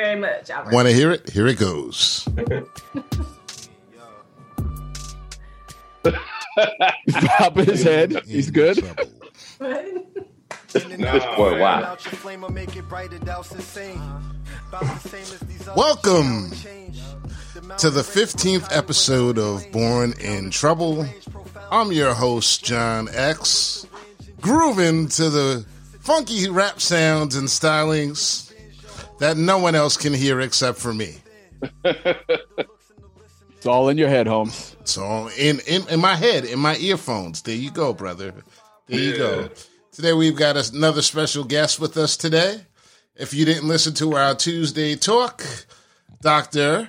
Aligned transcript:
very 0.00 0.18
much. 0.18 0.48
Albert. 0.50 0.72
Want 0.72 0.88
to 0.88 0.94
hear 0.94 1.10
it? 1.10 1.28
Here 1.28 1.46
it 1.46 1.58
goes. 1.58 2.26
Pop 7.12 7.56
his 7.56 7.82
head. 7.82 8.22
He's 8.26 8.50
good. 8.50 8.82
Boy, 9.58 10.00
wow. 11.60 11.98
Welcome 15.76 16.50
to 17.76 17.90
the 17.90 18.02
15th 18.02 18.68
episode 18.74 19.38
of 19.38 19.70
Born 19.70 20.14
in 20.18 20.50
Trouble. 20.50 21.06
I'm 21.70 21.92
your 21.92 22.14
host, 22.14 22.64
John 22.64 23.08
X, 23.12 23.86
grooving 24.40 25.08
to 25.08 25.28
the 25.28 25.66
funky 26.00 26.48
rap 26.48 26.80
sounds 26.80 27.36
and 27.36 27.48
stylings 27.48 28.49
that 29.20 29.36
no 29.36 29.58
one 29.58 29.74
else 29.74 29.96
can 29.96 30.12
hear 30.12 30.40
except 30.40 30.78
for 30.78 30.92
me. 30.92 31.16
It's 33.60 33.66
all 33.66 33.90
in 33.90 33.98
your 33.98 34.08
head, 34.08 34.26
Holmes. 34.26 34.74
It's 34.80 34.96
all 34.96 35.28
in, 35.36 35.60
in, 35.66 35.86
in 35.90 36.00
my 36.00 36.14
head, 36.16 36.46
in 36.46 36.58
my 36.58 36.76
earphones. 36.76 37.42
There 37.42 37.54
you 37.54 37.70
go, 37.70 37.92
brother. 37.92 38.32
There 38.86 38.98
you 38.98 39.14
go. 39.18 39.50
Today 39.92 40.14
we've 40.14 40.34
got 40.34 40.56
another 40.72 41.02
special 41.02 41.44
guest 41.44 41.78
with 41.78 41.98
us 41.98 42.16
today. 42.16 42.62
If 43.16 43.34
you 43.34 43.44
didn't 43.44 43.68
listen 43.68 43.92
to 43.96 44.16
our 44.16 44.34
Tuesday 44.34 44.96
talk, 44.96 45.44
Dr. 46.22 46.88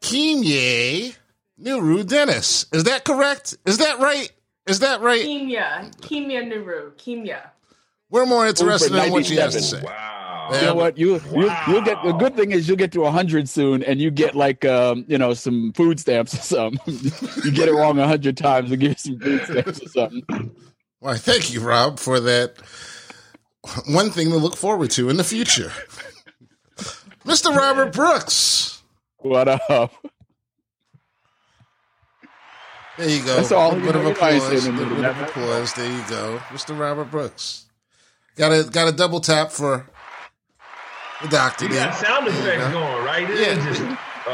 Kimya 0.00 1.14
Nuru 1.62 2.04
Dennis. 2.04 2.66
Is 2.72 2.82
that 2.82 3.04
correct? 3.04 3.56
Is 3.64 3.78
that 3.78 4.00
right? 4.00 4.32
Is 4.66 4.80
that 4.80 5.00
right? 5.00 5.24
Kimya, 5.24 5.96
Kimya 6.00 6.52
Nuru, 6.52 6.94
Kimya. 6.94 7.42
We're 8.10 8.26
more 8.26 8.46
interested 8.46 8.94
in 8.94 9.12
what 9.12 9.26
she 9.26 9.36
has 9.36 9.54
to 9.54 9.62
say. 9.62 9.82
Wow. 9.82 10.08
You 10.52 10.62
know 10.62 10.74
what? 10.74 10.96
You 10.96 11.20
you 11.34 11.52
you'll 11.68 11.82
get 11.82 12.02
the 12.02 12.12
good 12.12 12.34
thing 12.34 12.52
is 12.52 12.66
you'll 12.66 12.78
get 12.78 12.92
to 12.92 13.04
hundred 13.10 13.48
soon, 13.48 13.82
and 13.82 14.00
you 14.00 14.10
get 14.10 14.34
like 14.34 14.64
um 14.64 15.04
you 15.06 15.18
know 15.18 15.34
some 15.34 15.72
food 15.74 16.00
stamps 16.00 16.34
or 16.34 16.38
something. 16.38 16.80
you 17.44 17.50
get 17.52 17.68
it 17.68 17.74
wrong 17.74 17.98
a 17.98 18.06
hundred 18.06 18.36
times, 18.38 18.70
and 18.70 18.80
give 18.80 18.92
you 18.92 18.96
some 18.96 19.18
food 19.18 19.42
stamps 19.44 19.82
or 19.82 19.88
something. 19.88 20.50
Why, 21.00 21.16
thank 21.16 21.52
you, 21.52 21.60
Rob, 21.60 21.98
for 21.98 22.18
that 22.20 22.56
one 23.86 24.10
thing 24.10 24.30
to 24.30 24.38
look 24.38 24.56
forward 24.56 24.90
to 24.92 25.10
in 25.10 25.16
the 25.16 25.24
future. 25.24 25.70
Mr. 27.24 27.54
Robert 27.54 27.92
Brooks. 27.92 28.82
What 29.18 29.48
up? 29.48 29.92
There 32.96 33.08
you 33.08 33.22
go. 33.24 33.36
That's 33.36 33.52
all. 33.52 33.72
A 33.72 33.80
bit 33.80 33.94
of 33.94 34.02
know, 34.02 34.02
you 34.02 34.08
ain't 34.08 34.16
applause. 34.16 34.66
A 34.66 34.72
little 34.72 34.96
bit 34.96 35.04
of 35.04 35.20
applause. 35.20 35.74
There 35.74 35.86
you 35.86 36.02
go. 36.08 36.40
Mr. 36.48 36.76
Robert 36.78 37.10
Brooks. 37.10 37.67
Got 38.38 38.52
a 38.52 38.70
got 38.70 38.88
a 38.88 38.92
double 38.92 39.20
tap 39.20 39.50
for 39.50 39.86
the 41.22 41.28
doctor 41.28 41.64
You 41.66 41.72
there. 41.72 41.86
got 41.86 41.94
sound 41.96 42.28
effects 42.28 42.72
going, 42.72 43.04
right? 43.04 43.28
It 43.28 43.38
Yeah. 43.40 43.68
is 43.70 43.78
just, 43.78 43.80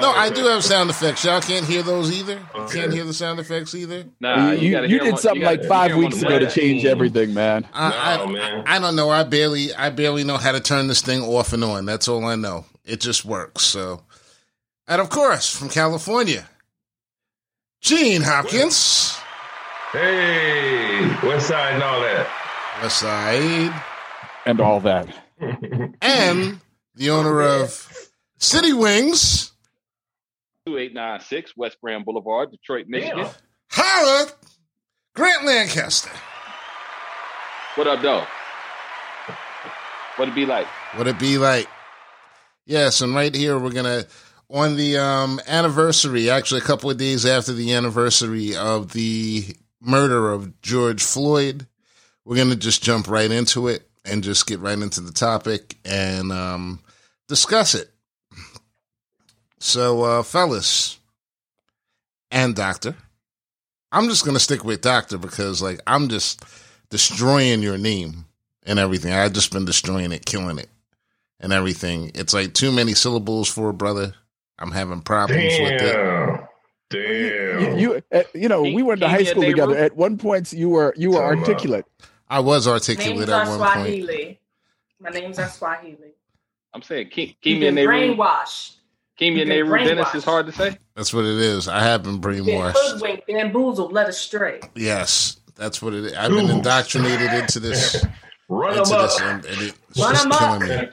No, 0.01 0.09
oh, 0.11 0.13
I 0.17 0.29
do 0.29 0.45
have 0.47 0.65
sound 0.65 0.91
effects. 0.91 1.25
Y'all 1.25 1.41
can't 1.41 1.65
hear 1.65 1.83
those 1.83 2.11
either. 2.13 2.33
You 2.55 2.61
Okay. 2.63 2.81
can't 2.81 2.93
hear 2.93 3.05
the 3.05 3.15
sound 3.15 3.39
effects 3.39 3.75
either. 3.77 4.05
Nah, 4.21 4.51
you 4.51 4.73
gotta 4.73 4.89
you 4.89 4.99
did 4.99 5.13
one- 5.13 5.21
something 5.23 5.41
you 5.41 5.47
gotta- 5.47 5.61
like 5.61 5.69
five 5.69 5.95
weeks 5.97 6.21
ago 6.21 6.39
to 6.39 6.47
that. 6.47 6.55
change 6.55 6.85
everything, 6.85 7.33
man. 7.33 7.67
I, 7.73 7.89
No, 7.89 7.97
I, 8.25 8.27
man. 8.27 8.65
I 8.67 8.79
don't 8.81 8.97
know. 8.97 9.09
I 9.09 9.23
barely 9.23 9.73
I 9.75 9.91
barely 9.91 10.25
know 10.25 10.37
how 10.37 10.51
to 10.53 10.59
turn 10.61 10.89
this 10.89 11.01
thing 11.01 11.23
off 11.23 11.53
and 11.53 11.63
on. 11.65 11.87
That's 11.87 12.09
all 12.09 12.25
I 12.27 12.35
know. 12.35 12.65
It 12.85 13.01
just 13.01 13.25
works. 13.25 13.63
So, 13.65 14.03
and 14.89 15.01
of 15.01 15.09
course, 15.11 15.49
from 15.55 15.69
California, 15.71 16.45
Gene 17.81 18.23
Hopkins, 18.23 19.17
Hey, 19.93 21.07
West 21.23 21.47
Side 21.49 21.75
and 21.75 21.83
all 21.85 22.01
that. 22.01 22.27
West 22.83 22.99
Side, 22.99 23.73
And 24.47 24.61
all 24.61 24.81
that. 24.81 25.09
and 26.03 26.61
the 26.95 27.11
owner 27.11 27.41
of 27.41 28.11
City 28.39 28.73
Wings, 28.73 29.53
2896 30.67 31.57
West 31.57 31.79
Grand 31.83 32.05
Boulevard, 32.05 32.51
Detroit, 32.51 32.87
Michigan. 32.89 33.19
Damn. 33.25 33.31
Howard 33.69 34.33
Grant 35.15 35.45
Lancaster. 35.45 36.11
What 37.77 37.87
up, 37.87 38.03
though? 38.03 38.25
What 40.17 40.29
it 40.29 40.35
be 40.35 40.47
like? 40.47 40.67
What'd 40.95 41.15
it 41.17 41.19
be 41.19 41.39
like? 41.39 41.69
Yes, 42.67 43.01
and 43.01 43.15
right 43.15 43.35
here 43.35 43.59
we're 43.59 43.73
gonna 43.73 44.05
on 44.49 44.77
the 44.77 44.97
um 44.99 45.41
anniversary, 45.47 46.31
actually 46.31 46.61
a 46.61 46.65
couple 46.65 46.91
of 46.91 46.97
days 46.97 47.27
after 47.27 47.53
the 47.53 47.73
anniversary 47.73 48.55
of 48.55 48.93
the 48.93 49.45
murder 49.81 50.31
of 50.31 50.61
George 50.63 51.03
Floyd, 51.03 51.67
we're 52.25 52.37
gonna 52.37 52.55
just 52.55 52.83
jump 52.83 53.09
right 53.09 53.31
into 53.31 53.69
it 53.69 53.89
and 54.05 54.23
just 54.23 54.47
get 54.47 54.61
right 54.61 54.79
into 54.79 55.01
the 55.01 55.13
topic 55.13 55.77
and 55.85 56.31
um 56.33 56.81
discuss 57.29 57.75
it. 57.75 57.91
So 59.61 60.03
uh 60.03 60.23
fellas 60.23 60.99
and 62.31 62.55
doctor, 62.55 62.95
I'm 63.93 64.09
just 64.09 64.25
gonna 64.25 64.39
stick 64.41 64.65
with 64.65 64.81
doctor 64.83 65.19
because 65.19 65.63
like 65.63 65.81
I'm 65.87 66.09
just 66.09 66.43
destroying 66.91 67.63
your 67.63 67.79
name 67.79 68.27
and 68.65 68.79
everything. 68.79 69.13
I've 69.13 69.33
just 69.33 69.53
been 69.53 69.65
destroying 69.65 70.13
it, 70.13 70.27
killing 70.27 70.59
it, 70.59 70.69
and 71.41 71.53
everything. 71.53 72.11
It's 72.15 72.35
like 72.35 72.55
too 72.55 72.73
many 72.73 72.95
syllables 72.95 73.49
for 73.49 73.69
a 73.71 73.75
brother. 73.75 74.15
I'm 74.59 74.71
having 74.73 75.01
problems 75.01 75.43
with 75.59 75.73
it. 75.73 75.81
Damn. 75.81 76.49
You 76.91 77.61
Damn. 77.71 77.79
you, 77.79 78.03
uh, 78.13 78.23
you 78.35 78.49
know 78.49 78.63
we 78.63 78.83
went 78.83 79.01
to 79.01 79.09
high 79.09 79.25
school 79.25 79.43
neighbor. 79.43 79.53
together. 79.63 79.77
At 79.77 79.97
one 79.97 80.19
point, 80.19 80.53
you 80.53 80.69
were 80.69 80.95
you 80.97 81.11
were 81.11 81.19
Talking 81.21 81.39
about- 81.39 81.49
articulate. 81.49 81.87
I 82.29 82.41
was 82.41 82.67
articulate 82.67 83.29
are 83.29 83.43
at 83.43 83.49
one 83.49 83.59
point. 83.59 83.73
Swahili. 83.75 84.41
My 85.01 85.11
names 85.11 85.39
are 85.39 85.49
Swahili. 85.49 86.13
I'm 86.73 86.83
saying 86.83 87.09
Ke- 87.09 87.17
You've 87.19 87.35
Kimya 87.43 87.61
been 87.61 87.75
Nuru. 87.77 88.17
brainwashed. 88.17 88.77
Kimya 89.21 89.47
Dennis 89.85 90.15
is 90.15 90.25
hard 90.25 90.47
to 90.47 90.53
say. 90.53 90.77
That's 90.97 91.15
what 91.15 91.25
it 91.25 91.37
is. 91.39 91.69
I 91.69 91.81
have 91.83 92.03
been 92.03 92.21
Been 92.21 92.33
brainwashed. 92.45 92.73
hoodwinked, 92.77 93.27
bamboozled, 93.29 93.93
led 93.93 94.09
astray. 94.09 94.61
Yes, 94.75 95.37
that's 95.55 95.81
what 95.81 95.95
it 95.95 96.05
is. 96.07 96.13
I've 96.15 96.33
been 96.33 96.51
indoctrinated 96.51 97.33
into 97.33 97.61
this. 97.61 98.05
Run 98.49 98.77
Into 98.77 98.91
them 98.91 99.03
this, 99.03 99.17
up. 99.21 99.23
and, 99.23 99.45
and 99.47 99.63
it's 99.63 99.99
Run 99.99 100.13
just 100.15 100.27
'em 100.27 100.33
up. 100.33 100.39
killing 100.39 100.69
me. 100.69 100.91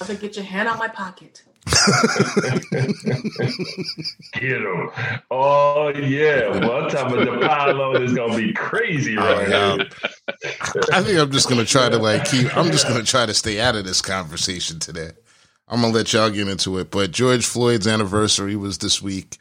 I 0.00 0.04
said, 0.04 0.20
get 0.20 0.36
your 0.36 0.44
hand 0.44 0.68
out 0.68 0.78
my 0.78 0.88
pocket. 0.88 1.42
Get 4.34 4.58
them. 4.58 4.90
Oh, 5.30 5.92
yeah. 5.94 6.48
Well, 6.48 6.84
I'm 6.84 6.90
talking 6.90 7.22
about 7.22 7.40
the 7.40 7.46
pile 7.46 7.80
on 7.80 8.02
is 8.02 8.12
going 8.14 8.32
to 8.32 8.36
be 8.36 8.52
crazy 8.52 9.16
oh, 9.16 9.22
right 9.22 9.48
now. 9.48 9.78
I 10.92 11.02
think 11.02 11.18
I'm 11.18 11.30
just 11.30 11.48
gonna 11.48 11.64
try 11.64 11.88
to 11.88 11.98
like 11.98 12.24
keep. 12.26 12.54
I'm 12.56 12.70
just 12.70 12.86
gonna 12.86 13.02
try 13.02 13.26
to 13.26 13.34
stay 13.34 13.60
out 13.60 13.76
of 13.76 13.84
this 13.84 14.00
conversation 14.02 14.78
today. 14.78 15.10
I'm 15.68 15.80
gonna 15.80 15.92
let 15.92 16.12
y'all 16.12 16.30
get 16.30 16.48
into 16.48 16.78
it. 16.78 16.90
But 16.90 17.10
George 17.10 17.46
Floyd's 17.46 17.86
anniversary 17.86 18.56
was 18.56 18.78
this 18.78 19.00
week, 19.00 19.38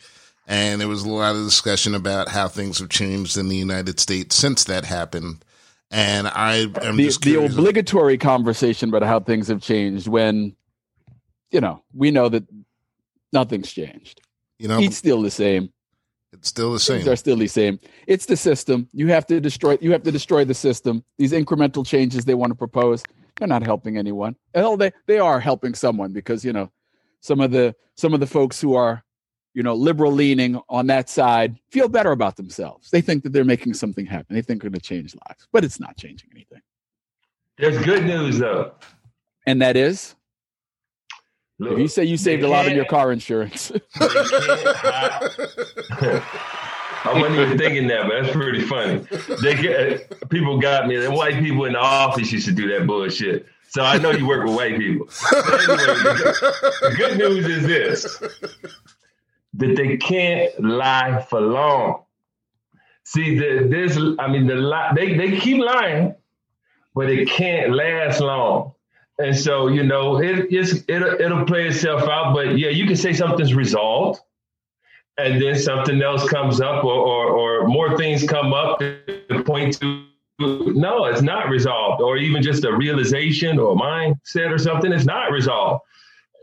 and 0.47 0.79
there 0.81 0.87
was 0.87 1.03
a 1.03 1.09
lot 1.09 1.35
of 1.35 1.43
discussion 1.43 1.95
about 1.95 2.29
how 2.29 2.47
things 2.47 2.79
have 2.79 2.89
changed 2.89 3.37
in 3.37 3.49
the 3.49 3.55
United 3.55 3.99
States 3.99 4.35
since 4.35 4.63
that 4.65 4.85
happened. 4.85 5.43
And 5.91 6.27
I 6.27 6.67
am 6.81 6.95
the, 6.95 7.05
just 7.05 7.21
the 7.21 7.43
obligatory 7.45 8.17
conversation 8.17 8.89
about 8.89 9.03
how 9.03 9.19
things 9.19 9.47
have 9.47 9.61
changed 9.61 10.07
when 10.07 10.55
you 11.53 11.61
know 11.61 11.83
we 11.93 12.11
know 12.11 12.27
that 12.27 12.43
nothing's 13.31 13.71
changed. 13.71 14.21
You 14.59 14.67
know, 14.67 14.79
it's 14.79 14.97
still 14.97 15.21
the 15.21 15.31
same. 15.31 15.71
It's 16.33 16.49
still 16.49 16.73
the 16.73 16.79
things 16.79 17.03
same. 17.03 17.13
are 17.13 17.15
still 17.15 17.37
the 17.37 17.47
same. 17.47 17.79
It's 18.07 18.25
the 18.25 18.35
system. 18.35 18.89
You 18.91 19.07
have 19.09 19.25
to 19.27 19.39
destroy 19.39 19.77
you 19.79 19.91
have 19.91 20.03
to 20.03 20.11
destroy 20.11 20.43
the 20.43 20.53
system. 20.53 21.03
These 21.17 21.31
incremental 21.31 21.85
changes 21.85 22.25
they 22.25 22.33
want 22.33 22.51
to 22.51 22.55
propose 22.55 23.03
they're 23.37 23.47
not 23.47 23.63
helping 23.63 23.97
anyone. 23.97 24.35
Hell 24.53 24.77
they 24.77 24.91
they 25.07 25.19
are 25.19 25.39
helping 25.39 25.73
someone 25.73 26.11
because 26.11 26.43
you 26.43 26.53
know 26.53 26.71
some 27.21 27.39
of 27.39 27.51
the 27.51 27.75
some 27.95 28.13
of 28.13 28.19
the 28.19 28.27
folks 28.27 28.59
who 28.59 28.75
are 28.75 29.03
you 29.53 29.63
know 29.63 29.75
liberal 29.75 30.11
leaning 30.11 30.59
on 30.69 30.87
that 30.87 31.09
side 31.09 31.57
feel 31.71 31.87
better 31.87 32.11
about 32.11 32.35
themselves. 32.35 32.89
They 32.89 33.01
think 33.01 33.23
that 33.23 33.33
they're 33.33 33.45
making 33.45 33.75
something 33.75 34.05
happen. 34.05 34.35
They 34.35 34.41
think 34.41 34.61
they're 34.61 34.71
going 34.71 34.79
to 34.79 34.87
change 34.87 35.15
lives 35.27 35.47
but 35.51 35.63
it's 35.63 35.79
not 35.79 35.97
changing 35.97 36.29
anything. 36.33 36.61
There's 37.57 37.77
good 37.85 38.05
news, 38.05 38.39
though. 38.39 38.73
and 39.45 39.61
that 39.61 39.77
is 39.77 40.15
Look, 41.63 41.73
If 41.73 41.79
you 41.79 41.87
say 41.87 42.03
you 42.03 42.17
saved 42.17 42.43
a 42.43 42.47
lot 42.49 42.67
of 42.67 42.73
your 42.73 42.83
car 42.83 43.13
insurance, 43.13 43.71
I 47.05 47.11
wasn't 47.13 47.39
even 47.39 47.57
thinking 47.57 47.87
that, 47.87 48.05
but 48.07 48.21
that's 48.21 48.33
pretty 48.35 48.61
funny. 48.61 49.05
They 49.41 49.55
get, 49.55 50.11
uh, 50.11 50.25
people 50.27 50.59
got 50.59 50.87
me. 50.87 50.97
The 50.97 51.09
white 51.09 51.39
people 51.41 51.63
in 51.63 51.73
the 51.73 51.79
office 51.79 52.33
used 52.33 52.47
to 52.47 52.51
do 52.51 52.67
that 52.77 52.85
bullshit. 52.85 53.45
So 53.69 53.81
I 53.81 53.97
know 53.97 54.11
you 54.11 54.27
work 54.27 54.45
with 54.45 54.55
white 54.55 54.77
people. 54.77 55.07
Anyway, 55.33 55.75
the, 55.77 56.95
good, 56.97 57.17
news 57.17 57.45
is 57.45 57.65
this: 57.65 58.03
that 59.53 59.75
they 59.77 59.95
can't 59.97 60.59
lie 60.61 61.25
for 61.29 61.39
long. 61.39 62.03
See, 63.05 63.39
the, 63.39 63.67
this 63.69 63.97
I 64.19 64.27
mean, 64.27 64.47
the 64.47 64.55
lie, 64.55 64.91
they 64.95 65.15
they 65.15 65.39
keep 65.39 65.63
lying, 65.63 66.13
but 66.93 67.09
it 67.09 67.29
can't 67.29 67.73
last 67.73 68.19
long. 68.19 68.73
And 69.19 69.35
so, 69.35 69.67
you 69.67 69.83
know, 69.83 70.17
it, 70.17 70.47
it's 70.49 70.83
it'll, 70.87 71.21
it'll 71.21 71.45
play 71.45 71.67
itself 71.67 72.03
out. 72.03 72.33
But 72.33 72.57
yeah, 72.57 72.69
you 72.69 72.85
can 72.87 72.95
say 72.95 73.13
something's 73.13 73.53
resolved, 73.53 74.19
and 75.17 75.41
then 75.41 75.55
something 75.55 76.01
else 76.01 76.27
comes 76.27 76.61
up, 76.61 76.83
or 76.83 76.95
or, 76.95 77.27
or 77.27 77.67
more 77.67 77.95
things 77.97 78.27
come 78.27 78.53
up 78.53 78.79
to 78.79 79.43
point 79.45 79.79
to 79.81 80.05
no, 80.39 81.05
it's 81.05 81.21
not 81.21 81.49
resolved, 81.49 82.01
or 82.01 82.17
even 82.17 82.41
just 82.41 82.65
a 82.65 82.75
realization 82.75 83.59
or 83.59 83.73
a 83.73 83.75
mindset 83.75 84.51
or 84.51 84.57
something, 84.57 84.91
it's 84.91 85.05
not 85.05 85.31
resolved. 85.31 85.83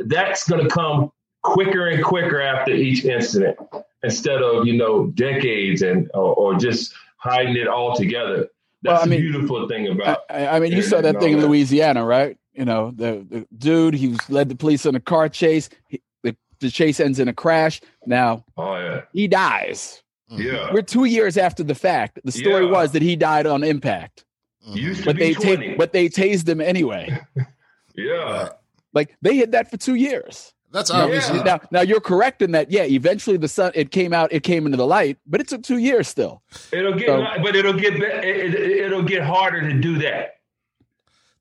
that's 0.00 0.48
going 0.48 0.62
to 0.62 0.70
come 0.70 1.10
quicker 1.42 1.88
and 1.88 2.04
quicker 2.04 2.40
after 2.40 2.72
each 2.72 3.04
incident 3.04 3.58
instead 4.02 4.42
of 4.42 4.66
you 4.66 4.74
know 4.74 5.06
decades 5.08 5.82
and 5.82 6.10
or, 6.14 6.34
or 6.34 6.54
just 6.54 6.94
hiding 7.16 7.56
it 7.56 7.68
all 7.68 7.96
together. 7.96 8.48
That's 8.82 8.94
Well, 8.94 9.02
I 9.02 9.06
mean, 9.06 9.20
the 9.20 9.30
beautiful 9.30 9.68
thing 9.68 9.88
about. 9.88 10.20
I, 10.30 10.46
I 10.46 10.60
mean, 10.60 10.72
you 10.72 10.82
saw 10.82 11.00
that 11.00 11.20
thing 11.20 11.34
in. 11.34 11.40
Louisiana, 11.40 12.04
right? 12.04 12.38
You 12.60 12.66
know, 12.66 12.90
the, 12.94 13.26
the 13.30 13.46
dude 13.56 13.94
he 13.94 14.08
was 14.08 14.28
led 14.28 14.50
the 14.50 14.54
police 14.54 14.84
on 14.84 14.94
a 14.94 15.00
car 15.00 15.30
chase. 15.30 15.70
He, 15.88 16.02
the, 16.22 16.36
the 16.60 16.70
chase 16.70 17.00
ends 17.00 17.18
in 17.18 17.26
a 17.26 17.32
crash. 17.32 17.80
Now 18.04 18.44
oh 18.58 18.76
yeah, 18.76 19.00
he 19.14 19.28
dies. 19.28 20.02
yeah. 20.28 20.70
We're 20.70 20.82
two 20.82 21.06
years 21.06 21.38
after 21.38 21.62
the 21.62 21.74
fact. 21.74 22.20
The 22.22 22.30
story 22.32 22.66
Yeah. 22.66 22.70
was 22.72 22.92
that 22.92 23.00
he 23.00 23.16
died 23.16 23.46
on 23.46 23.64
impact, 23.64 24.26
Mhm. 24.68 24.76
Used 24.76 25.04
but 25.06 25.16
be 25.16 25.22
they 25.22 25.32
ta- 25.32 25.40
twenty. 25.40 25.74
but 25.74 25.94
they 25.94 26.10
tased 26.10 26.46
him 26.46 26.60
anyway. 26.60 27.18
yeah, 27.96 28.50
Like 28.92 29.16
they 29.22 29.36
hid 29.36 29.52
that 29.52 29.70
for 29.70 29.78
two 29.78 29.94
years. 29.94 30.52
That's 30.70 30.90
Now- 30.92 31.04
obviously 31.04 31.38
Yeah. 31.38 31.44
Now, 31.44 31.60
now 31.70 31.80
you're 31.80 32.00
correct 32.02 32.42
in 32.42 32.50
that. 32.52 32.70
Yeah, 32.70 32.82
eventually 32.84 33.38
the 33.38 33.48
sun 33.48 33.72
it 33.74 33.90
came 33.90 34.12
out, 34.12 34.34
it 34.34 34.42
came 34.42 34.66
into 34.66 34.76
the 34.76 34.86
light, 34.86 35.16
but 35.26 35.40
it 35.40 35.48
took 35.48 35.62
two 35.62 35.78
years 35.78 36.08
still. 36.08 36.42
it'll 36.72 36.92
get, 36.92 37.06
So- 37.06 37.26
but 37.42 37.56
it'll 37.56 37.72
get, 37.72 37.94
be- 37.94 38.04
it, 38.04 38.54
it, 38.54 38.70
it'll 38.84 39.02
get 39.02 39.22
harder 39.22 39.62
to 39.62 39.72
do 39.80 39.96
that. 40.00 40.34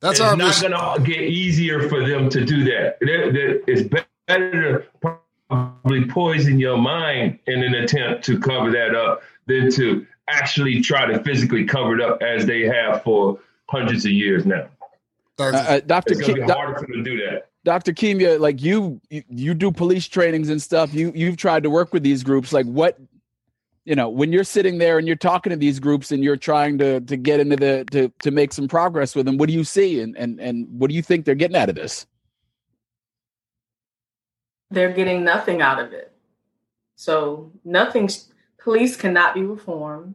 That's 0.01 0.19
it's 0.19 0.21
obvious. 0.21 0.61
not 0.61 0.97
going 0.97 1.03
to 1.05 1.11
get 1.11 1.21
easier 1.23 1.89
for 1.89 2.07
them 2.07 2.29
to 2.29 2.45
do 2.45 2.63
that. 2.65 2.97
There- 3.01 3.31
there- 3.31 3.59
It's 3.67 3.81
better 4.27 4.83
to 5.07 5.17
probably 5.49 6.05
poison 6.05 6.59
your 6.59 6.77
mind 6.77 7.39
in 7.47 7.63
an 7.63 7.73
attempt 7.75 8.23
to 8.25 8.39
cover 8.39 8.71
that 8.71 8.95
up 8.95 9.21
than 9.47 9.71
to 9.71 10.05
actually 10.27 10.81
try 10.81 11.05
to 11.11 11.21
physically 11.23 11.65
cover 11.65 11.95
it 11.95 12.01
up 12.01 12.21
as 12.21 12.45
they 12.45 12.61
have 12.61 13.03
for 13.03 13.39
hundreds 13.67 14.05
of 14.05 14.11
years 14.11 14.45
now. 14.45 14.67
Uh, 15.39 15.43
uh, 15.45 15.79
Doctor 15.85 16.13
It's 16.13 16.21
going 16.21 16.35
to 16.35 16.41
Ke- 16.43 16.47
be 16.47 16.51
harder 16.53 16.75
for 16.79 16.81
them 16.87 17.03
to 17.03 17.03
do 17.03 17.17
that. 17.25 17.47
Dr. 17.65 17.91
Kimya, 17.93 18.39
like 18.39 18.61
you, 18.61 19.01
you, 19.09 19.23
you 19.29 19.53
do 19.53 19.71
police 19.71 20.07
trainings 20.07 20.49
and 20.49 20.61
stuff. 20.61 20.93
You, 20.93 21.11
you've 21.15 21.37
tried 21.37 21.63
to 21.63 21.69
work 21.69 21.93
with 21.93 22.03
these 22.03 22.23
groups. 22.23 22.53
Like 22.53 22.65
what, 22.65 22.97
you 23.89 23.95
know, 23.95 24.07
when 24.07 24.31
you're 24.31 24.43
sitting 24.43 24.77
there 24.77 24.99
and 24.99 25.07
you're 25.07 25.15
talking 25.15 25.49
to 25.49 25.55
these 25.55 25.79
groups 25.79 26.11
and 26.11 26.23
you're 26.23 26.37
trying 26.37 26.77
to 26.77 27.01
to 27.01 27.17
get 27.17 27.39
into 27.39 27.55
the 27.55 27.85
to 27.89 28.09
to 28.19 28.29
make 28.29 28.53
some 28.53 28.67
progress 28.67 29.15
with 29.15 29.25
them, 29.25 29.37
what 29.37 29.49
do 29.49 29.55
you 29.55 29.63
see 29.63 29.99
and 29.99 30.15
and 30.15 30.39
and 30.39 30.67
what 30.69 30.91
do 30.91 30.95
you 30.95 31.01
think 31.01 31.25
they're 31.25 31.33
getting 31.33 31.57
out 31.57 31.69
of 31.69 31.75
this? 31.75 32.05
They're 34.69 34.93
getting 34.93 35.23
nothing 35.23 35.63
out 35.63 35.79
of 35.79 35.91
it. 35.91 36.15
So 36.97 37.51
nothing. 37.65 38.11
Police 38.61 38.95
cannot 38.95 39.33
be 39.33 39.41
reformed. 39.41 40.13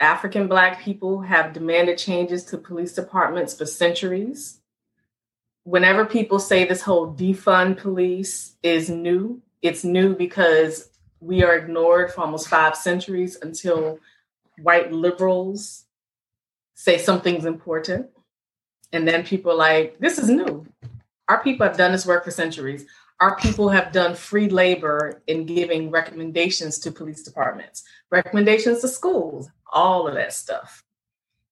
African 0.00 0.48
Black 0.48 0.80
people 0.80 1.20
have 1.20 1.52
demanded 1.52 1.98
changes 1.98 2.42
to 2.46 2.56
police 2.56 2.94
departments 2.94 3.52
for 3.52 3.66
centuries. 3.66 4.60
Whenever 5.64 6.06
people 6.06 6.38
say 6.38 6.64
this 6.64 6.80
whole 6.80 7.12
defund 7.12 7.76
police 7.76 8.54
is 8.62 8.88
new, 8.88 9.42
it's 9.60 9.84
new 9.84 10.16
because 10.16 10.88
we 11.20 11.42
are 11.42 11.56
ignored 11.56 12.12
for 12.12 12.22
almost 12.22 12.48
five 12.48 12.76
centuries 12.76 13.38
until 13.40 13.98
white 14.58 14.92
liberals 14.92 15.84
say 16.74 16.98
something's 16.98 17.44
important. 17.44 18.08
And 18.92 19.06
then 19.06 19.24
people 19.24 19.52
are 19.52 19.56
like, 19.56 19.98
this 19.98 20.18
is 20.18 20.28
new. 20.28 20.66
Our 21.28 21.42
people 21.42 21.66
have 21.66 21.76
done 21.76 21.92
this 21.92 22.06
work 22.06 22.24
for 22.24 22.30
centuries. 22.30 22.86
Our 23.18 23.36
people 23.36 23.70
have 23.70 23.92
done 23.92 24.14
free 24.14 24.48
labor 24.48 25.22
in 25.26 25.46
giving 25.46 25.90
recommendations 25.90 26.78
to 26.80 26.92
police 26.92 27.22
departments, 27.22 27.82
recommendations 28.10 28.82
to 28.82 28.88
schools, 28.88 29.48
all 29.72 30.06
of 30.06 30.14
that 30.14 30.34
stuff. 30.34 30.84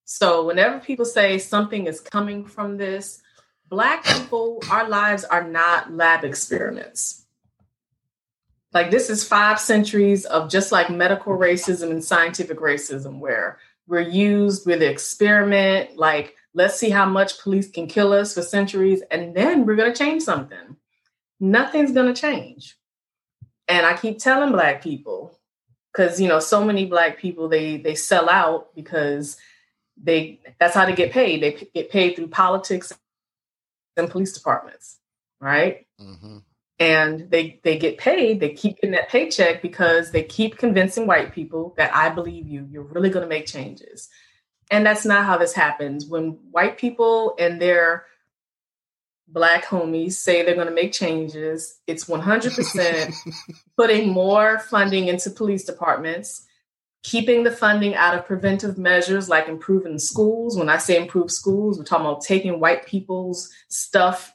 So, 0.05 0.47
whenever 0.47 0.79
people 0.79 1.07
say 1.07 1.39
something 1.39 1.87
is 1.87 2.01
coming 2.01 2.45
from 2.45 2.77
this, 2.77 3.23
Black 3.69 4.05
people, 4.05 4.63
our 4.71 4.89
lives 4.89 5.25
are 5.25 5.43
not 5.43 5.93
lab 5.93 6.23
experiments. 6.23 7.24
Like, 8.75 8.91
this 8.91 9.11
is 9.11 9.25
five 9.27 9.61
centuries 9.61 10.27
of 10.27 10.51
just 10.51 10.73
like 10.73 10.91
medical 10.91 11.35
racism 11.39 11.91
and 11.93 12.05
scientific 12.05 12.59
racism, 12.59 13.21
where 13.21 13.59
we're 13.89 14.01
used 14.01 14.67
with 14.67 14.83
experiment, 14.83 15.97
like, 15.97 16.37
let's 16.55 16.77
see 16.77 16.91
how 16.91 17.07
much 17.07 17.41
police 17.41 17.71
can 17.71 17.87
kill 17.87 18.13
us 18.13 18.35
for 18.35 18.43
centuries, 18.43 19.03
and 19.11 19.35
then 19.35 19.67
we're 19.67 19.77
to 19.93 19.99
change 19.99 20.23
something 20.25 20.77
nothing's 21.41 21.93
to 22.15 22.21
change. 22.21 22.77
And 23.69 23.87
I 23.87 23.97
keep 23.97 24.19
telling 24.19 24.53
black 24.53 24.83
people 24.83 25.39
cuz 25.95 26.21
you 26.21 26.29
know 26.29 26.41
so 26.41 26.65
many 26.65 26.87
black 26.87 27.19
people 27.19 27.49
they 27.49 27.77
they 27.79 27.95
sell 27.95 28.29
out 28.29 28.75
because 28.75 29.37
they 30.03 30.41
that's 30.59 30.75
how 30.75 30.87
they 30.87 30.95
get 30.95 31.13
paid. 31.13 31.43
They 31.43 31.53
p- 31.53 31.71
get 31.75 31.91
paid 31.91 32.17
through 32.17 32.29
politics 32.29 32.93
and 33.97 34.11
police 34.11 34.33
departments, 34.33 34.99
right? 35.41 35.87
Mhm. 36.01 36.43
And 36.81 37.31
they 37.31 37.61
they 37.63 37.79
get 37.79 37.99
paid, 37.99 38.41
they 38.41 38.53
keep 38.53 38.77
getting 38.77 38.93
that 38.93 39.09
paycheck 39.09 39.63
because 39.63 40.11
they 40.11 40.25
keep 40.25 40.59
convincing 40.59 41.07
white 41.07 41.33
people 41.33 41.73
that 41.77 41.95
I 41.95 42.09
believe 42.09 42.49
you, 42.49 42.67
you're 42.69 42.83
really 42.83 43.11
going 43.11 43.23
to 43.23 43.29
make 43.29 43.47
changes. 43.47 44.09
And 44.71 44.85
that's 44.85 45.05
not 45.05 45.25
how 45.25 45.39
this 45.39 45.53
happens. 45.53 46.07
When 46.07 46.39
white 46.51 46.79
people 46.79 47.37
and 47.39 47.61
their 47.61 48.07
black 49.29 49.65
homies 49.65 50.13
say 50.13 50.43
they're 50.43 50.55
going 50.55 50.69
to 50.69 50.75
make 50.75 50.93
changes, 50.93 51.79
it's 51.87 52.05
100% 52.07 53.15
putting 53.77 54.11
more 54.11 54.59
funding 54.59 55.09
into 55.09 55.31
police 55.31 55.65
departments, 55.65 56.47
keeping 57.03 57.45
the 57.45 57.51
funding 57.51 57.95
out 57.95 58.17
of 58.17 58.27
preventive 58.27 58.79
measures 58.79 59.29
like 59.29 59.49
improving 59.49 59.99
schools. 59.99 60.57
When 60.57 60.69
I 60.69 60.79
say 60.79 60.97
improve 61.01 61.31
schools, 61.31 61.79
we're 61.79 61.85
talking 61.85 62.07
about 62.07 62.23
taking 62.23 62.61
white 62.61 62.87
people's 62.87 63.51
stuff 63.69 64.34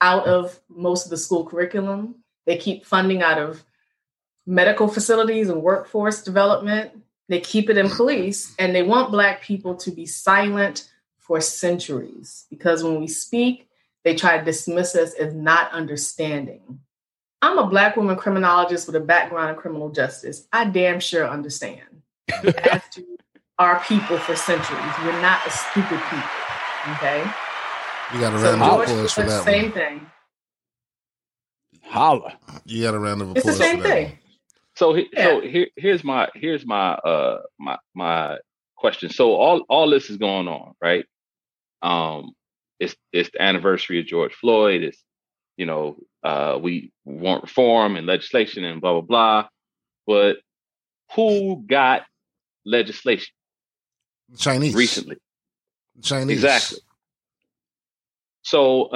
out 0.00 0.26
of 0.26 0.58
most 0.68 1.04
of 1.04 1.10
the 1.10 1.16
school 1.16 1.44
curriculum. 1.44 2.16
They 2.46 2.56
keep 2.56 2.86
funding 2.86 3.22
out 3.22 3.38
of 3.38 3.64
medical 4.46 4.88
facilities 4.88 5.48
and 5.48 5.62
workforce 5.62 6.22
development. 6.22 6.92
They 7.28 7.40
keep 7.40 7.68
it 7.68 7.76
in 7.76 7.90
police, 7.90 8.54
and 8.58 8.74
they 8.74 8.82
want 8.82 9.10
black 9.10 9.42
people 9.42 9.74
to 9.76 9.90
be 9.90 10.06
silent 10.06 10.90
for 11.18 11.40
centuries 11.42 12.46
because 12.48 12.82
when 12.82 12.98
we 12.98 13.06
speak, 13.06 13.68
they 14.02 14.14
try 14.14 14.38
to 14.38 14.44
dismiss 14.44 14.94
us 14.94 15.12
as 15.12 15.34
not 15.34 15.70
understanding. 15.72 16.80
I'm 17.42 17.58
a 17.58 17.66
black 17.66 17.96
woman 17.96 18.16
criminologist 18.16 18.86
with 18.86 18.96
a 18.96 19.00
background 19.00 19.50
in 19.50 19.56
criminal 19.56 19.90
justice. 19.90 20.48
I 20.52 20.64
damn 20.64 21.00
sure 21.00 21.28
understand. 21.28 22.02
As 22.30 22.82
to 22.92 23.04
our 23.58 23.80
people 23.80 24.18
for 24.18 24.34
centuries, 24.34 24.92
we're 25.04 25.20
not 25.20 25.46
a 25.46 25.50
stupid 25.50 26.00
people. 26.08 26.94
Okay, 26.94 27.24
You 28.08 28.20
got 28.20 28.34
a 28.34 28.38
so 28.38 28.44
round 28.44 28.62
of 28.62 28.66
George 28.66 28.88
applause 28.88 29.12
for 29.12 29.22
Floyd, 29.22 29.28
that 29.28 29.44
same 29.44 29.62
one. 29.64 29.72
thing. 29.72 30.06
Holla. 31.84 32.38
You 32.66 32.82
got 32.82 32.94
a 32.94 32.98
round 32.98 33.22
of 33.22 33.30
It's 33.34 33.46
applause 33.46 33.58
the 33.58 33.64
same 33.64 33.76
for 33.76 33.82
that. 33.82 33.88
thing. 33.90 34.04
one. 34.06 34.18
So 34.76 34.94
he, 34.94 35.08
so 35.16 35.40
here 35.40 35.68
here's 35.76 36.04
my 36.04 36.28
here's 36.34 36.66
my 36.66 36.92
uh 36.94 37.42
my 37.58 37.78
my 37.94 38.38
question. 38.76 39.10
So 39.10 39.34
all 39.34 39.60
all 39.68 39.90
this 39.90 40.10
is 40.10 40.16
going 40.18 40.48
on, 40.48 40.74
right? 40.82 41.04
Um 41.82 42.32
it's 42.80 42.96
it's 43.12 43.30
the 43.32 43.42
anniversary 43.42 44.00
of 44.00 44.06
George 44.06 44.34
Floyd. 44.34 44.82
It's 44.82 45.02
you 45.56 45.66
know, 45.66 45.96
uh 46.22 46.58
we 46.62 46.92
want 47.04 47.42
reform 47.44 47.96
and 47.96 48.06
legislation 48.06 48.64
and 48.64 48.80
blah 48.80 48.92
blah 48.92 49.02
blah. 49.02 49.48
But 50.06 50.36
who 51.14 51.64
got 51.68 52.02
legislation 52.64 53.32
Chinese. 54.38 54.74
recently? 54.74 55.16
Chinese. 56.02 56.36
Exactly. 56.38 56.78
So, 58.48 58.90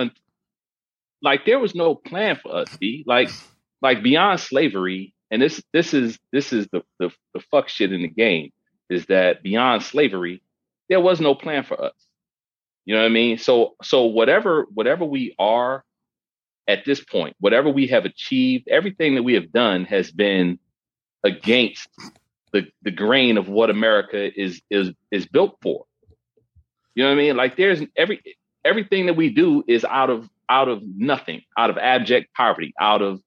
like, 1.23 1.45
there 1.47 1.59
was 1.59 1.75
no 1.75 1.95
plan 1.95 2.39
for 2.43 2.55
us. 2.55 2.77
B 2.79 3.05
like, 3.07 3.31
like 3.81 4.03
beyond 4.03 4.41
slavery, 4.41 5.15
and 5.31 5.41
this 5.43 5.63
this 5.73 5.95
is 5.95 6.19
this 6.33 6.53
is 6.53 6.69
the, 6.73 6.83
the 6.99 7.11
the 7.35 7.41
fuck 7.51 7.69
shit 7.69 7.93
in 7.93 8.03
the 8.03 8.09
game 8.09 8.51
is 8.91 9.07
that 9.07 9.43
beyond 9.43 9.83
slavery, 9.83 10.43
there 10.89 11.01
was 11.01 11.21
no 11.21 11.35
plan 11.35 11.65
for 11.65 11.83
us. 11.83 11.95
You 12.85 12.95
know 12.95 13.01
what 13.01 13.07
I 13.07 13.11
mean? 13.11 13.39
So 13.39 13.75
so 13.83 14.05
whatever 14.05 14.67
whatever 14.75 15.05
we 15.05 15.35
are 15.39 15.85
at 16.69 16.85
this 16.85 17.03
point, 17.03 17.37
whatever 17.41 17.69
we 17.71 17.89
have 17.89 18.05
achieved, 18.05 18.69
everything 18.69 19.15
that 19.17 19.23
we 19.23 19.35
have 19.35 19.53
done 19.53 19.85
has 19.85 20.11
been 20.11 20.59
against 21.25 21.89
the 22.53 22.67
the 22.83 22.91
grain 22.91 23.39
of 23.39 23.49
what 23.49 23.71
America 23.71 24.31
is 24.41 24.61
is 24.71 24.93
is 25.11 25.27
built 25.27 25.59
for. 25.63 25.85
You 26.95 27.05
know 27.05 27.11
what 27.11 27.19
I 27.19 27.23
mean? 27.23 27.37
Like 27.37 27.57
there's 27.57 27.81
every 27.97 28.21
everything 28.65 29.07
that 29.07 29.17
we 29.17 29.31
do 29.31 29.65
is 29.67 29.85
out 29.85 30.11
of 30.11 30.29
out 30.49 30.69
of 30.69 30.83
nothing, 30.83 31.43
out 31.57 31.71
of 31.71 31.79
abject 31.79 32.35
poverty, 32.35 32.75
out 32.79 33.01
of 33.01 33.23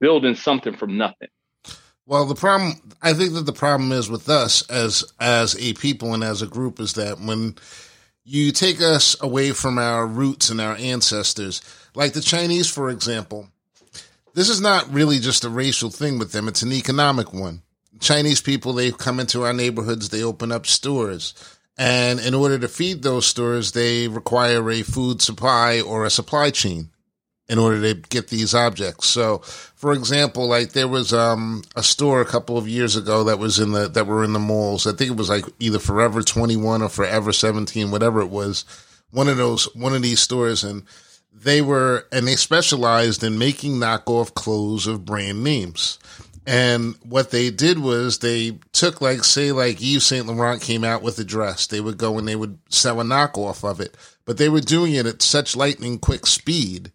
building 0.00 0.34
something 0.34 0.74
from 0.74 0.96
nothing. 0.96 1.28
Well, 2.06 2.26
the 2.26 2.34
problem, 2.34 2.74
I 3.00 3.12
think 3.12 3.34
that 3.34 3.46
the 3.46 3.52
problem 3.52 3.92
is 3.92 4.10
with 4.10 4.28
us 4.28 4.68
as 4.68 5.04
as 5.20 5.56
a 5.60 5.74
people 5.74 6.14
and 6.14 6.24
as 6.24 6.42
a 6.42 6.46
group 6.46 6.80
is 6.80 6.94
that 6.94 7.20
when 7.20 7.56
you 8.24 8.52
take 8.52 8.80
us 8.80 9.16
away 9.20 9.52
from 9.52 9.78
our 9.78 10.06
roots 10.06 10.50
and 10.50 10.60
our 10.60 10.76
ancestors, 10.76 11.60
like 11.94 12.12
the 12.12 12.20
Chinese, 12.20 12.68
for 12.68 12.90
example, 12.90 13.48
this 14.34 14.48
is 14.48 14.60
not 14.60 14.92
really 14.92 15.18
just 15.18 15.44
a 15.44 15.50
racial 15.50 15.90
thing 15.90 16.18
with 16.18 16.32
them; 16.32 16.48
it's 16.48 16.62
an 16.62 16.72
economic 16.72 17.32
one. 17.32 17.62
Chinese 18.00 18.40
people, 18.40 18.72
they 18.72 18.90
come 18.90 19.20
into 19.20 19.44
our 19.44 19.52
neighborhoods, 19.52 20.08
they 20.08 20.24
open 20.24 20.50
up 20.50 20.66
stores. 20.66 21.34
And 21.78 22.20
in 22.20 22.34
order 22.34 22.58
to 22.58 22.68
feed 22.68 23.02
those 23.02 23.26
stores, 23.26 23.72
they 23.72 24.06
require 24.08 24.70
a 24.70 24.82
food 24.82 25.22
supply 25.22 25.80
or 25.80 26.04
a 26.04 26.10
supply 26.10 26.50
chain 26.50 26.90
in 27.48 27.58
order 27.58 27.80
to 27.80 28.00
get 28.08 28.28
these 28.28 28.54
objects. 28.54 29.08
So, 29.08 29.38
for 29.38 29.92
example, 29.92 30.48
like 30.48 30.72
there 30.72 30.88
was 30.88 31.12
um, 31.12 31.62
a 31.74 31.82
store 31.82 32.20
a 32.20 32.26
couple 32.26 32.56
of 32.56 32.68
years 32.68 32.96
ago 32.96 33.24
that 33.24 33.38
was 33.38 33.58
in 33.58 33.72
the 33.72 33.88
that 33.88 34.06
were 34.06 34.24
in 34.24 34.32
the 34.32 34.38
malls. 34.38 34.86
I 34.86 34.92
think 34.92 35.10
it 35.10 35.16
was 35.16 35.28
like 35.28 35.44
either 35.58 35.78
Forever 35.78 36.22
21 36.22 36.82
or 36.82 36.88
Forever 36.88 37.32
17, 37.32 37.90
whatever 37.90 38.20
it 38.20 38.30
was. 38.30 38.64
One 39.10 39.28
of 39.28 39.36
those 39.36 39.64
one 39.74 39.94
of 39.94 40.02
these 40.02 40.20
stores 40.20 40.64
and 40.64 40.84
they 41.32 41.60
were 41.62 42.06
and 42.12 42.26
they 42.26 42.36
specialized 42.36 43.24
in 43.24 43.38
making 43.38 43.72
knockoff 43.74 44.34
clothes 44.34 44.86
of 44.86 45.04
brand 45.04 45.42
names. 45.42 45.98
And 46.46 46.96
what 47.04 47.30
they 47.30 47.50
did 47.50 47.78
was 47.78 48.18
they 48.18 48.58
took 48.72 49.00
like 49.00 49.22
say 49.22 49.52
like 49.52 49.80
Yves 49.80 50.06
Saint 50.06 50.26
Laurent 50.26 50.60
came 50.60 50.82
out 50.82 51.02
with 51.02 51.18
a 51.18 51.24
dress. 51.24 51.66
They 51.66 51.80
would 51.80 51.98
go 51.98 52.18
and 52.18 52.26
they 52.26 52.36
would 52.36 52.58
sell 52.68 53.00
a 53.00 53.04
knockoff 53.04 53.68
of 53.68 53.80
it. 53.80 53.96
But 54.24 54.38
they 54.38 54.48
were 54.48 54.60
doing 54.60 54.94
it 54.94 55.06
at 55.06 55.22
such 55.22 55.56
lightning 55.56 55.98
quick 55.98 56.26
speed 56.26 56.92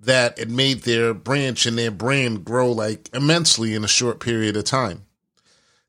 that 0.00 0.38
it 0.38 0.48
made 0.48 0.82
their 0.82 1.14
branch 1.14 1.66
and 1.66 1.78
their 1.78 1.90
brand 1.90 2.44
grow 2.44 2.70
like 2.70 3.08
immensely 3.12 3.74
in 3.74 3.84
a 3.84 3.88
short 3.88 4.20
period 4.20 4.56
of 4.56 4.64
time. 4.64 5.04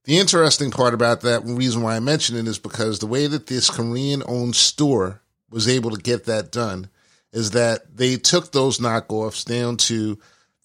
The 0.05 0.17
interesting 0.17 0.71
part 0.71 0.93
about 0.93 1.21
that 1.21 1.45
reason 1.45 1.81
why 1.83 1.95
I 1.95 1.99
mention 1.99 2.35
it 2.35 2.47
is 2.47 2.57
because 2.57 2.99
the 2.99 3.07
way 3.07 3.27
that 3.27 3.47
this 3.47 3.69
Korean 3.69 4.23
owned 4.25 4.55
store 4.55 5.21
was 5.51 5.67
able 5.67 5.91
to 5.91 6.01
get 6.01 6.25
that 6.25 6.51
done 6.51 6.89
is 7.31 7.51
that 7.51 7.95
they 7.95 8.15
took 8.17 8.51
those 8.51 8.79
knockoffs 8.79 9.45
down 9.45 9.77
to 9.77 10.19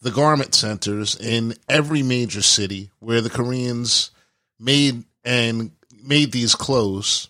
the 0.04 0.10
garment 0.10 0.54
centers 0.54 1.16
in 1.16 1.54
every 1.66 2.02
major 2.02 2.42
city 2.42 2.90
where 3.00 3.22
the 3.22 3.30
Koreans 3.30 4.10
made 4.60 5.02
and 5.24 5.70
made 6.02 6.30
these 6.30 6.54
clothes. 6.54 7.28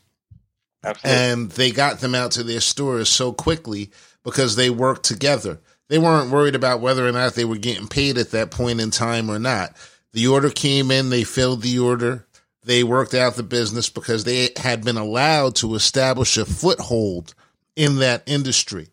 Absolutely. 0.83 1.23
And 1.23 1.50
they 1.52 1.71
got 1.71 2.00
them 2.00 2.16
out 2.16 2.33
to 2.33 2.43
their 2.43 2.61
stores 2.61 3.09
so 3.09 3.33
quickly 3.33 3.93
because 4.25 4.57
they 4.57 4.71
worked 4.71 5.04
together. 5.04 5.61
They 5.88 5.99
weren't 5.99 6.33
worried 6.33 6.57
about 6.57 6.81
whether 6.81 7.07
or 7.07 7.12
not 7.12 7.35
they 7.35 7.45
were 7.45 7.59
getting 7.59 7.87
paid 7.87 8.19
at 8.19 8.33
that 8.33 8.50
point 8.50 8.81
in 8.81 8.90
time 8.90 9.31
or 9.31 9.38
not. 9.38 9.76
The 10.12 10.26
order 10.26 10.50
came 10.50 10.90
in, 10.90 11.11
they 11.11 11.23
filled 11.23 11.62
the 11.62 11.78
order, 11.78 12.26
they 12.64 12.83
worked 12.83 13.14
out 13.14 13.37
the 13.37 13.45
business 13.45 13.88
because 13.88 14.25
they 14.25 14.50
had 14.57 14.85
been 14.85 14.97
allowed 14.97 15.54
to 15.57 15.76
establish 15.76 16.37
a 16.37 16.45
foothold 16.45 17.35
in 17.76 17.99
that 18.00 18.25
industry. 18.26 18.88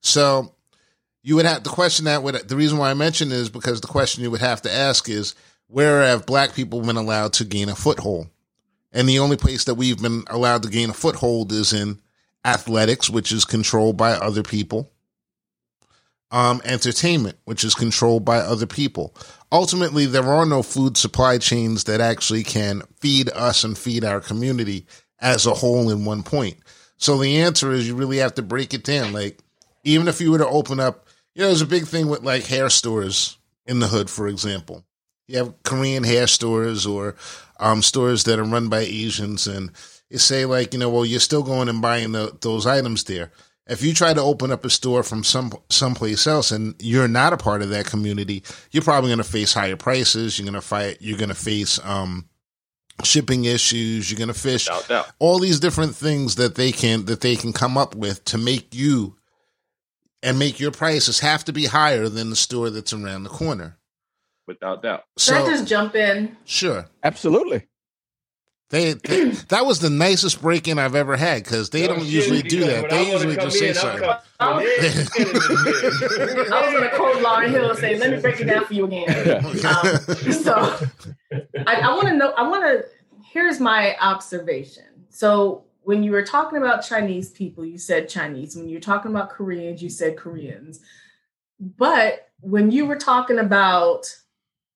So 0.00 0.54
you 1.22 1.36
would 1.36 1.46
have 1.46 1.62
the 1.62 1.70
question 1.70 2.06
that 2.06 2.22
would 2.22 2.48
the 2.48 2.56
reason 2.56 2.78
why 2.78 2.90
I 2.90 2.94
mention 2.94 3.30
is 3.32 3.48
because 3.48 3.80
the 3.80 3.86
question 3.86 4.22
you 4.22 4.30
would 4.30 4.40
have 4.40 4.62
to 4.62 4.72
ask 4.72 5.08
is 5.08 5.34
where 5.68 6.02
have 6.02 6.26
black 6.26 6.54
people 6.54 6.82
been 6.82 6.96
allowed 6.96 7.32
to 7.34 7.44
gain 7.44 7.68
a 7.68 7.76
foothold? 7.76 8.28
And 8.92 9.08
the 9.08 9.20
only 9.20 9.36
place 9.36 9.64
that 9.64 9.76
we've 9.76 10.00
been 10.00 10.24
allowed 10.28 10.64
to 10.64 10.68
gain 10.68 10.90
a 10.90 10.94
foothold 10.94 11.50
is 11.50 11.72
in 11.72 11.98
athletics, 12.44 13.08
which 13.08 13.32
is 13.32 13.44
controlled 13.44 13.96
by 13.96 14.12
other 14.12 14.42
people. 14.42 14.90
Um, 16.30 16.62
entertainment, 16.64 17.36
which 17.44 17.62
is 17.62 17.74
controlled 17.74 18.24
by 18.24 18.38
other 18.38 18.66
people. 18.66 19.14
Ultimately, 19.50 20.06
there 20.06 20.24
are 20.24 20.46
no 20.46 20.62
food 20.62 20.96
supply 20.96 21.36
chains 21.36 21.84
that 21.84 22.00
actually 22.00 22.42
can 22.42 22.82
feed 23.00 23.30
us 23.30 23.64
and 23.64 23.76
feed 23.76 24.02
our 24.02 24.20
community 24.20 24.86
as 25.20 25.46
a 25.46 25.52
whole 25.52 25.90
in 25.90 26.06
one 26.06 26.22
point. 26.22 26.56
So 26.96 27.18
the 27.18 27.40
answer 27.40 27.70
is 27.70 27.86
you 27.86 27.94
really 27.94 28.18
have 28.18 28.34
to 28.34 28.42
break 28.42 28.72
it 28.72 28.82
down. 28.82 29.12
Like, 29.12 29.40
even 29.84 30.08
if 30.08 30.20
you 30.20 30.30
were 30.30 30.38
to 30.38 30.46
open 30.46 30.80
up, 30.80 31.01
you 31.34 31.42
know, 31.42 31.48
there's 31.48 31.62
a 31.62 31.66
big 31.66 31.86
thing 31.86 32.08
with 32.08 32.22
like 32.22 32.44
hair 32.46 32.68
stores 32.70 33.38
in 33.66 33.78
the 33.80 33.88
hood, 33.88 34.10
for 34.10 34.28
example. 34.28 34.84
You 35.28 35.38
have 35.38 35.62
Korean 35.62 36.04
hair 36.04 36.26
stores 36.26 36.84
or 36.86 37.14
um, 37.58 37.80
stores 37.82 38.24
that 38.24 38.38
are 38.38 38.44
run 38.44 38.68
by 38.68 38.80
Asians, 38.80 39.46
and 39.46 39.70
you 40.10 40.18
say 40.18 40.44
like, 40.44 40.72
you 40.74 40.80
know, 40.80 40.90
well, 40.90 41.06
you're 41.06 41.20
still 41.20 41.42
going 41.42 41.68
and 41.68 41.80
buying 41.80 42.12
the, 42.12 42.36
those 42.40 42.66
items 42.66 43.04
there. 43.04 43.30
If 43.68 43.82
you 43.82 43.94
try 43.94 44.12
to 44.12 44.20
open 44.20 44.50
up 44.50 44.64
a 44.64 44.70
store 44.70 45.02
from 45.04 45.22
some 45.22 45.52
someplace 45.70 46.26
else 46.26 46.50
and 46.50 46.74
you're 46.80 47.06
not 47.08 47.32
a 47.32 47.36
part 47.36 47.62
of 47.62 47.70
that 47.70 47.86
community, 47.86 48.42
you're 48.72 48.82
probably 48.82 49.08
going 49.10 49.18
to 49.18 49.24
face 49.24 49.54
higher 49.54 49.76
prices. 49.76 50.36
You're 50.38 50.44
going 50.44 50.60
to 50.60 50.60
fight. 50.60 50.98
You're 51.00 51.16
going 51.16 51.28
to 51.28 51.34
face 51.36 51.78
um, 51.84 52.28
shipping 53.04 53.44
issues. 53.44 54.10
You're 54.10 54.18
going 54.18 54.28
to 54.28 54.34
fish 54.34 54.66
Doubt, 54.66 54.88
doubt. 54.88 55.12
all 55.20 55.38
these 55.38 55.60
different 55.60 55.94
things 55.94 56.34
that 56.34 56.56
they 56.56 56.72
can 56.72 57.04
that 57.04 57.20
they 57.20 57.36
can 57.36 57.52
come 57.52 57.78
up 57.78 57.94
with 57.94 58.24
to 58.26 58.36
make 58.38 58.74
you 58.74 59.16
and 60.22 60.38
make 60.38 60.60
your 60.60 60.70
prices 60.70 61.20
have 61.20 61.44
to 61.44 61.52
be 61.52 61.66
higher 61.66 62.08
than 62.08 62.30
the 62.30 62.36
store 62.36 62.70
that's 62.70 62.92
around 62.92 63.24
the 63.24 63.30
corner. 63.30 63.78
Without 64.46 64.82
doubt. 64.82 65.04
Can 65.18 65.34
I 65.34 65.46
just 65.46 65.66
jump 65.66 65.94
in? 65.94 66.36
Sure. 66.44 66.86
Absolutely. 67.02 67.66
They, 68.70 68.94
they 68.94 69.24
that 69.50 69.66
was 69.66 69.80
the 69.80 69.90
nicest 69.90 70.40
break 70.40 70.66
in 70.66 70.78
I've 70.78 70.94
ever 70.94 71.14
had 71.14 71.44
because 71.44 71.68
they 71.68 71.86
No 71.86 71.88
don't 71.96 72.06
usually 72.06 72.40
do 72.40 72.60
that. 72.60 72.88
They 72.88 73.06
I 73.06 73.12
usually 73.12 73.36
just 73.36 73.58
say 73.58 73.68
in, 73.68 73.76
I'm 73.76 73.82
something. 73.82 74.02
in. 74.02 74.10
I 76.50 76.62
was 76.62 76.72
going 76.72 76.82
to 76.82 76.90
quote 76.96 77.16
Lauryn 77.16 77.50
Hill 77.50 77.68
and 77.68 77.78
say, 77.78 77.98
"Let 77.98 78.10
me 78.12 78.20
break 78.20 78.40
it 78.40 78.44
down 78.44 78.64
for 78.64 78.72
you 78.72 78.86
again." 78.86 79.44
Um, 79.44 79.52
so, 80.32 80.54
I, 81.66 81.74
I 81.82 81.94
want 81.94 82.08
to 82.08 82.14
know. 82.16 82.30
I 82.30 82.48
want 82.48 82.64
to. 82.64 82.86
Here's 83.30 83.60
my 83.60 83.94
observation. 84.00 84.84
So, 85.10 85.64
when 85.84 86.02
you 86.02 86.12
were 86.12 86.24
talking 86.24 86.58
about 86.58 86.84
Chinese 86.84 87.30
people, 87.30 87.64
you 87.64 87.78
said 87.78 88.08
Chinese. 88.08 88.56
When 88.56 88.68
you 88.68 88.76
were 88.76 88.80
talking 88.80 89.10
about 89.10 89.30
Koreans, 89.30 89.82
you 89.82 89.90
said 89.90 90.16
Koreans. 90.16 90.80
But 91.58 92.28
when 92.40 92.70
you 92.70 92.86
were 92.86 92.96
talking 92.96 93.38
about 93.38 94.06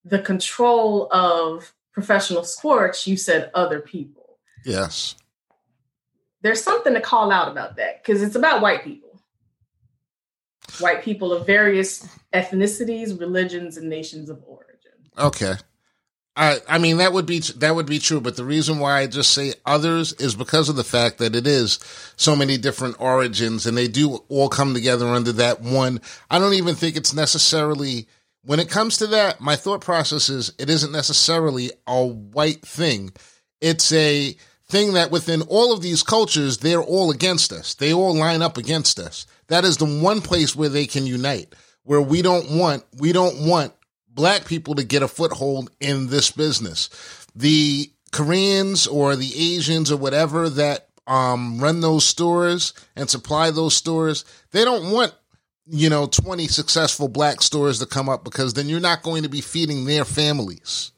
the 0.04 0.20
control 0.20 1.08
of 1.12 1.72
professional 1.92 2.44
sports, 2.44 3.06
you 3.06 3.16
said 3.16 3.50
other 3.54 3.80
people. 3.80 4.38
Yes. 4.64 5.16
There's 6.42 6.62
something 6.62 6.94
to 6.94 7.00
call 7.00 7.32
out 7.32 7.50
about 7.50 7.76
that 7.76 8.02
because 8.02 8.22
it's 8.22 8.36
about 8.36 8.60
white 8.60 8.84
people. 8.84 9.20
White 10.80 11.02
people 11.02 11.32
of 11.32 11.46
various 11.46 12.06
ethnicities, 12.32 13.18
religions, 13.18 13.76
and 13.76 13.88
nations 13.88 14.28
of 14.28 14.42
origin. 14.46 14.92
Okay. 15.18 15.54
I 16.36 16.58
I 16.68 16.78
mean 16.78 16.98
that 16.98 17.12
would 17.12 17.26
be 17.26 17.40
that 17.40 17.74
would 17.74 17.86
be 17.86 17.98
true, 17.98 18.20
but 18.20 18.36
the 18.36 18.44
reason 18.44 18.78
why 18.78 18.98
I 18.98 19.06
just 19.06 19.32
say 19.32 19.54
others 19.64 20.12
is 20.14 20.34
because 20.34 20.68
of 20.68 20.76
the 20.76 20.84
fact 20.84 21.18
that 21.18 21.34
it 21.34 21.46
is 21.46 21.78
so 22.16 22.36
many 22.36 22.58
different 22.58 23.00
origins 23.00 23.66
and 23.66 23.76
they 23.76 23.88
do 23.88 24.22
all 24.28 24.48
come 24.48 24.74
together 24.74 25.06
under 25.06 25.32
that 25.32 25.62
one. 25.62 26.00
I 26.30 26.38
don't 26.38 26.54
even 26.54 26.74
think 26.74 26.96
it's 26.96 27.14
necessarily 27.14 28.06
when 28.46 28.60
it 28.60 28.70
comes 28.70 28.98
to 28.98 29.08
that, 29.08 29.40
my 29.40 29.56
thought 29.56 29.80
process 29.80 30.28
is 30.28 30.52
it 30.58 30.70
isn't 30.70 30.92
necessarily 30.92 31.72
a 31.86 32.04
white 32.06 32.62
thing. 32.62 33.12
It's 33.60 33.90
a 33.92 34.36
thing 34.68 34.92
that 34.92 35.10
within 35.10 35.42
all 35.42 35.72
of 35.72 35.82
these 35.82 36.04
cultures, 36.04 36.58
they're 36.58 36.82
all 36.82 37.10
against 37.10 37.52
us. 37.52 37.74
They 37.74 37.92
all 37.92 38.14
line 38.14 38.42
up 38.42 38.56
against 38.56 39.00
us. 39.00 39.26
That 39.48 39.64
is 39.64 39.76
the 39.78 40.00
one 40.00 40.20
place 40.20 40.54
where 40.54 40.68
they 40.68 40.86
can 40.86 41.06
unite, 41.06 41.54
where 41.82 42.00
we 42.00 42.22
don't 42.22 42.50
want, 42.52 42.84
we 42.98 43.12
don't 43.12 43.48
want 43.48 43.72
black 44.16 44.46
people 44.46 44.74
to 44.74 44.82
get 44.82 45.02
a 45.02 45.08
foothold 45.08 45.70
in 45.78 46.08
this 46.08 46.32
business. 46.32 46.90
The 47.36 47.88
Koreans 48.10 48.88
or 48.88 49.14
the 49.14 49.54
Asians 49.54 49.92
or 49.92 49.96
whatever 49.96 50.48
that 50.48 50.88
um, 51.06 51.60
run 51.60 51.82
those 51.82 52.04
stores 52.04 52.72
and 52.96 53.08
supply 53.08 53.52
those 53.52 53.76
stores, 53.76 54.24
they 54.50 54.64
don't 54.64 54.90
want 54.90 55.14
you 55.68 55.90
know 55.90 56.06
20 56.06 56.48
successful 56.48 57.08
black 57.08 57.42
stores 57.42 57.78
to 57.78 57.86
come 57.86 58.08
up 58.08 58.24
because 58.24 58.54
then 58.54 58.68
you're 58.68 58.80
not 58.80 59.02
going 59.02 59.22
to 59.22 59.28
be 59.28 59.40
feeding 59.40 59.84
their 59.84 60.04
families. 60.04 60.90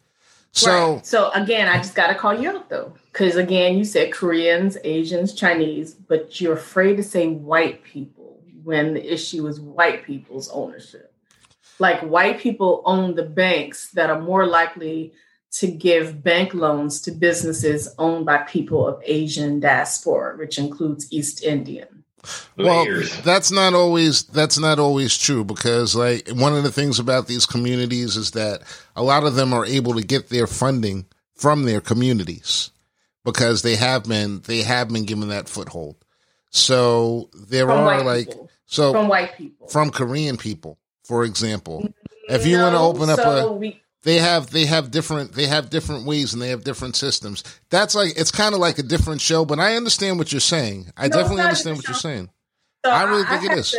So 0.52 0.94
Right. 0.94 1.06
so 1.06 1.30
again, 1.32 1.68
I 1.68 1.76
just 1.76 1.94
got 1.94 2.08
to 2.08 2.14
call 2.14 2.40
you 2.40 2.50
out 2.50 2.70
though, 2.70 2.94
because 3.12 3.36
again, 3.36 3.76
you 3.76 3.84
said 3.84 4.12
Koreans, 4.12 4.78
Asians, 4.84 5.34
Chinese, 5.34 5.94
but 5.94 6.40
you're 6.40 6.54
afraid 6.54 6.96
to 6.96 7.02
say 7.02 7.28
white 7.28 7.82
people 7.82 8.40
when 8.64 8.94
the 8.94 9.12
issue 9.12 9.46
is 9.46 9.60
white 9.60 10.04
people's 10.04 10.48
ownership. 10.50 11.12
Like 11.78 12.00
white 12.00 12.40
people 12.40 12.82
own 12.84 13.14
the 13.14 13.24
banks 13.24 13.90
that 13.92 14.10
are 14.10 14.20
more 14.20 14.46
likely 14.46 15.12
to 15.52 15.66
give 15.66 16.22
bank 16.22 16.52
loans 16.54 17.00
to 17.02 17.10
businesses 17.10 17.88
owned 17.98 18.26
by 18.26 18.38
people 18.38 18.86
of 18.86 19.02
Asian 19.06 19.60
diaspora, 19.60 20.36
which 20.36 20.58
includes 20.58 21.10
East 21.12 21.42
Indian. 21.42 22.04
well 22.56 22.84
that's 23.22 23.52
not 23.52 23.74
always 23.74 24.24
that's 24.24 24.58
not 24.58 24.78
always 24.80 25.16
true 25.16 25.44
because 25.44 25.94
like 25.94 26.28
one 26.30 26.54
of 26.54 26.64
the 26.64 26.72
things 26.72 26.98
about 26.98 27.28
these 27.28 27.46
communities 27.46 28.16
is 28.16 28.32
that 28.32 28.60
a 28.96 29.02
lot 29.02 29.22
of 29.24 29.36
them 29.36 29.54
are 29.54 29.64
able 29.64 29.94
to 29.94 30.02
get 30.02 30.28
their 30.28 30.48
funding 30.48 31.06
from 31.34 31.62
their 31.62 31.80
communities 31.80 32.70
because 33.24 33.62
they 33.62 33.76
have 33.76 34.02
been 34.04 34.40
they 34.42 34.62
have 34.62 34.88
been 34.88 35.04
given 35.04 35.28
that 35.28 35.48
foothold 35.48 35.94
so 36.50 37.30
there 37.34 37.66
From 37.66 37.78
are 37.86 38.02
like 38.04 38.26
people. 38.30 38.50
so 38.66 38.92
From 38.92 39.06
white 39.08 39.36
people. 39.38 39.68
from 39.68 39.90
korean 39.90 40.36
people 40.36 40.76
for 41.08 41.24
example 41.24 41.92
if 42.28 42.46
you 42.46 42.58
want 42.58 42.74
to 42.74 42.78
open 42.78 43.10
up 43.10 43.18
so 43.18 43.48
a 43.48 43.52
we, 43.52 43.80
they 44.02 44.16
have 44.16 44.50
they 44.50 44.66
have 44.66 44.90
different 44.90 45.32
they 45.32 45.46
have 45.46 45.70
different 45.70 46.06
ways 46.06 46.32
and 46.32 46.40
they 46.40 46.50
have 46.50 46.62
different 46.64 46.96
systems. 46.96 47.42
That's 47.70 47.94
like 47.94 48.12
it's 48.16 48.30
kind 48.30 48.54
of 48.54 48.60
like 48.60 48.78
a 48.78 48.82
different 48.82 49.20
show, 49.20 49.44
but 49.44 49.58
I 49.58 49.76
understand 49.76 50.18
what 50.18 50.32
you're 50.32 50.40
saying. 50.40 50.92
I 50.96 51.08
No, 51.08 51.16
definitely 51.16 51.42
understand 51.42 51.76
what 51.76 51.84
different 51.86 52.04
you're 52.04 52.12
saying. 52.12 52.30
So 52.86 52.92
I 52.92 53.02
really 53.04 53.24
think 53.24 53.44
it 53.44 53.50
have 53.50 53.66
to- 53.66 53.78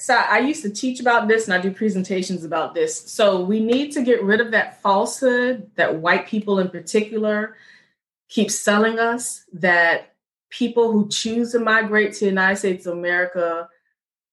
so 0.00 0.14
I 0.14 0.38
used 0.40 0.62
to 0.62 0.70
teach 0.70 1.00
about 1.00 1.26
this 1.28 1.46
and 1.46 1.54
I 1.54 1.58
do 1.60 1.72
presentations 1.72 2.44
about 2.44 2.74
this. 2.74 3.10
So 3.10 3.40
we 3.40 3.58
need 3.60 3.92
to 3.92 4.02
get 4.02 4.22
rid 4.22 4.40
of 4.40 4.52
that 4.52 4.80
falsehood 4.80 5.70
that 5.76 5.96
white 5.96 6.26
people 6.26 6.58
in 6.58 6.68
particular 6.68 7.56
keep 8.28 8.50
selling 8.50 8.98
us 8.98 9.44
that 9.54 10.14
people 10.50 10.92
who 10.92 11.08
choose 11.08 11.52
to 11.52 11.58
migrate 11.58 12.12
to 12.14 12.20
the 12.20 12.26
United 12.26 12.56
States 12.56 12.86
of 12.86 12.96
America 12.96 13.68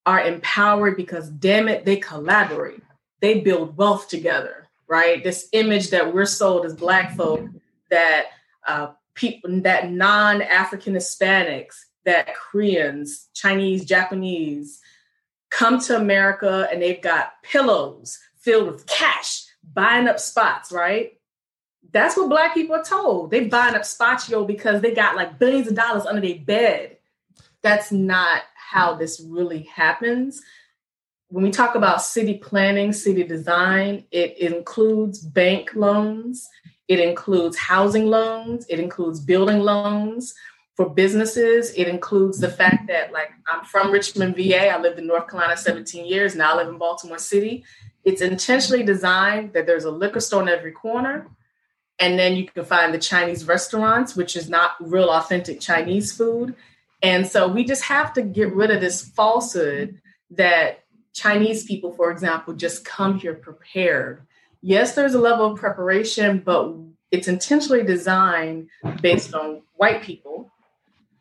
are 0.05 0.21
empowered 0.21 0.97
because, 0.97 1.29
damn 1.29 1.67
it, 1.67 1.85
they 1.85 1.97
collaborate. 1.97 2.81
They 3.21 3.39
build 3.41 3.77
wealth 3.77 4.07
together, 4.07 4.67
right? 4.87 5.23
This 5.23 5.49
image 5.51 5.89
that 5.89 6.13
we're 6.13 6.25
sold 6.25 6.65
as 6.65 6.75
Black 6.75 7.15
folk 7.15 7.41
that 7.89 8.25
uh, 8.67 8.91
people, 9.15 9.61
that 9.61 9.91
non 9.91 10.41
African 10.41 10.93
Hispanics, 10.93 11.75
that 12.05 12.35
Koreans, 12.35 13.27
Chinese, 13.33 13.85
Japanese 13.85 14.79
come 15.49 15.79
to 15.79 15.95
America 15.95 16.67
and 16.71 16.81
they've 16.81 17.01
got 17.01 17.41
pillows 17.43 18.19
filled 18.37 18.67
with 18.67 18.85
cash, 18.85 19.45
buying 19.73 20.07
up 20.07 20.19
spots, 20.19 20.71
right? 20.71 21.13
That's 21.91 22.17
what 22.17 22.29
black 22.29 22.53
people 22.53 22.75
are 22.75 22.83
told. 22.83 23.31
They 23.31 23.47
buying 23.47 23.75
up 23.75 23.85
spots, 23.85 24.29
yo, 24.29 24.43
because 24.43 24.81
they 24.81 24.93
got 24.93 25.15
like 25.15 25.39
billions 25.39 25.67
of 25.67 25.75
dollars 25.75 26.05
under 26.05 26.21
their 26.21 26.39
bed. 26.39 26.97
That's 27.61 27.91
not 27.91 28.43
how 28.75 28.93
this 28.93 29.21
really 29.25 29.63
happens. 29.73 30.41
When 31.29 31.45
we 31.45 31.49
talk 31.49 31.75
about 31.75 32.01
city 32.01 32.39
planning, 32.39 32.91
city 32.91 33.23
design, 33.23 34.03
it 34.11 34.37
includes 34.37 35.19
bank 35.19 35.71
loans, 35.75 36.49
it 36.89 36.99
includes 36.99 37.57
housing 37.57 38.07
loans, 38.07 38.65
it 38.67 38.81
includes 38.81 39.21
building 39.21 39.61
loans 39.61 40.33
for 40.75 40.89
businesses. 40.89 41.71
It 41.71 41.87
includes 41.87 42.37
the 42.39 42.49
fact 42.49 42.87
that, 42.87 43.13
like, 43.13 43.31
I'm 43.47 43.63
from 43.63 43.91
Richmond, 43.91 44.35
VA. 44.35 44.67
I 44.67 44.77
lived 44.77 44.99
in 44.99 45.07
North 45.07 45.29
Carolina 45.29 45.55
17 45.55 46.05
years. 46.05 46.35
Now 46.35 46.51
I 46.51 46.57
live 46.57 46.67
in 46.67 46.77
Baltimore 46.77 47.17
City. 47.17 47.63
It's 48.03 48.21
intentionally 48.21 48.83
designed 48.83 49.53
that 49.53 49.65
there's 49.65 49.85
a 49.85 49.89
liquor 49.89 50.19
store 50.19 50.41
in 50.41 50.49
every 50.49 50.73
corner. 50.73 51.27
And 51.97 52.19
then 52.19 52.35
you 52.35 52.45
can 52.45 52.65
find 52.65 52.93
the 52.93 52.99
Chinese 52.99 53.45
restaurants, 53.47 54.17
which 54.17 54.35
is 54.35 54.49
not 54.49 54.71
real 54.81 55.09
authentic 55.09 55.61
Chinese 55.61 56.11
food. 56.11 56.55
And 57.05 57.27
so 57.27 57.47
we 57.47 57.63
just 57.63 57.83
have 57.83 58.13
to 58.13 58.23
get 58.23 58.51
rid 58.55 58.71
of 58.71 58.81
this 58.81 59.03
falsehood 59.03 60.01
that 60.31 60.79
Chinese 61.13 61.63
people, 61.63 61.93
for 61.93 62.09
example, 62.09 62.55
just 62.55 62.83
come 62.83 63.19
here 63.19 63.35
prepared. 63.35 64.25
Yes, 64.63 64.95
there's 64.95 65.13
a 65.13 65.19
level 65.19 65.51
of 65.51 65.59
preparation, 65.59 66.39
but 66.39 66.73
it's 67.11 67.27
intentionally 67.27 67.83
designed 67.83 68.69
based 69.03 69.35
on 69.35 69.61
white 69.75 70.01
people 70.01 70.51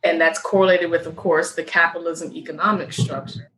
and 0.03 0.19
that's 0.19 0.39
correlated 0.39 0.91
with, 0.91 1.05
of 1.07 1.17
course, 1.17 1.55
the 1.55 1.63
capitalism 1.63 2.33
economic 2.33 2.95
structure 2.95 3.51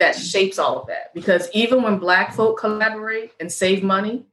that 0.00 0.16
shapes 0.16 0.58
all 0.58 0.80
of 0.80 0.86
that. 0.86 1.12
Because 1.12 1.50
even 1.52 1.82
when 1.82 1.98
Black 1.98 2.32
folk 2.34 2.58
collaborate 2.58 3.32
and 3.38 3.52
save 3.52 3.82
money 3.82 4.24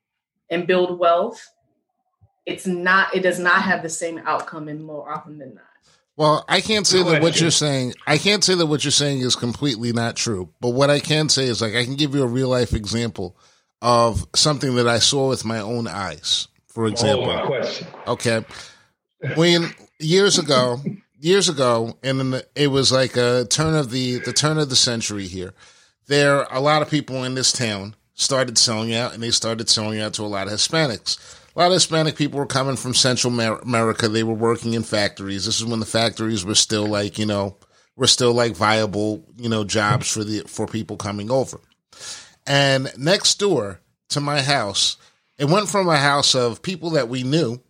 and 0.50 0.66
build 0.66 0.98
wealth, 0.98 1.46
it's 2.46 2.66
not, 2.66 3.14
it 3.14 3.20
does 3.20 3.38
not 3.38 3.64
have 3.64 3.84
the 3.84 3.90
same 3.90 4.20
outcome 4.20 4.70
and 4.70 4.82
more 4.82 5.12
often 5.12 5.40
than 5.40 5.56
not. 5.56 5.73
Well, 6.16 6.46
I 6.48 6.62
can't 6.62 6.86
say 6.86 7.02
that 7.02 7.22
what 7.22 7.42
you're 7.42 7.50
saying, 7.50 7.96
I 8.06 8.18
can't 8.18 8.44
say 8.44 8.54
that 8.54 8.68
what 8.68 8.84
you're 8.84 8.92
saying 8.92 9.22
is 9.22 9.36
completely 9.36 9.94
not 9.94 10.16
true. 10.16 10.50
But 10.62 10.70
what 10.70 10.90
I 10.90 11.00
can 11.00 11.28
say 11.28 11.46
is 11.46 11.62
like, 11.62 11.76
I 11.76 11.86
can 11.86 11.96
give 11.96 12.14
you 12.14 12.22
a 12.22 12.28
real 12.28 12.50
life 12.50 12.74
example 12.74 13.36
of 13.82 14.26
something 14.36 14.76
that 14.76 14.88
I 14.88 15.00
saw 15.00 15.30
with 15.30 15.44
my 15.44 15.60
own 15.60 15.88
eyes, 15.88 16.48
for 16.68 16.86
example. 16.88 17.30
Oh, 17.32 18.14
okay. 18.14 18.46
When 19.36 19.74
years 20.00 20.38
ago, 20.38 20.80
years 21.20 21.50
ago, 21.50 21.98
and 22.04 22.44
it 22.56 22.68
was 22.68 22.92
like 22.92 23.18
a 23.18 23.46
turn 23.50 23.76
of 23.76 23.90
the 23.92 24.20
the 24.20 24.34
turn 24.34 24.58
of 24.58 24.70
the 24.70 24.76
century 24.76 25.28
here. 25.28 25.54
There, 26.08 26.44
a 26.44 26.60
lot 26.60 26.82
of 26.82 26.90
people 26.90 27.24
in 27.24 27.34
this 27.34 27.54
town 27.54 27.96
started 28.14 28.58
selling 28.58 28.94
out, 28.94 29.14
and 29.14 29.24
they 29.24 29.32
started 29.32 29.70
selling 29.70 30.02
out 30.02 30.14
to 30.16 30.24
a 30.24 30.28
lot 30.28 30.48
of 30.48 30.54
Hispanics. 30.54 31.18
A 31.56 31.60
lot 31.60 31.68
of 31.68 31.74
Hispanic 31.74 32.16
people 32.16 32.40
were 32.40 32.48
coming 32.48 32.76
from 32.76 32.96
Central 32.96 33.40
America. 33.40 34.08
They 34.08 34.24
were 34.24 34.34
working 34.34 34.74
in 34.74 34.82
factories. 34.82 35.46
This 35.46 35.60
is 35.60 35.66
when 35.66 35.80
the 35.80 35.86
factories 35.86 36.44
were 36.44 36.56
still 36.56 36.88
like 36.88 37.20
you 37.20 37.28
know 37.28 37.58
were 37.96 38.08
still 38.08 38.34
like 38.34 38.56
viable 38.56 39.24
you 39.38 39.50
know 39.50 39.64
jobs 39.64 40.12
for 40.12 40.24
the 40.24 40.42
for 40.48 40.66
people 40.66 40.98
coming 40.98 41.30
over. 41.30 41.60
And 42.48 42.92
next 42.98 43.36
door 43.40 43.80
to 44.10 44.20
my 44.20 44.42
house, 44.42 44.98
it 45.38 45.46
went 45.46 45.70
from 45.70 45.88
a 45.88 45.98
house 45.98 46.34
of 46.34 46.62
people 46.64 46.92
that 46.92 47.08
we 47.08 47.24
knew 47.24 47.62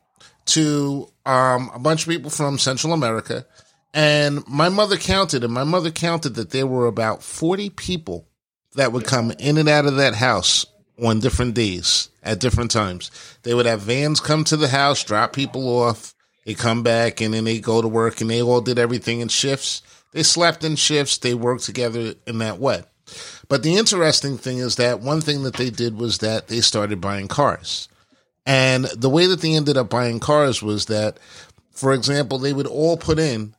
to 0.45 1.09
um, 1.25 1.69
a 1.73 1.79
bunch 1.79 2.03
of 2.03 2.09
people 2.09 2.29
from 2.29 2.57
Central 2.57 2.93
America. 2.93 3.45
And 3.93 4.47
my 4.47 4.69
mother 4.69 4.97
counted, 4.97 5.43
and 5.43 5.53
my 5.53 5.63
mother 5.63 5.91
counted 5.91 6.31
that 6.35 6.49
there 6.49 6.65
were 6.65 6.87
about 6.87 7.21
40 7.21 7.69
people 7.69 8.27
that 8.75 8.91
would 8.91 9.05
come 9.05 9.31
in 9.37 9.57
and 9.57 9.69
out 9.69 9.85
of 9.85 9.97
that 9.97 10.15
house 10.15 10.65
on 11.03 11.19
different 11.19 11.53
days 11.53 12.09
at 12.23 12.39
different 12.39 12.71
times. 12.71 13.11
They 13.43 13.53
would 13.53 13.65
have 13.65 13.81
vans 13.81 14.19
come 14.19 14.43
to 14.45 14.57
the 14.57 14.69
house, 14.69 15.03
drop 15.03 15.33
people 15.33 15.67
off, 15.67 16.13
they 16.45 16.53
come 16.53 16.83
back, 16.83 17.21
and 17.21 17.33
then 17.33 17.43
they 17.43 17.59
go 17.59 17.81
to 17.81 17.87
work, 17.87 18.21
and 18.21 18.29
they 18.29 18.41
all 18.41 18.61
did 18.61 18.79
everything 18.79 19.19
in 19.19 19.27
shifts. 19.27 19.81
They 20.11 20.23
slept 20.23 20.63
in 20.63 20.75
shifts, 20.75 21.17
they 21.17 21.33
worked 21.33 21.63
together 21.63 22.13
in 22.27 22.37
that 22.39 22.59
way. 22.59 22.83
But 23.49 23.63
the 23.63 23.75
interesting 23.75 24.37
thing 24.37 24.57
is 24.57 24.77
that 24.77 25.01
one 25.01 25.21
thing 25.21 25.43
that 25.43 25.55
they 25.55 25.69
did 25.69 25.97
was 25.97 26.19
that 26.19 26.47
they 26.47 26.61
started 26.61 27.01
buying 27.01 27.27
cars. 27.27 27.89
And 28.45 28.85
the 28.85 29.09
way 29.09 29.25
that 29.27 29.41
they 29.41 29.55
ended 29.55 29.77
up 29.77 29.89
buying 29.89 30.19
cars 30.19 30.61
was 30.61 30.85
that, 30.85 31.17
for 31.71 31.93
example, 31.93 32.37
they 32.37 32.53
would 32.53 32.67
all 32.67 32.97
put 32.97 33.19
in 33.19 33.55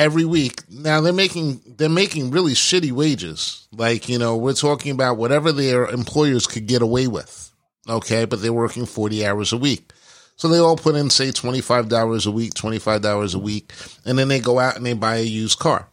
every 0.00 0.24
week. 0.24 0.62
Now 0.70 1.02
they're 1.02 1.12
making 1.12 1.60
they're 1.66 1.88
making 1.88 2.30
really 2.30 2.54
shitty 2.54 2.90
wages. 2.90 3.68
Like, 3.70 4.08
you 4.08 4.18
know, 4.18 4.36
we're 4.36 4.54
talking 4.54 4.92
about 4.92 5.18
whatever 5.18 5.52
their 5.52 5.86
employers 5.86 6.46
could 6.46 6.66
get 6.66 6.82
away 6.82 7.06
with. 7.06 7.52
Okay, 7.88 8.24
but 8.24 8.40
they're 8.40 8.52
working 8.52 8.86
40 8.86 9.26
hours 9.26 9.52
a 9.52 9.56
week. 9.56 9.92
So 10.36 10.48
they 10.48 10.58
all 10.58 10.76
put 10.76 10.94
in 10.94 11.10
say 11.10 11.28
$25 11.28 12.26
a 12.26 12.30
week, 12.30 12.54
$25 12.54 13.34
a 13.34 13.38
week, 13.38 13.72
and 14.06 14.18
then 14.18 14.28
they 14.28 14.40
go 14.40 14.58
out 14.58 14.76
and 14.76 14.86
they 14.86 14.94
buy 14.94 15.16
a 15.16 15.22
used 15.22 15.58
car. 15.58 15.86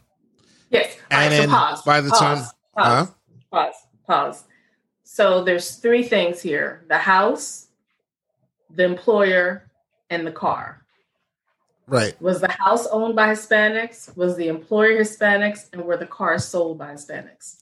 Yes. 0.69 0.95
And 1.11 1.19
right, 1.19 1.29
then 1.29 1.49
so 1.49 1.55
pause, 1.55 1.81
by 1.81 2.01
the 2.01 2.09
pause, 2.09 2.19
time 2.19 2.37
pause, 2.37 2.53
huh? 2.77 3.05
pause, 3.51 3.75
pause. 4.05 4.43
So 5.03 5.43
there's 5.43 5.75
three 5.75 6.03
things 6.03 6.41
here. 6.41 6.85
The 6.87 6.97
house, 6.97 7.67
the 8.73 8.85
employer, 8.85 9.69
and 10.09 10.25
the 10.25 10.31
car. 10.31 10.85
Right. 11.87 12.19
Was 12.21 12.41
the 12.41 12.51
house 12.51 12.85
owned 12.87 13.15
by 13.15 13.29
Hispanics? 13.29 14.15
Was 14.17 14.35
the 14.35 14.49
employer 14.49 14.99
Hispanics? 14.99 15.71
And 15.71 15.83
were 15.83 15.97
the 15.97 16.05
cars 16.05 16.45
sold 16.45 16.77
by 16.77 16.93
Hispanics? 16.93 17.61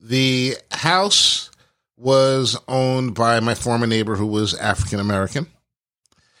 The 0.00 0.56
house 0.70 1.50
was 1.96 2.58
owned 2.68 3.14
by 3.14 3.40
my 3.40 3.54
former 3.54 3.86
neighbor 3.86 4.16
who 4.16 4.26
was 4.26 4.54
African 4.54 5.00
American. 5.00 5.46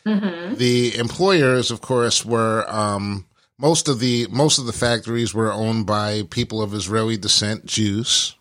Mm-hmm. 0.06 0.56
The 0.56 0.98
employers, 0.98 1.70
of 1.70 1.80
course, 1.80 2.26
were 2.26 2.66
um, 2.68 3.26
most 3.58 3.88
of 3.88 4.00
the 4.00 4.26
most 4.30 4.58
of 4.58 4.66
the 4.66 4.72
factories 4.72 5.32
were 5.32 5.52
owned 5.52 5.86
by 5.86 6.24
people 6.30 6.60
of 6.60 6.74
Israeli 6.74 7.16
descent, 7.16 7.64
Jews. 7.64 8.36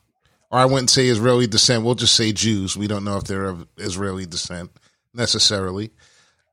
Or 0.51 0.59
I 0.59 0.65
wouldn't 0.65 0.89
say 0.89 1.07
Israeli 1.07 1.47
descent. 1.47 1.83
We'll 1.83 1.95
just 1.95 2.15
say 2.15 2.31
Jews. 2.33 2.75
We 2.75 2.87
don't 2.87 3.05
know 3.05 3.17
if 3.17 3.23
they're 3.23 3.45
of 3.45 3.67
Israeli 3.77 4.25
descent 4.25 4.71
necessarily. 5.13 5.91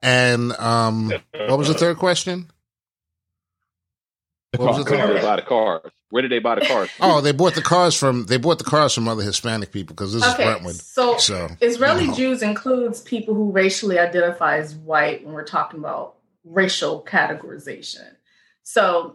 And 0.02 0.52
um, 0.52 1.12
what 1.32 1.58
was 1.58 1.68
the 1.68 1.74
third 1.74 1.98
question? 1.98 2.50
The 4.52 4.58
car, 4.58 4.66
was 4.66 4.78
the 4.78 4.84
third? 4.84 5.16
They 5.16 5.22
buy 5.22 5.36
the 5.36 5.42
cars. 5.42 5.92
Where 6.10 6.22
did 6.22 6.32
they 6.32 6.40
buy 6.40 6.56
the 6.56 6.66
cars? 6.66 6.90
oh, 7.00 7.20
they 7.20 7.32
bought 7.32 7.54
the 7.54 7.62
cars 7.62 7.94
from 7.94 8.26
they 8.26 8.36
bought 8.36 8.58
the 8.58 8.64
cars 8.64 8.92
from 8.92 9.06
other 9.06 9.22
Hispanic 9.22 9.70
people 9.70 9.94
because 9.94 10.12
this 10.12 10.24
okay, 10.24 10.42
is 10.42 10.48
Brentwood. 10.48 10.74
So, 10.74 11.18
so 11.18 11.48
Israeli 11.60 12.02
you 12.02 12.08
know. 12.08 12.16
Jews 12.16 12.42
includes 12.42 13.00
people 13.00 13.34
who 13.34 13.52
racially 13.52 13.98
identify 13.98 14.58
as 14.58 14.74
white 14.74 15.24
when 15.24 15.34
we're 15.34 15.44
talking 15.44 15.78
about 15.78 16.16
racial 16.44 17.02
categorization. 17.02 18.08
So 18.64 19.14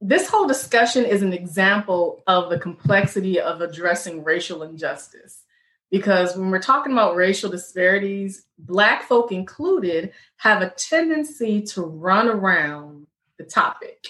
this 0.00 0.28
whole 0.28 0.48
discussion 0.48 1.04
is 1.04 1.22
an 1.22 1.32
example 1.32 2.24
of 2.26 2.50
the 2.50 2.58
complexity 2.58 3.40
of 3.40 3.60
addressing 3.60 4.24
racial 4.24 4.64
injustice 4.64 5.41
because 5.92 6.34
when 6.34 6.50
we're 6.50 6.58
talking 6.58 6.90
about 6.90 7.16
racial 7.16 7.50
disparities, 7.50 8.46
Black 8.58 9.02
folk 9.02 9.30
included 9.30 10.12
have 10.38 10.62
a 10.62 10.70
tendency 10.70 11.60
to 11.60 11.82
run 11.82 12.28
around 12.28 13.06
the 13.36 13.44
topic. 13.44 14.08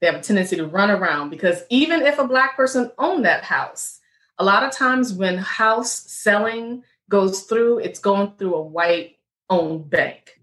They 0.00 0.06
have 0.06 0.16
a 0.16 0.22
tendency 0.22 0.56
to 0.56 0.66
run 0.66 0.90
around 0.90 1.30
because 1.30 1.62
even 1.70 2.02
if 2.02 2.18
a 2.18 2.28
Black 2.28 2.54
person 2.54 2.92
owned 2.98 3.24
that 3.24 3.44
house, 3.44 3.98
a 4.38 4.44
lot 4.44 4.62
of 4.62 4.72
times 4.72 5.14
when 5.14 5.38
house 5.38 5.90
selling 5.90 6.84
goes 7.08 7.44
through, 7.44 7.78
it's 7.78 7.98
going 7.98 8.34
through 8.36 8.54
a 8.54 8.62
white 8.62 9.16
owned 9.48 9.88
bank. 9.88 10.38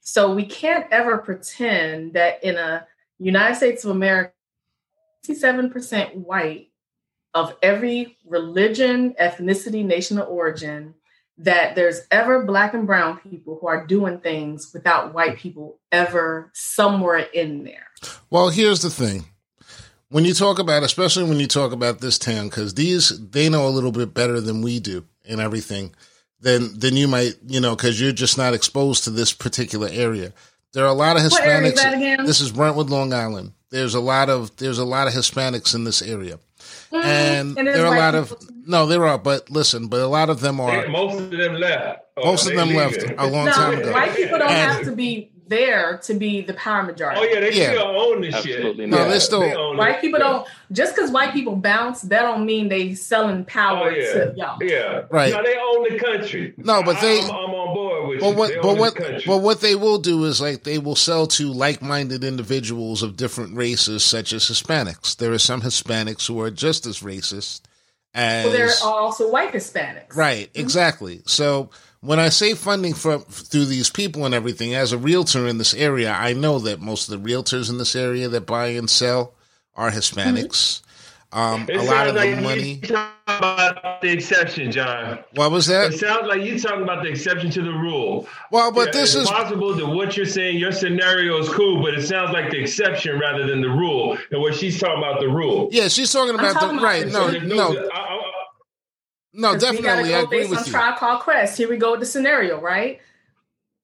So 0.00 0.34
we 0.34 0.46
can't 0.46 0.86
ever 0.90 1.18
pretend 1.18 2.14
that 2.14 2.42
in 2.42 2.56
a 2.56 2.84
United 3.20 3.54
States 3.54 3.84
of 3.84 3.92
America, 3.92 4.32
67% 5.24 6.14
white 6.14 6.70
of 7.36 7.54
every 7.62 8.16
religion, 8.24 9.14
ethnicity, 9.20 9.84
nation 9.84 10.18
of 10.18 10.26
origin 10.26 10.94
that 11.36 11.74
there's 11.74 12.00
ever 12.10 12.46
black 12.46 12.72
and 12.72 12.86
brown 12.86 13.18
people 13.18 13.58
who 13.60 13.66
are 13.66 13.86
doing 13.86 14.18
things 14.20 14.72
without 14.72 15.12
white 15.12 15.36
people 15.36 15.78
ever 15.92 16.50
somewhere 16.54 17.18
in 17.18 17.62
there. 17.62 17.88
Well, 18.30 18.48
here's 18.48 18.80
the 18.80 18.88
thing. 18.88 19.26
When 20.08 20.24
you 20.24 20.32
talk 20.32 20.58
about, 20.58 20.82
especially 20.82 21.24
when 21.24 21.38
you 21.38 21.46
talk 21.46 21.72
about 21.72 22.00
this 22.00 22.18
town, 22.18 22.48
because 22.48 22.72
these 22.72 23.10
they 23.28 23.50
know 23.50 23.68
a 23.68 23.68
little 23.68 23.92
bit 23.92 24.14
better 24.14 24.40
than 24.40 24.62
we 24.62 24.80
do 24.80 25.04
and 25.28 25.38
everything, 25.38 25.94
then 26.40 26.70
then 26.78 26.96
you 26.96 27.06
might, 27.06 27.34
you 27.46 27.60
know, 27.60 27.76
because 27.76 28.00
you're 28.00 28.12
just 28.12 28.38
not 28.38 28.54
exposed 28.54 29.04
to 29.04 29.10
this 29.10 29.34
particular 29.34 29.88
area. 29.92 30.32
There 30.72 30.84
are 30.84 30.88
a 30.88 30.94
lot 30.94 31.16
of 31.16 31.22
Hispanics. 31.22 32.20
Is 32.20 32.26
this 32.26 32.40
is 32.40 32.52
Brentwood, 32.52 32.88
Long 32.88 33.12
Island. 33.12 33.52
There's 33.70 33.94
a 33.94 34.00
lot 34.00 34.30
of 34.30 34.56
there's 34.56 34.78
a 34.78 34.86
lot 34.86 35.06
of 35.06 35.12
Hispanics 35.12 35.74
in 35.74 35.84
this 35.84 36.00
area. 36.00 36.38
And, 36.92 37.58
and 37.58 37.66
there 37.68 37.86
are 37.86 37.94
a 37.94 37.98
lot 37.98 38.14
of 38.14 38.30
people- 38.30 38.46
no, 38.66 38.86
there 38.86 39.06
are, 39.06 39.18
but 39.18 39.48
listen, 39.50 39.86
but 39.88 40.00
a 40.00 40.06
lot 40.08 40.28
of 40.30 40.40
them 40.40 40.60
are 40.60 40.82
They- 40.82 40.88
most 40.88 41.18
of 41.20 41.30
them 41.30 41.54
left. 41.54 42.00
Most 42.22 42.46
of 42.48 42.54
them 42.56 42.74
left 42.74 43.00
leaving. 43.02 43.18
a 43.18 43.26
long 43.26 43.44
no, 43.46 43.52
time 43.52 43.78
ago. 43.78 43.92
white 43.92 44.14
people 44.16 44.38
don't 44.38 44.48
And- 44.50 44.72
have 44.72 44.84
to 44.84 44.92
be 44.92 45.30
there 45.48 45.98
to 46.04 46.14
be 46.14 46.40
the 46.40 46.54
power 46.54 46.82
majority. 46.82 47.20
Oh 47.20 47.24
yeah, 47.24 47.40
they 47.40 47.52
Yeah. 47.52 47.70
still 47.72 47.86
own 47.86 48.20
this 48.20 48.34
Absolutely 48.34 48.84
shit. 48.84 48.90
not. 48.90 49.04
No, 49.06 49.10
they 49.10 49.18
still- 49.18 49.42
own 49.42 49.76
White 49.76 49.96
it. 49.96 50.00
people 50.00 50.18
don't 50.18 50.46
just 50.72 50.94
because 50.96 51.10
white 51.10 51.32
people 51.32 51.54
bounce, 51.56 52.00
that 52.02 52.22
don't 52.22 52.44
mean 52.44 52.68
they 52.68 52.94
selling 52.94 53.44
power 53.44 53.88
Oh 53.90 53.94
yeah, 53.94 54.12
to 54.12 54.34
y'all. 54.36 54.58
yeah. 54.62 55.02
Right. 55.10 55.32
No, 55.32 55.42
they 55.42 55.56
own 55.56 55.84
the 55.92 55.98
country. 55.98 56.54
No, 56.56 56.82
but 56.82 57.00
they- 57.00 57.20
I'm, 57.20 57.30
I'm 57.30 57.54
on 57.54 57.74
board 57.74 58.08
with 58.08 58.20
But 58.20 58.30
you. 58.30 58.34
what, 58.36 58.48
They 58.48 58.56
but 58.56 58.64
own 58.68 58.78
what, 58.78 58.94
the 58.94 59.00
country. 59.02 59.22
but 59.26 59.38
what 59.38 59.60
they 59.60 59.74
will 59.76 59.98
do 59.98 60.24
is 60.24 60.40
like 60.40 60.64
they 60.64 60.78
will 60.78 60.96
sell 60.96 61.26
to 61.28 61.52
like-minded 61.52 62.24
individuals 62.24 63.02
of 63.02 63.16
different 63.16 63.56
races, 63.56 64.02
such 64.02 64.32
as 64.32 64.44
Hispanics. 64.50 65.16
There 65.16 65.32
are 65.32 65.38
some 65.38 65.62
Hispanics 65.62 66.26
who 66.26 66.40
are 66.40 66.50
just 66.50 66.86
as 66.86 67.00
racist 67.00 67.60
as 68.14 68.44
Well, 68.46 68.52
there 68.54 68.66
are 68.68 69.00
also 69.00 69.30
white 69.30 69.52
Hispanics. 69.52 70.16
Right, 70.16 70.48
mm-hmm. 70.52 70.60
exactly. 70.60 71.20
So 71.26 71.70
when 72.00 72.18
I 72.18 72.28
say 72.28 72.54
funding 72.54 72.94
for 72.94 73.18
through 73.18 73.66
these 73.66 73.90
people 73.90 74.24
and 74.26 74.34
everything, 74.34 74.74
as 74.74 74.92
a 74.92 74.98
realtor 74.98 75.46
in 75.46 75.58
this 75.58 75.74
area, 75.74 76.12
I 76.12 76.32
know 76.32 76.58
that 76.60 76.80
most 76.80 77.08
of 77.08 77.22
the 77.22 77.28
realtors 77.28 77.68
in 77.70 77.78
this 77.78 77.96
area 77.96 78.28
that 78.28 78.46
buy 78.46 78.68
and 78.68 78.88
sell 78.88 79.34
are 79.74 79.90
Hispanics. 79.90 80.82
Um, 81.32 81.66
a 81.68 81.76
lot 81.78 81.86
sounds 81.86 82.08
of 82.10 82.14
the 82.14 82.20
like 82.34 82.42
money. 82.42 82.80
About 83.26 84.00
the 84.00 84.10
exception, 84.10 84.70
John. 84.70 85.18
What 85.34 85.50
was 85.50 85.66
that? 85.66 85.92
It 85.92 85.98
sounds 85.98 86.26
like 86.28 86.42
you're 86.44 86.56
talking 86.58 86.82
about 86.84 87.02
the 87.02 87.10
exception 87.10 87.50
to 87.50 87.62
the 87.62 87.72
rule. 87.72 88.26
Well, 88.52 88.70
but 88.72 88.86
Yeah, 88.94 89.00
this 89.00 89.14
it's 89.16 89.24
is 89.24 89.30
possible 89.30 89.74
that 89.74 89.86
what 89.86 90.16
you're 90.16 90.24
saying, 90.24 90.58
your 90.58 90.70
scenario 90.72 91.36
is 91.38 91.48
cool, 91.48 91.82
but 91.82 91.94
it 91.94 92.06
sounds 92.06 92.32
like 92.32 92.50
the 92.52 92.58
exception 92.60 93.18
rather 93.18 93.46
than 93.46 93.60
the 93.60 93.68
rule. 93.68 94.16
And 94.30 94.40
what 94.40 94.54
she's 94.54 94.78
talking 94.78 94.98
about 94.98 95.20
the 95.20 95.28
rule. 95.28 95.68
yeah. 95.72 95.88
She's 95.88 96.12
talking 96.12 96.34
about 96.34 96.52
talking 96.54 96.76
the 96.76 96.82
about 96.82 96.84
right. 96.84 97.04
the- 97.06 97.10
No, 97.10 97.30
There's 97.30 97.42
no, 97.42 97.76
I- 97.92 97.98
I- 97.98 98.25
no. 99.36 99.52
'Cause 99.52 99.62
we 99.70 99.82
gotta 99.82 100.02
Definitely, 100.02 100.14
I 100.14 100.18
go 100.20 100.24
agree 100.24 100.38
based 100.38 100.50
on 100.50 100.56
with 100.56 100.66
you. 100.66 100.72
Tribe 100.72 100.96
Called 100.98 101.20
Quest. 101.20 101.56
Here 101.58 101.68
we 101.68 101.76
go 101.76 101.92
with 101.92 102.00
the 102.00 102.06
scenario, 102.06 102.60
right? 102.60 103.00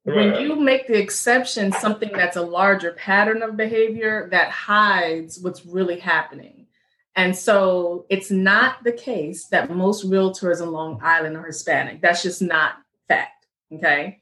When 0.04 0.34
you 0.40 0.56
make 0.56 0.88
the 0.88 0.98
exception 0.98 1.70
something 1.72 2.10
that's 2.12 2.36
a 2.36 2.42
larger 2.42 2.90
pattern 2.92 3.40
of 3.42 3.56
behavior 3.56 4.28
that 4.32 4.50
hides 4.50 5.38
what's 5.38 5.64
really 5.64 6.00
happening. 6.00 6.66
And 7.14 7.36
so 7.36 8.06
it's 8.08 8.30
not 8.30 8.82
the 8.82 8.90
case 8.92 9.46
that 9.48 9.70
most 9.70 10.08
realtors 10.10 10.60
in 10.60 10.72
Long 10.72 10.98
Island 11.02 11.36
are 11.36 11.44
Hispanic. 11.46 12.00
That's 12.00 12.22
just 12.22 12.42
not 12.42 12.76
fact. 13.06 13.46
Okay. 13.72 14.18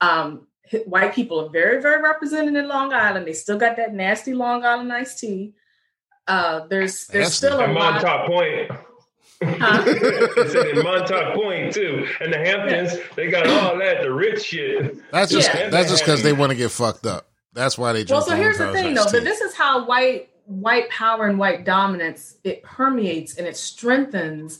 Um, 0.00 0.48
white 0.86 1.14
people 1.14 1.38
are 1.46 1.50
very, 1.50 1.80
very 1.80 2.02
represented 2.02 2.56
in 2.56 2.66
Long 2.66 2.92
Island. 2.92 3.26
They 3.26 3.32
still 3.34 3.58
got 3.58 3.76
that 3.76 3.94
nasty 3.94 4.34
Long 4.34 4.64
Island 4.64 4.92
iced 4.92 5.20
tea. 5.20 5.54
Uh, 6.26 6.66
there's 6.68 7.06
there's 7.08 7.26
Nasty. 7.26 7.46
still 7.46 7.60
a 7.60 7.64
and 7.64 7.74
lot. 7.74 8.02
Montauk 8.02 8.26
Point. 8.26 8.70
Huh? 9.44 9.82
it's 9.86 10.54
in 10.54 10.82
Montauk 10.82 11.34
Point 11.34 11.72
too, 11.72 12.06
and 12.20 12.32
the 12.32 12.38
Hamptons. 12.38 12.98
They 13.16 13.30
got 13.30 13.46
all 13.46 13.78
that, 13.78 14.02
the 14.02 14.12
rich 14.12 14.44
shit. 14.44 15.10
That's 15.10 15.30
just 15.32 15.52
Yeah. 15.52 15.68
that's 15.70 15.90
just 15.90 16.04
because 16.04 16.22
they 16.22 16.32
want 16.32 16.50
to 16.50 16.56
get 16.56 16.70
fucked 16.70 17.06
up. 17.06 17.28
That's 17.52 17.76
why 17.76 17.92
they. 17.92 18.04
Well, 18.08 18.22
so 18.22 18.34
here's 18.36 18.58
the 18.58 18.72
thing, 18.72 18.94
though. 18.94 19.02
iced 19.02 19.12
But 19.12 19.24
this 19.24 19.40
is 19.40 19.54
how 19.54 19.84
white 19.86 20.30
white 20.46 20.88
power 20.90 21.26
and 21.26 21.38
white 21.38 21.64
dominance 21.64 22.36
it 22.44 22.62
permeates 22.62 23.36
and 23.36 23.46
it 23.46 23.56
strengthens 23.56 24.58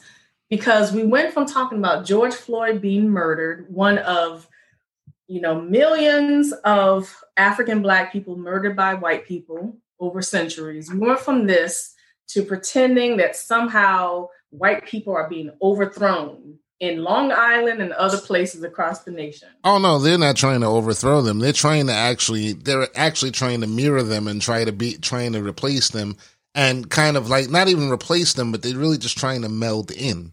because 0.48 0.92
we 0.92 1.04
went 1.04 1.32
from 1.34 1.46
talking 1.46 1.78
about 1.78 2.04
George 2.04 2.34
Floyd 2.34 2.80
being 2.80 3.08
murdered, 3.08 3.66
one 3.68 3.98
of 3.98 4.48
you 5.26 5.40
know 5.40 5.60
millions 5.60 6.52
of 6.64 7.14
African 7.36 7.82
black 7.82 8.12
people 8.12 8.36
murdered 8.36 8.76
by 8.76 8.94
white 8.94 9.26
people 9.26 9.76
over 9.98 10.20
centuries. 10.20 10.90
We 10.92 10.98
went 10.98 11.20
from 11.20 11.46
this 11.46 11.94
to 12.28 12.42
pretending 12.42 13.16
that 13.18 13.36
somehow 13.36 14.28
white 14.52 14.86
people 14.86 15.14
are 15.14 15.28
being 15.28 15.50
overthrown 15.60 16.58
in 16.80 17.04
Long 17.04 17.32
Island 17.32 17.80
and 17.80 17.92
other 17.92 18.18
places 18.18 18.62
across 18.64 19.04
the 19.04 19.10
nation. 19.10 19.48
Oh 19.64 19.78
no, 19.78 19.98
they're 19.98 20.18
not 20.18 20.36
trying 20.36 20.60
to 20.60 20.66
overthrow 20.66 21.22
them. 21.22 21.38
They're 21.38 21.52
trying 21.52 21.86
to 21.86 21.92
actually 21.92 22.52
they're 22.52 22.88
actually 22.96 23.30
trying 23.30 23.60
to 23.60 23.66
mirror 23.66 24.02
them 24.02 24.26
and 24.28 24.40
try 24.42 24.64
to 24.64 24.72
be 24.72 24.96
trying 24.98 25.32
to 25.34 25.42
replace 25.42 25.90
them 25.90 26.16
and 26.54 26.90
kind 26.90 27.16
of 27.16 27.30
like 27.30 27.48
not 27.50 27.68
even 27.68 27.90
replace 27.90 28.34
them, 28.34 28.52
but 28.52 28.62
they're 28.62 28.76
really 28.76 28.98
just 28.98 29.16
trying 29.16 29.42
to 29.42 29.48
meld 29.48 29.90
in. 29.90 30.32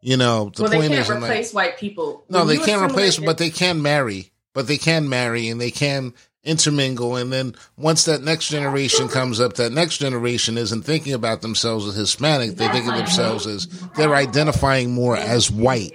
You 0.00 0.16
know, 0.16 0.50
the 0.54 0.62
well, 0.62 0.70
they 0.70 0.78
point 0.78 0.92
can't 0.92 1.00
is 1.02 1.08
like, 1.10 1.22
replace 1.22 1.52
white 1.54 1.76
people. 1.76 2.24
no, 2.30 2.38
When 2.40 2.48
they 2.48 2.56
can't 2.56 2.90
replace 2.90 3.16
them, 3.16 3.26
but 3.26 3.38
they 3.38 3.50
can 3.50 3.82
marry. 3.82 4.32
But 4.52 4.66
they 4.66 4.78
can 4.78 5.08
marry 5.08 5.48
and 5.48 5.60
they 5.60 5.70
can 5.70 6.14
intermingle 6.42 7.16
and 7.16 7.32
then 7.32 7.54
once 7.76 8.04
that 8.06 8.22
next 8.22 8.48
generation 8.48 9.08
comes 9.08 9.40
up, 9.40 9.54
that 9.54 9.72
next 9.72 9.98
generation 9.98 10.56
isn't 10.56 10.82
thinking 10.82 11.12
about 11.12 11.42
themselves 11.42 11.86
as 11.86 11.94
Hispanic, 11.94 12.56
they 12.56 12.68
think 12.68 12.88
of 12.88 12.96
themselves 12.96 13.46
as 13.46 13.66
they're 13.96 14.14
identifying 14.14 14.92
more 14.92 15.16
as 15.16 15.50
white 15.50 15.92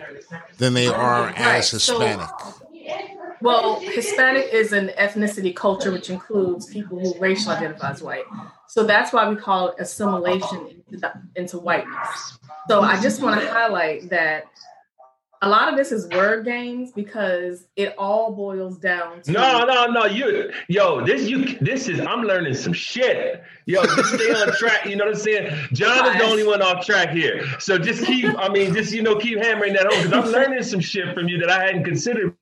than 0.57 0.73
they 0.73 0.87
are 0.87 1.29
as 1.29 1.71
Hispanic. 1.71 2.29
Well, 3.41 3.79
Hispanic 3.79 4.49
is 4.51 4.71
an 4.71 4.89
ethnicity 4.97 5.55
culture 5.55 5.91
which 5.91 6.09
includes 6.09 6.67
people 6.67 6.99
who 6.99 7.19
racial 7.19 7.51
identify 7.51 7.91
as 7.91 8.01
white. 8.01 8.23
So 8.67 8.83
that's 8.83 9.13
why 9.13 9.29
we 9.29 9.35
call 9.35 9.69
it 9.69 9.75
assimilation 9.79 10.81
into, 10.87 10.99
the, 10.99 11.13
into 11.35 11.59
whiteness. 11.59 12.39
So 12.67 12.81
I 12.81 12.99
just 13.01 13.21
want 13.21 13.39
to 13.41 13.47
highlight 13.51 14.09
that 14.09 14.45
a 15.45 15.49
lot 15.49 15.69
of 15.69 15.77
this 15.77 15.91
is 15.91 16.07
word 16.07 16.43
games 16.43 16.91
because 16.91 17.67
it 17.75 17.93
all 17.99 18.33
boils 18.33 18.79
down 18.79 19.21
to 19.21 19.31
No, 19.31 19.63
no, 19.63 19.85
no. 19.85 20.05
You, 20.05 20.51
yo, 20.67 21.05
this 21.05 21.29
you, 21.29 21.57
this 21.59 21.87
is. 21.87 21.99
I'm 21.99 22.23
learning 22.23 22.55
some 22.55 22.73
shit. 22.73 23.43
Yo, 23.67 23.83
just 23.83 24.15
stay 24.15 24.31
on 24.31 24.51
track. 24.57 24.85
You 24.85 24.95
know 24.95 25.05
what 25.05 25.13
I'm 25.13 25.19
saying? 25.19 25.67
John 25.71 26.07
is 26.07 26.17
the 26.19 26.25
only 26.25 26.45
one 26.45 26.63
off 26.63 26.83
track 26.83 27.11
here. 27.11 27.45
So 27.59 27.77
just 27.77 28.03
keep. 28.05 28.25
I 28.39 28.49
mean, 28.49 28.73
just 28.73 28.91
you 28.91 29.03
know, 29.03 29.17
keep 29.17 29.37
hammering 29.37 29.73
that 29.73 29.85
home 29.85 30.03
because 30.03 30.25
I'm 30.25 30.31
learning 30.31 30.63
some 30.63 30.79
shit 30.79 31.13
from 31.13 31.27
you 31.27 31.37
that 31.37 31.51
I 31.51 31.63
hadn't 31.63 31.83
considered. 31.83 32.34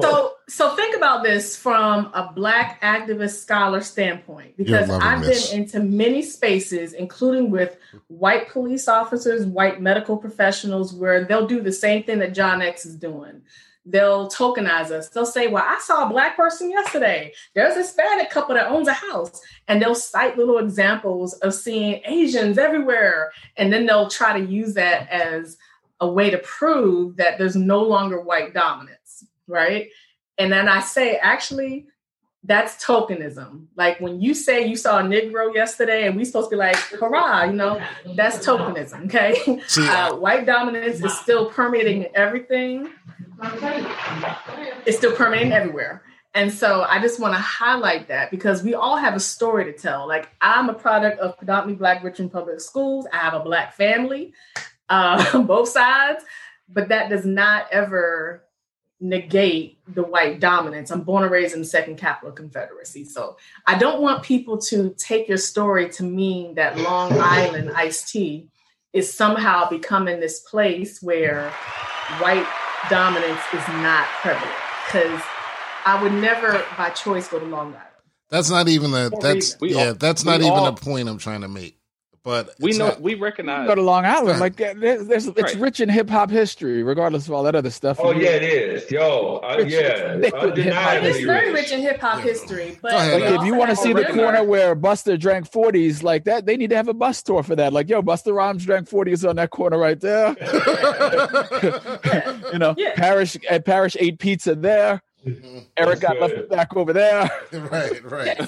So, 0.00 0.32
so 0.48 0.74
think 0.74 0.96
about 0.96 1.22
this 1.22 1.56
from 1.56 2.06
a 2.12 2.32
Black 2.34 2.82
activist 2.82 3.40
scholar 3.40 3.80
standpoint, 3.80 4.56
because 4.56 4.90
I've 4.90 5.22
this. 5.22 5.50
been 5.50 5.60
into 5.60 5.80
many 5.80 6.22
spaces, 6.22 6.94
including 6.94 7.50
with 7.52 7.76
white 8.08 8.48
police 8.48 8.88
officers, 8.88 9.46
white 9.46 9.80
medical 9.80 10.16
professionals, 10.16 10.92
where 10.92 11.24
they'll 11.24 11.46
do 11.46 11.60
the 11.60 11.72
same 11.72 12.02
thing 12.02 12.18
that 12.18 12.34
John 12.34 12.60
X 12.60 12.86
is 12.86 12.96
doing. 12.96 13.42
They'll 13.86 14.28
tokenize 14.28 14.90
us. 14.90 15.10
They'll 15.10 15.24
say, 15.24 15.46
"Well, 15.46 15.64
I 15.64 15.78
saw 15.80 16.06
a 16.06 16.10
black 16.10 16.36
person 16.36 16.70
yesterday. 16.70 17.32
There's 17.54 17.76
a 17.76 17.78
Hispanic 17.78 18.30
couple 18.30 18.56
that 18.56 18.66
owns 18.66 18.88
a 18.88 18.92
house," 18.92 19.40
and 19.68 19.80
they'll 19.80 19.94
cite 19.94 20.36
little 20.36 20.58
examples 20.58 21.34
of 21.34 21.54
seeing 21.54 22.02
Asians 22.04 22.58
everywhere, 22.58 23.30
and 23.56 23.72
then 23.72 23.86
they'll 23.86 24.10
try 24.10 24.38
to 24.38 24.44
use 24.44 24.74
that 24.74 25.08
as 25.08 25.56
a 26.00 26.08
way 26.08 26.30
to 26.30 26.38
prove 26.38 27.16
that 27.16 27.38
there's 27.38 27.56
no 27.56 27.82
longer 27.82 28.20
white 28.20 28.52
dominance 28.52 29.24
right? 29.48 29.88
And 30.36 30.52
then 30.52 30.68
I 30.68 30.80
say, 30.80 31.16
actually, 31.16 31.86
that's 32.44 32.82
tokenism. 32.84 33.66
Like 33.76 34.00
when 34.00 34.20
you 34.20 34.32
say 34.32 34.66
you 34.66 34.76
saw 34.76 35.00
a 35.00 35.02
Negro 35.02 35.52
yesterday 35.52 36.06
and 36.06 36.16
we 36.16 36.24
supposed 36.24 36.50
to 36.50 36.56
be 36.56 36.58
like, 36.58 36.76
hurrah, 36.76 37.44
you 37.44 37.52
know, 37.52 37.82
that's 38.14 38.46
tokenism, 38.46 39.06
okay? 39.06 39.62
Uh, 39.78 40.14
white 40.14 40.46
dominance 40.46 41.02
is 41.02 41.16
still 41.18 41.50
permeating 41.50 42.06
everything. 42.14 42.90
It's 44.86 44.96
still 44.96 45.14
permeating 45.14 45.52
everywhere. 45.52 46.02
And 46.34 46.52
so 46.52 46.82
I 46.82 47.00
just 47.00 47.18
want 47.18 47.34
to 47.34 47.40
highlight 47.40 48.08
that 48.08 48.30
because 48.30 48.62
we 48.62 48.74
all 48.74 48.96
have 48.96 49.14
a 49.14 49.20
story 49.20 49.64
to 49.64 49.72
tell. 49.72 50.06
Like 50.06 50.28
I'm 50.40 50.68
a 50.68 50.74
product 50.74 51.18
of 51.20 51.36
predominantly 51.36 51.76
Black 51.76 52.04
Richmond 52.04 52.32
Public 52.32 52.60
Schools. 52.60 53.06
I 53.12 53.18
have 53.18 53.34
a 53.34 53.40
Black 53.40 53.74
family, 53.74 54.34
uh, 54.88 55.42
both 55.42 55.68
sides, 55.68 56.22
but 56.68 56.88
that 56.88 57.10
does 57.10 57.26
not 57.26 57.66
ever 57.72 58.44
negate 59.00 59.78
the 59.86 60.02
white 60.02 60.40
dominance. 60.40 60.90
I'm 60.90 61.02
born 61.02 61.22
and 61.22 61.32
raised 61.32 61.54
in 61.54 61.60
the 61.60 61.66
Second 61.66 61.96
Capital 61.98 62.32
Confederacy. 62.32 63.04
So 63.04 63.36
I 63.66 63.78
don't 63.78 64.00
want 64.00 64.22
people 64.24 64.58
to 64.62 64.94
take 64.98 65.28
your 65.28 65.38
story 65.38 65.88
to 65.90 66.02
mean 66.02 66.54
that 66.54 66.78
Long 66.78 67.12
Island 67.12 67.70
iced 67.74 68.08
tea 68.08 68.48
is 68.92 69.12
somehow 69.12 69.68
becoming 69.68 70.18
this 70.18 70.40
place 70.40 71.00
where 71.02 71.50
white 72.20 72.46
dominance 72.90 73.40
is 73.52 73.68
not 73.68 74.06
prevalent. 74.20 74.50
Because 74.86 75.22
I 75.84 76.02
would 76.02 76.12
never 76.12 76.64
by 76.76 76.90
choice 76.90 77.28
go 77.28 77.38
to 77.38 77.44
Long 77.46 77.68
Island. 77.68 77.84
That's 78.30 78.50
not 78.50 78.68
even 78.68 78.92
a 78.92 79.10
that's 79.20 79.56
yeah, 79.60 79.88
all- 79.88 79.94
that's 79.94 80.24
not 80.24 80.40
even 80.40 80.52
all- 80.52 80.66
a 80.66 80.72
point 80.72 81.08
I'm 81.08 81.18
trying 81.18 81.42
to 81.42 81.48
make. 81.48 81.77
But 82.28 82.50
We 82.60 82.72
know 82.72 82.88
not- 82.88 83.00
we 83.00 83.14
recognize 83.14 83.66
go 83.66 83.74
to 83.74 83.80
Long 83.80 84.04
Island, 84.04 84.38
like 84.38 84.56
that- 84.56 84.78
there's, 84.78 85.06
there's, 85.06 85.26
it's 85.28 85.54
rich 85.56 85.80
in 85.80 85.88
hip 85.88 86.10
hop 86.10 86.30
history, 86.30 86.82
regardless 86.82 87.26
of 87.26 87.32
all 87.32 87.42
that 87.44 87.54
other 87.54 87.70
stuff. 87.70 87.96
Oh 87.98 88.10
yeah, 88.10 88.28
it 88.32 88.42
is. 88.42 88.90
Yo, 88.90 89.40
uh, 89.42 89.54
Rich- 89.56 89.72
yeah, 89.72 90.20
thick 90.20 90.34
with 90.34 90.58
It 90.58 90.74
undeniably 90.74 91.08
is 91.08 91.24
very 91.24 91.46
rich. 91.54 91.70
rich 91.70 91.72
in 91.72 91.80
hip 91.80 91.98
hop 92.02 92.18
Yeah. 92.18 92.24
history. 92.30 92.78
But 92.82 92.92
ahead. 92.92 93.22
Like, 93.22 93.40
if 93.40 93.46
you 93.46 93.54
want 93.54 93.70
to 93.70 93.76
see 93.76 93.94
the 93.94 94.00
remember- 94.02 94.22
corner 94.24 94.44
where 94.44 94.76
Busta 94.76 95.18
drank 95.18 95.50
40s 95.50 96.02
like 96.02 96.24
that, 96.24 96.44
they 96.44 96.58
need 96.58 96.68
to 96.68 96.76
have 96.76 96.88
a 96.88 96.92
bus 96.94 97.22
tour 97.22 97.42
for 97.42 97.56
that. 97.56 97.72
Like, 97.72 97.88
yo, 97.88 98.02
Busta 98.02 98.34
Rhymes 98.34 98.66
drank 98.66 98.90
40s 98.90 99.26
on 99.26 99.36
that 99.36 99.48
corner 99.48 99.78
right 99.78 99.98
there. 99.98 100.36
you 102.52 102.58
know, 102.58 102.74
Yeah. 102.76 102.92
Parrish 102.94 103.38
at 103.48 103.64
Parrish 103.64 103.96
ate 103.98 104.18
pizza 104.18 104.54
there. 104.54 105.00
Erick 105.78 106.00
got 106.00 106.16
That's 106.20 106.34
left 106.34 106.50
back 106.50 106.76
over 106.76 106.92
there. 106.92 107.30
right, 107.52 108.04
right. 108.10 108.40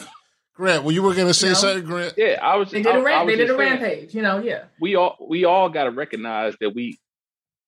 Grant, 0.55 0.85
well, 0.85 0.93
you 0.93 1.03
were 1.03 1.15
going 1.15 1.27
to 1.27 1.35
say 1.35 1.49
You 1.49 1.53
know? 1.55 1.59
something, 1.59 1.85
Grant. 1.85 2.15
Yeah, 2.17 2.39
I 2.43 2.57
was. 2.57 2.71
They 2.71 2.83
did 2.83 2.93
I- 2.95 2.97
a 2.97 3.01
I 3.01 3.03
ran- 3.03 3.27
was 3.27 3.33
they 3.33 3.37
did 3.37 3.45
a 3.45 3.47
just 3.49 3.59
saying, 3.59 3.81
rampage. 3.83 4.15
You 4.15 4.23
know, 4.23 4.39
yeah. 4.39 4.65
We 4.81 4.95
all 4.97 5.17
we 5.21 5.45
all 5.45 5.69
got 5.69 5.85
to 5.85 5.91
recognize 5.91 6.55
that 6.61 6.75
we 6.75 6.99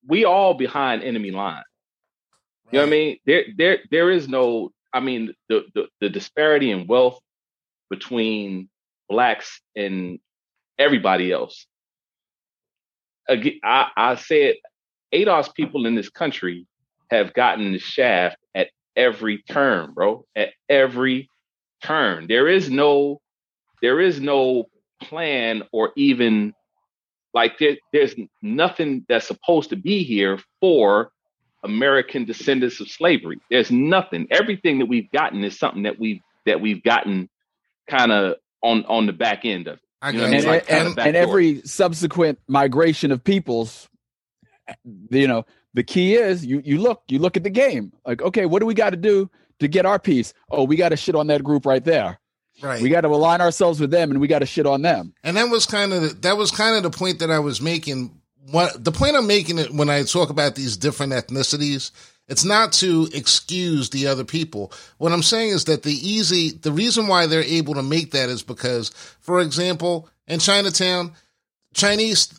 we 0.07 0.25
all 0.25 0.55
behind 0.55 1.03
enemy 1.03 1.31
line. 1.31 1.63
You 2.71 2.79
know 2.79 2.85
what 2.85 2.89
I 2.89 2.91
mean? 2.91 3.19
There 3.27 3.45
there 3.57 3.79
there 3.91 4.11
is 4.11 4.29
no. 4.29 4.73
I 4.93 5.01
mean 5.01 5.33
the 5.49 5.65
the, 5.75 5.87
the 6.01 6.09
disparity 6.11 6.71
in 6.71 6.87
wealth 6.87 7.19
between 7.89 8.69
blacks 9.09 9.61
and 9.77 10.19
everybody 10.79 11.31
else. 11.33 11.67
Again, 13.29 13.61
I, 13.63 13.89
I 13.97 14.15
said 14.17 14.57
ADOS 15.15 15.55
people 15.55 15.87
in 15.87 15.95
this 15.95 16.11
country 16.11 16.67
have 17.11 17.33
gotten 17.35 17.73
the 17.73 17.79
shaft 17.79 18.37
at 18.55 18.69
every 18.97 19.43
turn, 19.49 19.93
bro. 19.95 20.25
At 20.35 20.51
every 20.69 21.29
turn. 21.83 22.27
There 22.29 22.49
is 22.49 22.71
no 22.71 23.21
there 23.81 24.01
is 24.01 24.21
no 24.21 24.67
plan 25.03 25.63
or 25.73 25.93
even 25.97 26.55
like 27.35 27.59
there, 27.59 27.77
there's 27.93 28.15
nothing 28.43 29.05
that's 29.09 29.27
supposed 29.27 29.71
to 29.71 29.77
be 29.77 30.05
here 30.05 30.39
for 30.61 31.11
American 31.65 32.25
descendants 32.25 32.81
of 32.81 32.89
slavery. 32.89 33.41
There's 33.51 33.71
nothing. 33.71 34.29
Everything 34.31 34.79
that 34.81 34.87
we've 34.87 35.11
gotten 35.11 35.43
is 35.45 35.59
something 35.59 35.85
that 35.85 35.99
we've 35.99 36.21
that 36.47 36.61
we've 36.61 36.83
gotten 36.83 37.29
kind 37.89 38.13
of 38.13 38.37
on 38.63 38.85
on 38.87 39.07
the 39.07 39.13
back 39.13 39.45
end 39.45 39.69
of 39.69 39.75
it. 39.75 39.81
I 40.01 40.11
You 40.11 40.19
know 40.19 40.31
got 40.31 40.31
what 40.31 40.33
I 40.33 40.37
and, 40.37 40.45
mean? 40.45 40.53
Like 40.53 40.73
and, 40.73 40.99
and 40.99 41.17
every 41.17 41.63
subsequent 41.63 42.39
migration 42.49 43.13
of 43.13 43.23
peoples 43.23 43.89
you 45.11 45.27
know 45.27 45.45
the 45.75 45.83
key 45.83 46.15
is 46.15 46.45
you 46.45 46.63
you 46.65 46.79
look 46.79 47.03
you 47.09 47.19
look 47.19 47.37
at 47.37 47.43
the 47.43 47.51
game 47.51 47.93
like 48.07 48.23
okay 48.23 48.47
what 48.47 48.61
do 48.61 48.67
we 48.67 48.75
got 48.75 48.91
to 48.91 48.97
do 48.97 49.31
to 49.63 49.69
get 49.69 49.87
our 49.87 49.99
piece 49.99 50.35
oh 50.51 50.65
we 50.65 50.77
got 50.77 50.91
to 50.91 50.97
shit 50.97 51.15
on 51.15 51.27
that 51.29 51.43
group 51.43 51.65
right 51.65 51.85
there 51.85 52.19
right. 52.63 52.83
we 52.83 52.89
got 52.89 53.03
to 53.03 53.09
align 53.09 53.41
ourselves 53.41 53.81
with 53.81 53.91
them 53.91 54.11
and 54.11 54.21
we 54.21 54.29
got 54.29 54.41
to 54.41 54.47
shit 54.47 54.67
on 54.67 54.83
them 54.83 55.15
And 55.25 55.37
that 55.37 55.49
was 55.49 55.67
kind 55.67 55.93
of 55.93 56.23
that 56.23 56.37
was 56.37 56.51
kind 56.51 56.77
of 56.77 56.83
the 56.83 56.97
point 56.97 57.21
that 57.21 57.31
I 57.31 57.39
was 57.39 57.61
making. 57.61 58.19
What 58.51 58.85
the 58.85 58.93
point 58.93 59.17
I'm 59.17 59.27
making 59.29 59.59
it 59.59 59.73
when 59.73 59.89
I 59.89 60.03
talk 60.03 60.29
about 60.29 60.57
these 60.57 60.77
different 60.77 61.13
ethnicities, 61.13 61.93
it's 62.29 62.45
not 62.45 62.73
to 62.75 63.09
excuse 63.15 63.91
the 63.91 64.09
other 64.09 64.25
people. 64.25 64.73
What 64.99 65.13
I'm 65.13 65.23
saying 65.23 65.51
is 65.51 65.65
that 65.67 65.85
the 65.85 65.93
easy 65.93 66.51
the 66.51 66.73
reason 66.73 67.07
why 67.07 67.27
they're 67.27 67.43
able 67.43 67.75
to 67.75 67.83
make 67.83 68.11
that 68.13 68.29
is 68.29 68.43
because, 68.43 68.91
for 69.21 69.41
example, 69.41 70.09
in 70.27 70.41
Chinatown, 70.41 71.13
Chinese, 71.73 72.35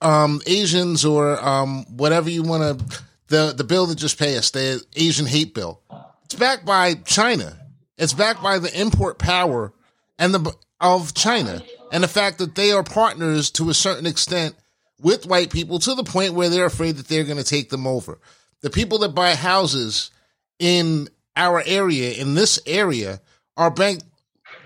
um, 0.00 0.40
Asians 0.46 1.04
or 1.04 1.44
um, 1.44 1.84
whatever 1.96 2.30
you 2.30 2.44
want 2.44 2.78
to 2.78 3.02
the 3.28 3.52
the 3.52 3.64
bill 3.64 3.86
that 3.86 3.98
just 3.98 4.18
passed, 4.18 4.54
the 4.54 4.82
Asian 4.94 5.26
hate 5.26 5.54
bill, 5.54 5.80
it's 6.28 6.34
backed 6.34 6.66
by 6.66 6.92
China. 6.92 7.56
It's 7.96 8.12
backed 8.12 8.42
by 8.42 8.58
the 8.58 8.78
import 8.78 9.18
power 9.18 9.72
and 10.18 10.34
the 10.34 10.54
of 10.78 11.14
China 11.14 11.62
and 11.90 12.04
the 12.04 12.08
fact 12.08 12.36
that 12.36 12.54
they 12.54 12.70
are 12.70 12.82
partners 12.82 13.50
to 13.52 13.70
a 13.70 13.74
certain 13.74 14.04
extent 14.04 14.54
with 15.00 15.24
white 15.24 15.50
people 15.50 15.78
to 15.78 15.94
the 15.94 16.04
point 16.04 16.34
where 16.34 16.50
they're 16.50 16.66
afraid 16.66 16.96
that 16.96 17.08
they're 17.08 17.24
going 17.24 17.38
to 17.38 17.44
take 17.44 17.70
them 17.70 17.86
over. 17.86 18.18
The 18.60 18.68
people 18.68 18.98
that 18.98 19.14
buy 19.14 19.36
houses 19.36 20.10
in 20.58 21.08
our 21.34 21.62
area, 21.64 22.12
in 22.12 22.34
this 22.34 22.60
area, 22.66 23.22
are 23.56 23.70
banked 23.70 24.04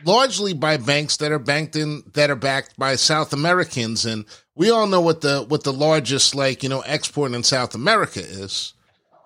largely 0.04 0.54
by 0.54 0.78
banks 0.78 1.18
that 1.18 1.30
are 1.30 1.38
banked 1.38 1.76
in 1.76 2.02
that 2.14 2.28
are 2.28 2.34
backed 2.34 2.76
by 2.76 2.96
South 2.96 3.32
Americans, 3.32 4.04
and 4.04 4.24
we 4.56 4.68
all 4.68 4.88
know 4.88 5.00
what 5.00 5.20
the 5.20 5.44
what 5.46 5.62
the 5.62 5.72
largest 5.72 6.34
like 6.34 6.64
you 6.64 6.68
know 6.68 6.80
export 6.80 7.32
in 7.32 7.44
South 7.44 7.76
America 7.76 8.18
is, 8.18 8.72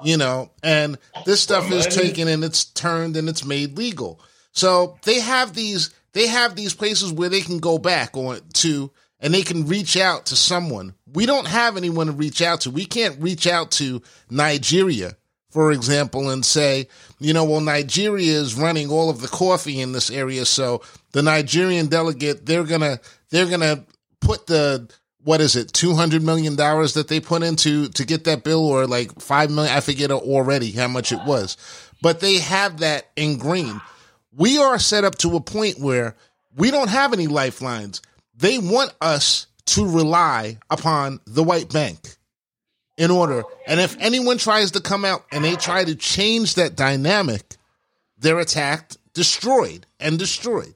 you 0.03 0.17
know, 0.17 0.51
and 0.63 0.99
this 1.25 1.41
stuff 1.41 1.71
is 1.71 1.87
taken 1.87 2.29
and 2.29 2.45
it's 2.45 2.65
turned 2.65 3.17
and 3.17 3.29
it's 3.29 3.45
made 3.45 3.77
legal. 3.77 4.21
So 4.53 4.97
they 5.05 5.21
have 5.21 5.55
these 5.55 5.91
they 6.13 6.27
have 6.29 6.57
these 6.57 6.75
places 6.75 7.13
where 7.13 7.29
they 7.29 7.43
can 7.43 7.59
go 7.59 7.79
back 7.79 8.17
on 8.17 8.41
to 8.55 8.91
and 9.21 9.33
they 9.33 9.43
can 9.43 9.67
reach 9.67 9.97
out 9.97 10.27
to 10.27 10.37
someone. 10.37 10.95
We 11.13 11.27
don't 11.27 11.47
have 11.47 11.77
anyone 11.77 12.07
to 12.07 12.13
reach 12.13 12.43
out 12.43 12.63
to. 12.63 12.71
We 12.71 12.87
can't 12.87 13.21
reach 13.21 13.47
out 13.47 13.71
to 13.73 14.03
Nigeria, 14.31 15.17
for 15.51 15.73
example, 15.73 16.31
and 16.31 16.45
say, 16.45 16.89
you 17.19 17.33
know, 17.33 17.45
well, 17.45 17.61
Nigeria 17.61 18.33
is 18.33 18.55
running 18.55 18.91
all 18.91 19.11
of 19.11 19.21
the 19.21 19.29
coffee 19.29 19.81
in 19.81 19.93
this 19.93 20.11
area, 20.11 20.45
so 20.45 20.83
the 21.13 21.23
Nigerian 21.23 21.87
delegate, 21.87 22.47
they're 22.47 22.65
gonna 22.65 23.01
they're 23.31 23.51
gonna 23.51 23.85
put 24.21 24.47
the 24.47 24.89
what 25.27 25.41
is 25.41 25.57
it, 25.57 25.73
two 25.73 25.93
hundred 25.93 26.23
million 26.23 26.55
dollars 26.55 26.95
that 26.95 27.09
they 27.09 27.19
put 27.19 27.43
into 27.43 27.89
to 27.89 28.05
get 28.05 28.23
that 28.25 28.45
bill, 28.45 28.65
or 28.65 28.87
like 28.87 29.21
five 29.21 29.51
million, 29.51 29.77
I 29.77 29.81
forget 29.81 30.13
already 30.13 30.71
how 30.71 30.87
much 30.87 31.11
it 31.11 31.19
was. 31.27 31.57
But 32.01 32.21
they 32.21 32.39
have 32.39 32.79
that 32.79 33.09
in 33.17 33.37
green. 33.37 33.81
We 34.33 34.59
are 34.59 34.79
set 34.79 35.03
up 35.03 35.17
to 35.19 35.35
a 35.35 35.41
point 35.41 35.81
where 35.81 36.15
we 36.55 36.71
don't 36.71 36.91
have 36.91 37.13
any 37.13 37.27
lifelines. 37.27 38.03
They 38.37 38.59
want 38.59 38.95
us 39.01 39.49
to 39.67 39.85
rely 39.85 40.59
upon 40.71 41.19
the 41.27 41.43
white 41.43 41.73
bank 41.73 41.99
in 42.97 43.11
order. 43.11 43.43
And 43.67 43.81
if 43.81 43.97
anyone 43.99 44.39
tries 44.39 44.71
to 44.73 44.81
come 44.81 45.05
out 45.05 45.25
and 45.33 45.45
they 45.45 45.57
try 45.57 45.83
to 45.83 45.97
change 45.97 46.55
that 46.55 46.77
dynamic, 46.77 47.57
they're 48.17 48.39
attacked, 48.39 48.97
destroyed, 49.13 49.87
and 49.99 50.21
destroyed. 50.21 50.75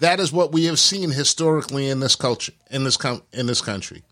That 0.00 0.20
is 0.20 0.32
what 0.32 0.52
we 0.52 0.66
have 0.66 0.78
seen 0.78 1.10
historically 1.10 1.88
in 1.88 2.00
this 2.00 2.16
culture, 2.16 2.52
in 2.70 2.84
this 2.84 2.96
com- 2.96 3.22
in 3.32 3.46
this 3.46 3.60
country. 3.60 4.02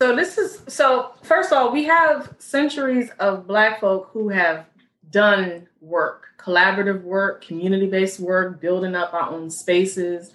So 0.00 0.16
this 0.16 0.38
is 0.38 0.62
so 0.68 1.12
first 1.22 1.52
of 1.52 1.58
all, 1.58 1.72
we 1.72 1.84
have 1.84 2.34
centuries 2.38 3.10
of 3.18 3.46
black 3.46 3.80
folk 3.80 4.10
who 4.12 4.30
have 4.30 4.66
done 5.10 5.68
work, 5.80 6.24
collaborative 6.38 7.02
work, 7.02 7.44
community-based 7.44 8.18
work, 8.18 8.60
building 8.60 8.94
up 8.94 9.12
our 9.12 9.30
own 9.30 9.50
spaces. 9.50 10.32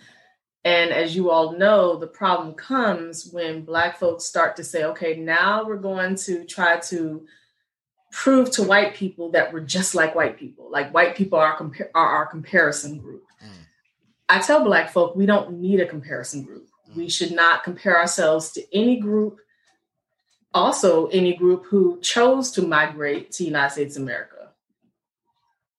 And 0.64 0.92
as 0.92 1.16
you 1.16 1.32
all 1.32 1.58
know, 1.58 1.98
the 1.98 2.08
problem 2.08 2.54
comes 2.54 3.30
when 3.32 3.64
black 3.64 3.98
folks 3.98 4.26
start 4.26 4.56
to 4.58 4.64
say, 4.64 4.84
okay, 4.84 5.18
now 5.18 5.66
we're 5.66 5.78
going 5.78 6.16
to 6.18 6.46
try 6.46 6.80
to 6.82 7.26
prove 8.12 8.52
to 8.52 8.64
white 8.64 8.94
people 8.94 9.32
that 9.32 9.52
we're 9.52 9.62
just 9.62 9.96
like 9.96 10.14
white 10.14 10.38
people. 10.38 10.70
Like 10.70 10.94
white 10.94 11.16
people 11.16 11.40
are, 11.40 11.58
are 11.96 12.08
our 12.08 12.26
comparison 12.26 13.00
group. 13.00 13.24
Mm. 14.30 14.36
I 14.36 14.40
tell 14.40 14.64
black 14.64 14.90
folk 14.92 15.16
we 15.16 15.26
don't 15.26 15.60
need 15.60 15.80
a 15.80 15.88
comparison 15.88 16.44
group. 16.44 16.68
We 16.96 17.10
should 17.10 17.32
not 17.32 17.64
compare 17.64 17.98
ourselves 17.98 18.52
to 18.54 18.76
any 18.76 19.00
group 19.00 19.40
also 20.54 21.08
any 21.08 21.36
group 21.36 21.66
who 21.66 22.00
chose 22.02 22.52
to 22.52 22.62
migrate 22.62 23.32
to 23.32 23.44
United 23.44 23.72
States 23.74 23.96
of 23.96 24.04
America 24.04 24.50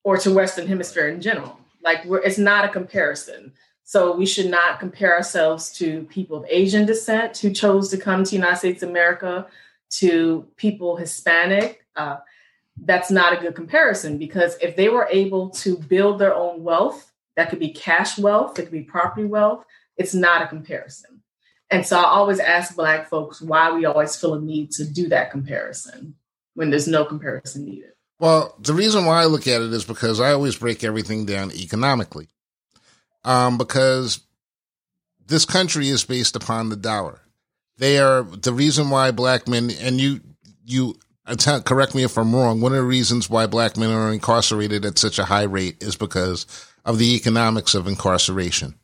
or 0.03 0.17
to 0.17 0.33
Western 0.33 0.67
Hemisphere 0.67 1.09
in 1.09 1.21
general. 1.21 1.59
Like 1.83 2.05
we're, 2.05 2.19
it's 2.19 2.37
not 2.37 2.65
a 2.65 2.69
comparison. 2.69 3.53
So 3.83 4.15
we 4.15 4.25
should 4.25 4.49
not 4.49 4.79
compare 4.79 5.15
ourselves 5.15 5.71
to 5.73 6.03
people 6.03 6.37
of 6.37 6.45
Asian 6.49 6.85
descent 6.85 7.37
who 7.37 7.51
chose 7.51 7.89
to 7.89 7.97
come 7.97 8.23
to 8.23 8.35
United 8.35 8.57
States 8.57 8.83
of 8.83 8.89
America, 8.89 9.47
to 9.91 10.47
people 10.57 10.95
Hispanic. 10.95 11.85
Uh, 11.95 12.17
that's 12.83 13.11
not 13.11 13.33
a 13.33 13.41
good 13.41 13.55
comparison 13.55 14.17
because 14.17 14.55
if 14.61 14.75
they 14.75 14.89
were 14.89 15.07
able 15.11 15.49
to 15.49 15.77
build 15.77 16.19
their 16.19 16.35
own 16.35 16.63
wealth, 16.63 17.08
that 17.39 17.49
could 17.49 17.59
be 17.59 17.71
cash 17.71 18.19
wealth, 18.19 18.59
it 18.59 18.63
could 18.63 18.71
be 18.73 18.81
property 18.81 19.25
wealth. 19.25 19.63
It's 19.95 20.13
not 20.13 20.41
a 20.41 20.47
comparison. 20.47 21.21
And 21.71 21.87
so 21.87 21.97
I 21.97 22.03
always 22.03 22.41
ask 22.41 22.75
Black 22.75 23.07
folks 23.07 23.41
why 23.41 23.71
we 23.71 23.85
always 23.85 24.13
feel 24.17 24.33
a 24.33 24.41
need 24.41 24.71
to 24.71 24.83
do 24.83 25.07
that 25.07 25.31
comparison 25.31 26.15
when 26.55 26.69
there's 26.69 26.89
no 26.89 27.05
comparison 27.05 27.63
needed. 27.63 27.91
Well, 28.19 28.53
the 28.59 28.73
reason 28.73 29.05
why 29.05 29.21
I 29.21 29.25
look 29.25 29.47
at 29.47 29.61
it 29.61 29.71
is 29.71 29.85
because 29.85 30.19
I 30.19 30.33
always 30.33 30.57
break 30.57 30.83
everything 30.83 31.25
down 31.25 31.53
economically. 31.53 32.27
Um, 33.23 33.57
because 33.57 34.19
this 35.25 35.45
country 35.45 35.87
is 35.87 36.03
based 36.03 36.35
upon 36.35 36.67
the 36.67 36.75
dollar. 36.75 37.21
They 37.77 37.99
are 37.99 38.23
the 38.23 38.51
reason 38.51 38.89
why 38.89 39.11
black 39.11 39.47
men 39.47 39.71
and 39.79 40.01
you 40.01 40.19
you 40.65 40.95
att- 41.25 41.63
correct 41.63 41.95
me 41.95 42.03
if 42.03 42.17
I'm 42.17 42.35
wrong. 42.35 42.59
One 42.59 42.73
of 42.73 42.79
the 42.79 42.83
reasons 42.83 43.29
why 43.29 43.47
black 43.47 43.77
men 43.77 43.91
are 43.91 44.11
incarcerated 44.11 44.85
at 44.85 44.99
such 44.99 45.19
a 45.19 45.25
high 45.25 45.43
rate 45.43 45.81
is 45.81 45.95
because 45.95 46.45
of 46.85 46.97
the 46.97 47.15
economics 47.15 47.75
of 47.75 47.87
incarceration. 47.87 48.75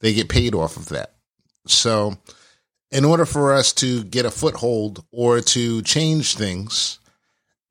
They 0.00 0.14
get 0.14 0.28
paid 0.28 0.54
off 0.54 0.76
of 0.76 0.88
that. 0.88 1.14
So, 1.66 2.16
in 2.90 3.04
order 3.04 3.24
for 3.24 3.52
us 3.52 3.72
to 3.74 4.02
get 4.04 4.24
a 4.24 4.30
foothold 4.30 5.04
or 5.12 5.40
to 5.40 5.82
change 5.82 6.34
things 6.34 6.98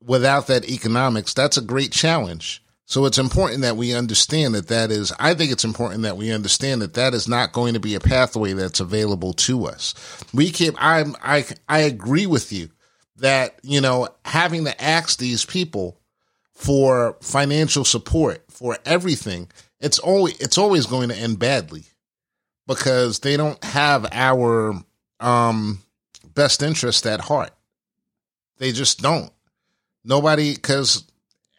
without 0.02 0.46
that 0.46 0.68
economics, 0.68 1.34
that's 1.34 1.56
a 1.56 1.62
great 1.62 1.92
challenge. 1.92 2.62
So 2.90 3.04
it's 3.04 3.18
important 3.18 3.60
that 3.60 3.76
we 3.76 3.94
understand 3.94 4.56
that 4.56 4.66
that 4.66 4.90
is, 4.90 5.12
I 5.20 5.34
think 5.34 5.52
it's 5.52 5.64
important 5.64 6.02
that 6.02 6.16
we 6.16 6.32
understand 6.32 6.82
that 6.82 6.94
that 6.94 7.14
is 7.14 7.28
not 7.28 7.52
going 7.52 7.74
to 7.74 7.80
be 7.80 7.94
a 7.94 8.00
pathway 8.00 8.52
that's 8.52 8.80
available 8.80 9.32
to 9.34 9.66
us. 9.66 9.94
We 10.34 10.50
keep, 10.50 10.74
I'm, 10.76 11.14
I, 11.22 11.44
I 11.68 11.80
agree 11.80 12.26
with 12.26 12.52
you 12.52 12.68
that, 13.18 13.60
you 13.62 13.80
know, 13.80 14.08
having 14.24 14.64
to 14.64 14.82
ask 14.82 15.20
these 15.20 15.44
people 15.44 15.99
for 16.60 17.16
financial 17.22 17.86
support 17.86 18.44
for 18.50 18.76
everything, 18.84 19.48
it's 19.80 19.98
always, 19.98 20.38
it's 20.40 20.58
always 20.58 20.84
going 20.84 21.08
to 21.08 21.16
end 21.16 21.38
badly 21.38 21.84
because 22.66 23.20
they 23.20 23.38
don't 23.38 23.62
have 23.64 24.06
our, 24.12 24.74
um, 25.20 25.80
best 26.34 26.62
interest 26.62 27.06
at 27.06 27.20
heart. 27.20 27.50
They 28.58 28.72
just 28.72 29.00
don't. 29.00 29.32
Nobody, 30.04 30.54
because 30.54 31.04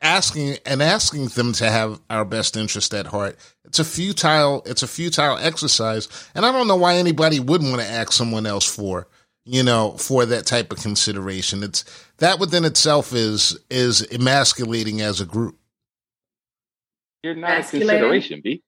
asking 0.04 0.58
and 0.68 0.84
asking 0.84 1.30
them 1.30 1.54
to 1.54 1.70
have 1.70 2.00
our 2.08 2.24
best 2.24 2.56
interest 2.56 2.94
at 2.94 3.08
heart. 3.08 3.38
It's 3.66 3.80
a 3.80 3.84
futile 3.84 4.62
it's 4.68 4.84
a 4.84 4.88
futile 4.88 5.38
exercise, 5.38 6.08
and 6.36 6.46
I 6.46 6.52
don't 6.52 6.68
know 6.68 6.76
why 6.76 6.96
anybody 6.96 7.40
would 7.40 7.64
want 7.64 7.82
to 7.82 7.88
ask 7.88 8.12
someone 8.12 8.46
else 8.46 8.66
for 8.66 9.08
you 9.46 9.64
know 9.64 9.92
for 9.98 10.26
that 10.26 10.46
type 10.46 10.72
of 10.72 10.80
consideration. 10.80 11.64
It's 11.64 11.84
that 12.18 12.40
within 12.40 12.66
itself 12.66 13.14
is 13.14 13.60
is 13.70 14.02
emasculating 14.12 15.02
as 15.02 15.22
a 15.22 15.26
group. 15.26 15.58
You're 17.24 17.36
not 17.36 17.60
a 17.60 17.64
consideration, 17.64 18.42
B. 18.44 18.64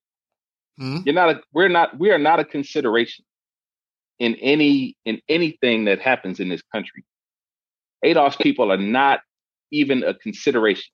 Hmm? 0.77 0.97
You're 1.05 1.15
not 1.15 1.29
a 1.29 1.41
we're 1.53 1.69
not 1.69 1.97
we 1.99 2.11
are 2.11 2.19
not 2.19 2.39
a 2.39 2.45
consideration 2.45 3.25
in 4.19 4.35
any 4.35 4.95
in 5.05 5.21
anything 5.29 5.85
that 5.85 5.99
happens 5.99 6.39
in 6.39 6.49
this 6.49 6.61
country. 6.71 7.03
ADOS 8.03 8.37
people 8.39 8.71
are 8.71 8.77
not 8.77 9.21
even 9.71 10.03
a 10.03 10.13
consideration. 10.13 10.91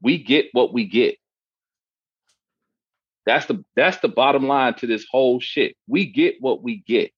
We 0.00 0.22
get 0.22 0.46
what 0.52 0.72
we 0.72 0.86
get. 0.86 1.16
That's 3.24 3.46
the 3.46 3.64
that's 3.76 3.98
the 3.98 4.08
bottom 4.08 4.48
line 4.48 4.74
to 4.74 4.86
this 4.86 5.06
whole 5.10 5.38
shit. 5.40 5.76
We 5.86 6.06
get 6.06 6.36
what 6.40 6.62
we 6.62 6.82
get. 6.86 7.12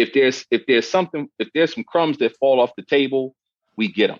If 0.00 0.14
there's 0.14 0.46
if 0.50 0.62
there's 0.66 0.88
something 0.88 1.28
if 1.38 1.48
there's 1.54 1.74
some 1.74 1.84
crumbs 1.84 2.18
that 2.18 2.36
fall 2.38 2.60
off 2.60 2.70
the 2.76 2.82
table, 2.82 3.34
we 3.76 3.92
get 3.92 4.08
them. 4.08 4.18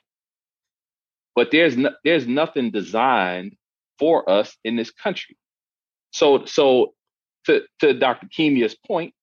But 1.34 1.50
there's 1.50 1.76
no, 1.76 1.90
there's 2.04 2.26
nothing 2.26 2.70
designed 2.70 3.56
for 3.98 4.28
us 4.28 4.56
in 4.62 4.76
this 4.76 4.90
country. 4.90 5.36
So 6.12 6.44
so 6.44 6.94
to 7.46 7.62
to 7.80 7.94
Dr. 7.94 8.26
Kimya's 8.26 8.76
point, 8.86 9.14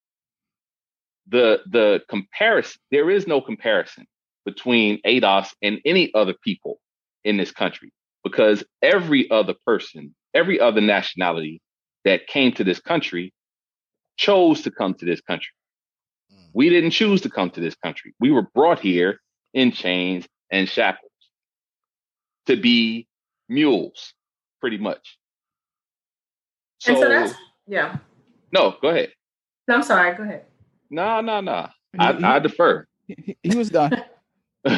the 1.28 1.62
the 1.68 2.02
comparison 2.10 2.82
there 2.92 3.10
is 3.10 3.28
no 3.28 3.40
comparison 3.40 4.08
between 4.46 5.00
ADOS 5.06 5.54
and 5.62 5.80
any 5.86 6.12
other 6.14 6.34
people 6.44 6.80
in 7.24 7.38
this 7.38 7.52
country 7.52 7.92
because 8.24 8.64
every 8.82 9.30
other 9.30 9.54
person, 9.66 10.16
every 10.34 10.60
other 10.60 10.82
nationality 10.82 11.62
that 12.06 12.28
came 12.28 12.52
to 12.54 12.64
this 12.64 12.80
country 12.80 13.34
chose 14.16 14.62
to 14.62 14.72
come 14.72 14.94
to 14.96 15.06
this 15.06 15.22
country. 15.22 15.52
We 16.54 16.70
didn't 16.70 16.92
choose 16.92 17.22
to 17.22 17.30
come 17.30 17.50
to 17.52 17.60
this 17.60 17.76
country. 17.76 18.14
We 18.20 18.32
were 18.32 18.44
brought 18.54 18.80
here 18.80 19.20
in 19.54 19.72
chains 19.72 20.26
and 20.52 20.68
shackles 20.68 21.12
to 22.48 22.56
be 22.56 23.08
mules, 23.50 24.14
pretty 24.62 24.78
much. 24.78 25.18
So, 26.80 26.92
and 26.92 27.02
so 27.02 27.10
that's 27.10 27.34
yeah. 27.68 27.98
no, 28.52 28.76
go 28.82 28.90
ahead. 28.90 29.12
No, 29.68 29.76
I'm 29.76 29.84
sorry. 29.84 30.16
Go 30.16 30.24
ahead. 30.24 30.46
No, 30.90 31.22
no, 31.22 31.42
no. 31.42 31.68
He- 31.94 32.00
I, 32.00 32.36
I 32.36 32.40
defer. 32.40 32.86
he, 33.08 33.38
he 33.44 33.56
was 33.56 33.70
done. 33.70 34.04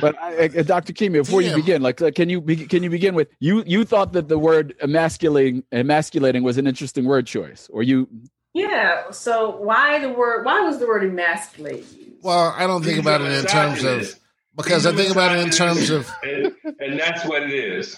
But 0.02 0.22
I, 0.22 0.46
uh, 0.46 0.64
Dr. 0.64 0.94
Kimi, 0.94 1.18
before 1.20 1.42
you 1.42 1.56
begin, 1.56 1.82
like, 1.82 2.00
like, 2.00 2.14
can 2.14 2.30
you 2.30 2.42
be, 2.42 2.68
can 2.68 2.84
you 2.84 2.92
begin 2.92 3.16
with 3.16 3.30
you? 3.40 3.64
You 3.66 3.84
thought 3.86 4.14
that 4.14 4.28
the 4.28 4.38
word 4.38 4.76
emasculating 4.82 5.64
emasculating 5.72 6.44
was 6.44 6.60
an 6.60 6.68
interesting 6.68 7.06
word 7.06 7.26
choice, 7.26 7.68
or 7.72 7.82
you? 7.82 8.08
Yeah. 8.54 9.12
So 9.12 9.52
why 9.58 10.00
the 10.00 10.10
word? 10.10 10.46
Why 10.46 10.62
was 10.62 10.80
the 10.80 10.88
word 10.88 11.04
emasculate 11.04 11.86
used? 11.92 12.24
Well, 12.24 12.54
I 12.58 12.68
don't 12.68 12.82
think 12.82 12.96
He's 12.96 13.06
about 13.06 13.22
it 13.22 13.32
in 13.32 13.46
terms 13.46 13.84
of 13.84 14.20
because 14.56 14.86
I 14.86 14.92
He's 14.92 15.00
a 15.00 15.04
think 15.04 15.12
about 15.14 15.38
it 15.38 15.42
in 15.42 15.50
terms 15.52 15.90
of 15.90 16.10
and, 16.24 16.54
and 16.80 17.00
that's 17.00 17.26
what 17.26 17.44
it 17.44 17.52
is. 17.52 17.98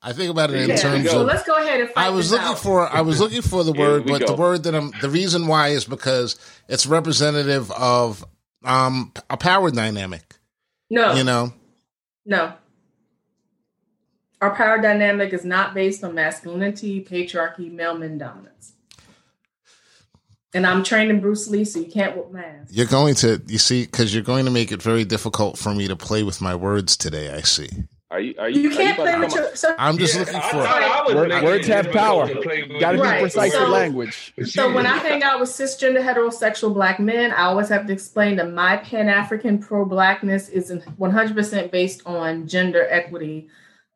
I 0.00 0.12
think 0.12 0.30
about 0.30 0.50
it 0.50 0.60
in 0.60 0.68
yeah. 0.70 0.76
terms 0.76 1.10
so 1.10 1.22
of 1.22 1.26
let's 1.26 1.42
go 1.44 1.56
ahead 1.56 1.80
and 1.80 1.90
fight 1.90 2.06
I 2.06 2.10
was 2.10 2.30
this 2.30 2.38
looking 2.38 2.52
out. 2.52 2.58
for 2.60 2.88
I 2.88 3.00
was 3.00 3.18
looking 3.20 3.42
for 3.42 3.64
the 3.64 3.72
word, 3.72 4.04
we 4.04 4.12
but 4.12 4.26
the 4.26 4.36
word 4.36 4.62
that 4.64 4.74
I'm 4.74 4.92
the 5.00 5.10
reason 5.10 5.48
why 5.48 5.68
is 5.68 5.84
because 5.86 6.36
it's 6.68 6.86
representative 6.86 7.70
of 7.72 8.24
um 8.64 9.12
a 9.28 9.36
power 9.36 9.70
dynamic. 9.72 10.36
no, 10.90 11.14
You 11.14 11.24
know, 11.24 11.52
no. 12.24 12.52
Our 14.40 14.54
power 14.54 14.80
dynamic 14.80 15.32
is 15.32 15.44
not 15.44 15.74
based 15.74 16.04
on 16.04 16.14
masculinity, 16.14 17.04
patriarchy, 17.04 17.72
male 17.72 17.98
men 17.98 18.18
dominance. 18.18 18.74
And 20.54 20.66
I'm 20.66 20.82
training 20.82 21.20
Bruce 21.20 21.46
Lee, 21.48 21.64
so 21.64 21.78
you 21.78 21.90
can't 21.90 22.16
whoop 22.16 22.32
my 22.32 22.42
ass. 22.42 22.68
you're 22.70 22.86
going 22.86 23.14
to 23.16 23.42
you 23.48 23.58
see 23.58 23.84
because 23.84 24.14
you're 24.14 24.22
going 24.24 24.46
to 24.46 24.50
make 24.50 24.72
it 24.72 24.82
very 24.82 25.04
difficult 25.04 25.58
for 25.58 25.74
me 25.74 25.88
to 25.88 25.96
play 25.96 26.22
with 26.22 26.40
my 26.40 26.54
words 26.54 26.96
today. 26.96 27.34
I 27.34 27.42
see. 27.42 27.68
Are 28.10 28.18
you? 28.20 28.34
Are 28.38 28.48
you? 28.48 28.62
You 28.62 28.70
can't 28.70 28.98
about 28.98 29.06
play 29.10 29.18
with 29.20 29.34
your. 29.34 29.54
So, 29.54 29.74
I'm 29.78 29.98
just 29.98 30.14
Yeah, 30.14 30.20
looking 30.20 30.40
for. 30.40 30.40
thought 30.40 30.82
I 30.82 31.02
was 31.04 31.14
Word- 31.14 31.42
words 31.44 31.66
have 31.66 31.90
power. 31.92 32.26
to 32.26 32.78
Got 32.80 32.92
to 32.92 32.98
Right, 32.98 33.16
be 33.18 33.20
precise 33.24 33.52
so- 33.52 33.60
with 33.64 33.70
language. 33.70 34.32
so 34.46 34.72
when 34.72 34.86
I 34.86 34.96
hang 34.96 35.22
out 35.22 35.38
with 35.40 35.50
cisgender 35.50 36.02
heterosexual 36.02 36.72
black 36.72 36.98
men, 36.98 37.30
I 37.32 37.42
always 37.42 37.68
have 37.68 37.86
to 37.86 37.92
explain 37.92 38.36
that 38.36 38.50
my 38.50 38.78
Pan 38.78 39.10
African 39.10 39.58
pro 39.58 39.84
blackness 39.84 40.48
is 40.48 40.70
100% 40.98 41.70
based 41.70 42.00
on 42.06 42.46
gender 42.48 42.86
equity 42.88 43.48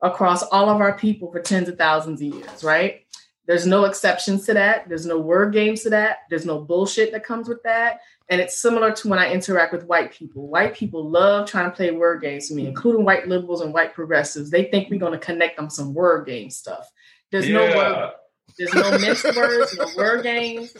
across 0.02 0.42
all 0.42 0.68
of 0.68 0.82
our 0.82 0.92
people 0.98 1.32
for 1.32 1.40
tens 1.40 1.70
of 1.70 1.78
thousands 1.78 2.20
of 2.20 2.34
years, 2.34 2.62
right? 2.62 3.01
There's 3.46 3.66
no 3.66 3.84
exceptions 3.84 4.46
to 4.46 4.54
that. 4.54 4.88
There's 4.88 5.06
no 5.06 5.18
word 5.18 5.52
games 5.52 5.82
to 5.82 5.90
that. 5.90 6.18
There's 6.30 6.46
no 6.46 6.60
bullshit 6.60 7.12
that 7.12 7.24
comes 7.24 7.48
with 7.48 7.62
that. 7.64 8.00
And 8.28 8.40
it's 8.40 8.60
similar 8.60 8.92
to 8.92 9.08
when 9.08 9.18
I 9.18 9.32
interact 9.32 9.72
with 9.72 9.84
white 9.84 10.12
people. 10.12 10.48
White 10.48 10.74
people 10.74 11.10
love 11.10 11.48
trying 11.48 11.70
to 11.70 11.76
play 11.76 11.90
word 11.90 12.22
games 12.22 12.48
with 12.48 12.56
me, 12.56 12.66
including 12.66 13.04
white 13.04 13.26
liberals 13.28 13.60
and 13.60 13.74
white 13.74 13.94
progressives. 13.94 14.50
They 14.50 14.64
think 14.64 14.90
we're 14.90 15.00
going 15.00 15.12
to 15.12 15.18
connect 15.18 15.58
on 15.58 15.70
some 15.70 15.92
word 15.92 16.26
game 16.26 16.50
stuff. 16.50 16.88
There's 17.30 17.48
no 17.48 17.64
word 17.76 18.12
there's 18.58 18.74
no 18.74 18.98
mixed 18.98 19.24
words, 19.36 19.76
no 19.76 19.86
word 19.96 20.22
games. 20.22 20.76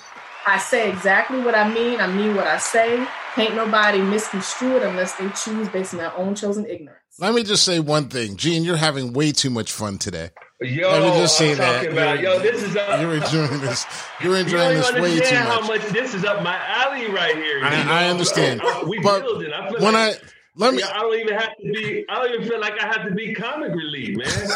I 0.46 0.58
say 0.58 0.90
exactly 0.90 1.40
what 1.40 1.54
I 1.54 1.72
mean. 1.72 2.00
I 2.00 2.06
mean 2.06 2.34
what 2.34 2.46
I 2.46 2.58
say. 2.58 3.06
Can't 3.34 3.54
nobody 3.54 4.00
misconstrue 4.00 4.76
it 4.76 4.82
unless 4.82 5.14
they 5.14 5.28
choose 5.30 5.68
based 5.68 5.94
on 5.94 5.98
their 5.98 6.14
own 6.16 6.34
chosen 6.34 6.66
ignorance. 6.66 6.98
Let 7.18 7.34
me 7.34 7.44
just 7.44 7.64
say 7.64 7.78
one 7.78 8.08
thing, 8.08 8.36
Gene. 8.36 8.64
You're 8.64 8.76
having 8.76 9.12
way 9.12 9.32
too 9.32 9.50
much 9.50 9.72
fun 9.72 9.98
today. 9.98 10.30
Yo, 10.62 10.90
Let 10.90 11.02
me 11.02 11.18
just 11.20 11.36
say 11.38 11.52
I'm 11.52 11.58
that. 11.58 11.92
about, 11.92 12.20
yo, 12.20 12.38
this 12.38 12.62
is 12.62 12.76
up. 12.76 13.00
You're 13.00 13.14
enjoying 13.14 13.60
this. 13.60 13.86
You're 14.22 14.36
enjoying 14.36 14.80
don't 14.80 14.94
this 14.94 15.02
way 15.02 15.08
too 15.10 15.14
understand 15.14 15.48
how 15.48 15.60
much. 15.60 15.82
much 15.82 15.92
this 15.92 16.14
is 16.14 16.24
up 16.24 16.42
my 16.42 16.56
alley 16.66 17.08
right 17.10 17.34
here. 17.34 17.60
I- 17.64 18.04
I 18.04 18.08
understand. 18.08 18.60
I- 18.62 18.84
we 18.84 19.00
But 19.00 19.22
building. 19.22 19.52
I 19.52 19.68
feel 19.70 19.80
When 19.80 19.94
I 19.96 20.08
like, 20.08 20.22
let 20.54 20.74
me 20.74 20.82
I 20.82 20.92
don't 21.00 21.18
even 21.18 21.34
have 21.34 21.56
to 21.56 21.72
be. 21.72 22.04
I 22.08 22.14
don't 22.22 22.34
even 22.34 22.46
feel 22.48 22.60
like 22.60 22.74
I 22.80 22.86
have 22.86 23.04
to 23.08 23.14
be 23.14 23.34
comic 23.34 23.72
relief, 23.74 24.16
man. 24.18 24.26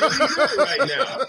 Really 0.00 0.56
right 0.58 0.88
now. 0.88 1.24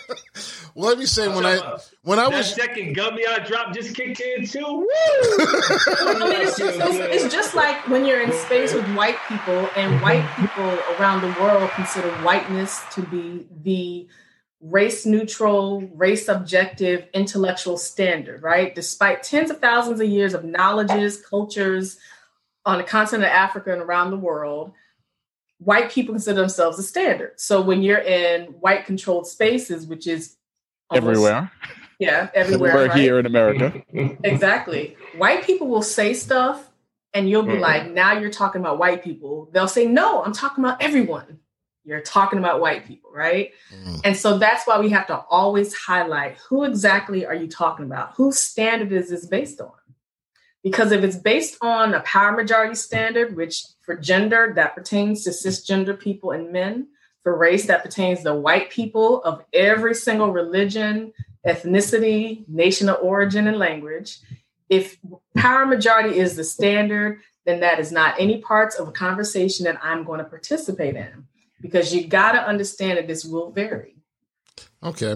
Well, 0.76 0.90
let 0.90 0.98
me 0.98 1.06
say 1.06 1.28
when 1.28 1.46
I 1.46 1.78
when 2.04 2.20
I 2.20 2.30
That 2.30 2.38
was 2.38 2.54
second 2.54 2.94
gummy 2.94 3.26
I 3.28 3.40
dropped 3.40 3.76
just 3.76 3.96
kicked 3.96 4.20
in 4.20 4.46
too. 4.46 4.60
Woo! 4.60 4.86
I 4.88 6.18
mean, 6.20 6.42
it's 6.42 6.58
just, 6.58 6.80
it's, 6.80 7.26
it's 7.26 7.34
just 7.34 7.56
like 7.56 7.88
when 7.88 8.06
you're 8.06 8.22
in 8.22 8.32
space 8.32 8.74
with 8.74 8.86
white 8.96 9.18
people, 9.28 9.70
and 9.76 10.02
white 10.02 10.28
people 10.38 10.78
around 10.98 11.22
the 11.22 11.36
world 11.42 11.70
consider 11.72 12.10
whiteness 12.24 12.82
to 12.94 13.02
be 13.04 13.48
the 13.64 14.08
race 14.62 15.06
neutral, 15.06 15.82
race 15.96 16.28
objective, 16.28 17.08
intellectual 17.14 17.78
standard, 17.78 18.44
right? 18.44 18.74
Despite 18.76 19.24
tens 19.24 19.50
of 19.50 19.60
thousands 19.60 20.00
of 20.00 20.08
years 20.08 20.34
of 20.34 20.44
knowledges, 20.44 21.22
cultures 21.26 21.98
on 22.66 22.78
the 22.78 22.84
continent 22.84 23.24
of 23.24 23.36
Africa 23.36 23.74
and 23.74 23.82
around 23.82 24.12
the 24.12 24.18
world, 24.18 24.74
white 25.58 25.92
people 25.92 26.14
consider 26.14 26.40
themselves 26.40 26.78
a 26.80 26.84
standard. 26.84 27.40
So 27.40 27.62
when 27.62 27.82
you're 27.82 28.00
in 28.00 28.46
white 28.60 28.86
controlled 28.86 29.28
spaces, 29.28 29.86
which 29.86 30.08
is 30.08 30.38
almost- 30.92 31.10
Everywhere, 31.18 31.52
yeah, 32.00 32.30
everywhere, 32.34 32.74
we're 32.74 32.88
right? 32.88 32.98
here 33.00 33.20
in 33.20 33.26
America. 33.26 33.82
Exactly. 34.24 34.98
White 35.18 35.44
people 35.44 35.68
will 35.68 35.82
say 35.84 36.14
stuff 36.14 36.70
and 37.14 37.30
you'll 37.30 37.44
be 37.44 37.54
Mhm. 37.54 37.60
like, 37.60 37.92
now 37.92 38.14
you're 38.18 38.30
talking 38.32 38.62
about 38.62 38.78
white 38.80 39.04
people. 39.04 39.50
They'll 39.52 39.68
say, 39.68 39.86
no, 39.86 40.24
I'm 40.24 40.34
talking 40.34 40.64
about 40.64 40.82
everyone. 40.82 41.40
You're 41.84 42.02
talking 42.02 42.38
about 42.40 42.62
white 42.62 42.86
people, 42.88 43.10
right? 43.14 43.52
Mm. 43.74 44.02
And 44.06 44.16
so 44.18 44.38
that's 44.38 44.68
why 44.68 44.80
we 44.80 44.90
have 44.90 45.08
to 45.08 45.18
always 45.30 45.74
highlight 45.74 46.38
who 46.48 46.64
exactly 46.64 47.26
are 47.26 47.34
you 47.36 47.48
talking 47.48 47.86
about? 47.86 48.14
Whose 48.16 48.38
standard 48.38 48.92
is 48.92 49.10
this 49.10 49.26
based 49.26 49.60
on? 49.60 49.72
Because 50.64 50.92
if 50.92 51.04
it's 51.04 51.16
based 51.16 51.58
on 51.62 51.96
a 51.96 52.02
power 52.02 52.34
majority 52.34 52.76
standard, 52.76 53.36
which 53.36 53.66
for 53.82 53.96
gender, 53.96 54.54
that 54.56 54.76
pertains 54.76 55.24
to 55.24 55.32
cisgender 55.32 56.00
people 56.00 56.30
and 56.32 56.52
men, 56.52 56.88
for 57.24 57.38
race, 57.38 57.66
that 57.68 57.84
pertains 57.84 58.24
to 58.24 58.34
white 58.34 58.70
people 58.70 59.24
of 59.24 59.44
every 59.54 59.94
single 59.94 60.32
religion, 60.32 61.14
ethnicity, 61.46 62.48
nation 62.48 62.90
of 62.90 62.98
origin, 63.02 63.48
and 63.48 63.58
language. 63.58 64.20
If 64.70 64.98
power 65.36 65.66
majority 65.66 66.18
is 66.18 66.36
the 66.36 66.44
standard, 66.44 67.20
then 67.46 67.60
that 67.62 67.80
is 67.80 67.92
not 67.92 68.16
any 68.20 68.40
parts 68.40 68.76
of 68.76 68.88
a 68.88 68.92
conversation 68.92 69.66
that 69.66 69.80
I'm 69.84 70.04
going 70.04 70.20
to 70.20 70.26
participate 70.26 70.96
in 70.96 71.28
because 71.60 71.94
you 71.94 72.08
got 72.08 72.34
to 72.34 72.48
understand 72.48 72.98
that 72.98 73.08
this 73.08 73.26
will 73.26 73.52
vary. 73.52 73.96
okay. 74.84 75.16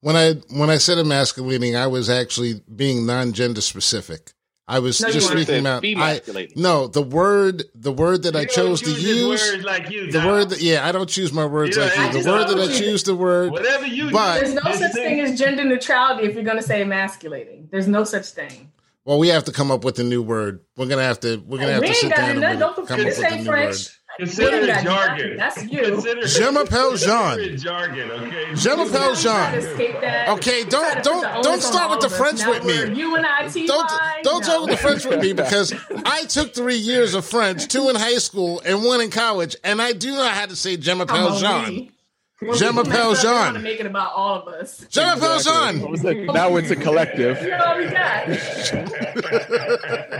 When 0.00 0.14
I 0.14 0.34
when 0.50 0.70
I 0.70 0.76
said 0.76 0.98
emasculating, 0.98 1.74
I 1.74 1.88
was 1.88 2.08
actually 2.08 2.62
being 2.74 3.04
non-gender 3.04 3.60
specific. 3.60 4.32
I 4.70 4.80
was 4.80 5.00
No, 5.00 5.10
just 5.10 5.32
weren't. 5.32 5.46
speaking 5.46 5.60
about. 5.60 5.82
I, 5.84 6.20
no, 6.54 6.88
the 6.88 7.00
word 7.02 7.64
the 7.74 7.90
word 7.90 8.24
that 8.24 8.36
I 8.36 8.40
You 8.42 8.46
don't 8.48 8.54
chose 8.54 8.82
to 8.82 8.90
use. 8.90 9.50
words 9.52 9.64
like 9.64 9.90
you. 9.90 10.12
The 10.12 10.26
word 10.26 10.50
that 10.50 10.60
yeah, 10.60 10.86
I 10.86 10.92
don't 10.92 11.08
choose 11.08 11.32
my 11.32 11.46
words 11.46 11.74
You 11.74 11.82
know, 11.82 11.88
like 11.88 11.98
I 11.98 12.06
you. 12.12 12.22
The 12.22 12.30
word 12.30 12.48
that 12.48 12.58
I 12.58 12.78
choose 12.78 13.02
the 13.02 13.14
word. 13.16 13.50
whatever 13.52 13.86
you. 13.86 14.10
But- 14.10 14.40
There's 14.40 14.52
no 14.54 14.60
such 14.60 14.92
think- 14.92 14.94
thing 14.94 15.20
as 15.20 15.38
gender 15.38 15.64
neutrality 15.64 16.26
if 16.28 16.34
you're 16.34 16.44
going 16.44 16.58
to 16.58 16.62
say 16.62 16.82
emasculating. 16.82 17.68
There's 17.70 17.88
no 17.88 18.04
such 18.04 18.26
thing. 18.26 18.70
Well, 19.06 19.18
we 19.18 19.28
have 19.28 19.44
to 19.44 19.52
come 19.52 19.70
up 19.70 19.84
with 19.84 19.98
a 20.00 20.04
new 20.04 20.20
word. 20.22 20.60
We're 20.76 20.84
gonna 20.86 21.02
have 21.02 21.18
to. 21.20 21.38
We're 21.46 21.56
gonna 21.56 21.70
oh, 21.70 21.74
have 21.74 21.82
we 21.82 21.88
to 21.88 21.94
sit 21.94 22.10
got 22.10 22.16
down 22.16 22.34
to 22.42 22.46
and 22.46 22.60
Don't 22.60 22.74
come 22.86 23.00
up 23.00 23.06
with 23.06 23.18
a 23.18 23.26
ain't 23.32 23.44
new 23.44 23.48
word. 23.50 23.76
French. 24.18 24.36
Consider 24.36 24.60
We 24.60 24.70
it 24.70 24.84
jargon. 24.84 25.36
That's 25.36 25.64
you. 25.64 25.82
Consider 25.82 26.26
Je 26.26 26.50
m'appelle 26.50 26.96
Jean. 26.96 27.36
consider 27.36 27.54
it 27.54 27.56
Jargon, 27.60 28.10
okay. 28.10 28.54
Je 28.54 28.68
m'appelle 28.76 29.14
Jean. 29.14 30.34
Okay, 30.34 30.64
don't 30.64 31.02
don't 31.02 31.42
don't 31.42 31.62
start 31.62 31.90
with 31.90 32.00
the. 32.00 32.08
French 32.18 32.44
with 32.46 32.64
me. 32.64 32.98
You 32.98 33.14
and 33.14 33.24
I, 33.24 33.46
T. 33.48 33.66
Don't 33.66 33.88
don't 34.24 34.42
talk 34.44 34.62
with 34.62 34.70
the 34.70 34.76
French 34.76 35.04
with 35.04 35.20
me 35.20 35.32
because 35.32 35.72
I 36.04 36.24
took 36.24 36.52
three 36.52 36.76
years 36.76 37.14
of 37.14 37.24
French, 37.24 37.68
two 37.68 37.88
in 37.88 37.94
high 37.96 38.18
school 38.18 38.60
and 38.64 38.82
one 38.84 39.00
in 39.00 39.10
college, 39.10 39.54
and 39.62 39.80
I 39.80 39.92
do 39.92 40.10
know 40.12 40.24
how 40.26 40.46
to 40.46 40.56
say 40.56 40.76
Je 40.76 40.90
Come 40.90 40.98
m'appelle 41.06 41.32
on, 41.32 41.38
Jean. 41.38 41.92
We. 42.40 42.56
Je 42.58 42.64
When 42.66 42.76
we 42.76 42.82
m'appelle 42.82 43.10
mess 43.10 43.24
up, 43.24 43.24
we 43.24 43.28
Jean. 43.30 43.46
wanna 43.46 43.58
make 43.60 43.80
it 43.80 43.86
about 43.86 44.12
all 44.14 44.42
of 44.42 44.48
us. 44.48 44.84
Je 44.90 45.00
m'appelle 45.00 45.36
Exactly. 45.36 45.80
Jean. 45.80 46.26
What? 46.26 46.34
Now 46.34 46.56
it's 46.56 46.70
a 46.70 46.76
collective. 46.76 47.42
You 47.42 47.50
know 47.50 47.74
we 47.76 47.86
got. 47.86 48.28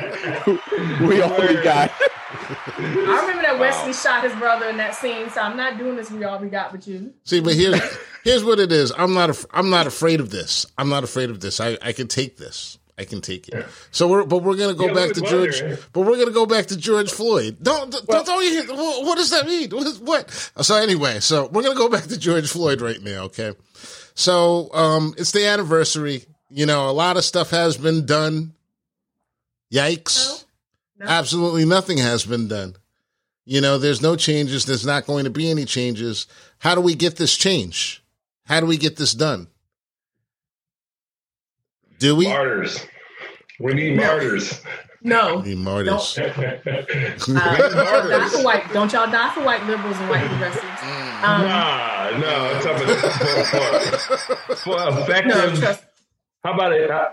We 1.00 1.20
all 1.22 1.40
we 1.40 1.54
got. 1.62 1.90
I 2.00 3.20
remember 3.20 3.42
that 3.42 3.56
Wesley 3.58 3.92
shot 3.92 4.22
his 4.24 4.32
brother 4.34 4.68
in 4.68 4.76
that 4.78 4.94
scene, 4.94 5.28
so 5.30 5.40
I'm 5.40 5.56
not 5.56 5.78
doing 5.78 5.96
this. 5.96 6.10
We 6.10 6.24
all 6.24 6.38
we 6.38 6.48
got 6.48 6.72
with 6.72 6.86
you. 6.88 7.12
See, 7.24 7.40
but 7.40 7.54
here's 7.54 7.80
here's 8.24 8.44
what 8.44 8.58
it 8.58 8.72
is. 8.72 8.92
I'm 8.96 9.14
not 9.14 9.30
af- 9.30 9.46
I'm 9.52 9.70
not 9.70 9.86
afraid 9.86 10.20
of 10.20 10.30
this. 10.30 10.66
I'm 10.76 10.88
not 10.88 11.04
afraid 11.04 11.30
of 11.30 11.40
this. 11.40 11.60
I, 11.60 11.78
I 11.82 11.92
can 11.92 12.08
take 12.08 12.36
this. 12.36 12.77
I 12.98 13.04
can 13.04 13.20
take 13.20 13.48
it. 13.48 13.64
So 13.92 14.08
we're 14.08 14.24
but 14.24 14.42
we're 14.42 14.56
gonna 14.56 14.74
go 14.74 14.86
Yeah, 14.86 14.94
back 14.94 15.12
to 15.14 15.20
was 15.20 15.30
George. 15.30 15.60
wondering. 15.60 15.78
But 15.92 16.00
we're 16.00 16.18
gonna 16.18 16.32
go 16.32 16.46
back 16.46 16.66
to 16.66 16.76
George 16.76 17.12
Floyd. 17.12 17.58
Don't 17.62 17.90
don't, 17.92 18.06
don't 18.26 18.44
you 18.44 18.50
hear, 18.50 18.74
what, 18.74 19.04
what 19.04 19.16
does 19.18 19.30
that 19.30 19.46
mean? 19.46 19.70
What, 19.70 19.86
is, 19.86 19.98
what? 20.00 20.30
So 20.60 20.76
anyway, 20.76 21.20
so 21.20 21.46
we're 21.46 21.62
gonna 21.62 21.76
go 21.76 21.88
back 21.88 22.04
to 22.04 22.18
George 22.18 22.48
Floyd 22.50 22.80
right 22.80 23.00
now. 23.02 23.24
Okay. 23.24 23.52
So 24.14 24.72
um, 24.74 25.14
it's 25.16 25.30
the 25.30 25.46
anniversary. 25.46 26.24
You 26.50 26.66
know, 26.66 26.88
a 26.88 26.92
lot 26.92 27.16
of 27.16 27.24
stuff 27.24 27.50
has 27.50 27.76
been 27.76 28.04
done. 28.04 28.54
Yikes! 29.72 30.44
No? 30.98 31.06
Absolutely 31.06 31.64
nothing 31.64 31.98
has 31.98 32.24
been 32.24 32.48
done. 32.48 32.74
You 33.44 33.60
know, 33.60 33.78
there's 33.78 34.02
no 34.02 34.16
changes. 34.16 34.64
There's 34.64 34.84
not 34.86 35.06
going 35.06 35.24
to 35.24 35.30
be 35.30 35.50
any 35.50 35.64
changes. 35.64 36.26
How 36.58 36.74
do 36.74 36.80
we 36.80 36.94
get 36.94 37.16
this 37.16 37.36
change? 37.36 38.02
How 38.44 38.60
do 38.60 38.66
we 38.66 38.76
get 38.76 38.96
this 38.96 39.12
done? 39.12 39.48
Do 41.98 42.16
we? 42.16 42.26
Martyrs. 42.28 42.86
We 43.60 43.74
need 43.74 43.96
martyrs. 43.96 44.62
No. 45.02 45.38
We 45.38 45.50
need 45.50 45.58
martyrs. 45.58 46.18
Uh, 47.30 47.56
don't 47.56 48.08
die 48.10 48.28
for 48.28 48.42
white. 48.44 48.72
Don't 48.72 48.92
y'all 48.92 49.10
die 49.10 49.32
for 49.34 49.42
white 49.44 49.64
liberals 49.66 49.96
and 49.98 50.08
white 50.10 50.24
progressives. 50.26 50.64
Um, 50.64 51.42
Nah, 51.42 52.18
no. 52.18 52.28
I'm 52.28 52.62
talking 52.62 52.84
about 52.84 53.12
for, 53.12 54.16
for, 54.18 54.56
for 54.56 55.00
effective. 55.00 55.26
no, 55.36 55.56
trust. 55.56 55.84
How 56.44 56.54
about 56.54 56.72
it? 56.72 56.90
Uh, 56.90 57.08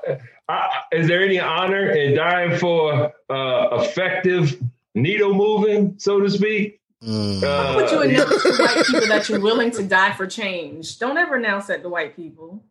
uh, 0.48 0.68
is 0.92 1.08
there 1.08 1.22
any 1.24 1.40
honor 1.40 1.90
in 1.92 2.16
dying 2.16 2.58
for 2.58 3.12
uh, 3.30 3.68
effective 3.82 4.62
needle 4.94 5.34
moving, 5.34 5.96
so 5.98 6.20
to 6.20 6.30
speak? 6.30 6.80
Mm. 7.04 7.44
Uh, 7.44 7.74
But 7.76 7.92
you 7.92 8.02
announce 8.02 8.44
to 8.44 8.50
white 8.64 8.86
people 8.86 9.08
that 9.08 9.30
you're 9.30 9.40
willing 9.42 9.72
to 9.72 9.84
die 9.84 10.14
for 10.14 10.28
change. 10.28 11.00
Don't 11.00 11.18
ever 11.18 11.36
announce 11.36 11.68
that 11.68 11.82
to 11.84 11.90
white 11.90 12.16
people. 12.16 12.64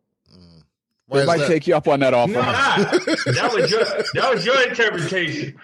Why 1.07 1.17
We 1.17 1.21
is 1.21 1.27
might 1.27 1.37
that? 1.39 1.47
take 1.47 1.67
you 1.67 1.75
up 1.75 1.87
on 1.87 1.99
that 1.99 2.13
offer. 2.13 2.33
Nah, 2.33 2.41
that 3.33 3.51
was 3.53 3.69
your 3.71 3.83
that 4.15 4.33
was 4.33 4.45
your 4.45 4.67
interpretation. 4.67 5.55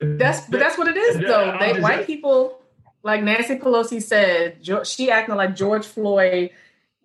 That's 0.00 0.40
but 0.48 0.60
that's 0.60 0.76
what 0.78 0.88
it 0.88 0.96
is 0.96 1.18
though. 1.18 1.56
They 1.60 1.80
white 1.80 2.06
people, 2.06 2.60
like 3.02 3.22
Nancy 3.22 3.56
Pelosi 3.56 4.02
said, 4.02 4.58
she 4.86 5.10
acting 5.10 5.34
like 5.36 5.54
George 5.56 5.86
Floyd, 5.86 6.50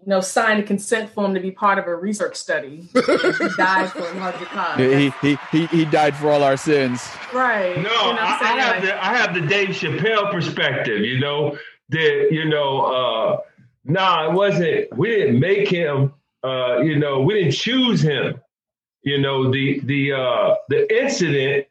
you 0.02 0.08
know, 0.08 0.20
signed 0.22 0.60
a 0.62 0.64
consent 0.64 1.10
form 1.10 1.34
to 1.34 1.40
be 1.40 1.52
part 1.52 1.80
of 1.80 1.88
a 1.88 1.96
research 1.96 2.36
study. 2.36 2.90
he 2.94 3.50
died 3.58 3.90
for 3.92 4.08
a 4.10 4.14
larger 4.14 4.46
cause. 4.46 4.78
He, 4.80 5.10
he 5.22 5.38
he 5.52 5.66
he 5.68 5.86
died 5.86 6.16
for 6.16 6.32
all 6.32 6.44
our 6.44 6.58
sins. 6.58 7.10
right. 7.34 7.76
No, 7.76 7.82
You 7.82 7.88
know 7.88 7.92
I, 8.20 8.40
I 8.42 8.60
have 8.60 8.76
Like, 8.76 8.84
the 8.84 9.06
I 9.06 9.18
have 9.18 9.34
the 9.34 9.42
Dave 9.42 9.70
Chappelle 9.70 10.32
perspective. 10.32 11.00
You 11.02 11.20
know 11.20 11.58
that 11.90 12.28
you 12.32 12.46
know. 12.46 12.82
uh 12.82 13.38
Nah, 13.86 14.30
it 14.30 14.34
wasn't. 14.34 14.96
We 14.98 15.10
didn't 15.10 15.40
make 15.40 15.68
him. 15.68 16.14
Uh, 16.44 16.80
you 16.82 16.98
know, 16.98 17.22
we 17.22 17.34
didn't 17.36 17.54
choose 17.54 18.02
him. 18.02 18.40
You 19.04 19.20
know, 19.20 19.52
the 19.52 19.80
the 19.86 20.14
uh 20.14 20.56
the 20.70 20.82
incident 21.04 21.66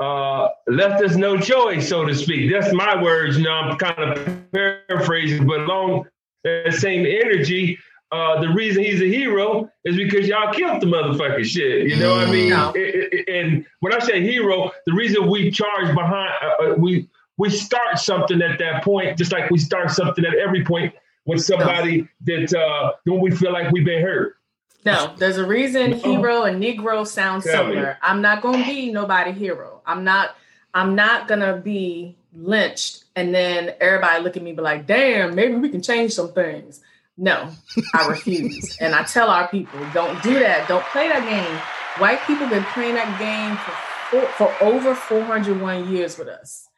uh 0.00 0.48
left 0.66 1.02
us 1.02 1.16
no 1.16 1.38
choice, 1.38 1.88
so 1.88 2.04
to 2.04 2.14
speak. 2.14 2.50
That's 2.50 2.72
my 2.72 3.00
words. 3.02 3.36
You 3.38 3.44
know, 3.44 3.52
I'm 3.52 3.78
kind 3.78 4.18
of 4.18 4.52
paraphrasing, 4.52 5.46
but 5.46 5.60
along 5.60 6.06
that 6.44 6.74
same 6.74 7.06
energy. 7.06 7.78
Uh, 8.10 8.38
the 8.42 8.48
reason 8.50 8.82
he's 8.84 9.00
a 9.00 9.06
hero 9.08 9.70
is 9.86 9.96
because 9.96 10.28
y'all 10.28 10.52
killed 10.52 10.82
the 10.82 10.86
motherfucking 10.86 11.46
shit. 11.46 11.88
You 11.88 11.96
know 11.96 12.16
what 12.16 12.28
I 12.28 12.30
mean? 12.30 12.48
It- 12.74 13.08
it- 13.10 13.28
and 13.30 13.64
when 13.80 13.94
I 13.94 14.00
say 14.00 14.20
hero, 14.20 14.70
the 14.84 14.92
reason 14.92 15.28
we 15.30 15.50
charge 15.50 15.94
behind, 15.94 16.30
uh, 16.42 16.62
uh, 16.62 16.74
we 16.76 17.08
we 17.38 17.48
start 17.48 17.98
something 17.98 18.42
at 18.42 18.58
that 18.58 18.84
point, 18.84 19.16
just 19.16 19.32
like 19.32 19.50
we 19.50 19.58
start 19.58 19.90
something 19.90 20.26
at 20.26 20.34
every 20.34 20.62
point 20.62 20.92
with 21.24 21.42
somebody 21.42 22.08
that 22.24 22.54
uh, 22.54 22.92
when 23.04 23.20
we 23.20 23.30
feel 23.30 23.52
like 23.52 23.70
we've 23.72 23.84
been 23.84 24.02
hurt. 24.02 24.36
No, 24.84 25.14
there's 25.16 25.38
a 25.38 25.46
reason 25.46 25.92
No. 25.92 25.96
hero 25.98 26.42
and 26.42 26.60
Negro 26.62 27.06
sound 27.06 27.44
Tell 27.44 27.64
me. 27.66 27.74
similar. 27.74 27.98
I'm 28.02 28.20
not 28.20 28.42
gonna 28.42 28.64
be 28.64 28.90
nobody 28.90 29.30
hero. 29.32 29.80
I'm 29.86 30.02
not 30.04 30.36
I'm 30.74 30.94
not 30.96 31.28
gonna 31.28 31.56
be 31.58 32.16
lynched 32.34 33.04
and 33.14 33.32
then 33.34 33.74
everybody 33.80 34.22
look 34.24 34.36
at 34.36 34.42
me 34.42 34.50
and 34.50 34.56
be 34.56 34.62
like, 34.62 34.86
damn, 34.86 35.34
maybe 35.36 35.54
we 35.54 35.68
can 35.68 35.82
change 35.82 36.12
some 36.12 36.32
things. 36.32 36.80
No, 37.16 37.50
I 37.94 38.08
refuse. 38.08 38.76
and 38.80 38.94
I 38.94 39.04
tell 39.04 39.28
our 39.30 39.46
people, 39.48 39.78
don't 39.92 40.20
do 40.22 40.38
that. 40.40 40.66
Don't 40.66 40.84
play 40.86 41.08
that 41.08 41.22
game. 41.28 41.60
White 42.00 42.20
people 42.26 42.48
been 42.48 42.64
playing 42.64 42.94
that 42.94 43.18
game 43.20 43.56
for 43.58 44.36
four, 44.36 44.48
for 44.48 44.64
over 44.64 44.94
401 44.94 45.92
years 45.92 46.18
with 46.18 46.26
us. 46.28 46.68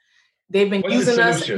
They've 0.50 0.68
been 0.68 0.82
What's 0.82 0.94
using 0.94 1.20
us? 1.20 1.48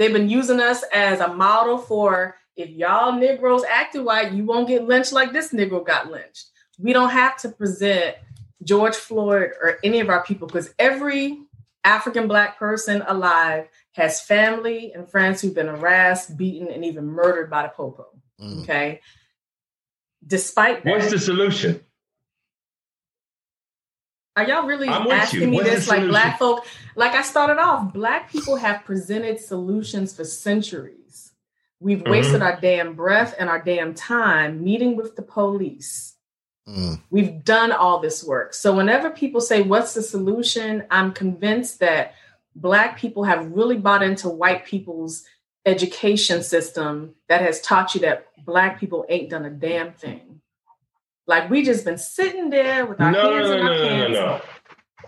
They've 0.00 0.10
been 0.10 0.30
using 0.30 0.60
us 0.60 0.82
as 0.94 1.20
a 1.20 1.28
model 1.28 1.76
for 1.76 2.34
if 2.56 2.70
y'all 2.70 3.12
Negroes 3.12 3.64
acted 3.68 4.02
white, 4.02 4.32
you 4.32 4.46
won't 4.46 4.66
get 4.66 4.84
lynched 4.88 5.12
like 5.12 5.30
this 5.30 5.52
Negro 5.52 5.86
got 5.86 6.10
lynched. 6.10 6.46
We 6.78 6.94
don't 6.94 7.10
have 7.10 7.36
to 7.42 7.50
present 7.50 8.16
George 8.64 8.96
Floyd 8.96 9.50
or 9.62 9.78
any 9.84 10.00
of 10.00 10.08
our 10.08 10.24
people 10.24 10.46
because 10.46 10.72
every 10.78 11.40
African 11.84 12.28
Black 12.28 12.58
person 12.58 13.02
alive 13.06 13.68
has 13.92 14.22
family 14.22 14.94
and 14.94 15.06
friends 15.06 15.42
who've 15.42 15.54
been 15.54 15.66
harassed, 15.66 16.34
beaten, 16.34 16.68
and 16.68 16.82
even 16.82 17.04
murdered 17.04 17.50
by 17.50 17.64
the 17.64 17.68
Popo. 17.68 18.06
Mm. 18.40 18.62
Okay. 18.62 19.02
Despite 20.26 20.82
that, 20.82 20.90
What's 20.90 21.10
the 21.10 21.18
solution? 21.18 21.84
Are 24.36 24.44
y'all 24.46 24.66
really 24.66 24.88
asking 24.88 25.40
you. 25.42 25.46
me 25.48 25.56
What's 25.58 25.68
the 25.70 25.74
this? 25.76 25.88
Like 25.88 25.96
solution? 25.98 26.10
black 26.10 26.38
folk, 26.38 26.66
like 26.96 27.12
I 27.14 27.22
started 27.22 27.58
off, 27.60 27.92
black 27.92 28.30
people 28.30 28.56
have 28.56 28.84
presented 28.84 29.40
solutions 29.40 30.14
for 30.14 30.24
centuries. 30.24 31.32
We've 31.80 32.02
Mhm. 32.02 32.10
wasted 32.10 32.42
our 32.42 32.60
damn 32.60 32.94
breath 32.94 33.34
and 33.38 33.48
our 33.48 33.60
damn 33.60 33.94
time 33.94 34.62
meeting 34.62 34.96
with 34.96 35.16
the 35.16 35.22
police. 35.22 36.14
Mm. 36.68 37.00
We've 37.10 37.42
done 37.42 37.72
all 37.72 37.98
this 37.98 38.22
work. 38.22 38.54
So 38.54 38.74
whenever 38.76 39.10
people 39.10 39.40
say, 39.40 39.62
What's 39.62 39.94
the 39.94 40.02
solution? 40.02 40.84
I'm 40.90 41.12
convinced 41.12 41.80
that 41.80 42.14
black 42.54 42.98
people 42.98 43.24
have 43.24 43.50
really 43.52 43.78
bought 43.78 44.02
into 44.02 44.28
white 44.28 44.64
people's 44.64 45.24
education 45.66 46.42
system 46.42 47.14
that 47.28 47.40
has 47.40 47.60
taught 47.60 47.94
you 47.94 48.00
that 48.02 48.26
black 48.44 48.78
people 48.78 49.04
ain't 49.08 49.30
done 49.30 49.44
a 49.44 49.50
damn 49.50 49.92
thing. 49.92 50.40
Like 51.30 51.48
we 51.48 51.62
just 51.62 51.84
been 51.84 51.96
sitting 51.96 52.50
there 52.50 52.84
with 52.86 53.00
our 53.00 53.12
no, 53.12 53.32
hands 53.32 53.48
no, 53.50 53.56
in 53.56 53.64
no, 53.64 53.70
our 53.70 53.78
no, 53.78 53.82
no, 53.82 53.88
pants. 53.88 54.14
no. 54.14 54.40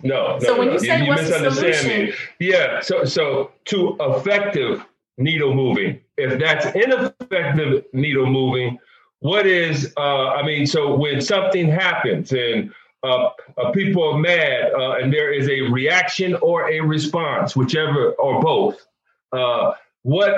No, 0.05 0.39
So 0.39 0.53
no, 0.53 0.59
when 0.61 0.68
no. 0.68 0.73
you 0.75 0.79
say 0.79 1.09
what's 1.09 1.29
the 1.29 1.51
solution? 1.51 2.07
me. 2.07 2.12
Yeah, 2.39 2.81
so 2.81 3.05
so 3.05 3.51
to 3.66 3.97
effective 3.99 4.87
needle 5.18 5.53
moving, 5.53 6.01
if 6.16 6.39
that's 6.39 6.66
ineffective 6.77 7.85
needle 7.93 8.27
moving, 8.27 8.79
what 9.18 9.47
is 9.47 9.93
uh 9.97 10.29
I 10.29 10.45
mean, 10.45 10.64
so 10.64 10.95
when 10.95 11.20
something 11.20 11.68
happens 11.68 12.31
and 12.31 12.73
uh, 13.03 13.31
uh, 13.59 13.73
people 13.73 14.05
are 14.14 14.18
mad 14.18 14.73
uh, 14.75 14.93
and 14.93 15.12
there 15.12 15.33
is 15.33 15.49
a 15.49 15.62
reaction 15.62 16.37
or 16.37 16.70
a 16.70 16.79
response, 16.79 17.57
whichever 17.57 18.12
or 18.12 18.41
both, 18.41 18.87
uh, 19.33 19.73
what 20.03 20.33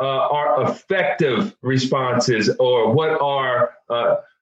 uh, 0.00 0.04
are 0.38 0.62
effective 0.62 1.54
responses 1.60 2.48
or 2.58 2.90
what 2.94 3.20
are 3.20 3.74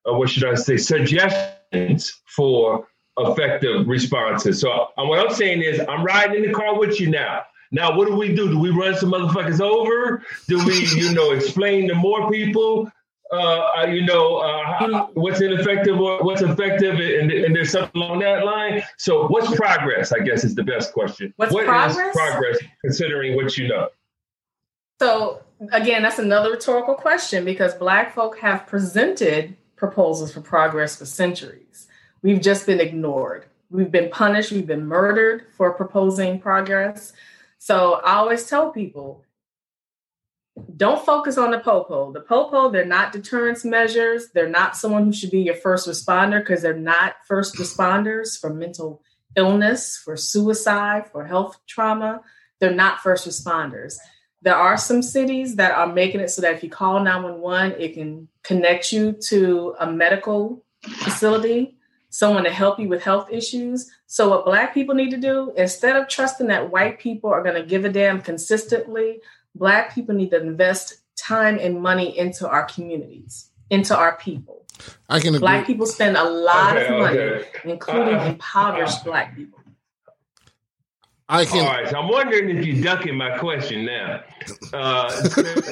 uh, 0.09 0.15
what 0.15 0.29
should 0.29 0.45
I 0.45 0.55
say 0.55 0.77
suggestions 0.77 2.23
for 2.35 2.87
effective 3.19 3.89
responses. 3.89 4.61
So 4.61 4.71
uh, 4.71 5.05
what 5.05 5.19
I'm 5.19 5.35
saying 5.35 5.63
is 5.63 5.81
I'm 5.89 6.05
riding 6.05 6.45
in 6.45 6.51
the 6.51 6.55
car 6.55 6.79
with 6.79 7.01
you 7.01 7.11
now. 7.11 7.43
Now 7.73 7.97
what 7.97 8.07
do 8.09 8.15
we 8.15 8.35
do? 8.35 8.49
Do 8.49 8.59
we 8.59 8.71
run 8.71 8.95
some 8.97 9.13
motherfuckers 9.13 9.61
over? 9.61 10.23
Do 10.49 10.65
we, 10.65 10.87
you 10.89 11.13
know, 11.13 11.33
explain 11.33 11.89
to 11.89 11.95
more 11.95 12.31
people? 12.31 12.91
Uh, 13.33 13.69
uh, 13.79 13.87
you 13.87 14.07
know, 14.07 14.37
uh, 14.37 15.09
what's 15.15 15.41
ineffective 15.41 15.99
or 15.99 16.23
what's 16.23 16.43
effective, 16.43 16.95
and, 16.95 17.33
and 17.33 17.57
there's 17.57 17.73
something 17.73 18.01
along 18.01 18.21
that 18.21 18.45
line. 18.45 18.81
So, 18.99 19.27
what's 19.27 19.53
progress? 19.57 20.13
I 20.13 20.21
guess 20.21 20.45
is 20.45 20.55
the 20.55 20.63
best 20.63 20.93
question. 20.93 21.35
What's 21.35 21.53
What 21.53 21.65
is 21.65 21.69
progress? 21.97 22.17
progress, 22.17 22.59
considering 22.85 23.35
what 23.35 23.57
you 23.57 23.67
know? 23.67 23.89
So 25.01 25.43
again, 25.73 26.03
that's 26.03 26.19
another 26.19 26.53
rhetorical 26.53 26.95
question 26.95 27.45
because 27.45 27.75
Black 27.75 28.15
folk 28.15 28.39
have 28.39 28.67
presented 28.67 29.57
proposals 29.77 30.33
for 30.33 30.41
progress 30.41 30.97
for 30.97 31.07
centuries. 31.07 31.87
We've 32.23 32.41
just 32.41 32.67
been 32.67 32.81
ignored. 32.81 33.47
We've 33.71 33.91
been 33.91 34.11
punished. 34.11 34.53
We've 34.53 34.67
been 34.67 34.87
murdered 34.87 35.47
for 35.57 35.73
proposing 35.73 36.41
progress. 36.41 37.13
So 37.59 37.95
I 38.05 38.15
always 38.15 38.49
tell 38.49 38.71
people 38.71 39.25
don't 40.77 41.05
focus 41.05 41.37
on 41.37 41.51
the 41.51 41.59
popo. 41.59 42.13
The 42.13 42.21
popo, 42.21 42.71
they're 42.71 42.85
not 42.85 43.13
deterrence 43.13 43.65
measures. 43.65 44.29
They're 44.33 44.49
not 44.49 44.77
someone 44.77 45.05
who 45.05 45.13
should 45.13 45.31
be 45.31 45.43
your 45.43 45.55
first 45.55 45.87
responder 45.87 46.41
because 46.41 46.63
they're 46.63 46.75
not 46.75 47.17
first 47.27 47.57
responders 47.57 48.41
for 48.41 48.53
mental 48.53 49.03
illness, 49.37 50.01
for 50.03 50.17
suicide, 50.17 51.09
for 51.13 51.27
health 51.27 51.59
trauma. 51.67 52.23
They're 52.59 52.75
not 52.75 53.01
first 53.01 53.29
responders. 53.29 53.97
There 54.43 54.55
are 54.55 54.77
some 54.77 55.03
cities 55.03 55.57
that 55.57 55.73
are 55.73 55.87
making 55.93 56.21
it 56.21 56.31
so 56.31 56.43
that 56.43 56.55
if 56.55 56.63
you 56.63 56.71
call 56.71 57.01
911, 57.03 57.81
it 57.81 57.95
can 57.95 58.29
connect 58.43 58.93
you 58.93 59.13
to 59.29 59.75
a 59.81 59.91
medical 59.91 60.63
facility, 60.83 61.77
someone 62.11 62.45
to 62.45 62.51
help 62.51 62.79
you 62.79 62.89
with 62.89 63.03
health 63.03 63.29
issues. 63.33 63.91
So, 64.07 64.29
what 64.29 64.45
Black 64.45 64.73
people 64.73 64.95
need 64.95 65.11
to 65.11 65.17
do, 65.17 65.53
instead 65.57 65.97
of 65.97 66.07
trusting 66.09 66.47
that 66.49 66.71
white 66.71 66.99
people 66.99 67.31
are 67.31 67.43
going 67.43 67.61
to 67.61 67.67
give 67.67 67.85
a 67.85 67.89
damn 67.89 68.21
consistently, 68.23 69.21
Black 69.55 69.95
people 69.95 70.15
need 70.15 70.31
to 70.31 70.41
invest 70.41 70.99
time 71.17 71.59
and 71.61 71.81
money 71.81 72.17
into 72.17 72.49
our 72.49 72.65
communities, 72.65 73.51
into 73.71 73.97
our 73.97 74.17
people. 74.19 74.65
I 75.09 75.19
can 75.19 75.29
agree. 75.31 75.41
Black 75.41 75.67
people 75.67 75.87
spend 75.87 76.17
a 76.17 76.23
lot 76.25 76.77
Okay, 76.77 76.87
of 76.95 77.01
money, 77.01 77.19
okay. 77.19 77.49
including 77.65 78.15
Uh, 78.17 78.25
impoverished 78.27 79.03
Black 79.11 79.35
people. 79.35 79.59
I 81.29 81.41
All 81.41 81.47
can. 81.47 81.67
right, 81.67 81.89
so 81.89 81.99
I'm 81.99 82.09
wondering 82.09 82.49
if 82.57 82.65
you're 82.65 82.81
ducking 82.85 83.17
my 83.17 83.37
question 83.37 83.85
now. 83.85 84.21
Uh, 84.73 85.11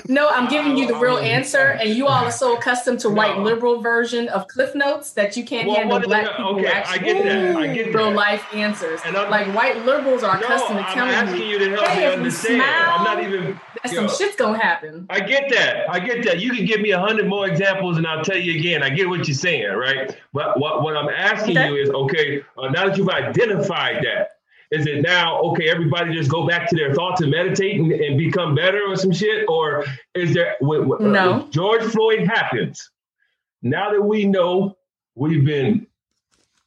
No, 0.08 0.28
I'm 0.28 0.48
giving 0.48 0.76
you 0.76 0.88
the 0.88 0.96
real 0.96 1.14
I- 1.16 1.20
I- 1.20 1.24
answer, 1.26 1.78
and 1.80 1.90
you 1.90 2.08
all 2.08 2.24
are 2.24 2.30
so 2.32 2.56
accustomed 2.56 2.98
to 3.00 3.08
white 3.08 3.36
No. 3.36 3.44
liberal 3.44 3.80
version 3.80 4.28
of 4.30 4.48
Cliff 4.48 4.74
Notes 4.74 5.12
that 5.12 5.36
you 5.36 5.44
can't 5.44 5.68
Well, 5.68 5.76
handle 5.76 5.98
what- 6.00 6.08
black 6.08 6.24
no, 6.24 6.30
people 6.32 6.54
who 6.54 6.60
okay, 6.60 6.68
I 6.68 6.78
actually 6.78 6.98
get 7.04 7.24
that, 7.24 7.56
I 7.56 7.66
get 7.68 7.94
real 7.94 8.10
that. 8.10 8.16
life 8.16 8.44
answers. 8.52 9.00
And 9.06 9.16
I'm- 9.16 9.30
like 9.30 9.46
white 9.54 9.84
liberals 9.86 10.24
are 10.24 10.36
no, 10.40 10.44
accustomed 10.44 10.80
to 10.80 10.84
I'm 10.88 10.92
telling 10.94 11.14
asking 11.14 11.40
you 11.42 11.46
you 11.46 11.58
to 11.60 11.70
help 11.70 11.86
hey, 11.86 12.00
me 12.00 12.04
if 12.06 12.10
we 12.10 12.16
understand. 12.16 12.62
I'm 12.62 13.04
not 13.04 13.22
even. 13.22 13.60
that 13.84 13.92
yo. 13.92 14.06
some 14.06 14.16
shit's 14.18 14.34
gonna 14.34 14.58
happen. 14.58 15.06
I 15.08 15.20
get 15.20 15.48
that. 15.50 15.88
I 15.88 16.00
get 16.00 16.24
that. 16.24 16.40
You 16.40 16.50
can 16.50 16.64
give 16.64 16.80
me 16.80 16.90
a 16.90 16.98
hundred 16.98 17.28
more 17.28 17.46
examples, 17.46 17.96
and 17.96 18.08
I'll 18.08 18.24
tell 18.24 18.36
you 18.38 18.58
again. 18.58 18.82
I 18.82 18.90
get 18.90 19.08
what 19.08 19.28
you're 19.28 19.36
saying, 19.36 19.70
right? 19.74 20.16
But 20.32 20.58
what, 20.58 20.82
what 20.82 20.96
I'm 20.96 21.08
asking 21.10 21.56
Okay. 21.58 21.68
you 21.68 21.76
is, 21.76 21.90
okay, 21.90 22.42
uh, 22.58 22.68
now 22.70 22.86
that 22.88 22.96
you've 22.98 23.08
identified 23.08 24.02
that, 24.04 24.33
is 24.70 24.86
it 24.86 25.02
now 25.02 25.40
okay? 25.40 25.68
Everybody 25.68 26.12
just 26.14 26.30
go 26.30 26.46
back 26.46 26.68
to 26.70 26.76
their 26.76 26.94
thoughts 26.94 27.20
and 27.20 27.30
meditate 27.30 27.80
and, 27.80 27.92
and 27.92 28.18
become 28.18 28.54
better 28.54 28.80
or 28.88 28.96
some 28.96 29.12
shit, 29.12 29.44
or 29.48 29.84
is 30.14 30.34
there? 30.34 30.56
When, 30.60 30.88
when- 30.88 31.12
No. 31.12 31.38
when 31.38 31.50
George 31.50 31.82
Floyd 31.84 32.26
happens. 32.26 32.90
Now 33.62 33.90
that 33.92 34.02
we 34.02 34.26
know 34.26 34.76
we've 35.14 35.44
been 35.44 35.86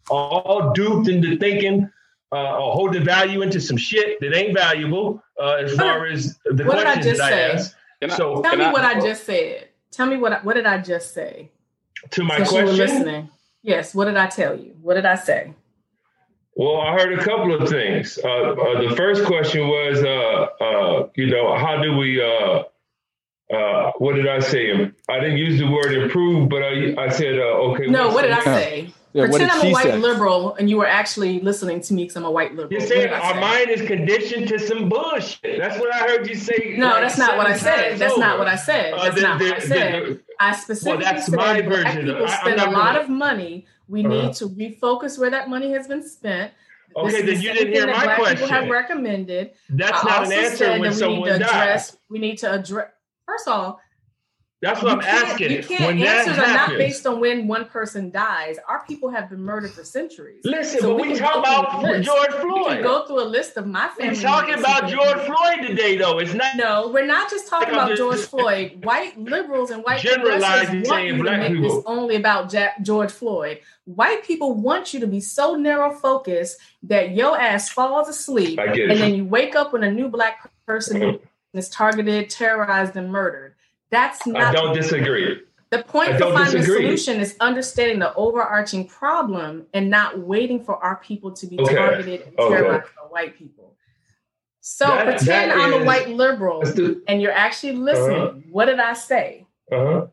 all 0.10 0.72
duped 0.74 1.08
into 1.10 1.38
thinking 1.38 1.90
uh, 2.32 2.36
or 2.58 2.74
holding 2.74 3.04
value 3.04 3.42
into 3.42 3.60
some 3.62 3.78
shit 3.78 4.20
that 4.20 4.34
ain't 4.36 4.58
valuable 4.58 5.22
uh, 5.40 5.56
as 5.64 5.76
far 5.76 6.06
as 6.08 6.38
the 6.46 6.64
What 6.66 6.78
did 6.78 6.88
I 6.88 6.96
just 7.02 7.18
that 7.20 7.22
I 7.22 7.30
say? 7.30 7.52
ask. 7.52 7.76
I- 8.04 8.08
So 8.08 8.42
Tell 8.42 8.56
me 8.56 8.66
I- 8.66 8.72
what 8.72 8.84
I 8.84 9.00
just 9.00 9.26
said. 9.26 9.70
Tell 9.92 10.06
me 10.08 10.18
what 10.18 10.32
I, 10.34 10.40
what 10.40 10.54
did 10.56 10.66
I 10.66 10.78
just 10.78 11.14
say? 11.14 11.50
to 12.12 12.24
my 12.24 12.38
Since 12.38 12.52
you 12.52 12.58
were 12.58 12.64
question, 12.66 12.78
listening. 12.86 13.30
Yes. 13.64 13.96
What 13.96 14.06
did 14.06 14.18
I 14.18 14.28
tell 14.28 14.56
you? 14.58 14.76
What 14.82 14.94
did 14.94 15.06
I 15.06 15.16
say? 15.16 15.54
Well, 16.58 16.82
I 16.82 16.94
heard 16.94 17.18
a 17.18 17.24
couple 17.24 17.54
of 17.54 17.70
things. 17.70 18.18
Uh, 18.24 18.28
uh, 18.28 18.82
the 18.90 18.96
first 18.96 19.24
question 19.26 19.68
was, 19.68 20.04
uh, 20.04 20.64
uh, 20.64 21.10
you 21.16 21.28
know, 21.28 21.56
how 21.58 21.82
do 21.82 21.96
we? 21.96 22.22
Uh, 22.22 22.64
uh, 23.54 23.92
what 24.00 24.16
did 24.16 24.28
I 24.28 24.40
say? 24.40 24.92
I 25.10 25.20
didn't 25.20 25.38
use 25.38 25.58
the 25.60 25.70
word 25.72 25.94
improve, 25.94 26.50
but 26.50 26.62
I, 26.64 26.94
I 26.98 27.10
said, 27.10 27.40
uh, 27.40 27.72
okay. 27.72 27.86
No. 27.86 28.10
What 28.10 28.24
did 28.24 28.32
I 28.32 28.44
say? 28.44 28.94
Yeah, 29.14 29.26
Pretend 29.28 29.50
I'm 29.52 29.68
a 29.68 29.72
white 29.72 29.84
say? 29.86 29.98
liberal, 29.98 30.54
and 30.56 30.70
you 30.70 30.78
were 30.78 30.86
actually 30.86 31.40
listening 31.40 31.80
to 31.82 31.94
me 31.94 32.04
because 32.04 32.18
I'm 32.18 32.26
a 32.26 32.30
white 32.30 32.52
liberal. 32.52 32.72
You're 32.72 32.82
What 32.82 32.90
saying 32.90 33.02
did 33.04 33.14
I 33.14 33.20
our 33.20 33.34
say? 33.36 33.40
mind 33.40 33.70
is 33.70 33.82
conditioned 33.88 34.48
to 34.50 34.60
some 34.60 34.90
bullshit. 34.90 35.60
That's 35.60 35.80
what 35.80 35.92
I 35.96 36.00
heard 36.00 36.28
you 36.28 36.36
say. 36.36 36.76
No, 36.78 36.88
like 36.88 37.02
that's 37.04 37.18
not 37.18 37.38
what 37.38 37.48
I 37.48 37.56
said. 37.58 37.88
times 37.88 38.00
That's 38.00 38.18
not 38.18 38.38
what 38.38 38.48
I 38.48 38.56
said. 38.58 38.94
Uh, 38.94 39.04
That's 39.10 39.22
not 39.22 39.40
the- 39.40 39.46
what 39.46 39.54
I 39.56 39.60
the- 39.62 39.66
said. 39.68 40.04
the- 40.04 40.20
I 40.40 40.56
specifically 40.56 41.06
that's 41.06 41.26
said 41.28 41.36
my 41.36 41.62
version 41.62 42.10
of- 42.10 42.16
people 42.18 42.26
I- 42.28 42.38
spend 42.42 42.58
not 42.58 42.68
a 42.68 42.72
lot 42.72 42.86
gonna- 42.94 43.00
of 43.00 43.10
money. 43.10 43.66
We 43.88 44.06
Uh-huh. 44.06 44.28
need 44.28 44.34
to 44.36 44.50
refocus 44.50 45.18
where 45.20 45.30
that 45.30 45.50
money 45.50 45.72
has 45.72 45.88
been 45.88 46.08
spent. 46.08 46.52
Okay, 46.96 47.08
is 47.08 47.14
then 47.14 47.26
the 47.26 47.36
you 47.36 47.54
didn't 47.54 47.74
hear 47.74 47.88
my 47.88 48.04
black 48.04 48.18
People 48.18 48.48
have 48.48 48.50
question. 48.50 48.70
recommended. 48.72 49.52
That's 49.70 50.04
I 50.04 50.10
not 50.10 50.26
an 50.26 50.32
answer 50.34 50.66
when 50.72 50.82
we 50.82 50.88
need 50.90 50.96
someone 50.96 51.30
to 51.30 51.40
dies. 51.40 51.50
address. 51.50 51.98
We 52.10 52.20
need 52.20 52.38
to 52.40 52.54
address. 52.54 52.90
First 53.26 53.48
of 53.48 53.54
all, 53.54 53.82
That's 54.60 54.82
what 54.82 54.94
you 54.94 55.02
I'm 55.02 55.02
asking. 55.02 55.52
you 55.52 55.62
can't. 55.62 55.82
when 55.86 56.00
that 56.00 56.28
answers 56.28 56.38
are 56.40 56.48
not 56.54 56.70
based 56.78 57.06
on 57.06 57.20
when 57.20 57.48
one 57.48 57.66
person 57.66 58.10
dies. 58.10 58.58
Our 58.68 58.84
people 58.88 59.10
have 59.12 59.30
been 59.30 59.42
murdered 59.42 59.70
for 59.72 59.84
centuries. 59.84 60.42
Listen, 60.44 60.80
So 60.82 60.96
but 60.98 61.04
we 61.06 61.14
we 61.14 61.20
talk 61.20 61.36
about. 61.38 61.84
George 62.04 62.34
We 62.34 62.40
Floyd. 62.40 62.68
can 62.68 62.82
go 62.82 63.06
through 63.06 63.22
a 63.22 63.30
list 63.30 63.58
of 63.58 63.68
my 63.68 63.88
family. 63.90 64.16
We're 64.16 64.22
talking 64.24 64.56
about 64.56 64.90
George 64.90 65.20
Floyd 65.28 65.68
today, 65.68 65.96
though. 65.98 66.18
It's 66.18 66.34
not. 66.34 66.56
No, 66.56 66.90
we're 66.92 67.06
not 67.06 67.30
just 67.30 67.48
talking 67.48 67.70
about 67.70 67.90
just- 67.90 68.00
George 68.00 68.20
Floyd. 68.22 68.84
White 68.84 69.20
liberals 69.20 69.70
and 69.70 69.84
white 69.84 70.02
Generalizing, 70.02 70.82
progressives 70.84 70.90
want 70.90 71.06
you 71.06 71.18
to 71.18 71.38
make 71.38 71.52
people. 71.54 71.76
this 71.76 71.84
only 71.86 72.16
about 72.16 72.52
Ja- 72.52 72.70
George 72.82 73.12
Floyd. 73.12 73.60
White 73.86 74.24
people 74.24 74.56
want 74.56 74.92
you 74.92 75.00
to 75.02 75.08
be 75.08 75.20
so 75.22 75.56
narrow 75.56 75.94
focused 75.94 76.58
that 76.82 77.12
your 77.12 77.40
ass 77.40 77.70
falls 77.70 78.10
asleep, 78.10 78.58
I 78.60 78.68
get 78.74 78.90
and 78.90 79.00
then 79.00 79.14
you 79.14 79.24
wake 79.26 79.56
up 79.56 79.72
when 79.72 79.84
a 79.84 79.92
new 79.92 80.08
black 80.10 80.50
person 80.66 81.20
is 81.54 81.70
targeted, 81.70 82.32
terrorized, 82.32 82.96
and 82.98 83.12
murdered. 83.12 83.54
That's 83.90 84.26
not. 84.28 84.42
I 84.42 84.52
don't 84.52 84.76
disagree. 84.76 85.42
the 85.70 85.84
point 85.84 86.14
for 86.14 86.32
finding 86.32 86.62
disagree. 86.62 86.86
a 86.94 86.98
solution 86.98 87.20
is 87.22 87.36
understanding 87.42 88.00
the 88.00 88.14
overarching 88.16 88.88
problem 88.88 89.66
and 89.74 89.90
not 89.90 90.18
waiting 90.20 90.64
for 90.64 90.76
our 90.84 90.96
people 90.98 91.32
to 91.34 91.46
be 91.48 91.60
Okay. 91.60 91.76
targeted 91.76 92.22
and 92.22 92.40
Okay. 92.40 92.56
terrorized 92.56 92.86
by 92.96 93.02
white 93.10 93.38
people. 93.38 93.76
So 94.62 94.86
That- 94.88 95.06
pretend 95.18 95.52
that 95.52 95.58
I'm 95.58 95.74
a 95.74 95.84
white 95.86 96.10
liberal 96.10 96.62
do. 96.62 97.02
and 97.08 97.22
you're 97.22 97.32
actually 97.34 97.74
listening. 97.74 98.18
Uh-huh. 98.22 98.32
What 98.50 98.66
did 98.66 98.80
I 98.80 98.94
say? 98.94 99.46
Uh 99.72 99.76
huh. 99.86 100.08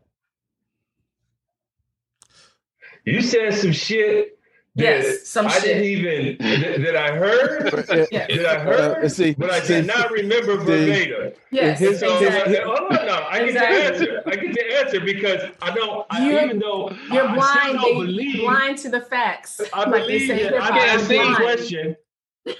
You 3.04 3.20
said 3.20 3.54
some 3.54 3.72
shit. 3.72 4.33
That 4.76 4.82
Yes, 4.82 5.28
some 5.28 5.46
I 5.46 5.50
shit. 5.50 5.62
didn't 5.62 5.84
even 5.84 6.36
that, 6.60 6.80
that 6.82 6.96
I 6.96 7.14
heard. 7.14 8.08
Yes. 8.10 8.26
that 8.36 8.44
I 8.46 8.58
heard, 8.58 9.04
Uh, 9.04 9.08
see, 9.08 9.32
but 9.38 9.48
I 9.50 9.60
see, 9.60 9.74
did 9.74 9.86
not 9.86 10.10
remember 10.10 10.56
verbatim. 10.56 11.32
Yes, 11.52 11.78
his- 11.78 12.00
So 12.00 12.18
exactly. 12.18 12.56
hold 12.56 12.78
on, 12.80 13.06
now. 13.06 13.24
I 13.30 13.38
get 13.38 13.48
Exactly. 13.50 14.06
to 14.06 14.12
answer. 14.16 14.22
I 14.26 14.34
get 14.36 14.52
the 14.54 14.76
answer 14.80 15.00
because 15.00 15.42
I 15.62 15.74
know, 15.74 16.06
I, 16.10 16.28
You're- 16.28 16.44
even 16.44 16.58
though 16.58 16.90
You're 17.12 17.22
I, 17.24 17.30
I 17.30 17.34
blind, 17.36 17.78
still 17.78 17.94
don't 17.94 18.06
believe, 18.06 18.40
blind 18.40 18.78
to 18.78 18.88
the 18.88 19.00
facts. 19.00 19.60
I 19.72 19.84
like 19.84 19.92
they 19.92 19.98
believe 20.00 20.26
say, 20.26 20.42
that 20.42 20.52
hip 20.54 20.62
I'm 20.62 20.72
hop, 20.72 20.82
asking 20.82 21.20
a 21.22 21.36
question, 21.36 21.96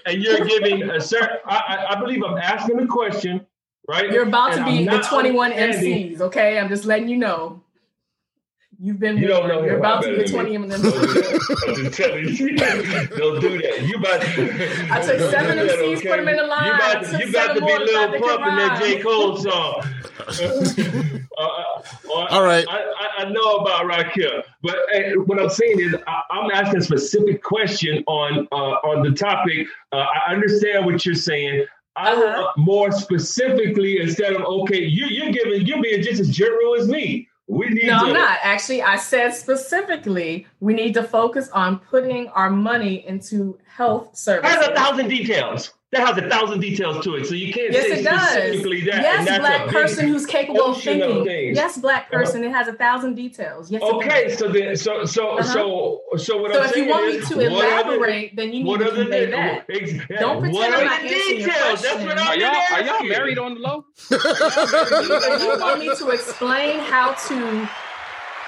and 0.07 0.23
you're 0.23 0.45
giving 0.45 0.83
a 0.91 1.01
certain. 1.01 1.39
I, 1.47 1.57
I, 1.91 1.97
I 1.97 2.01
believe 2.01 2.23
I'm 2.23 2.39
asking 2.39 2.79
a 2.79 2.87
question, 2.87 3.45
right? 3.89 4.09
You're 4.13 4.29
about 4.29 4.53
to 4.55 4.65
be 4.65 4.89
I'm 4.89 4.99
the 4.99 5.03
21 5.09 5.51
MCs, 5.51 6.21
okay? 6.21 6.61
I'm 6.61 6.69
just 6.69 6.85
letting 6.85 7.09
you 7.09 7.17
know. 7.17 7.61
You've 8.85 8.99
been 8.99 9.17
You 9.17 9.29
don't 9.29 9.49
warned. 9.49 9.63
know 9.63 9.65
You're 9.65 9.79
about 9.79 10.03
to 10.03 10.11
better 10.11 10.25
be 10.25 10.29
20 10.29 10.59
me. 10.59 10.69
MCs. 10.69 10.83
Don't 10.83 10.93
do 10.93 11.15
that. 11.15 11.65
I'm 11.69 11.75
just 11.75 11.97
telling 11.97 12.29
you. 12.29 12.57
Don't 13.17 13.41
do 13.41 13.63
that. 13.63 13.83
You 13.89 13.97
about 13.97 14.21
to, 14.21 14.93
I 14.93 15.01
took 15.01 15.31
seven 15.31 15.57
do 15.57 15.67
that, 15.67 15.79
MCs, 15.79 16.03
put 16.03 16.17
them 16.19 16.29
in 16.29 16.39
a 16.39 16.43
line. 16.45 16.67
You 16.67 16.73
I 16.73 16.77
about, 16.93 17.05
took 17.07 17.21
you 17.21 17.29
about 17.31 17.55
to 17.55 17.61
be 17.61 17.67
little 17.67 17.87
Lil 17.87 17.97
thought 17.97 18.11
they 18.13 18.19
could 18.21 18.29
Pump 18.29 18.47
in 18.47 18.57
that. 18.57 18.81
J. 18.83 19.03
Cole 19.03 19.37
song. 19.39 19.85
uh, 21.39 21.43
uh, 21.43 22.27
All 22.31 22.43
right. 22.43 22.67
I, 22.69 22.79
I, 22.79 23.25
I 23.25 23.31
know 23.31 23.57
about 23.57 23.85
Rakim, 23.91 24.43
but 24.63 24.77
uh, 24.95 25.01
what 25.25 25.41
I'm 25.41 25.49
saying 25.49 25.81
is 25.81 25.95
I, 26.07 26.21
I'm 26.31 26.51
asking 26.51 26.81
a 26.81 26.83
specific 26.83 27.43
question 27.43 28.05
on 28.07 28.47
uh, 28.53 28.55
on 28.55 29.03
the 29.03 29.13
topic. 29.17 29.67
Uh, 29.93 30.05
I 30.27 30.33
understand 30.33 30.85
what 30.85 31.07
you're 31.07 31.15
saying. 31.15 31.65
I 31.97 32.13
Uh-huh. 32.13 32.49
uh, 32.49 32.53
more 32.57 32.91
specifically 32.93 34.01
instead 34.01 34.35
of 34.35 34.43
okay, 34.43 34.83
you 34.85 35.07
you're 35.07 35.33
giving 35.33 35.65
you're 35.67 35.81
being 35.81 36.03
just 36.03 36.21
as 36.21 36.29
general 36.29 36.75
as 36.75 36.87
me. 36.89 37.29
We 37.47 37.69
need 37.69 37.87
No, 37.87 37.99
to. 37.99 38.05
I'm 38.07 38.13
not. 38.15 38.39
Actually, 38.43 38.83
I 38.83 38.97
said 38.97 39.33
specifically 39.35 40.47
we 40.61 40.73
need 40.73 40.95
to 40.95 41.03
focus 41.03 41.51
on 41.51 41.79
putting 41.79 42.29
our 42.29 42.49
money 42.49 43.07
into 43.07 43.59
health 43.67 44.17
services. 44.17 44.51
services. 44.55 44.73
a 44.73 44.75
thousand 44.75 45.09
details. 45.09 45.74
That 45.95 46.07
has 46.09 46.19
a 46.19 46.29
thousand 46.29 46.61
details 46.61 47.05
to 47.05 47.15
it. 47.15 47.27
So 47.27 47.35
you 47.35 47.53
can't 47.53 47.73
Yes, 47.73 47.85
say 47.87 48.01
it 48.01 48.05
does. 48.05 48.29
specifically 48.31 48.81
that. 48.87 48.95
and 48.95 49.03
Yes, 49.03 49.27
that's 49.27 49.39
black 49.39 49.67
a 49.67 49.71
person 49.73 50.09
who's 50.09 50.27
capable 50.27 50.63
of 50.65 50.77
ocean 50.77 51.01
of 51.01 51.09
thinking. 51.09 51.25
things. 51.25 51.57
Yes, 51.57 51.79
black 51.79 52.03
Uh-huh. 52.13 52.19
person. 52.19 52.45
It 52.45 52.51
has 52.53 52.69
a 52.69 52.73
thousand 52.73 53.15
details. 53.15 53.71
Yes. 53.71 53.81
Okay, 53.83 54.29
does. 54.29 54.39
so 54.39 54.49
then, 54.49 54.77
so 54.77 55.05
so 55.05 55.29
Uh-huh. 55.39 55.43
so 55.45 56.01
so 56.17 56.37
what 56.39 56.53
So 56.53 56.59
I'm 56.61 56.65
if 56.67 56.71
saying 56.73 56.85
you 56.87 56.91
want 56.91 57.07
me 57.07 57.21
to 57.21 57.35
what 57.37 57.65
are 57.65 57.85
the- 57.85 57.91
elaborate, 57.93 58.37
then 58.37 58.53
you 58.53 58.65
need 58.65 58.79
to 58.79 58.85
are 58.87 58.91
the 58.91 59.01
convey 59.03 59.27
that. 59.27 59.65
ex- 59.71 59.93
yeah, 59.93 60.21
Don't 60.21 60.41
pretend 60.41 60.55
what 60.55 60.75
I'm 60.75 60.81
are 60.81 60.85
not 60.85 61.03
the 61.03 61.09
details? 61.09 61.83
That's 61.83 62.05
what. 62.05 62.19
I'm 62.19 62.27
Are 62.29 62.37
y'all 62.37 62.55
are 62.73 62.83
y'all 62.83 63.05
married 63.05 63.39
on 63.39 63.55
the 63.55 63.61
low? 63.61 63.85
If 64.11 65.43
you 65.43 65.49
want 65.61 65.81
me 65.81 65.95
to 65.95 66.09
explain 66.11 66.81
how 66.81 67.13
to 67.29 67.69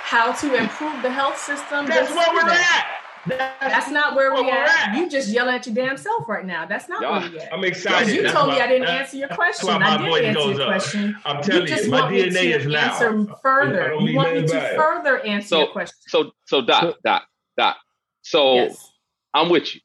how 0.03 0.33
to 0.33 0.55
improve 0.55 1.03
the 1.03 1.11
health 1.11 1.39
system, 1.39 1.87
That's 1.87 2.09
then 2.09 2.17
where 2.17 2.33
we're 2.35 2.51
at. 2.51 2.87
That's, 3.27 3.61
That's 3.61 3.91
not 3.91 4.15
where 4.15 4.33
where 4.33 4.43
we 4.43 4.49
we're 4.51 4.57
at. 4.57 4.89
at. 4.91 4.97
You 4.97 5.09
just 5.09 5.29
yelling 5.29 5.55
at 5.55 5.67
your 5.67 5.75
damn 5.75 5.97
self 5.97 6.29
right 6.29 6.45
now. 6.45 6.67
That's 6.67 6.89
not 6.89 7.03
Y'all- 7.03 7.21
where 7.21 7.31
we 7.31 7.39
at. 7.39 7.53
I'm 7.53 7.65
excited. 7.65 8.15
you 8.15 8.23
That's 8.23 8.35
told 8.35 8.51
me 8.51 8.61
I 8.61 8.67
didn't 8.67 8.83
that's- 8.83 9.01
answer 9.07 9.17
your 9.19 9.29
that's 9.29 9.37
question. 9.39 9.69
why 9.69 9.79
my 9.79 9.95
I 9.95 9.99
voice 10.09 10.21
did 10.21 10.25
answer 10.29 10.41
goes 10.41 10.59
your 10.59 10.63
up. 10.63 10.69
question. 10.69 11.17
I'm 11.25 11.37
You 11.37 11.43
telling 11.43 11.67
just 11.67 11.85
you, 11.85 11.91
my 11.91 12.01
want 12.01 12.13
me 12.15 12.23
DNA 12.23 12.57
is 12.57 12.63
to 12.65 12.69
loud. 12.71 12.85
answer 12.91 13.21
I 13.33 13.35
further. 13.43 13.95
You 14.01 14.17
want 14.17 14.35
me 14.35 14.41
nothing 14.43 14.47
to 14.61 14.75
further 14.77 15.19
answer 15.21 15.49
So- 15.49 15.59
your 15.59 15.69
question. 15.69 15.97
So 16.09 16.33
so 16.47 16.63
Doc, 16.63 16.97
Doc, 17.05 17.25
Doc. 17.59 17.77
So 18.23 18.55
yes. 18.55 18.93
I'm 19.35 19.49
with 19.49 19.75
you, 19.75 19.81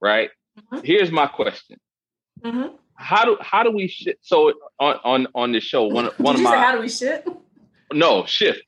right? 0.00 0.30
Mhm. 0.72 0.84
Here's 0.84 1.10
my 1.10 1.26
question. 1.26 1.78
hmm 2.42 2.66
how 2.98 3.26
do 3.26 3.36
how 3.42 3.62
do 3.62 3.70
we 3.70 3.88
sh- 3.88 4.08
so 4.22 4.54
on 4.80 4.98
on 5.04 5.26
on 5.34 5.52
this 5.52 5.62
show 5.62 5.84
one 5.84 6.06
one 6.16 6.34
Did 6.36 6.46
of 6.46 6.50
say 6.50 6.56
my 6.56 6.56
how 6.64 6.72
do 6.74 6.80
we 6.80 6.88
shit? 6.88 7.28
no 7.92 8.24
shift 8.24 8.64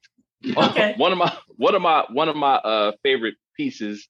Okay. 0.54 0.92
one 0.98 1.12
of 1.12 1.18
my 1.18 1.32
one 1.56 1.74
of 1.74 1.80
my 1.80 2.04
one 2.12 2.28
of 2.28 2.36
my 2.36 2.56
uh 2.56 2.92
favorite 3.02 3.36
pieces 3.56 4.06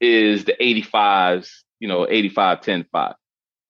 is 0.00 0.44
the 0.44 0.54
85s 0.60 1.48
you 1.80 1.88
know 1.88 2.06
85 2.08 2.60
10 2.60 2.86
5 2.92 3.14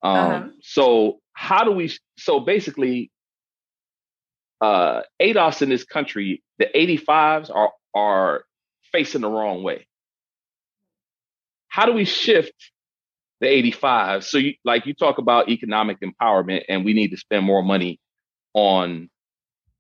um 0.03 0.13
Uh-huh. 0.13 0.49
so 0.63 1.21
how 1.33 1.65
do 1.65 1.73
we 1.73 1.91
so 2.19 2.41
basically 2.41 3.11
uh 4.61 5.03
ADOS 5.21 5.63
in 5.63 5.69
this 5.69 5.85
country 5.85 6.43
the 6.59 6.67
85s 6.75 7.51
are 7.55 7.73
are 7.95 8.45
facing 8.93 9.23
the 9.23 9.29
wrong 9.29 9.63
way. 9.63 9.87
How 11.69 11.87
do 11.87 11.93
we 11.93 12.05
shift 12.05 12.55
the 13.41 13.49
85 13.49 14.25
so 14.25 14.39
you 14.39 14.55
like 14.65 14.87
you 14.87 14.95
talk 14.95 15.19
about 15.19 15.49
economic 15.49 15.99
empowerment 16.01 16.63
and 16.69 16.85
we 16.85 16.93
need 16.95 17.11
to 17.11 17.17
spend 17.17 17.45
more 17.45 17.63
money 17.63 17.99
on 18.55 19.11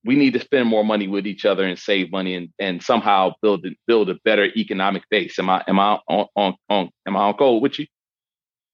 we 0.05 0.17
need 0.17 0.35
to 0.35 0.41
spend 0.41 0.69
more 0.69 0.85
money 0.85 1.09
with 1.09 1.27
each 1.27 1.45
other 1.45 1.65
and 1.65 1.79
save 1.79 2.11
money 2.13 2.35
and, 2.35 2.49
and 2.59 2.83
somehow 2.83 3.33
build 3.43 3.65
a- 3.67 3.77
build 3.87 4.11
a 4.11 4.15
better 4.25 4.45
economic 4.57 5.03
base 5.11 5.39
am 5.39 5.49
i 5.51 5.63
am 5.67 5.79
i 5.79 5.99
on 6.09 6.27
on, 6.37 6.55
on 6.69 6.91
am 7.07 7.17
i 7.17 7.21
on 7.21 7.35
code 7.35 7.63
with 7.63 7.79
you 7.79 7.87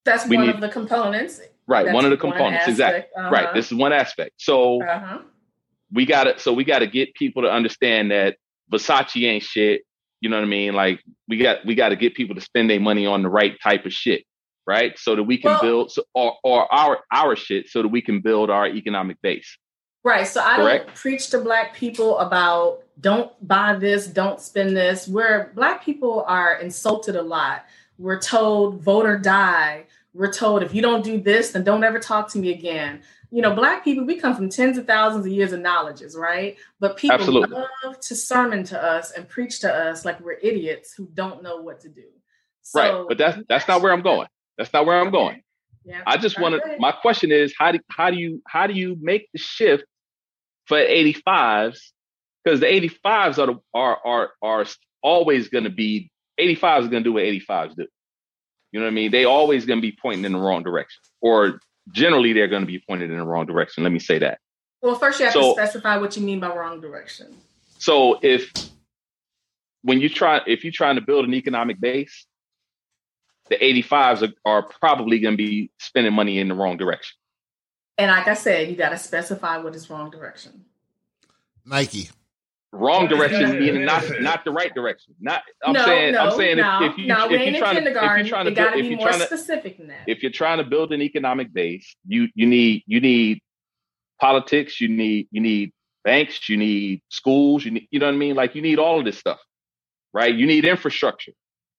That's 0.05 0.27
We 0.27 0.37
one 0.37 0.47
need- 0.47 0.55
of 0.57 0.61
the 0.61 0.69
components. 0.69 1.41
right 1.67 1.85
That's 1.85 1.95
one 1.95 2.05
of 2.05 2.11
the 2.11 2.17
components 2.17 2.67
exactly 2.69 3.05
right 3.17 3.45
Uh-huh. 3.47 3.55
this 3.55 3.67
is 3.71 3.75
one 3.75 3.93
aspect 3.93 4.33
so 4.39 4.83
Uh-huh. 4.83 5.19
we 5.93 6.07
got 6.07 6.25
to 6.25 6.39
so 6.39 6.53
we 6.53 6.65
got 6.65 6.81
to 6.81 6.87
get 6.87 7.15
people 7.15 7.43
to 7.43 7.51
understand 7.51 8.11
that 8.11 8.37
Versace 8.73 9.25
ain't 9.27 9.43
shit. 9.43 9.83
You 10.21 10.29
know 10.29 10.37
what 10.37 10.45
I 10.45 10.49
mean? 10.49 10.75
Like 10.75 11.01
we 11.29 11.39
got 11.39 11.65
we 11.67 11.75
got 11.75 11.89
to 11.89 11.97
get 11.97 12.15
people 12.15 12.35
to 12.37 12.41
spend 12.41 12.69
their 12.71 12.79
money 12.79 13.05
on 13.07 13.23
the 13.23 13.29
right 13.29 13.57
type 13.63 13.85
of 13.87 13.93
shit, 13.93 14.23
right? 14.67 14.97
So 14.99 15.17
that 15.17 15.23
we 15.25 15.39
can 15.39 15.51
Well- 15.53 15.61
build 15.63 15.91
so, 15.93 16.05
or 16.15 16.37
or 16.45 16.73
our 16.73 17.01
our 17.13 17.35
shit 17.37 17.69
so 17.69 17.83
that 17.83 17.89
we 17.89 18.01
can 18.03 18.21
build 18.21 18.49
our 18.51 18.67
economic 18.69 19.17
base. 19.23 19.57
Right. 20.03 20.27
So 20.27 20.41
I 20.43 20.57
Correct. 20.57 20.87
don't 20.87 20.97
preach 20.97 21.31
to 21.31 21.39
black 21.39 21.75
people 21.75 22.19
about 22.19 22.83
don't 23.01 23.33
buy 23.47 23.75
this, 23.75 24.07
don't 24.07 24.41
spend 24.41 24.77
this. 24.77 25.09
Where 25.09 25.53
black 25.55 25.85
people 25.85 26.25
are 26.27 26.55
insulted 26.55 27.17
a 27.17 27.23
lot. 27.23 27.65
We're 27.99 28.21
told 28.21 28.81
vote 28.83 29.07
or 29.07 29.19
die. 29.19 29.87
We're 30.15 30.33
told 30.33 30.63
if 30.63 30.75
you 30.75 30.83
don't 30.83 31.05
do 31.05 31.21
this, 31.21 31.51
then 31.51 31.65
don't 31.65 31.85
ever 31.85 31.99
talk 31.99 32.29
to 32.31 32.39
me 32.39 32.53
again. 32.53 33.03
You 33.31 33.43
know, 33.43 33.55
black 33.55 33.85
people, 33.85 34.05
we 34.05 34.17
come 34.17 34.35
from 34.35 34.49
tens 34.49 34.77
of 34.77 34.87
thousands 34.87 35.25
of 35.25 35.31
years 35.33 35.53
of 35.53 35.61
knowledges, 35.61 36.17
right? 36.17 36.57
But 36.81 36.97
people 36.97 37.15
Absolutely. 37.15 37.57
love 37.85 38.01
to 38.01 38.17
sermon 38.17 38.65
to 38.65 38.83
us 38.83 39.13
and 39.13 39.29
preach 39.29 39.61
to 39.61 39.73
us 39.73 40.05
like 40.05 40.19
we're 40.21 40.33
idiots 40.33 40.93
who 40.93 41.09
don't 41.15 41.43
know 41.43 41.61
what 41.61 41.81
to 41.83 41.89
do. 41.89 42.07
right. 42.75 43.05
But 43.07 43.19
that's 43.19 43.39
that's 43.49 43.69
not 43.69 43.83
where 43.83 43.93
I'm 43.93 44.03
going. 44.03 44.29
That's 44.59 44.73
not 44.73 44.85
where 44.87 44.99
I'm 44.99 45.11
going. 45.11 45.43
Yeah. 45.85 46.03
I 46.07 46.17
just 46.17 46.39
want 46.39 46.61
to 46.63 46.77
my 46.79 46.93
question 46.93 47.31
is 47.31 47.55
how 47.57 47.73
do 47.73 47.79
how 47.91 48.11
do 48.11 48.19
you 48.19 48.43
how 48.47 48.67
do 48.67 48.75
you 48.75 48.97
make 49.01 49.29
the 49.33 49.39
shift 49.39 49.85
for 50.71 50.79
85s 50.79 51.81
because 52.45 52.61
the 52.61 52.67
85s 52.67 53.39
are 53.39 53.47
the, 53.47 53.61
are 53.75 53.99
are 54.07 54.31
are 54.41 54.67
always 55.03 55.49
going 55.49 55.65
to 55.65 55.71
be 55.71 56.13
85s 56.39 56.83
is 56.83 56.89
going 56.89 57.03
to 57.03 57.11
do 57.11 57.13
what 57.15 57.25
85s 57.25 57.75
do. 57.75 57.87
You 58.71 58.79
know 58.79 58.87
what 58.87 58.93
I 58.93 58.95
mean? 58.95 59.11
They 59.11 59.25
always 59.25 59.67
going 59.67 59.81
to 59.81 59.83
be 59.83 59.91
pointing 60.01 60.25
in 60.25 60.33
the 60.33 60.39
wrong 60.39 60.63
direction, 60.63 61.03
or 61.21 61.59
generally 61.91 62.33
they're 62.33 62.47
going 62.47 62.63
to 62.63 62.69
be 62.69 62.81
pointed 62.89 63.11
in 63.11 63.19
the 63.19 63.25
wrong 63.25 63.47
direction. 63.47 63.83
Let 63.83 63.93
me 63.93 63.99
say 63.99 64.21
that. 64.21 64.39
Well, 64.81 64.95
first 64.95 65.19
you 65.19 65.25
have 65.25 65.35
So- 65.35 65.55
to 65.55 65.61
specify 65.61 65.97
what 65.97 66.17
you 66.17 66.23
mean 66.23 66.39
by 66.39 66.55
wrong 66.55 66.81
direction. 66.81 67.37
So 67.79 68.21
if 68.23 68.53
when 69.83 70.01
you 70.01 70.09
try 70.09 70.41
if 70.47 70.63
you're 70.63 70.73
trying 70.73 70.95
to 70.95 71.01
build 71.03 71.25
an 71.25 71.35
economic 71.35 71.81
base, 71.81 72.27
the 73.49 73.57
85s 73.57 74.23
are, 74.23 74.33
are 74.45 74.63
probably 74.63 75.19
going 75.19 75.37
to 75.37 75.43
be 75.43 75.73
spending 75.81 76.13
money 76.13 76.39
in 76.39 76.47
the 76.47 76.55
wrong 76.55 76.77
direction. 76.77 77.17
And 78.01 78.11
like 78.11 78.27
I 78.29 78.35
said, 78.35 78.71
you 78.71 78.77
got 78.77 78.89
to 78.91 78.97
specify 78.99 79.59
what 79.59 79.75
is 79.77 79.91
wrong 79.91 80.11
direction. 80.11 80.65
Nike. 81.67 82.09
Wrong 82.73 83.09
direction 83.09 83.43
that? 83.43 83.61
meaning 83.61 83.85
not 83.85 84.05
not 84.21 84.45
the 84.45 84.53
right 84.53 84.73
direction. 84.75 85.15
Not 85.21 85.43
I'm 85.63 85.75
no, 85.75 85.85
saying 85.85 86.15
no, 86.15 86.21
I'm 86.21 86.37
saying 86.37 86.57
no, 86.57 86.85
if, 86.85 86.93
if 86.93 86.99
you 86.99 87.07
no, 87.09 87.27
we 87.29 87.35
if 87.35 87.41
you're 87.41 87.49
in 87.55 87.59
trying 87.59 87.75
to 87.75 87.81
if 87.81 87.85
kindergarten. 87.85 88.19
you're 88.27 88.29
trying 88.29 88.45
to 88.47 88.51
got 88.53 88.63
build, 88.63 88.73
to 88.75 88.79
if 88.79 88.83
be 88.85 88.89
you're 88.89 88.97
more 88.99 89.09
trying 89.09 89.21
to 89.21 89.27
specific 89.27 89.77
than 89.79 89.89
that. 89.89 90.05
if 90.07 90.23
you're 90.23 90.31
trying 90.33 90.59
to 90.59 90.65
build 90.65 90.93
an 90.93 91.03
economic 91.03 91.53
base, 91.53 91.95
you 92.07 92.29
you 92.35 92.47
need 92.47 92.85
you 92.87 93.01
need 93.01 93.41
politics, 94.21 94.81
you 94.81 94.89
need 94.89 95.27
you 95.33 95.41
need 95.43 95.73
banks, 96.05 96.49
you 96.49 96.57
need 96.57 97.03
schools, 97.11 97.65
you 97.65 97.73
need 97.73 97.89
you 97.91 97.99
know 97.99 98.07
what 98.07 98.15
I 98.15 98.19
mean? 98.19 98.35
Like 98.37 98.55
you 98.55 98.63
need 98.63 98.79
all 98.79 98.99
of 99.01 99.05
this 99.05 99.19
stuff. 99.19 99.41
Right? 100.15 100.35
You 100.35 100.47
need 100.47 100.65
infrastructure. 100.65 101.33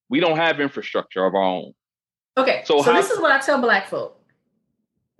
We 0.10 0.20
don't 0.20 0.38
have 0.38 0.60
infrastructure 0.60 1.26
of 1.26 1.34
our 1.36 1.42
own. 1.42 1.72
okay, 2.38 2.64
so 2.66 2.82
so, 2.84 2.92
how- 2.92 3.02
this 3.02 3.10
is 3.10 3.20
what 3.20 3.32
I 3.32 3.40
tell 3.40 3.60
black 3.62 3.88
folk. 3.88 4.21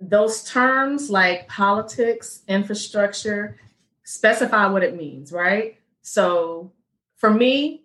Those 0.08 0.42
terms 0.44 1.10
like 1.10 1.48
politics, 1.48 2.42
infrastructure, 2.48 3.58
specify 4.04 4.66
what 4.66 4.82
it 4.82 4.96
means, 4.96 5.30
right? 5.30 5.76
So 6.02 6.72
for 7.16 7.30
me, 7.30 7.84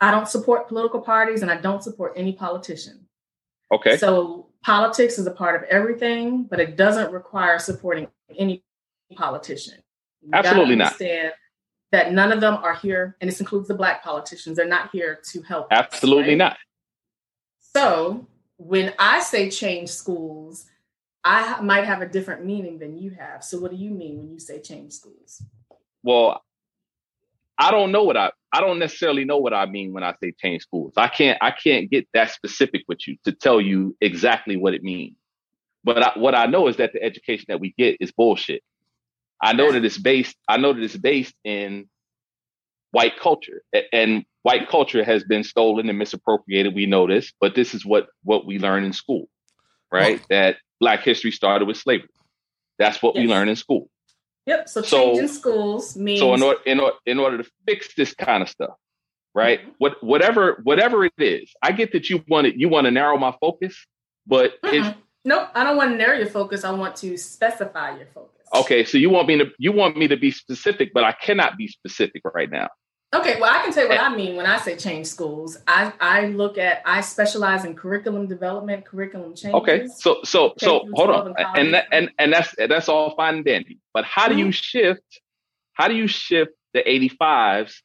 I 0.00 0.12
don't 0.12 0.28
support 0.28 0.68
political 0.68 1.00
parties 1.00 1.42
and 1.42 1.50
I 1.50 1.56
don't 1.60 1.82
support 1.82 2.12
any 2.14 2.32
politician. 2.32 3.06
Okay. 3.72 3.96
So 3.96 4.46
politics 4.62 5.18
is 5.18 5.26
a 5.26 5.32
part 5.32 5.60
of 5.60 5.68
everything, 5.68 6.44
but 6.44 6.60
it 6.60 6.76
doesn't 6.76 7.12
require 7.12 7.58
supporting 7.58 8.06
any 8.38 8.62
politician. 9.16 9.78
You 10.22 10.30
Absolutely 10.32 10.76
not. 10.76 10.96
That 11.92 12.12
none 12.12 12.30
of 12.30 12.40
them 12.40 12.54
are 12.54 12.76
here, 12.76 13.16
and 13.20 13.28
this 13.28 13.40
includes 13.40 13.66
the 13.66 13.74
black 13.74 14.04
politicians. 14.04 14.56
They're 14.56 14.68
not 14.68 14.90
here 14.92 15.18
to 15.32 15.42
help. 15.42 15.72
us, 15.72 15.76
Absolutely 15.76 16.30
right? 16.30 16.38
not. 16.38 16.56
So 17.74 18.28
when 18.58 18.94
I 18.96 19.18
say 19.18 19.50
change 19.50 19.88
schools, 19.88 20.66
I 21.24 21.60
might 21.60 21.84
have 21.84 22.00
a 22.00 22.06
different 22.06 22.44
meaning 22.44 22.78
than 22.78 22.96
you 22.96 23.10
have. 23.10 23.44
So 23.44 23.58
what 23.58 23.70
do 23.70 23.76
you 23.76 23.90
mean 23.90 24.18
when 24.18 24.30
you 24.30 24.38
say 24.38 24.60
change 24.60 24.92
schools? 24.92 25.42
Well, 26.02 26.42
I 27.58 27.70
don't 27.70 27.92
know 27.92 28.04
what 28.04 28.16
I 28.16 28.30
I 28.52 28.60
don't 28.60 28.78
necessarily 28.78 29.24
know 29.24 29.36
what 29.36 29.52
I 29.52 29.66
mean 29.66 29.92
when 29.92 30.02
I 30.02 30.14
say 30.22 30.32
change 30.32 30.62
schools. 30.62 30.94
I 30.96 31.08
can't 31.08 31.38
I 31.42 31.50
can't 31.50 31.90
get 31.90 32.08
that 32.14 32.30
specific 32.30 32.82
with 32.88 33.06
you 33.06 33.16
to 33.24 33.32
tell 33.32 33.60
you 33.60 33.96
exactly 34.00 34.56
what 34.56 34.74
it 34.74 34.82
means. 34.82 35.16
But 35.84 36.02
I, 36.02 36.18
what 36.18 36.34
I 36.34 36.46
know 36.46 36.68
is 36.68 36.76
that 36.76 36.92
the 36.92 37.02
education 37.02 37.46
that 37.48 37.60
we 37.60 37.74
get 37.76 37.98
is 38.00 38.12
bullshit. 38.12 38.62
I 39.42 39.52
know 39.52 39.72
that 39.72 39.84
it's 39.84 39.98
based 39.98 40.36
I 40.48 40.56
know 40.56 40.72
that 40.72 40.82
it's 40.82 40.96
based 40.96 41.34
in 41.44 41.88
white 42.92 43.18
culture 43.20 43.62
and 43.92 44.24
white 44.42 44.68
culture 44.68 45.04
has 45.04 45.22
been 45.24 45.44
stolen 45.44 45.88
and 45.88 45.98
misappropriated. 45.98 46.74
We 46.74 46.86
know 46.86 47.06
this, 47.06 47.32
but 47.40 47.54
this 47.54 47.74
is 47.74 47.84
what 47.84 48.08
what 48.24 48.46
we 48.46 48.58
learn 48.58 48.84
in 48.84 48.94
school, 48.94 49.28
right? 49.92 50.22
That 50.30 50.56
black 50.80 51.02
history 51.02 51.30
started 51.30 51.68
with 51.68 51.76
slavery. 51.76 52.08
That's 52.78 53.02
what 53.02 53.14
we 53.14 53.26
learn 53.26 53.48
in 53.48 53.56
school. 53.56 53.90
Yep. 54.46 54.68
So, 54.68 54.82
So- 54.82 55.04
changing 55.12 55.28
schools 55.28 55.96
means 55.96 56.20
So 56.20 56.34
in 56.34 56.42
order 56.42 56.60
in 56.66 56.80
order 56.80 56.96
in 57.06 57.18
order 57.18 57.38
to 57.42 57.50
fix 57.68 57.94
this 57.94 58.14
kind 58.14 58.42
of 58.42 58.48
stuff, 58.48 58.74
right? 59.34 59.60
Mhm. 59.64 59.74
What 59.78 60.02
whatever 60.02 60.60
whatever 60.64 61.04
it 61.04 61.12
is, 61.18 61.52
I 61.62 61.72
get 61.72 61.92
that 61.92 62.08
you 62.10 62.24
want 62.28 62.46
it. 62.46 62.56
You 62.56 62.68
want 62.68 62.86
to 62.86 62.90
narrow 62.90 63.18
my 63.18 63.34
focus, 63.40 63.76
but 64.26 64.60
Mm-mm. 64.62 64.96
nope. 65.24 65.48
I 65.54 65.62
don't 65.62 65.76
want 65.76 65.90
to 65.92 65.96
narrow 65.96 66.16
your 66.16 66.26
focus. 66.26 66.64
I 66.64 66.70
want 66.70 66.96
to 66.96 67.16
specify 67.18 67.96
your 67.98 68.06
focus. 68.06 68.46
okay. 68.54 68.82
So 68.84 68.96
you 68.98 69.10
want 69.10 69.28
me 69.28 69.38
to 69.38 69.50
you 69.58 69.72
want 69.72 69.96
me 69.98 70.08
to 70.08 70.16
be 70.16 70.30
specific, 70.30 70.92
but 70.94 71.04
I 71.04 71.12
cannot 71.12 71.56
be 71.58 71.68
specific 71.68 72.22
right 72.34 72.50
now. 72.50 72.68
Okay, 73.12 73.40
well, 73.40 73.50
I 73.52 73.60
can 73.64 73.72
tell 73.72 73.82
you 73.84 73.88
what 73.88 73.98
I 74.00 74.14
mean 74.14 74.36
when 74.36 74.46
I 74.46 74.56
say 74.58 74.76
change 74.76 75.06
schools. 75.08 75.58
I, 75.66 75.92
I 76.00 76.26
look 76.26 76.58
at, 76.58 76.80
I 76.84 77.00
specialize 77.00 77.64
in 77.64 77.74
curriculum 77.74 78.28
development, 78.28 78.84
curriculum 78.84 79.34
changes. 79.34 79.54
Okay, 79.54 79.88
so 79.88 80.20
so 80.22 80.54
so 80.58 80.88
hold 80.92 81.10
on, 81.10 81.34
and 81.36 81.46
and 81.58 81.74
that, 81.74 81.86
and 81.90 82.10
and 82.20 82.32
that's 82.32 82.54
that's 82.56 82.88
all 82.88 83.16
fine 83.16 83.36
and 83.36 83.44
dandy. 83.44 83.78
But 83.92 84.04
how 84.04 84.28
do 84.28 84.34
Mm-hmm. 84.34 84.46
you 84.46 84.52
shift? 84.52 85.20
How 85.72 85.88
do 85.88 85.94
you 85.96 86.06
shift 86.06 86.52
the 86.72 86.88
eighty 86.88 87.08
fives 87.08 87.82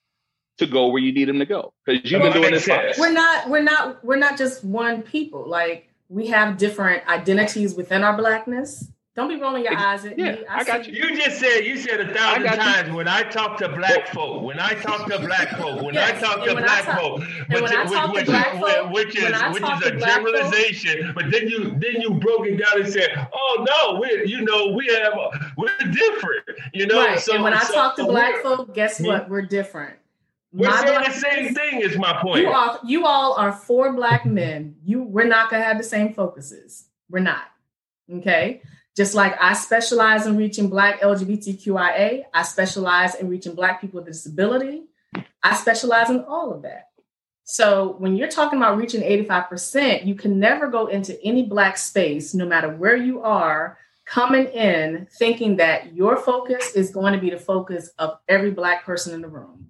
to 0.60 0.68
go 0.68 0.90
where 0.90 1.02
you 1.02 1.12
need 1.12 1.28
them 1.28 1.40
to 1.40 1.46
go? 1.48 1.74
Because 1.86 2.10
you've 2.12 2.22
been 2.22 2.32
doing 2.34 2.52
this. 2.52 2.66
for- 2.66 2.76
sense. 2.76 3.00
we're 3.00 3.12
not, 3.12 3.50
we're 3.50 3.64
not, 3.64 4.06
we're 4.06 4.18
not 4.18 4.38
just 4.38 4.64
one 4.64 5.02
people. 5.02 5.50
Like 5.50 5.90
we 6.08 6.28
have 6.28 6.58
different 6.58 7.08
identities 7.08 7.74
within 7.74 8.04
our 8.04 8.16
blackness. 8.16 8.92
Don't 9.16 9.30
be 9.30 9.38
rolling 9.38 9.64
your 9.64 9.72
Ex- 9.72 9.82
eyes 9.82 10.06
at 10.06 10.20
yeah, 10.20 10.34
me. 10.34 10.44
I 10.50 10.64
got 10.66 10.86
you. 10.88 10.94
You 10.94 11.16
just 11.16 11.40
said 11.40 11.62
you 11.62 11.78
said 11.78 12.02
a 12.02 12.14
thousand 12.14 12.44
got 12.44 12.56
you. 12.58 12.62
times 12.62 12.92
when 12.94 13.08
I 13.08 13.24
talk 13.24 13.58
to 13.60 13.70
black 13.70 14.10
folk, 14.10 14.44
when 14.44 14.60
I 14.60 14.74
talk 14.74 15.08
to 15.10 15.20
black 15.20 15.52
folk, 15.58 15.82
when 15.82 15.94
Yes, 15.96 16.22
I 16.22 16.26
talk 16.28 16.38
and 16.40 16.50
to 16.50 16.54
when 16.56 16.64
I 16.66 16.68
black 16.68 16.84
talk- 16.84 17.00
folk, 17.00 17.22
and 17.22 17.48
which, 17.48 17.62
when 17.62 17.74
I 17.78 17.84
which, 17.84 17.94
talk 17.94 18.06
to 18.08 18.12
which, 18.12 18.26
black 18.26 18.54
is- 18.56 18.60
folk- 18.60 18.92
which 18.92 19.16
is 19.16 19.24
when 19.24 19.34
I 19.34 19.52
which 19.54 19.62
talk 19.62 19.82
is 19.82 19.88
a 19.88 19.92
to 19.92 19.98
black 20.00 20.16
folk- 20.22 20.26
generalization. 20.34 21.12
But 21.16 21.32
then 21.32 21.48
you 21.48 21.70
then 21.80 22.02
you 22.02 22.14
broke 22.16 22.46
it 22.46 22.58
down 22.58 22.82
and 22.84 22.92
said, 22.92 23.08
"Oh 23.34 23.66
no, 23.94 24.00
we 24.02 24.26
you 24.26 24.42
know 24.42 24.68
we 24.76 24.88
have 24.88 25.14
we're 25.56 25.70
different." 25.92 26.44
You 26.74 26.86
know, 26.88 27.06
right. 27.06 27.18
so 27.18 27.36
and 27.36 27.44
when 27.44 27.54
I 27.54 27.64
so 27.64 27.74
talk 27.74 27.96
to 27.96 28.04
black 28.04 28.42
folk, 28.44 28.74
guess 28.76 28.98
Hmm? 28.98 29.06
what? 29.08 29.30
We're 29.30 29.44
different. 29.44 29.96
we're 30.52 30.68
My 30.70 30.76
saying 30.82 30.88
the 30.88 30.92
blackness- 31.00 31.22
same 31.22 31.56
thing. 31.56 31.80
Is 31.80 31.98
my 31.98 32.20
point. 32.22 32.42
You 32.42 32.50
are 32.50 32.80
you 32.84 33.06
all 33.06 33.36
are 33.36 33.54
four 33.54 33.94
black 33.94 34.26
men. 34.26 34.76
You 34.84 35.04
we're 35.04 35.24
not 35.24 35.50
gonna 35.50 35.64
have 35.64 35.78
the 35.78 35.86
same 35.86 36.14
focuses. 36.14 36.88
We're 37.10 37.20
not. 37.22 37.44
Okay. 38.14 38.62
Just 38.96 39.14
like 39.14 39.36
I 39.42 39.54
specialize 39.54 40.26
in 40.26 40.38
reaching 40.38 40.70
black 40.70 41.02
LGBTQIA, 41.02 42.24
I 42.34 42.44
specialize 42.44 43.16
in 43.16 43.28
reaching 43.28 43.54
black 43.54 43.82
people 43.82 44.00
with 44.00 44.08
disability. 44.08 44.84
I 45.44 45.56
specialize 45.56 46.10
in 46.10 46.22
all 46.22 46.54
of 46.54 46.62
that. 46.62 46.90
So 47.44 47.96
when 48.00 48.16
you're 48.16 48.30
talking 48.30 48.58
about 48.58 48.78
reaching 48.78 49.02
85%, 49.02 50.06
you 50.06 50.16
can 50.16 50.40
never 50.40 50.68
go 50.68 50.88
into 50.88 51.22
any 51.24 51.44
black 51.44 51.78
space, 51.78 52.34
no 52.34 52.46
matter 52.46 52.70
where 52.70 52.96
you 52.96 53.22
are, 53.22 53.78
coming 54.06 54.46
in 54.48 55.08
thinking 55.18 55.58
that 55.58 55.94
your 55.94 56.18
focus 56.18 56.72
is 56.72 56.90
going 56.90 57.14
to 57.14 57.20
be 57.20 57.30
the 57.30 57.38
focus 57.38 57.90
of 58.00 58.18
every 58.28 58.52
black 58.52 58.86
person 58.86 59.14
in 59.14 59.22
the 59.22 59.28
room. 59.28 59.68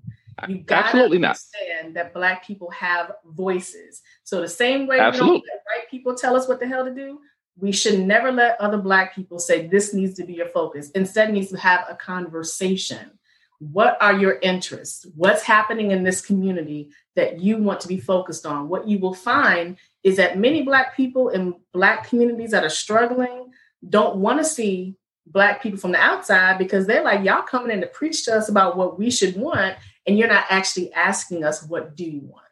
You 0.48 0.60
got 0.60 0.92
to 0.92 1.04
understand 1.04 1.86
not. 1.86 1.94
that 1.94 2.14
black 2.14 2.46
people 2.46 2.70
have 2.72 3.14
voices. 3.26 4.02
So 4.24 4.42
the 4.42 4.50
same 4.50 4.86
way 4.86 5.00
Absolutely. 5.00 5.32
we 5.32 5.40
don't 5.40 5.48
let 5.48 5.64
white 5.66 5.90
people 5.90 6.14
tell 6.14 6.36
us 6.36 6.48
what 6.48 6.60
the 6.60 6.68
hell 6.68 6.86
to 6.86 6.94
do, 6.94 7.20
we 7.58 7.72
should 7.72 8.00
never 8.00 8.32
let 8.32 8.60
other 8.60 8.78
black 8.78 9.16
people 9.16 9.40
say 9.40 9.68
this 9.68 9.94
needs 9.94 10.16
to 10.16 10.26
be 10.26 10.34
your 10.34 10.50
focus. 10.50 10.92
Instead, 10.92 11.32
needs 11.32 11.52
to 11.52 11.58
have 11.58 11.86
a 11.90 11.96
conversation. 11.96 13.12
What 13.60 13.98
are 14.02 14.14
your 14.14 14.38
interests? 14.40 15.06
What's 15.16 15.42
happening 15.42 15.92
in 15.92 16.04
this 16.04 16.20
community 16.20 16.90
that 17.16 17.40
you 17.40 17.58
want 17.58 17.80
to 17.82 17.88
be 17.88 18.00
focused 18.00 18.46
on? 18.46 18.68
What 18.68 18.88
you 18.88 19.00
will 19.00 19.14
find 19.14 19.78
is 20.04 20.18
that 20.18 20.38
many 20.38 20.64
black 20.64 20.96
people 20.98 21.30
in 21.30 21.56
black 21.72 22.10
communities 22.10 22.52
that 22.52 22.66
are 22.66 22.70
struggling 22.70 23.52
don't 23.88 24.18
want 24.18 24.40
to 24.40 24.46
see 24.46 24.98
black 25.26 25.64
people 25.64 25.80
from 25.80 25.94
the 25.94 26.00
outside 26.00 26.58
because 26.58 26.86
they're 26.86 27.04
like, 27.04 27.24
y'all 27.24 27.42
coming 27.42 27.72
in 27.72 27.82
to 27.82 27.88
preach 27.88 28.26
to 28.26 28.36
us 28.36 28.50
about 28.50 28.78
what 28.78 29.00
we 29.00 29.10
should 29.10 29.36
want, 29.36 29.76
and 30.06 30.18
you're 30.18 30.28
not 30.28 30.46
actually 30.50 30.94
asking 30.94 31.44
us, 31.44 31.64
what 31.64 31.96
do 31.96 32.04
you 32.04 32.22
want? 32.22 32.46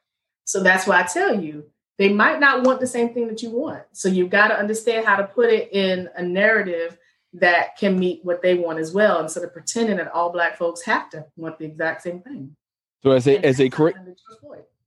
So 0.46 0.64
that's 0.64 0.88
why 0.88 1.02
I 1.02 1.04
tell 1.04 1.40
you, 1.40 1.70
they 1.98 2.10
might 2.10 2.40
not 2.40 2.64
want 2.64 2.80
the 2.80 2.88
same 2.88 3.14
thing 3.14 3.28
that 3.28 3.44
you 3.44 3.52
want. 3.52 3.84
So 3.92 4.10
you've 4.10 4.30
got 4.30 4.48
to 4.48 4.58
understand 4.58 5.06
how 5.06 5.16
to 5.16 5.26
put 5.26 5.52
it 5.52 5.72
in 5.72 6.10
a 6.16 6.24
narrative 6.24 6.98
that 7.34 7.78
can 7.78 8.00
meet 8.00 8.24
what 8.24 8.42
they 8.42 8.56
want 8.56 8.80
as 8.80 8.94
well, 8.94 9.20
instead 9.20 9.44
of 9.44 9.54
pretending 9.54 9.98
that 9.98 10.12
all 10.12 10.32
black 10.32 10.58
folks 10.58 10.84
have 10.84 11.10
to 11.12 11.26
want 11.36 11.58
the 11.58 11.66
exact 11.66 12.04
same 12.04 12.22
thing. 12.22 12.56
So 13.02 13.12
as 13.12 13.28
a 13.28 13.36
and 13.36 13.46
as 13.46 13.60
a 13.60 13.70
cur- 13.70 13.94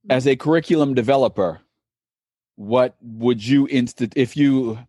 as 0.09 0.27
a 0.27 0.35
curriculum 0.35 0.93
developer, 0.93 1.61
what 2.55 2.95
would 3.01 3.45
you 3.45 3.67
instant 3.69 4.13
if 4.15 4.35
you 4.35 4.79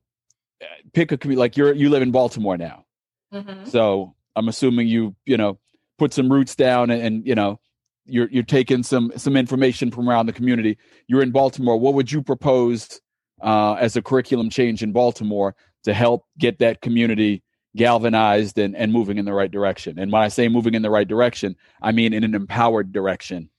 uh, 0.63 0.67
pick 0.95 1.13
a 1.13 1.19
community 1.19 1.39
like 1.39 1.57
you're 1.57 1.75
you 1.75 1.91
live 1.91 2.03
in 2.03 2.11
Baltimore 2.11 2.57
now, 2.57 2.85
mm-hmm. 3.33 3.65
so 3.65 4.15
I'm 4.35 4.49
assuming 4.49 4.89
you 4.89 5.15
you 5.27 5.37
know 5.37 5.59
put 5.99 6.15
some 6.15 6.33
roots 6.33 6.55
down 6.55 6.91
and, 6.91 7.03
and 7.03 7.27
you 7.27 7.35
know 7.35 7.61
you're 8.09 8.29
you're 8.31 8.43
taking 8.43 8.83
some 8.83 9.13
some 9.17 9.37
information 9.37 9.91
from 9.91 10.09
around 10.09 10.27
the 10.27 10.33
community. 10.33 10.79
You're 11.07 11.23
in 11.23 11.31
Baltimore. 11.31 11.79
What 11.79 11.95
would 11.95 12.11
you 12.11 12.23
propose 12.23 13.01
uh, 13.43 13.75
as 13.75 13.97
a 13.97 14.03
curriculum 14.03 14.51
change 14.51 14.83
in 14.83 14.93
Baltimore 14.93 15.55
to 15.85 15.95
help 15.95 16.27
get 16.39 16.59
that 16.59 16.81
community 16.81 17.43
galvanized 17.77 18.59
and, 18.59 18.75
and 18.75 18.93
moving 18.93 19.19
in 19.19 19.25
the 19.25 19.33
right 19.33 19.51
direction? 19.51 19.99
And 19.99 20.11
when 20.11 20.23
I 20.23 20.29
say 20.29 20.49
moving 20.49 20.75
in 20.75 20.83
the 20.83 20.91
right 20.91 21.09
direction, 21.09 21.57
I 21.83 21.93
mean 21.93 22.13
in 22.13 22.25
an 22.25 22.35
empowered 22.35 22.93
direction. 22.93 23.51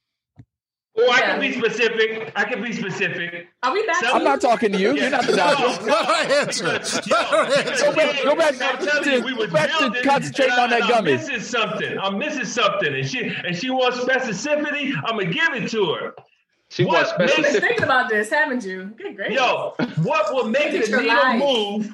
Oh, 1.02 1.12
I 1.12 1.22
can 1.22 1.40
be 1.40 1.54
specific. 1.54 2.32
I 2.36 2.44
can 2.44 2.62
be 2.62 2.74
specific. 2.74 3.48
Are 3.64 3.72
we 3.72 3.86
back? 3.86 4.04
I'm 4.06 4.24
not 4.24 4.42
talking 4.42 4.72
to 4.74 4.78
you. 4.78 4.96
You're 4.96 5.10
not 5.10 5.26
the 5.26 5.36
doctor. 5.36 5.86
Go 7.84 7.96
back. 7.96 8.24
Go 8.24 8.36
back. 8.36 8.56
To, 9.04 9.22
we 9.24 9.48
back 9.48 9.70
to 9.80 10.02
concentrating 10.04 10.60
on 10.60 10.70
that 10.72 10.82
gummy. 10.82 11.14
I'm 11.14 11.18
missing 11.18 11.40
something. 11.40 11.98
I'm 11.98 12.18
missing 12.18 12.46
something, 12.46 12.94
and 12.94 13.08
she 13.08 13.32
and 13.46 13.56
she 13.56 13.70
wants 13.70 14.00
specificity. 14.00 14.94
I'm 15.06 15.18
gonna 15.18 15.26
give 15.26 15.54
it 15.54 15.70
to 15.72 15.94
her. 15.94 16.14
She 16.70 16.84
what 16.84 16.94
wants 16.94 17.12
specificity. 17.14 17.38
You've 17.38 17.52
been 17.54 17.62
thinking 17.62 17.84
about 17.84 18.10
this, 18.10 18.30
haven't 18.30 18.66
you? 18.66 18.86
Good 18.98 19.16
great. 19.16 19.32
Yo, 19.32 19.74
what 20.04 20.34
will 20.34 20.50
make 20.50 20.72
the 20.72 20.98
needle 20.98 21.34
move 21.36 21.94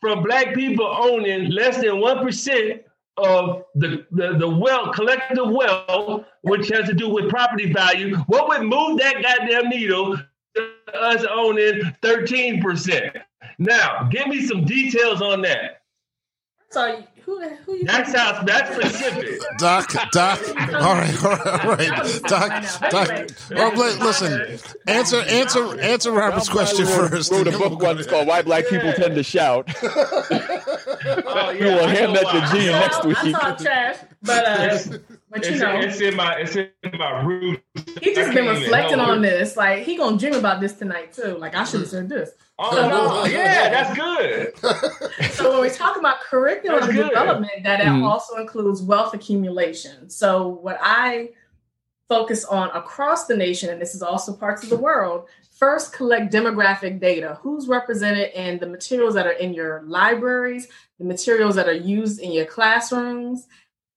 from 0.00 0.22
black 0.22 0.54
people 0.54 0.86
owning 0.86 1.50
less 1.50 1.78
than 1.78 2.00
one 2.00 2.24
percent 2.24 2.82
of 3.18 3.64
the, 3.74 4.06
the, 4.10 4.36
the 4.38 4.48
wealth, 4.48 4.94
collective 4.94 5.48
wealth, 5.50 6.24
which 6.42 6.68
has 6.68 6.86
to 6.88 6.94
do 6.94 7.08
with 7.08 7.28
property 7.28 7.72
value, 7.72 8.16
what 8.26 8.48
would 8.48 8.62
move 8.62 8.98
that 8.98 9.22
goddamn 9.22 9.68
needle 9.70 10.16
to 10.54 10.70
us 10.94 11.24
owning 11.30 11.80
13%? 12.02 13.22
Now, 13.58 14.08
give 14.10 14.26
me 14.26 14.46
some 14.46 14.64
details 14.64 15.22
on 15.22 15.42
that. 15.42 15.82
So 16.70 17.02
who, 17.24 17.48
who 17.48 17.74
you 17.74 17.84
that 17.84 18.06
sounds 18.06 18.46
that's 18.46 18.72
specific. 18.72 19.40
Doc, 19.58 19.92
Doc. 20.12 20.40
all 20.58 20.94
right, 20.94 21.24
all 21.24 21.30
right, 21.30 21.64
all 21.64 21.74
right. 21.74 22.22
Doc, 22.24 22.90
Doc. 22.90 23.28
Well, 23.50 23.98
listen. 23.98 24.58
Answer, 24.86 25.20
answer, 25.22 25.80
answer 25.80 26.12
Robert's 26.12 26.48
question 26.48 26.86
first. 26.86 27.32
Wrote 27.32 27.48
a 27.48 27.52
book 27.52 27.80
once 27.80 28.06
called 28.06 28.28
"Why 28.28 28.42
Black 28.42 28.68
People 28.68 28.92
Tend 28.92 29.14
to 29.16 29.22
Shout." 29.22 29.68
oh, 29.82 31.50
yeah, 31.50 31.52
we 31.52 31.64
will 31.66 31.88
hand 31.88 32.14
that 32.14 32.50
to 32.50 32.56
Gene 32.56 32.72
next 32.72 33.04
week. 33.04 33.16
I 33.18 33.32
talk 33.32 33.58
trash, 33.58 33.96
but 34.22 34.44
uh, 34.44 34.78
but 35.36 35.46
you 35.46 35.52
it's, 35.52 35.60
know, 35.60 35.78
it's 35.78 36.00
in 36.00 36.16
my 36.16 36.34
it's 36.36 36.56
in 36.56 36.70
my 36.98 37.22
roots. 37.22 37.62
He 38.00 38.14
just 38.14 38.32
been 38.32 38.46
reflecting 38.46 39.00
on 39.00 39.20
this. 39.20 39.56
Like 39.56 39.84
he 39.84 39.96
gonna 39.96 40.16
dream 40.16 40.34
about 40.34 40.60
this 40.60 40.74
tonight 40.74 41.12
too. 41.12 41.36
Like 41.36 41.54
I 41.54 41.64
should 41.64 41.80
have 41.80 41.90
said 41.90 42.08
this. 42.08 42.30
Oh 42.58 42.74
so, 42.74 42.88
no, 42.88 43.24
yeah, 43.26 43.68
that's 43.68 43.94
good. 43.94 45.30
so 45.32 45.52
when 45.52 45.60
we 45.60 45.70
talk 45.70 45.98
about 45.98 46.20
curriculum 46.20 46.86
development, 46.94 47.64
that 47.64 47.80
mm. 47.80 48.02
also 48.02 48.36
includes 48.36 48.80
wealth 48.82 49.12
accumulation. 49.12 50.08
So 50.08 50.48
what 50.48 50.78
I 50.80 51.30
focus 52.08 52.44
on 52.44 52.70
across 52.70 53.26
the 53.26 53.36
nation, 53.36 53.68
and 53.68 53.80
this 53.80 53.94
is 53.94 54.02
also 54.02 54.32
parts 54.32 54.62
of 54.62 54.70
the 54.70 54.76
world, 54.76 55.28
first 55.58 55.92
collect 55.92 56.32
demographic 56.32 56.98
data. 56.98 57.38
Who's 57.42 57.68
represented 57.68 58.32
in 58.32 58.58
the 58.58 58.66
materials 58.66 59.14
that 59.14 59.26
are 59.26 59.32
in 59.32 59.52
your 59.52 59.82
libraries, 59.86 60.68
the 60.98 61.04
materials 61.04 61.56
that 61.56 61.68
are 61.68 61.74
used 61.74 62.20
in 62.20 62.32
your 62.32 62.46
classrooms, 62.46 63.46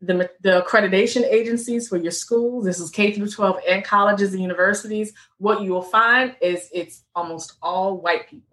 the, 0.02 0.30
the 0.41 0.64
accreditation 0.66 1.24
agencies 1.24 1.88
for 1.88 1.97
your 1.97 2.12
schools. 2.12 2.66
This 2.66 2.80
is 2.80 2.89
K 2.89 3.12
through 3.12 3.30
12 3.30 3.60
and 3.68 3.84
colleges 3.84 4.34
and 4.34 4.41
universities. 4.41 5.14
What 5.38 5.62
you 5.62 5.72
will 5.72 5.82
find 5.82 6.36
is 6.41 6.70
it's 6.74 7.04
almost 7.16 7.58
all 7.62 7.97
white 7.97 8.30
people 8.30 8.50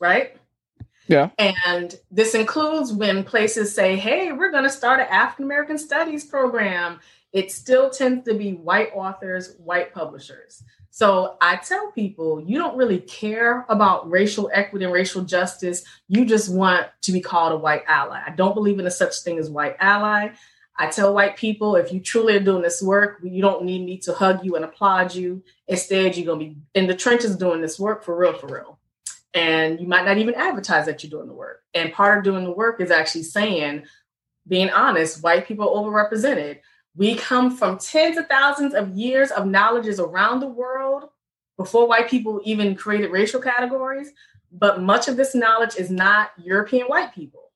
right? 0.00 0.36
Yeah. 1.08 1.30
And 1.38 1.94
this 2.10 2.34
includes 2.34 2.92
when 2.92 3.22
places 3.22 3.74
say, 3.74 3.96
hey, 3.96 4.32
we're 4.32 4.50
going 4.50 4.64
to 4.64 4.70
start 4.70 5.00
an 5.00 5.06
African 5.08 5.44
American 5.44 5.78
studies 5.78 6.24
program. 6.24 7.00
It 7.32 7.52
still 7.52 7.90
tends 7.90 8.24
to 8.24 8.34
be 8.34 8.54
white 8.54 8.90
authors, 8.94 9.54
white 9.58 9.94
publishers. 9.94 10.64
So 10.96 11.36
I 11.42 11.56
tell 11.56 11.90
people, 11.90 12.40
you 12.40 12.56
don't 12.56 12.78
really 12.78 13.00
care 13.00 13.66
about 13.68 14.10
racial 14.10 14.50
equity 14.50 14.86
and 14.86 14.94
racial 14.94 15.24
justice. 15.24 15.84
You 16.08 16.24
just 16.24 16.50
want 16.50 16.86
to 17.02 17.12
be 17.12 17.20
called 17.20 17.52
a 17.52 17.58
white 17.58 17.82
ally. 17.86 18.22
I 18.26 18.30
don't 18.30 18.54
believe 18.54 18.78
in 18.78 18.86
a 18.86 18.90
such 18.90 19.16
thing 19.20 19.38
as 19.38 19.50
white 19.50 19.76
ally. 19.78 20.30
I 20.78 20.86
tell 20.86 21.12
white 21.12 21.36
people, 21.36 21.76
if 21.76 21.92
you 21.92 22.00
truly 22.00 22.34
are 22.36 22.40
doing 22.40 22.62
this 22.62 22.80
work, 22.80 23.18
you 23.22 23.42
don't 23.42 23.66
need 23.66 23.84
me 23.84 23.98
to 23.98 24.14
hug 24.14 24.42
you 24.42 24.56
and 24.56 24.64
applaud 24.64 25.14
you. 25.14 25.42
Instead, 25.68 26.16
you're 26.16 26.24
going 26.24 26.38
to 26.38 26.46
be 26.46 26.56
in 26.74 26.86
the 26.86 26.96
trenches 26.96 27.36
doing 27.36 27.60
this 27.60 27.78
work 27.78 28.02
for 28.02 28.16
real, 28.16 28.32
for 28.32 28.46
real 28.46 28.78
and 29.34 29.78
you 29.78 29.86
might 29.86 30.06
not 30.06 30.16
even 30.16 30.32
advertise 30.32 30.86
that 30.86 31.02
you're 31.02 31.10
doing 31.10 31.26
the 31.26 31.34
work. 31.34 31.62
And 31.74 31.92
part 31.92 32.16
of 32.16 32.24
doing 32.24 32.44
the 32.44 32.50
work 32.50 32.80
is 32.80 32.90
actually 32.90 33.24
saying, 33.24 33.84
being 34.48 34.70
honest, 34.70 35.22
white 35.22 35.46
people 35.46 35.68
are 35.68 35.74
overrepresented. 35.76 36.60
We 36.96 37.14
come 37.14 37.54
from 37.54 37.78
tens 37.78 38.16
of 38.16 38.26
thousands 38.26 38.74
of 38.74 38.96
years 38.96 39.30
of 39.30 39.46
knowledges 39.46 40.00
around 40.00 40.40
the 40.40 40.48
world 40.48 41.10
before 41.58 41.86
white 41.86 42.08
people 42.08 42.40
even 42.44 42.74
created 42.74 43.10
racial 43.10 43.40
categories. 43.40 44.12
But 44.50 44.80
much 44.80 45.08
of 45.08 45.16
this 45.16 45.34
knowledge 45.34 45.76
is 45.76 45.90
not 45.90 46.30
European 46.38 46.86
white 46.86 47.14
people. 47.14 47.50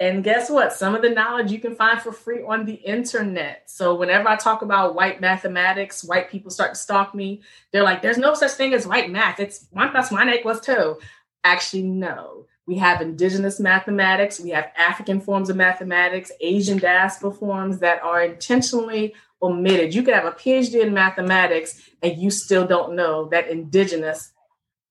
And 0.00 0.24
guess 0.24 0.48
what? 0.48 0.72
Some 0.72 0.94
of 0.94 1.02
the 1.02 1.10
knowledge 1.10 1.52
you 1.52 1.60
can 1.60 1.76
find 1.76 2.00
for 2.00 2.10
free 2.10 2.42
on 2.42 2.64
the 2.64 2.74
internet. 2.74 3.64
So 3.66 3.94
whenever 3.94 4.28
I 4.28 4.36
talk 4.36 4.62
about 4.62 4.94
white 4.94 5.20
mathematics, 5.20 6.02
white 6.02 6.30
people 6.30 6.50
start 6.50 6.72
to 6.72 6.80
stalk 6.80 7.14
me. 7.14 7.42
They're 7.70 7.82
like, 7.82 8.00
there's 8.00 8.16
no 8.16 8.32
such 8.34 8.52
thing 8.52 8.72
as 8.72 8.86
white 8.86 9.10
math. 9.10 9.38
It's 9.38 9.66
one 9.70 9.90
plus 9.90 10.10
one 10.10 10.30
equals 10.30 10.62
two. 10.62 10.98
Actually, 11.44 11.82
no. 11.82 12.46
We 12.70 12.76
have 12.76 13.00
indigenous 13.00 13.58
mathematics, 13.58 14.38
we 14.38 14.50
have 14.50 14.70
African 14.78 15.20
forms 15.20 15.50
of 15.50 15.56
mathematics, 15.56 16.30
Asian 16.40 16.78
diaspora 16.78 17.32
forms 17.32 17.80
that 17.80 18.00
are 18.00 18.22
intentionally 18.22 19.12
omitted. 19.42 19.92
You 19.92 20.04
could 20.04 20.14
have 20.14 20.24
a 20.24 20.30
PhD 20.30 20.80
in 20.80 20.94
mathematics 20.94 21.82
and 22.00 22.16
you 22.16 22.30
still 22.30 22.64
don't 22.64 22.94
know 22.94 23.28
that 23.30 23.48
indigenous 23.48 24.30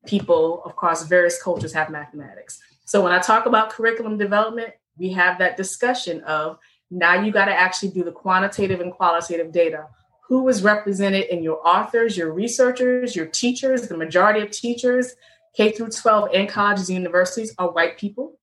people 0.05 0.61
across 0.65 1.07
various 1.07 1.41
cultures 1.41 1.71
have 1.71 1.89
mathematics. 1.89 2.59
So 2.84 3.01
when 3.01 3.13
I 3.13 3.19
talk 3.19 3.45
about 3.45 3.69
curriculum 3.69 4.17
development, 4.17 4.73
we 4.97 5.13
have 5.13 5.39
that 5.39 5.55
discussion 5.55 6.21
of 6.23 6.59
now 6.91 7.21
you 7.21 7.32
got 7.32 7.45
to 7.45 7.57
actually 7.57 7.91
do 7.91 8.03
the 8.03 8.11
quantitative 8.11 8.82
and 8.82 8.91
qualitative 8.91 9.53
data. 9.53 9.88
Who 10.27 10.49
is 10.49 10.63
represented 10.63 11.27
in 11.27 11.43
your 11.43 11.65
authors, 11.65 12.17
your 12.17 12.34
researchers, 12.34 13.15
your 13.15 13.27
teachers? 13.27 13.88
The 13.88 13.95
majority 13.95 14.41
of 14.41 14.51
teachers, 14.51 15.15
K 15.56 15.72
through 15.72 15.89
12 15.89 16.30
and 16.34 16.50
colleges 16.50 16.89
and 16.89 16.97
universities, 16.97 17.54
are 17.58 17.72
white 17.72 17.97
people. 17.97 18.38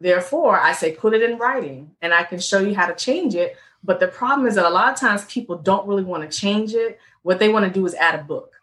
Therefore, 0.00 0.58
I 0.58 0.72
say 0.72 0.92
put 0.92 1.14
it 1.14 1.22
in 1.22 1.38
writing 1.38 1.92
and 2.00 2.14
I 2.14 2.22
can 2.22 2.38
show 2.38 2.60
you 2.60 2.74
how 2.74 2.86
to 2.86 2.94
change 2.94 3.34
it. 3.34 3.56
But 3.82 4.00
the 4.00 4.08
problem 4.08 4.46
is 4.46 4.54
that 4.54 4.64
a 4.64 4.70
lot 4.70 4.92
of 4.92 4.98
times 4.98 5.24
people 5.26 5.56
don't 5.56 5.86
really 5.86 6.04
want 6.04 6.28
to 6.28 6.36
change 6.36 6.74
it. 6.74 6.98
What 7.22 7.38
they 7.38 7.48
want 7.48 7.64
to 7.64 7.70
do 7.70 7.84
is 7.84 7.94
add 7.94 8.18
a 8.18 8.22
book. 8.22 8.54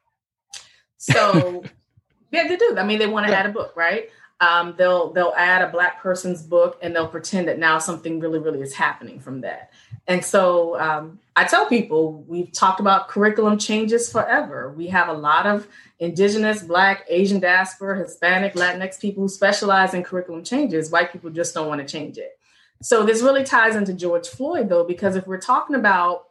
So, 0.98 1.64
yeah, 2.32 2.48
they 2.48 2.56
do. 2.56 2.76
I 2.78 2.84
mean, 2.84 3.00
they 3.00 3.08
want 3.08 3.28
to 3.28 3.38
add 3.38 3.46
a 3.46 3.50
book, 3.50 3.74
right? 3.76 4.10
um, 4.42 4.76
they'll 4.78 5.14
they'll 5.14 5.34
add 5.38 5.62
a 5.62 5.70
black 5.70 6.02
person's 6.02 6.42
book 6.44 6.78
and 6.82 6.96
they'll 6.96 7.08
pretend 7.08 7.48
that 7.48 7.58
now 7.58 7.80
something 7.80 8.20
really 8.20 8.40
really 8.40 8.62
is 8.62 8.74
happening 8.74 9.20
from 9.20 9.42
that. 9.42 9.72
And 10.08 10.24
so 10.24 10.80
um, 10.80 11.20
I 11.36 11.46
tell 11.46 11.68
people 11.68 12.24
we've 12.28 12.52
talked 12.52 12.80
about 12.80 13.08
curriculum 13.08 13.58
changes 13.58 14.12
forever. 14.12 14.72
We 14.72 14.88
have 14.88 15.08
a 15.08 15.14
lot 15.14 15.48
of 15.48 15.68
indigenous, 16.00 16.64
black, 16.64 17.06
Asian 17.10 17.40
diaspora, 17.40 17.98
Hispanic, 17.98 18.54
Latinx 18.54 19.00
people 19.00 19.24
who 19.24 19.30
specialize 19.30 19.94
in 19.94 20.04
curriculum 20.04 20.44
changes. 20.44 20.92
White 20.92 21.12
people 21.12 21.30
just 21.30 21.54
don't 21.54 21.68
want 21.68 21.82
to 21.82 21.88
change 21.88 22.18
it. 22.18 22.38
So 22.82 23.06
this 23.06 23.22
really 23.22 23.44
ties 23.44 23.76
into 23.76 23.94
George 23.94 24.28
Floyd 24.28 24.70
though, 24.70 24.84
because 24.84 25.16
if 25.16 25.26
we're 25.26 25.40
talking 25.40 25.76
about, 25.76 26.26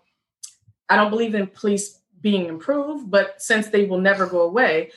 I 0.88 0.96
don't 0.96 1.10
believe 1.10 1.34
in 1.34 1.46
police 1.46 1.98
being 2.20 2.46
improved, 2.46 3.10
but 3.10 3.40
since 3.40 3.68
they 3.68 3.86
will 3.86 4.00
never 4.00 4.26
go 4.26 4.42
away, 4.42 4.90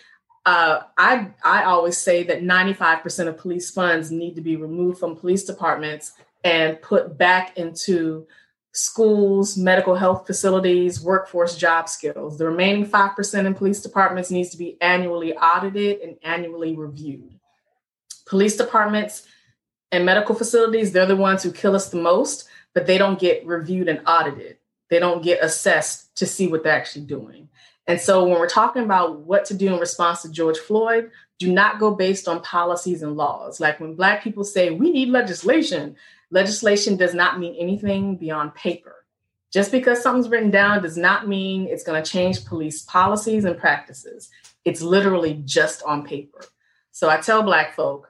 uh, 0.45 0.84
I 0.97 1.30
I 1.43 1.63
always 1.63 1.97
say 1.97 2.24
that 2.24 2.41
95% 2.41 3.28
of 3.28 3.38
police 3.38 3.70
funds 3.70 4.11
need 4.11 4.36
to 4.36 4.41
be 4.41 4.55
removed 4.55 4.97
from 4.97 5.18
police 5.18 5.43
departments 5.43 6.13
and 6.43 6.82
put 6.82 7.18
back 7.18 7.57
into 7.57 8.28
schools, 8.78 9.57
medical 9.57 9.95
health 9.95 10.28
facilities, 10.28 11.01
workforce 11.01 11.57
job 11.57 11.89
skills. 11.89 12.38
The 12.38 12.45
remaining 12.45 12.86
5% 12.86 13.45
in 13.45 13.55
police 13.55 13.82
departments 13.82 14.30
needs 14.30 14.51
to 14.51 14.57
be 14.57 14.80
annually 14.82 15.36
audited 15.36 15.99
and 16.01 16.15
annually 16.21 16.75
reviewed. 16.75 17.39
Police 18.28 18.55
departments 18.55 19.25
and 19.91 20.05
medical 20.05 20.36
facilities, 20.36 20.91
they're 20.91 21.07
the 21.07 21.15
ones 21.15 21.41
who 21.41 21.51
kill 21.51 21.75
us 21.75 21.89
the 21.89 21.97
most, 21.97 22.47
but 22.75 22.86
they 22.86 22.99
don't 22.99 23.17
get 23.17 23.43
reviewed 23.47 23.88
and 23.88 24.01
audited. 24.05 24.57
They 24.91 24.99
don't 24.99 25.23
get 25.23 25.43
assessed 25.43 26.15
to 26.17 26.28
see 26.28 26.47
what 26.47 26.61
they're 26.61 26.71
actually 26.71 27.05
doing. 27.05 27.49
And 27.88 27.99
so 27.99 28.25
when 28.25 28.39
we're 28.39 28.47
talking 28.47 28.84
about 28.84 29.21
what 29.21 29.45
to 29.45 29.55
do 29.55 29.73
in 29.73 29.80
response 29.80 30.21
to 30.21 30.30
George 30.30 30.59
Floyd, 30.59 31.09
do 31.39 31.51
not 31.51 31.80
go 31.80 31.95
based 31.95 32.28
on 32.28 32.43
policies 32.43 33.01
and 33.01 33.17
laws. 33.17 33.59
Like 33.59 33.80
when 33.80 33.95
Black 33.95 34.23
people 34.23 34.43
say 34.43 34.69
we 34.69 34.91
need 34.91 35.09
legislation, 35.09 35.95
legislation 36.32 36.97
does 36.97 37.13
not 37.13 37.39
mean 37.39 37.55
anything 37.59 38.17
beyond 38.17 38.55
paper. 38.55 38.95
Just 39.53 39.71
because 39.71 40.01
something's 40.01 40.30
written 40.30 40.51
down 40.51 40.84
does 40.84 40.97
not 40.97 41.28
mean 41.28 41.67
it's 41.67 41.84
going 41.84 42.01
to 42.01 42.09
change 42.09 42.45
police 42.45 42.82
policies 42.84 43.45
and 43.45 43.57
practices. 43.57 44.30
It's 44.65 44.82
literally 44.82 45.41
just 45.45 45.84
on 45.84 46.05
paper. 46.05 46.43
So 46.91 47.09
I 47.09 47.17
tell 47.17 47.43
Black 47.43 47.75
folk 47.75 48.09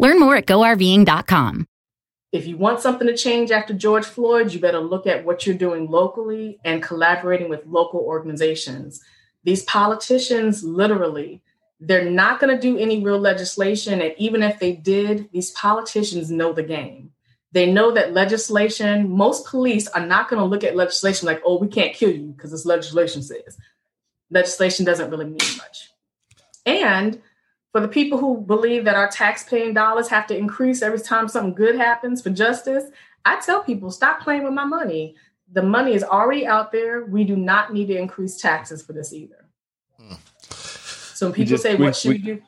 Learn 0.00 0.18
more 0.18 0.34
at 0.34 0.46
GoRVing.com. 0.46 1.66
if 2.32 2.46
you 2.46 2.56
want 2.56 2.80
something 2.80 3.06
to 3.06 3.16
change 3.16 3.50
after 3.50 3.74
George 3.74 4.06
Floyd, 4.06 4.52
you 4.52 4.60
better 4.60 4.78
look 4.80 5.06
at 5.06 5.24
what 5.24 5.46
you're 5.46 5.56
doing 5.56 5.90
locally 5.90 6.58
and 6.64 6.82
collaborating 6.82 7.48
with 7.48 7.66
local 7.66 8.00
organizations. 8.00 9.00
These 9.44 9.64
politicians, 9.64 10.62
literally, 10.64 11.42
they're 11.80 12.10
not 12.10 12.40
going 12.40 12.54
to 12.54 12.60
do 12.60 12.78
any 12.78 13.02
real 13.02 13.18
legislation. 13.18 14.00
And 14.00 14.14
even 14.16 14.42
if 14.42 14.58
they 14.58 14.72
did, 14.72 15.28
these 15.32 15.50
politicians 15.50 16.30
know 16.30 16.52
the 16.52 16.62
game. 16.62 17.10
They 17.52 17.70
know 17.70 17.90
that 17.92 18.12
legislation, 18.12 19.10
most 19.10 19.46
police 19.46 19.88
are 19.88 20.06
not 20.06 20.28
going 20.30 20.40
to 20.40 20.46
look 20.46 20.62
at 20.62 20.76
legislation 20.76 21.26
like, 21.26 21.42
oh, 21.44 21.58
we 21.58 21.68
can't 21.68 21.94
kill 21.94 22.10
you 22.10 22.32
because 22.36 22.52
this 22.52 22.64
legislation 22.64 23.22
says. 23.22 23.58
Legislation 24.30 24.86
doesn't 24.86 25.10
really 25.10 25.26
mean 25.26 25.56
much. 25.58 25.90
And 26.64 27.20
for 27.72 27.80
the 27.80 27.88
people 27.88 28.18
who 28.18 28.40
believe 28.40 28.84
that 28.84 28.96
our 28.96 29.08
tax-paying 29.08 29.74
dollars 29.74 30.08
have 30.08 30.26
to 30.28 30.36
increase 30.36 30.82
every 30.82 30.98
time 31.00 31.28
something 31.28 31.54
good 31.54 31.76
happens 31.76 32.20
for 32.22 32.30
justice, 32.30 32.84
I 33.24 33.40
tell 33.40 33.62
people 33.62 33.90
stop 33.90 34.20
playing 34.20 34.44
with 34.44 34.52
my 34.54 34.64
money. 34.64 35.14
The 35.52 35.62
money 35.62 35.94
is 35.94 36.02
already 36.02 36.46
out 36.46 36.72
there. 36.72 37.04
We 37.04 37.24
do 37.24 37.36
not 37.36 37.72
need 37.72 37.86
to 37.86 37.96
increase 37.96 38.40
taxes 38.40 38.82
for 38.82 38.92
this 38.92 39.12
either. 39.12 39.44
So 40.48 41.26
when 41.26 41.34
people 41.34 41.50
just- 41.50 41.62
say, 41.62 41.74
we- 41.76 41.84
"What 41.86 41.96
should 41.96 42.08
we, 42.10 42.14
we- 42.16 42.22
do?" 42.22 42.42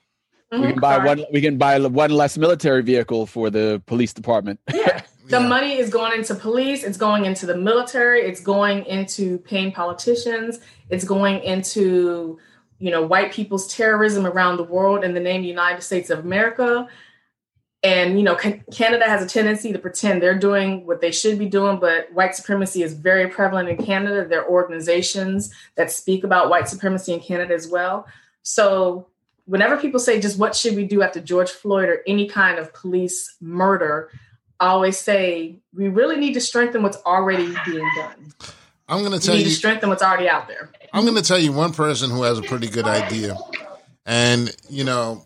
We 0.50 0.58
Mhm, 0.58 0.70
can 0.72 0.80
buy 0.80 0.96
sorry. 0.96 1.08
one. 1.08 1.24
We 1.32 1.40
can 1.40 1.56
buy 1.56 1.78
one 1.78 2.10
less 2.10 2.36
military 2.36 2.82
vehicle 2.82 3.26
for 3.26 3.48
the 3.50 3.82
police 3.86 4.12
department. 4.12 4.60
Yeah. 4.74 5.00
The 5.28 5.38
Yeah. 5.40 5.46
money 5.48 5.78
is 5.78 5.88
going 5.88 6.12
into 6.18 6.34
police, 6.34 6.82
it's 6.82 6.98
going 6.98 7.24
into 7.24 7.46
the 7.46 7.56
military, 7.56 8.20
it's 8.22 8.40
going 8.40 8.84
into 8.86 9.38
paying 9.38 9.72
politicians, 9.72 10.58
it's 10.90 11.04
going 11.04 11.42
into 11.42 12.38
you 12.82 12.90
know 12.90 13.00
white 13.00 13.32
people's 13.32 13.72
terrorism 13.72 14.26
around 14.26 14.56
the 14.56 14.64
world 14.64 15.04
in 15.04 15.14
the 15.14 15.20
name 15.20 15.36
of 15.36 15.42
the 15.42 15.48
United 15.48 15.82
States 15.82 16.10
of 16.10 16.18
America. 16.18 16.88
And 17.84 18.18
you 18.18 18.24
know 18.24 18.34
Can- 18.34 18.64
Canada 18.72 19.04
has 19.04 19.22
a 19.22 19.28
tendency 19.28 19.72
to 19.72 19.78
pretend 19.78 20.20
they're 20.20 20.38
doing 20.38 20.84
what 20.84 21.00
they 21.00 21.12
should 21.12 21.38
be 21.38 21.46
doing, 21.46 21.78
but 21.78 22.12
white 22.12 22.34
supremacy 22.34 22.82
is 22.82 22.94
very 22.94 23.28
prevalent 23.28 23.68
in 23.68 23.76
Canada. 23.76 24.26
There 24.26 24.42
are 24.42 24.50
organizations 24.50 25.54
that 25.76 25.92
speak 25.92 26.24
about 26.24 26.50
white 26.50 26.68
supremacy 26.68 27.12
in 27.12 27.20
Canada 27.20 27.54
as 27.54 27.68
well. 27.68 28.04
So 28.42 29.06
whenever 29.44 29.76
people 29.76 30.00
say 30.00 30.20
just 30.20 30.36
what 30.36 30.56
should 30.56 30.74
we 30.74 30.84
do 30.84 31.02
after 31.02 31.20
George 31.20 31.50
Floyd 31.50 31.88
or 31.88 32.02
any 32.08 32.28
kind 32.28 32.58
of 32.58 32.74
police 32.74 33.36
murder, 33.40 34.10
I 34.58 34.68
always 34.68 34.98
say 34.98 35.60
we 35.72 35.86
really 35.86 36.16
need 36.16 36.34
to 36.34 36.40
strengthen 36.40 36.82
what's 36.82 36.98
already 37.06 37.54
being 37.64 37.88
done. 37.96 38.32
I'm 38.88 39.04
going 39.04 39.12
to 39.12 39.24
tell 39.24 39.36
need 39.36 39.42
you. 39.42 39.50
to 39.50 39.54
strengthen 39.54 39.88
what's 39.88 40.02
already 40.02 40.28
out 40.28 40.48
there. 40.48 40.68
I'm 40.92 41.04
going 41.04 41.16
to 41.16 41.22
tell 41.22 41.38
you 41.38 41.52
one 41.52 41.72
person 41.72 42.10
who 42.10 42.22
has 42.22 42.38
a 42.38 42.42
pretty 42.42 42.68
good 42.68 42.86
idea, 42.86 43.36
and 44.04 44.54
you 44.68 44.84
know, 44.84 45.24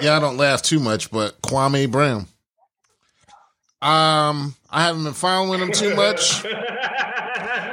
yeah, 0.00 0.16
I 0.16 0.20
don't 0.20 0.36
laugh 0.36 0.62
too 0.62 0.78
much, 0.80 1.10
but 1.10 1.40
Kwame 1.42 1.90
Brown. 1.90 2.26
Um, 3.82 4.54
I 4.70 4.84
haven't 4.84 5.04
been 5.04 5.14
following 5.14 5.60
him 5.60 5.72
too 5.72 5.94
much. 5.94 6.44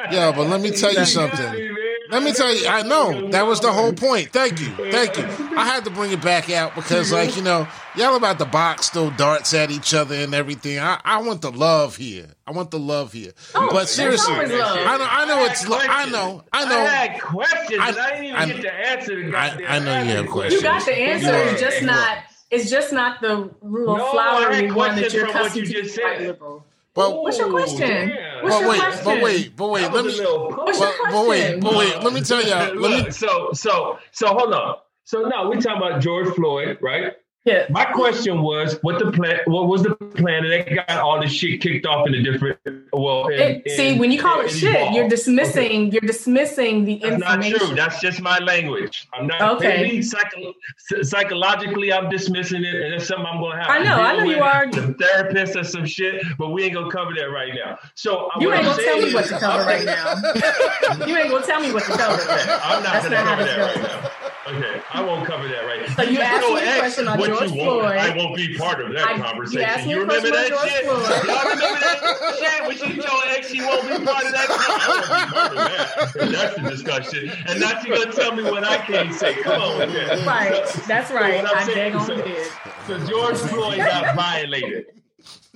Yeah, 0.09 0.31
but 0.33 0.47
let 0.47 0.61
me 0.61 0.71
tell 0.71 0.93
you 0.93 1.03
something. 1.03 1.66
Let 2.10 2.24
me 2.24 2.34
tell 2.34 2.53
you, 2.55 2.68
I 2.68 2.82
know 2.84 3.30
that 3.32 3.45
was 3.45 3.60
the 3.62 3.72
whole 3.72 3.93
point. 3.93 4.30
Thank 4.32 4.60
you, 4.62 4.68
thank 4.91 5.18
you. 5.18 5.24
I 5.58 5.66
had 5.66 5.84
to 5.86 5.89
bring 5.91 6.12
it 6.12 6.22
back 6.22 6.49
out 6.49 6.76
because, 6.76 7.12
like, 7.12 7.36
you 7.36 7.41
know, 7.43 7.68
y'all 7.95 8.16
about 8.16 8.38
the 8.39 8.45
box 8.45 8.89
throw 8.89 9.10
darts 9.12 9.53
at 9.53 9.72
each 9.72 9.93
other 9.93 10.16
and 10.16 10.34
everything. 10.34 10.80
I, 10.80 10.99
I 11.03 11.22
want 11.22 11.41
the 11.41 11.51
love 11.51 11.95
here. 11.95 12.28
I 12.45 12.51
want 12.51 12.72
the 12.72 12.80
love 12.80 13.12
here. 13.14 13.32
Oh, 13.55 13.70
but 13.72 13.89
seriously, 13.89 14.34
always 14.34 14.51
love. 14.51 14.78
I 14.78 14.97
know, 14.97 15.08
I 15.10 15.26
know 15.26 15.45
it's, 15.45 15.68
lo- 15.68 15.78
I 15.82 16.10
know, 16.10 16.43
I 16.53 16.66
know. 16.66 16.80
I 16.80 16.86
had 16.86 17.22
questions, 17.22 17.80
I- 17.82 17.89
and 17.89 17.97
I 17.99 18.10
didn't 18.12 18.26
even 18.26 18.36
I- 18.36 18.45
get 18.47 18.62
to 18.62 18.74
answer 18.74 19.32
the 19.32 19.38
I- 19.38 19.76
I 19.76 19.80
know 19.80 20.01
you 20.03 20.10
have 20.16 20.28
questions. 20.28 20.62
You 20.62 20.68
got 20.70 20.86
the 20.86 20.93
answer. 20.93 21.34
It's 21.36 21.62
are- 21.62 21.66
just 21.66 21.84
not. 21.84 22.18
It's 22.49 22.70
just 22.70 22.93
not 22.93 23.20
the 23.20 23.49
little 23.62 23.97
No, 23.97 24.08
I 24.08 24.12
flowery 24.12 24.72
one 24.72 24.95
that 24.95 25.12
you're 25.12 25.26
from 25.26 25.34
what 25.36 25.41
accustomed 25.47 25.68
you 25.68 25.74
to. 25.74 25.82
just 25.84 25.95
said. 25.95 26.22
liberal. 26.22 26.66
But, 26.98 27.22
What's 27.22 27.38
your 27.38 27.52
question? 27.52 27.80
damn. 27.80 28.43
What's 28.43 28.56
but 28.56 28.62
your 28.62 28.70
wait, 28.72 28.80
question? 28.80 29.06
but 29.06 29.22
wait, 29.22 29.56
but 29.56 29.70
wait. 29.70 29.91
Let 29.91 30.06
me. 30.06 30.14
a 30.14 30.16
little 30.18 30.50
What's 30.50 30.80
your 30.80 30.89
But, 31.04 31.12
but 31.12 31.28
wait, 31.28 31.60
but 31.62 31.76
wait. 31.76 32.04
Let 32.04 32.12
me 32.12 32.22
tell 32.22 32.41
you. 32.41 32.50
Let 32.82 33.06
me. 33.06 33.12
So 33.12 33.52
so 33.54 34.00
so 34.12 34.28
hold 34.30 34.52
on. 34.52 34.78
So 35.04 35.22
now 35.22 35.48
we're 35.48 35.62
talking 35.62 35.78
about 35.78 36.02
George 36.02 36.34
Floyd, 36.34 36.80
right? 36.82 37.14
Yeah. 37.48 37.66
My 37.70 37.86
question 37.86 38.41
was, 38.41 38.78
what 38.82 39.00
the 39.00 39.10
plan? 39.12 39.39
What 39.45 39.68
was 39.68 39.84
the 39.84 39.95
plan? 39.95 40.43
that 40.50 40.68
got 40.88 41.00
all 41.00 41.22
this 41.22 41.32
shit 41.32 41.62
kicked 41.62 41.86
off 41.86 42.06
in 42.08 42.14
a 42.14 42.22
different. 42.22 42.58
Well, 42.91 43.28
in, 43.28 43.39
It- 43.66 43.72
see, 43.72 43.89
in- 43.93 44.00
when 44.00 44.12
you 44.12 44.20
call 44.22 44.41
in 44.41 44.48
it 44.48 44.50
shit, 44.52 44.91
you're 44.93 45.08
dismissing. 45.08 45.91
You're 45.93 46.02
dismissing 46.02 46.84
the 46.84 46.95
information 46.95 47.20
That's 47.22 47.52
not 47.62 47.68
true. 47.68 47.76
That's 47.76 48.02
just 48.02 48.22
my 48.22 48.38
language. 48.39 49.08
I'm 49.14 49.28
not. 49.28 49.41
Okay. 49.56 49.84
Maybe 49.84 50.02
psycho- 50.02 50.54
psychologically, 51.02 51.93
I'm 51.93 52.10
dismissing 52.10 52.66
it, 52.66 52.76
and 52.76 52.93
it's 52.95 53.08
something 53.08 53.26
I'm 53.26 53.39
going 53.39 53.58
to 53.58 53.64
have. 53.64 53.70
I 53.72 53.80
know, 53.84 53.95
I 53.95 54.18
know 54.18 54.24
you 54.26 54.41
are. 54.41 54.70
The 54.70 54.93
therapist 54.93 55.56
or 55.56 55.64
some 55.64 55.86
shit, 55.86 56.24
but 56.38 56.50
we 56.50 56.64
ain't 56.66 56.74
gonna 56.74 56.91
cover 56.91 57.14
that 57.18 57.32
right 57.32 57.54
now. 57.54 57.78
So 57.95 58.30
You 58.39 58.54
ain't 58.54 58.66
gonna 58.66 58.84
tell 58.84 59.02
me 59.02 59.14
what 59.14 59.26
to 59.26 59.39
cover 59.39 59.64
right 59.64 59.86
now. 59.95 61.06
You 61.06 61.16
ain't 61.18 61.30
gonna 61.30 61.45
tell 61.45 61.62
me 61.62 61.72
what 61.72 61.84
to 61.86 61.91
cover. 61.91 62.22
I'm 62.30 62.84
not 62.84 62.93
That's 62.93 63.04
gonna 63.06 63.16
not 63.16 63.26
cover 63.26 63.43
that 63.45 63.58
right 63.60 64.04
now. 64.04 64.12
Okay, 64.48 64.82
I 64.93 65.02
won't 65.04 65.26
cover 65.28 65.45
that 65.50 65.66
right 65.66 65.82
now. 65.82 65.93
So 65.95 66.04
you 66.04 66.20
asked 66.22 66.48
me 66.48 66.56
a 66.70 66.80
question 66.80 67.08
on 67.10 67.18
George. 67.22 67.50
Floyd. 67.50 67.84
I 67.98 68.16
won't 68.16 68.34
be 68.36 68.58
part 68.58 68.80
of 68.80 68.93
that 68.93 69.06
I- 69.08 69.16
you 69.18 69.22
conversation. 69.24 69.62
asked 69.62 69.86
me 69.86 69.91
You 69.91 70.00
remember 70.02 70.32
that 70.32 70.52
on 70.54 70.68
shit? 70.70 70.86
Floyd. 70.86 71.00
Y'all 71.28 71.50
remember 71.50 71.80
that 71.82 72.36
shit? 72.39 72.68
When 72.68 72.78
she 72.78 73.02
told 73.02 73.24
X 73.28 73.50
she 73.52 73.60
won't 73.62 73.82
be 73.84 74.06
part 74.06 74.26
of 74.26 74.32
that? 74.32 74.48
I 74.50 74.88
won't 74.88 75.04
be 75.04 75.34
part 75.36 75.50
of 75.50 75.56
that. 75.58 76.32
That's 76.32 76.56
the 76.62 76.70
discussion. 76.70 77.32
And 77.48 77.60
now 77.60 77.82
she 77.82 77.89
gonna 77.89 78.12
tell 78.14 78.34
me 78.36 78.43
what 78.43 78.64
I 78.64 78.78
can't 78.78 79.14
say. 79.14 79.34
Come 79.41 79.62
on 79.62 79.80
with 79.80 79.91
that. 79.93 80.26
Right. 80.26 80.64
That's 80.88 81.12
right. 81.12 81.43
what 81.43 81.52
I'm 81.52 81.58
I 81.58 81.64
saying, 81.66 81.78
dang 81.91 81.95
on 81.95 82.06
so- 82.08 82.16
did. 82.22 82.52
So 82.88 83.06
George 83.06 83.38
Floyd 83.38 83.78
got 83.80 84.16
violated. 84.16 84.86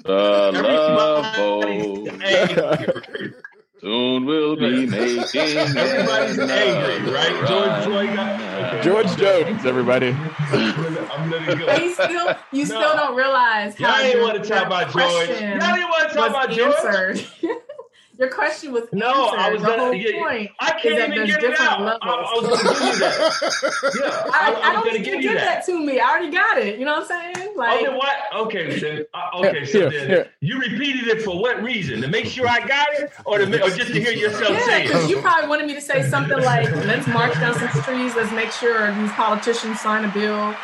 The 0.04 0.12
love 0.12 0.56
Everybody- 0.56 1.82
boat 2.08 2.22
Hey, 2.22 3.32
soon 3.82 3.91
Soon 4.21 4.25
we'll 4.25 4.55
be 4.55 4.86
making. 4.86 5.19
Everybody's 5.36 6.39
angry, 6.39 7.11
right? 7.11 7.47
George 7.47 7.84
Floyd 7.84 8.15
got. 8.15 8.41
Okay. 8.41 8.82
George 8.84 9.15
Jones, 9.17 9.65
everybody. 9.65 10.09
I'm 10.11 11.29
letting 11.32 11.47
go. 11.57 11.65
But 11.65 11.84
you 11.84 11.93
still, 11.93 12.36
you 12.51 12.59
No. 12.59 12.65
still 12.65 12.82
don't 12.95 13.15
realize 13.15 13.79
Y'all 13.79 13.89
how 13.91 14.01
ain't 14.01 14.13
your- 14.15 14.23
want 14.23 14.43
to 14.43 14.47
talk 14.49 14.65
about 14.67 14.91
George. 14.91 15.03
Y'all 15.03 15.25
question 15.25 15.57
didn't 15.73 15.89
want 15.89 16.09
to 16.09 16.15
talk 16.15 16.34
was 16.34 16.45
about 16.45 16.51
George. 16.51 17.27
answered. 18.22 18.28
your 18.28 18.30
question 18.36 18.72
was 18.72 18.84
No, 18.91 19.07
answered. 19.30 19.39
I 19.39 19.49
was 19.53 19.61
the 19.61 19.67
gonna- 19.67 19.84
whole 19.84 19.93
yeah, 19.93 20.24
point 20.24 20.51
I 20.59 20.72
can't 20.80 20.97
that 20.97 21.11
even 21.13 21.28
get 21.28 21.38
it 21.38 21.41
different 21.41 21.72
out. 21.72 21.99
I, 22.01 22.07
I 22.09 22.34
was 22.36 22.47
going 22.47 22.57
to 22.59 22.74
give 22.74 22.93
you 22.93 22.99
that. 22.99 23.91
Yeah, 24.01 24.30
I, 24.32 24.51
I, 24.51 24.59
I 24.61 24.69
I 24.69 24.74
don't 24.74 24.84
was 24.86 24.93
going 24.93 24.93
think 24.93 24.93
to 24.93 24.97
you 24.99 25.03
give 25.03 25.22
did 25.22 25.24
you 25.24 25.34
that. 25.36 25.65
that. 25.65 25.65
to 25.65 25.80
me. 25.80 25.99
I 25.99 26.09
already 26.09 26.32
got 26.32 26.57
it. 26.57 26.80
You 26.80 26.86
know 26.86 26.93
what 26.99 27.11
I'm 27.11 27.34
saying? 27.36 27.57
Like, 27.57 27.80
oh, 27.82 27.84
then 27.86 27.95
what? 27.97 28.15
Okay, 28.36 28.80
then. 28.80 29.05
Uh, 29.13 29.39
okay, 29.39 29.65
so 29.65 29.89
Here, 29.89 29.89
then 29.99 30.09
here. 30.09 30.32
you 30.41 30.59
repeated 30.59 31.07
it 31.07 31.22
for 31.24 31.39
what 31.39 31.61
reason? 31.61 32.01
To 32.01 32.07
make 32.07 32.26
sure 32.26 32.47
I 32.47 32.59
got 32.65 32.88
it, 32.93 33.11
or 33.26 33.38
to 33.39 33.45
ma- 33.47 33.57
or 33.65 33.69
just 33.69 33.91
to 33.93 33.99
hear 34.01 34.11
yourself 34.13 34.49
yeah, 34.51 34.65
say 34.65 34.82
because 34.84 35.03
it? 35.05 35.09
you 35.09 35.22
probably 35.22 35.47
wanted 35.49 35.67
me 35.67 35.74
to 35.76 35.82
say 35.82 36.01
something 36.09 36.39
like, 36.41 36.72
"Let's 36.86 37.07
march 37.07 37.34
down 37.36 37.53
some 37.55 37.69
streets. 37.82 38.15
Let's 38.15 38.32
make 38.32 38.51
sure 38.51 38.93
these 38.95 39.11
politicians 39.11 39.80
sign 39.82 40.05
a 40.05 40.11
bill." 40.13 40.55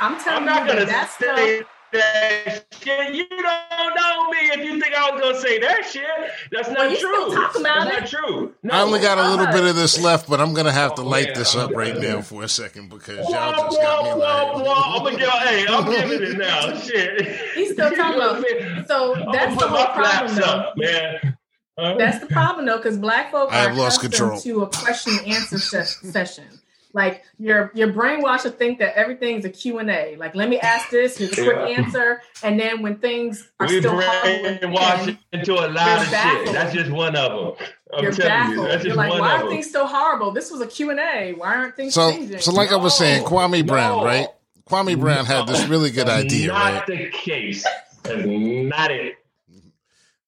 I'm 0.00 0.18
telling 0.20 0.40
I'm 0.40 0.44
not 0.46 0.66
you 0.68 0.76
that 0.76 0.86
that's 0.88 1.16
say 1.18 1.58
stuff. 1.58 1.68
That 1.92 2.64
shit. 2.80 3.14
You 3.14 3.26
don't 3.28 3.94
know 3.96 4.30
me 4.30 4.38
if 4.52 4.64
you 4.64 4.80
think 4.80 4.94
I 4.94 5.10
was 5.10 5.20
gonna 5.20 5.40
say 5.40 5.58
that 5.60 5.84
shit. 5.90 6.04
That's 6.52 6.68
not 6.68 6.78
Well, 6.78 6.90
you 6.90 6.98
true. 6.98 7.14
still 7.30 7.32
talk 7.34 7.58
about 7.58 7.84
That's 7.88 8.12
not 8.12 8.20
true. 8.24 8.54
No. 8.62 8.74
I 8.74 8.80
only 8.82 9.00
got 9.00 9.18
a 9.18 9.28
little 9.30 9.46
bit 9.46 9.64
of 9.64 9.76
this 9.76 10.00
left, 10.00 10.28
but 10.28 10.40
I'm 10.40 10.54
gonna 10.54 10.72
have 10.72 10.94
to 10.96 11.02
Oh, 11.02 11.06
light 11.06 11.26
man, 11.28 11.34
this 11.38 11.54
up 11.56 11.70
right 11.72 11.96
now 11.96 12.20
for 12.22 12.42
a 12.42 12.48
second 12.48 12.88
because 12.90 13.18
y'all 13.28 13.52
Wah, 13.52 13.52
just 13.68 13.80
got 13.80 14.04
me 14.04 14.10
wah, 14.10 14.16
wah, 14.16 14.52
like. 14.56 14.66
wah. 14.66 14.96
I'm 14.96 15.04
gonna 15.04 15.18
give. 15.18 15.28
Hey, 15.28 15.66
I'm 15.68 15.84
giving 16.10 16.22
it 16.32 16.38
now. 16.38 16.76
Shit. 16.78 17.26
He's 17.54 17.72
still 17.72 17.90
talking 17.90 18.16
about. 18.20 18.44
So 18.86 19.14
that's 19.32 19.56
the 19.60 19.68
whole 19.68 19.86
problem, 19.94 20.34
though. 20.36 20.42
up, 20.44 20.76
man. 20.76 21.36
Huh? 21.78 21.94
That's 21.98 22.18
the 22.18 22.26
problem 22.26 22.66
though, 22.66 22.76
because 22.76 22.98
black 22.98 23.30
folk 23.30 23.50
I 23.52 23.64
are 23.64 23.68
have 23.68 23.76
lost 23.78 24.02
accustomed 24.04 24.30
control. 24.32 24.40
to 24.42 24.62
a 24.64 24.66
question 24.68 25.16
and 25.18 25.26
answer 25.28 25.58
ses- 25.58 25.98
session. 26.12 26.44
Like 26.92 27.22
your 27.38 27.70
your 27.74 27.92
brainwash 27.92 28.42
to 28.42 28.50
think 28.50 28.80
that 28.80 28.96
everything's 28.96 29.44
a 29.44 29.48
Q 29.50 29.78
and 29.78 29.88
A. 29.90 30.16
Like 30.16 30.34
let 30.34 30.48
me 30.48 30.58
ask 30.58 30.90
this, 30.90 31.16
here's 31.16 31.32
a 31.38 31.44
quick 31.44 31.56
Yeah. 31.56 31.66
answer, 31.84 32.20
and 32.42 32.58
then 32.58 32.82
when 32.82 32.96
things 32.96 33.48
are 33.60 33.68
we 33.68 33.78
still 33.78 33.92
horrible, 33.92 34.48
brainwash 34.58 35.02
again, 35.04 35.18
into 35.32 35.52
a 35.54 35.68
lot 35.68 35.98
of 36.00 36.08
shit. 36.08 36.52
That's 36.52 36.74
just 36.74 36.90
one 36.90 37.14
of 37.14 37.56
them. 37.56 37.68
I'm 37.94 38.02
you're 38.02 38.12
telling 38.12 38.28
baffled. 38.28 38.56
you, 38.56 38.62
that's 38.68 38.84
You're 38.84 38.94
like, 38.96 39.10
one 39.10 39.20
why 39.20 39.40
are 39.42 39.48
things 39.48 39.70
so 39.70 39.86
horrible? 39.86 40.32
This 40.32 40.50
was 40.50 40.60
a 40.60 40.66
Q 40.66 40.90
and 40.90 40.98
A. 41.00 41.32
Why 41.34 41.54
aren't 41.54 41.76
things 41.76 41.94
So, 41.94 42.10
changing? 42.10 42.40
so 42.40 42.50
like 42.52 42.72
I 42.72 42.76
was 42.76 42.96
saying, 42.98 43.24
Kwame 43.24 43.64
Brown, 43.66 43.98
No. 43.98 44.04
right? 44.04 44.26
Kwame 44.68 44.98
Brown 44.98 45.26
had 45.26 45.46
this 45.46 45.64
really 45.66 45.90
good 45.90 46.06
That's 46.08 46.24
idea, 46.24 46.48
not 46.48 46.72
right? 46.72 46.86
the 46.86 47.10
case. 47.10 47.64
That's 48.02 48.24
not 48.26 48.90
it. 48.90 49.14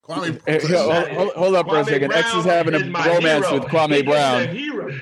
Kwame, 0.04 0.40
Hey, 0.46 0.58
hold, 0.76 1.08
hold- 1.08 1.32
hold 1.34 1.54
up 1.54 1.68
for 1.68 1.76
a 1.78 1.82
Kwame 1.82 1.88
second. 1.88 2.12
X 2.12 2.34
is 2.34 2.44
having 2.44 2.74
a 2.74 2.78
romance 2.78 3.46
hero. 3.46 3.54
with 3.60 3.64
Kwame 3.68 3.90
He 3.92 3.96
is 3.98 4.02
Brown. 4.02 5.00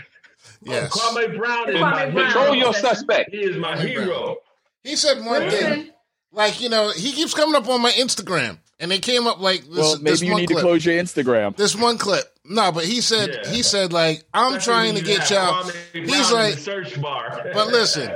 A 0.66 0.70
hero. 0.70 0.82
yes. 0.82 0.98
Kwame 0.98 1.36
Brown 1.38 1.68
is 1.70 1.74
Kwame 1.76 1.80
my 1.80 2.10
Brown. 2.10 2.24
Control 2.24 2.44
hero. 2.52 2.54
your 2.66 2.74
suspect. 2.74 3.30
He 3.30 3.38
is 3.42 3.56
my 3.56 3.76
Kwame 3.76 3.86
hero. 3.88 4.36
He 4.84 4.96
said 4.96 5.24
one 5.24 5.48
thing, 5.50 5.90
like 6.32 6.60
you 6.60 6.68
know, 6.68 6.90
he 6.90 7.12
keeps 7.12 7.34
coming 7.34 7.54
up 7.54 7.68
on 7.68 7.82
my 7.82 7.90
Instagram, 7.92 8.58
and 8.78 8.90
they 8.90 8.98
came 8.98 9.26
up 9.26 9.40
like 9.40 9.60
this. 9.62 9.76
Well, 9.78 9.96
this 9.98 10.20
maybe 10.20 10.26
you 10.26 10.32
one 10.32 10.40
need 10.40 10.46
clip. 10.48 10.58
to 10.58 10.62
close 10.64 10.84
your 10.86 10.94
Instagram. 11.02 11.56
This 11.56 11.76
one 11.76 11.98
clip. 11.98 12.24
No, 12.44 12.72
but 12.72 12.84
he 12.84 13.00
said 13.00 13.28
Yeah. 13.44 13.50
he 13.52 13.62
said 13.62 13.92
like 13.92 14.24
I'm 14.32 14.54
Especially 14.54 14.72
trying 14.72 14.94
to 14.96 15.02
get 15.02 15.30
y'all. 15.30 15.70
He's 15.92 16.32
like, 16.32 16.54
search 16.54 17.00
bar. 17.00 17.50
but 17.52 17.68
listen, 17.68 18.10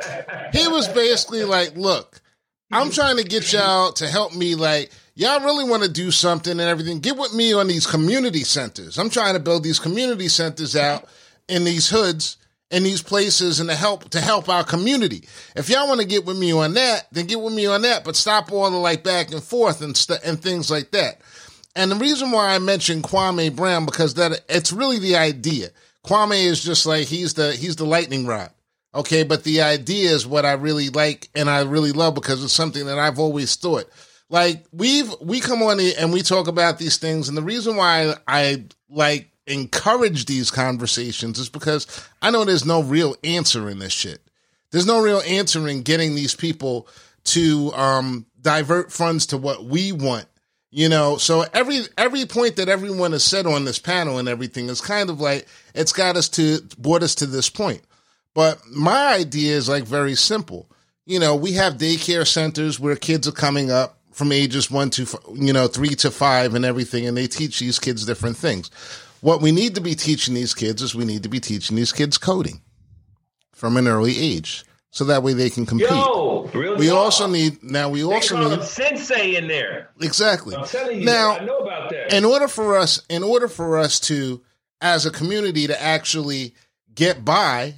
he 0.53 0.66
was 0.68 0.88
basically 0.88 1.45
like, 1.45 1.76
look, 1.76 2.20
I'm 2.72 2.90
trying 2.90 3.18
to 3.18 3.24
get 3.24 3.53
y'all 3.53 3.92
to 3.92 4.09
help 4.09 4.34
me. 4.34 4.55
Like, 4.55 4.90
y'all 5.14 5.40
really 5.45 5.68
want 5.68 5.82
to 5.84 5.88
do 5.88 6.11
something 6.11 6.53
and 6.53 6.61
everything. 6.62 6.99
Get 7.01 7.16
with 7.18 7.34
me 7.34 7.53
on 7.53 7.68
these 7.68 7.86
community 7.86 8.42
centers. 8.42 8.99
I'm 8.99 9.11
trying 9.11 9.34
to 9.34 9.40
build 9.40 9.62
these 9.62 9.78
community 9.78 10.28
centers 10.28 10.74
out 10.74 11.07
in 11.49 11.64
these 11.64 11.90
hoods 11.90 12.36
in 12.70 12.82
these 12.82 13.03
places 13.03 13.61
and 13.61 13.68
to 13.68 13.76
help 13.76 14.11
to 14.11 14.20
help 14.20 14.49
our 14.49 14.64
community. 14.64 15.28
If 15.55 15.68
y'all 15.68 15.86
want 15.86 16.01
to 16.01 16.07
get 16.07 16.24
with 16.24 16.38
me 16.38 16.53
on 16.53 16.74
that, 16.74 17.07
then 17.12 17.26
get 17.26 17.40
with 17.40 17.55
me 17.55 17.66
on 17.66 17.82
that. 17.82 18.05
But 18.05 18.16
stop 18.16 18.51
all 18.51 18.70
the 18.70 18.76
like 18.76 19.05
back 19.05 19.32
and 19.32 19.42
forth 19.42 19.80
and 19.80 19.97
st- 19.97 20.24
and 20.24 20.40
things 20.40 20.70
like 20.70 20.90
that. 20.90 21.20
And 21.76 21.90
the 21.90 21.97
reason 21.97 22.30
why 22.30 22.55
I 22.55 22.59
mentioned 22.59 23.05
Kwame 23.05 23.55
Brown 23.55 23.84
because 23.84 24.14
that 24.14 24.40
it's 24.49 24.72
really 24.72 24.99
the 24.99 25.16
idea. 25.16 25.68
Kwame 26.05 26.45
is 26.45 26.62
just 26.62 26.84
like 26.84 27.07
he's 27.07 27.34
the 27.34 27.53
he's 27.53 27.76
the 27.76 27.86
lightning 27.86 28.26
rod. 28.26 28.51
Okay, 28.95 29.24
but 29.24 29.45
the 29.45 29.62
idea 29.62 30.11
is 30.11 30.26
what 30.26 30.45
I 30.45 30.53
really 30.53 30.88
like 30.88 31.28
and 31.34 31.51
I 31.51 31.62
really 31.62 31.92
love 31.92 32.14
because 32.14 32.42
it's 32.42 32.53
something 32.53 32.86
that 32.86 32.99
I've 32.99 33.18
always 33.18 33.55
thought. 33.57 33.88
Like 34.30 34.64
we've 34.72 35.12
we 35.20 35.38
come 35.38 35.62
on 35.62 35.78
here 35.78 35.95
and 35.99 36.12
we 36.12 36.22
talk 36.22 36.49
about 36.49 36.78
these 36.78 36.97
things, 36.97 37.28
and 37.28 37.36
the 37.36 37.42
reason 37.42 37.76
why 37.76 38.14
I 38.26 38.64
like 38.88 39.30
encourage 39.47 40.26
these 40.26 40.51
conversations 40.51 41.38
is 41.38 41.49
because 41.49 41.86
I 42.22 42.30
know 42.30 42.45
there's 42.45 42.64
no 42.64 42.82
real 42.82 43.16
answer 43.24 43.68
in 43.68 43.78
this 43.78 43.92
shit. 43.92 44.20
There's 44.70 44.86
no 44.86 45.03
real 45.03 45.20
answer 45.26 45.68
in 45.68 45.82
getting 45.82 46.14
these 46.14 46.34
people 46.34 46.88
to 47.24 47.72
um, 47.74 48.26
divert 48.40 48.92
funds 48.92 49.26
to 49.26 49.36
what 49.36 49.64
we 49.64 49.92
want. 49.92 50.26
You 50.70 50.88
know, 50.88 51.18
so 51.18 51.45
every 51.55 51.82
every 51.97 52.26
point 52.26 52.57
that 52.57 52.68
everyone 52.68 53.12
has 53.12 53.22
said 53.22 53.47
on 53.47 53.64
this 53.64 53.78
panel 53.78 54.18
and 54.18 54.28
everything 54.28 54.68
is 54.68 54.80
kind 54.80 55.09
of 55.09 55.20
like 55.20 55.47
it's 55.72 55.92
got 55.92 56.16
us 56.16 56.28
to 56.30 56.59
brought 56.76 57.05
us 57.05 57.14
to 57.16 57.26
this 57.26 57.49
point. 57.49 57.82
But 58.34 58.59
my 58.68 59.14
idea 59.14 59.55
is 59.55 59.68
like 59.68 59.84
very 59.84 60.16
simple. 60.16 60.68
You 61.07 61.20
know, 61.20 61.36
we 61.36 61.53
have 61.53 61.74
daycare 61.74 62.26
centers 62.26 62.80
where 62.80 62.97
kids 62.97 63.28
are 63.28 63.32
coming 63.32 63.70
up 63.70 64.01
from 64.11 64.32
ages 64.32 64.70
one 64.70 64.90
to, 64.90 65.07
you 65.34 65.53
know, 65.53 65.68
three 65.68 65.95
to 65.97 66.11
five 66.11 66.55
and 66.55 66.64
everything, 66.64 67.07
and 67.07 67.16
they 67.16 67.26
teach 67.26 67.61
these 67.61 67.78
kids 67.78 68.05
different 68.05 68.36
things. 68.36 68.70
What 69.25 69.41
we 69.41 69.53
need 69.53 69.75
to 69.77 69.81
be 69.81 69.95
teaching 69.95 70.35
these 70.35 70.53
kids 70.53 70.83
is 70.83 70.95
we 70.95 71.07
need 71.07 71.22
to 71.22 71.31
be 71.31 71.41
teaching 71.41 71.77
these 71.77 71.93
kids 71.93 72.18
coding 72.18 72.61
from 73.55 73.79
an 73.79 73.89
early 73.89 74.18
age 74.18 74.64
so 74.91 75.05
that 75.05 75.22
way 75.22 75.33
they 75.33 75.49
can 75.49 75.64
compete. 75.64 75.89
Yo, 75.89 76.51
we 76.77 76.89
talk. 76.89 76.95
also 76.99 77.27
need, 77.27 77.62
now 77.62 77.89
we 77.89 78.01
They 78.01 78.05
also 78.05 78.37
need, 78.51 78.62
sensei 78.62 79.37
in 79.37 79.49
there. 79.49 79.89
exactly. 79.99 80.55
I'm 80.55 80.66
telling 80.66 80.99
you, 80.99 81.07
Now, 81.07 81.39
I 81.39 81.45
know 81.47 81.57
about 81.57 81.89
that. 81.91 82.12
in 82.12 82.27
order 82.27 82.49
for 82.49 82.77
us 82.77 83.01
in 83.09 83.22
order 83.22 83.49
for 83.49 83.79
us 83.79 83.99
to 84.01 84.43
as 84.83 85.07
a 85.07 85.11
community 85.11 85.66
to 85.68 85.83
actually 85.83 86.55
get 86.95 87.25
by 87.25 87.77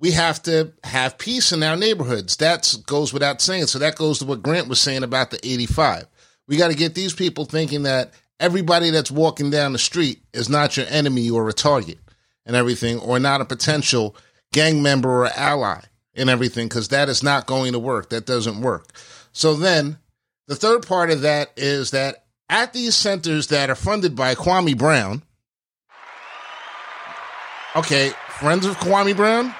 we 0.00 0.12
have 0.12 0.42
to 0.44 0.72
have 0.82 1.18
peace 1.18 1.52
in 1.52 1.62
our 1.62 1.76
neighborhoods 1.76 2.36
that 2.38 2.74
goes 2.86 3.12
without 3.12 3.42
saying 3.42 3.66
so 3.66 3.78
that 3.80 3.96
goes 3.96 4.20
to 4.20 4.24
what 4.24 4.42
grant 4.42 4.66
was 4.66 4.80
saying 4.80 5.02
about 5.02 5.30
the 5.30 5.38
85 5.46 6.06
we 6.48 6.56
got 6.56 6.68
to 6.70 6.76
get 6.76 6.94
these 6.94 7.12
people 7.12 7.44
thinking 7.44 7.82
that 7.82 8.12
everybody 8.40 8.90
that's 8.90 9.10
walking 9.10 9.50
down 9.50 9.72
the 9.72 9.78
street 9.78 10.20
is 10.32 10.48
not 10.48 10.76
your 10.76 10.86
enemy 10.88 11.30
or 11.30 11.48
a 11.48 11.52
target 11.52 11.98
and 12.44 12.54
everything 12.56 12.98
or 13.00 13.18
not 13.18 13.40
a 13.40 13.44
potential 13.44 14.14
gang 14.52 14.82
member 14.82 15.24
or 15.24 15.28
ally 15.36 15.80
and 16.14 16.30
everything 16.30 16.68
because 16.68 16.88
that 16.88 17.08
is 17.08 17.22
not 17.22 17.46
going 17.46 17.72
to 17.72 17.78
work. 17.78 18.10
That 18.10 18.26
doesn't 18.26 18.60
work. 18.60 18.88
So 19.32 19.54
then 19.54 19.98
the 20.46 20.56
third 20.56 20.86
part 20.86 21.10
of 21.10 21.22
that 21.22 21.50
is 21.56 21.90
that 21.90 22.24
at 22.48 22.72
these 22.72 22.94
centers 22.94 23.48
that 23.48 23.70
are 23.70 23.74
funded 23.74 24.14
by 24.14 24.34
Kwame 24.34 24.78
Brown, 24.78 25.22
okay, 27.74 28.12
friends 28.38 28.64
of 28.66 28.76
Kwame 28.78 29.16
Brown, 29.16 29.54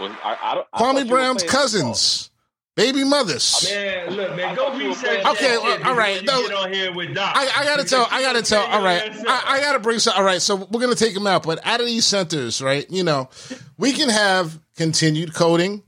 Well, 0.00 0.16
I, 0.24 0.36
I, 0.42 0.54
don't- 0.54 0.70
Kwame 0.72 1.08
Brown's 1.08 1.42
playing 1.42 1.50
oh, 1.50 1.60
cousins, 1.62 2.30
baby 2.76 3.02
mothers. 3.02 3.66
Man, 3.68 4.10
look, 4.14 4.36
man, 4.36 4.54
go 4.54 4.66
thought 4.70 4.80
you 4.80 4.88
research. 4.88 5.04
playing- 5.04 5.22
that 5.24 5.32
Okay, 5.32 5.46
shit 5.46 5.62
well, 5.62 5.72
all 5.84 6.10
You 6.10 6.22
no. 6.22 6.42
get 6.42 6.52
on 6.52 6.72
here 6.72 6.92
with 6.92 7.14
Doc. 7.14 7.32
I, 7.34 7.48
I 7.60 7.64
gotta 7.64 7.84
tell, 7.84 8.06
I 8.10 8.22
gotta 8.22 8.42
tell. 8.42 8.62
All 8.62 8.82
right, 8.82 9.10
I, 9.28 9.42
I, 9.46 9.60
gotta 9.60 9.80
bring 9.80 9.98
some. 9.98 10.14
All 10.16 10.22
right, 10.22 10.40
so 10.40 10.54
we're 10.56 10.80
gonna 10.80 10.94
take 10.94 11.14
them 11.14 11.26
out, 11.26 11.42
but 11.42 11.66
out 11.66 11.80
of 11.80 11.86
these 11.86 12.04
centers, 12.04 12.62
right? 12.62 12.88
You 12.90 13.02
know, 13.02 13.28
we 13.78 13.92
can 13.92 14.08
have 14.10 14.58
continued 14.76 15.34
coding. 15.34 15.82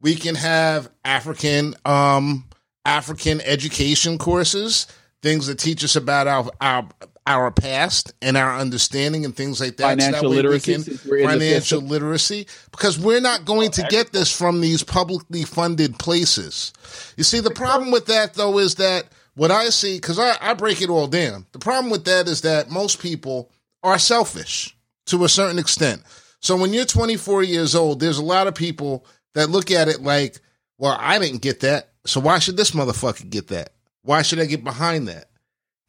We 0.00 0.14
can 0.14 0.34
have 0.34 0.90
African, 1.04 1.74
um, 1.84 2.48
African 2.86 3.42
education 3.42 4.16
courses, 4.16 4.86
things 5.22 5.46
that 5.46 5.58
teach 5.58 5.84
us 5.84 5.94
about 5.94 6.26
our 6.26 6.50
our 6.60 6.88
our 7.26 7.50
past 7.50 8.12
and 8.22 8.36
our 8.36 8.56
understanding 8.56 9.24
and 9.24 9.36
things 9.36 9.60
like 9.60 9.76
that. 9.76 9.98
Financial 9.98 10.30
that 10.30 10.36
literacy, 10.36 10.72
can- 10.74 10.82
since 10.82 11.04
we're 11.04 11.18
in 11.18 11.24
the 11.26 11.32
financial 11.32 11.80
literacy, 11.80 12.46
because 12.70 12.98
we're 12.98 13.20
not 13.20 13.44
going 13.44 13.70
to 13.72 13.82
get 13.90 14.12
this 14.12 14.36
from 14.36 14.60
these 14.60 14.82
publicly 14.82 15.44
funded 15.44 15.98
places. 15.98 16.72
You 17.16 17.24
see, 17.24 17.40
the 17.40 17.50
problem 17.50 17.90
with 17.90 18.06
that 18.06 18.34
though 18.34 18.58
is 18.58 18.76
that 18.76 19.06
what 19.34 19.50
I 19.50 19.68
see, 19.70 19.96
because 19.96 20.18
I, 20.18 20.36
I 20.40 20.54
break 20.54 20.82
it 20.82 20.90
all 20.90 21.06
down. 21.06 21.46
The 21.52 21.58
problem 21.58 21.90
with 21.90 22.04
that 22.06 22.26
is 22.28 22.40
that 22.42 22.70
most 22.70 23.00
people 23.00 23.50
are 23.82 23.98
selfish 23.98 24.76
to 25.06 25.24
a 25.24 25.28
certain 25.28 25.58
extent. 25.58 26.02
So 26.40 26.56
when 26.56 26.72
you're 26.72 26.84
24 26.84 27.42
years 27.44 27.74
old, 27.74 28.00
there's 28.00 28.18
a 28.18 28.24
lot 28.24 28.46
of 28.46 28.54
people 28.54 29.06
that 29.34 29.50
look 29.50 29.70
at 29.70 29.88
it 29.88 30.02
like, 30.02 30.40
well, 30.78 30.96
I 30.98 31.18
didn't 31.18 31.42
get 31.42 31.60
that. 31.60 31.90
So 32.06 32.20
why 32.20 32.38
should 32.38 32.56
this 32.56 32.72
motherfucker 32.72 33.28
get 33.30 33.48
that? 33.48 33.72
Why 34.02 34.22
should 34.22 34.40
I 34.40 34.46
get 34.46 34.64
behind 34.64 35.08
that? 35.08 35.26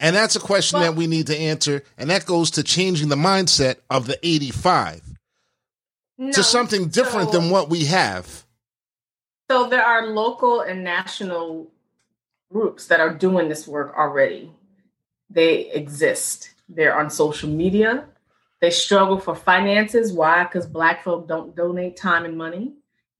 And 0.02 0.14
that's 0.16 0.34
a 0.36 0.40
question 0.40 0.80
Well- 0.80 0.90
that 0.92 0.98
we 0.98 1.06
need 1.06 1.28
to 1.28 1.36
answer. 1.38 1.82
And 1.96 2.10
that 2.10 2.26
goes 2.26 2.50
to 2.52 2.62
changing 2.62 3.08
the 3.08 3.16
mindset 3.16 3.76
of 3.88 4.06
the 4.06 4.18
85 4.26 5.00
No. 6.18 6.32
to 6.32 6.42
something 6.42 6.88
different 6.88 7.30
So- 7.32 7.38
than 7.38 7.50
what 7.50 7.70
we 7.70 7.84
have. 7.86 8.44
So 9.50 9.68
there 9.68 9.84
are 9.84 10.06
local 10.08 10.60
and 10.60 10.82
national 10.82 11.70
groups 12.52 12.86
that 12.88 13.00
are 13.00 13.14
doing 13.14 13.48
this 13.48 13.66
work 13.68 13.94
already. 13.96 14.52
They 15.30 15.70
exist. 15.70 16.50
They're 16.68 16.98
on 16.98 17.08
social 17.08 17.48
media. 17.48 18.06
They 18.60 18.70
struggle 18.70 19.18
for 19.18 19.34
finances. 19.34 20.12
Why? 20.12 20.44
Because 20.44 20.66
Black 20.66 21.02
folk 21.04 21.28
don't 21.28 21.54
donate 21.54 21.96
time 21.96 22.24
and 22.24 22.36
money. 22.36 22.74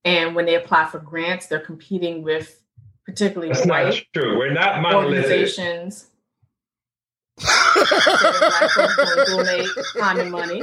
And 0.05 0.35
when 0.35 0.47
they 0.47 0.55
apply 0.57 0.87
for 0.87 0.99
grants, 0.99 1.47
they're 1.47 1.61
competing 1.61 2.23
with 2.23 2.61
particularly 3.07 3.53
That's 3.53 3.67
not 3.67 3.85
white 3.85 4.07
true. 4.15 4.37
We're 4.39 4.53
not 4.53 4.81
monolithic. 4.83 5.25
organizations. 5.25 6.07
Black 7.39 8.71
folk 8.71 8.91
don't 8.97 9.27
donate 9.29 9.69
time 9.99 10.19
and 10.21 10.31
money. 10.31 10.63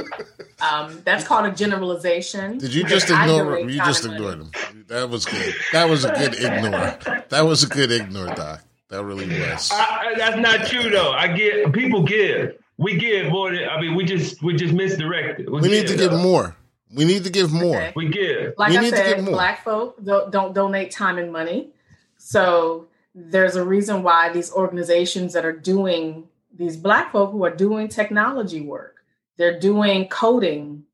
Um, 0.60 1.00
that's 1.04 1.26
called 1.26 1.46
a 1.46 1.52
generalization. 1.52 2.58
Did 2.58 2.74
you 2.74 2.84
just 2.84 3.10
ignore 3.10 3.58
him? 3.58 3.68
You 3.68 3.78
just 3.78 4.04
and 4.04 4.20
money. 4.22 4.44
him. 4.44 4.50
That 4.88 5.10
was 5.10 5.24
good. 5.24 5.54
That 5.72 5.88
was 5.88 6.04
a 6.04 6.12
good 6.12 6.34
ignore. 6.34 7.24
That 7.28 7.42
was 7.42 7.62
a 7.62 7.66
good 7.66 7.90
ignore, 7.90 8.26
Doc. 8.34 8.62
That 8.88 9.04
really 9.04 9.26
was. 9.26 9.70
I, 9.72 9.76
I, 9.76 10.14
that's 10.18 10.36
not 10.36 10.66
true 10.66 10.90
though. 10.90 11.12
I 11.12 11.28
get 11.28 11.72
people 11.72 12.02
give. 12.02 12.56
We 12.76 12.96
give 12.96 13.30
more 13.30 13.52
than 13.52 13.68
I 13.68 13.80
mean. 13.80 13.94
We 13.94 14.04
just 14.04 14.42
we 14.42 14.54
just 14.54 14.74
misdirected. 14.74 15.48
We 15.48 15.60
need 15.60 15.86
to 15.88 15.96
give 15.96 16.10
though. 16.10 16.22
more. 16.22 16.56
We 16.92 17.04
need 17.04 17.22
to 17.24 17.30
give 17.30 17.52
more. 17.52 17.76
Okay. 17.76 17.92
We 17.94 18.08
give. 18.08 18.54
like 18.58 18.70
We 18.70 18.78
I 18.78 18.80
need 18.80 18.90
to 18.90 18.96
get 18.96 19.16
said, 19.16 19.24
more. 19.24 19.34
black 19.34 19.62
folk 19.62 20.02
don't, 20.04 20.32
don't 20.32 20.52
donate 20.52 20.90
time 20.90 21.18
and 21.18 21.32
money. 21.32 21.70
So 22.16 22.88
there's 23.14 23.54
a 23.54 23.64
reason 23.64 24.02
why 24.02 24.32
these 24.32 24.52
organizations 24.52 25.32
that 25.34 25.44
are 25.44 25.52
doing 25.52 26.24
these 26.60 26.76
black 26.76 27.10
folk 27.10 27.32
who 27.32 27.42
are 27.42 27.56
doing 27.56 27.88
technology 27.88 28.60
work, 28.60 29.02
they're 29.38 29.58
doing 29.58 30.06
coding, 30.08 30.84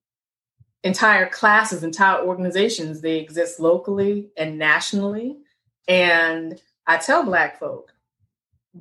entire 0.85 1.29
classes, 1.29 1.83
entire 1.83 2.23
organizations, 2.25 3.01
they 3.01 3.19
exist 3.19 3.59
locally 3.59 4.31
and 4.37 4.61
nationally. 4.61 5.39
And 5.89 6.61
I 6.87 6.99
tell 6.99 7.25
black 7.25 7.59
folk, 7.59 7.93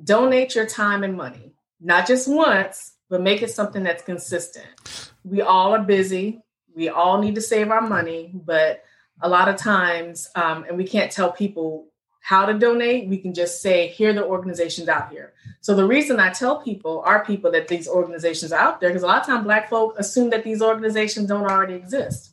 donate 0.04 0.54
your 0.54 0.66
time 0.66 1.02
and 1.02 1.16
money, 1.16 1.56
not 1.80 2.06
just 2.06 2.28
once, 2.28 2.92
but 3.10 3.20
make 3.20 3.42
it 3.42 3.50
something 3.50 3.82
that's 3.82 4.04
consistent. 4.04 5.10
We 5.24 5.40
all 5.40 5.74
are 5.74 5.82
busy. 5.82 6.40
We 6.72 6.88
all 6.88 7.18
need 7.20 7.34
to 7.34 7.40
save 7.40 7.72
our 7.72 7.80
money, 7.80 8.30
but 8.32 8.84
a 9.20 9.28
lot 9.28 9.48
of 9.48 9.56
times, 9.56 10.28
um, 10.36 10.64
and 10.68 10.76
we 10.76 10.84
can't 10.84 11.10
tell 11.10 11.32
people 11.32 11.88
how 12.26 12.44
to 12.44 12.58
donate. 12.58 13.08
We 13.08 13.18
can 13.18 13.32
just 13.32 13.62
say, 13.62 13.86
here 13.86 14.10
are 14.10 14.12
the 14.12 14.24
organizations 14.24 14.88
out 14.88 15.12
here. 15.12 15.32
So 15.60 15.76
the 15.76 15.86
reason 15.86 16.18
I 16.18 16.32
tell 16.32 16.60
people, 16.60 17.00
our 17.06 17.24
people, 17.24 17.52
that 17.52 17.68
these 17.68 17.86
organizations 17.86 18.50
are 18.50 18.58
out 18.58 18.80
there, 18.80 18.90
because 18.90 19.04
a 19.04 19.06
lot 19.06 19.20
of 19.20 19.26
times 19.26 19.44
Black 19.44 19.70
folk 19.70 19.94
assume 19.96 20.30
that 20.30 20.42
these 20.42 20.60
organizations 20.60 21.28
don't 21.28 21.48
already 21.48 21.74
exist. 21.74 22.32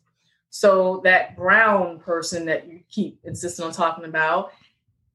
So 0.49 1.01
that 1.03 1.37
brown 1.37 1.99
person 1.99 2.47
that 2.47 2.67
you 2.67 2.79
keep 2.89 3.19
insisting 3.23 3.65
on 3.65 3.71
talking 3.71 4.05
about, 4.05 4.53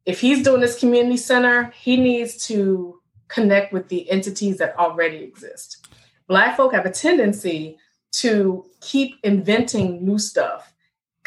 if 0.07 0.21
he's 0.21 0.45
doing 0.45 0.61
this 0.61 0.79
community 0.79 1.17
center, 1.17 1.73
he 1.77 1.97
needs 1.97 2.47
to 2.47 3.01
connect 3.27 3.73
with 3.73 3.89
the 3.89 4.09
entities 4.09 4.59
that 4.59 4.79
already 4.79 5.25
exist. 5.25 5.89
Black 6.29 6.57
folk 6.57 6.73
have 6.73 6.87
a 6.87 6.91
tendency 6.93 7.79
to 8.13 8.65
keep 8.81 9.17
inventing 9.25 10.05
new 10.05 10.21
stuff 10.21 10.73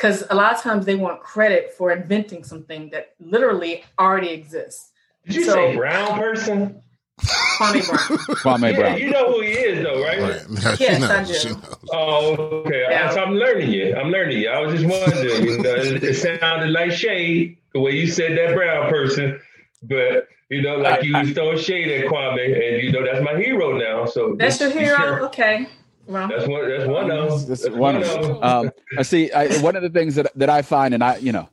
because 0.02 0.24
a 0.32 0.36
lot 0.36 0.56
of 0.56 0.62
times 0.62 0.86
they 0.88 0.96
want 0.96 1.22
credit 1.22 1.74
for 1.78 1.92
inventing 1.92 2.44
something 2.44 2.90
that 2.90 3.14
literally 3.20 3.84
already 4.00 4.30
exists. 4.30 4.90
Did 5.28 5.36
you 5.36 5.44
So- 5.44 5.54
say 5.54 5.76
brown 5.76 6.18
person? 6.20 6.82
Kwame 7.22 7.86
Brown. 7.88 8.18
Kwame 8.42 8.72
yeah, 8.72 8.80
Brown. 8.80 8.98
you 8.98 9.12
know 9.12 9.34
who 9.34 9.42
he 9.42 9.50
is 9.52 9.84
though, 9.84 10.02
right? 10.04 10.20
Right. 10.20 10.50
Now 10.50 10.74
she 10.76 10.84
Yes, 10.86 11.04
I 11.04 11.24
do. 11.24 11.34
she 11.36 11.50
knows. 11.50 11.76
Oh, 11.92 12.36
okay. 12.66 12.88
Yeah. 12.90 13.12
So 13.12 13.22
I'm 13.22 13.36
learning 13.36 13.70
you. 13.72 13.96
I'm 13.96 14.10
learning 14.10 14.40
you. 14.40 14.50
I 14.50 14.60
was 14.62 14.82
just 14.82 14.88
wondering. 14.92 15.44
You 15.44 15.58
know, 15.60 15.76
it, 15.76 16.04
it 16.04 16.16
sounded 16.16 16.72
like 16.72 16.92
shade 16.92 17.58
the 17.76 17.80
way 17.80 17.92
you 17.92 18.08
said 18.08 18.36
that 18.40 18.56
brown 18.56 18.90
person, 18.90 19.40
but 19.84 20.30
you 20.50 20.64
know, 20.64 20.78
like 20.78 21.04
you 21.04 21.16
was 21.20 21.30
throwing 21.34 21.60
shade 21.60 21.92
at 21.92 22.10
Kwame, 22.10 22.44
and 22.44 22.82
you 22.84 22.92
know 22.92 23.06
that's 23.06 23.24
my 23.24 23.36
hero 23.40 23.78
now. 23.78 24.06
So 24.08 24.34
That's 24.40 24.60
your 24.60 24.72
hero? 24.72 24.98
careful. 24.98 25.26
Okay. 25.28 25.68
Well, 26.12 26.28
That's 26.28 26.48
one. 26.48 26.70
That's 26.70 26.88
one 26.88 27.12
of 27.12 27.30
them. 27.30 27.48
That's 27.50 27.64
That's 27.64 27.76
one 27.76 27.96
of 27.96 28.04
them. 28.04 28.44
Um, 28.44 28.72
I 28.98 29.02
see. 29.04 29.32
I, 29.32 29.58
one 29.62 29.76
of 29.76 29.84
the 29.84 29.90
things 29.90 30.16
that 30.16 30.32
that 30.36 30.50
I 30.50 30.62
find, 30.62 30.94
and 30.94 31.04
I, 31.04 31.18
you 31.18 31.32
know, 31.32 31.50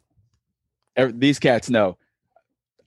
ev- 0.96 1.18
these 1.18 1.38
cats 1.38 1.70
know, 1.70 1.96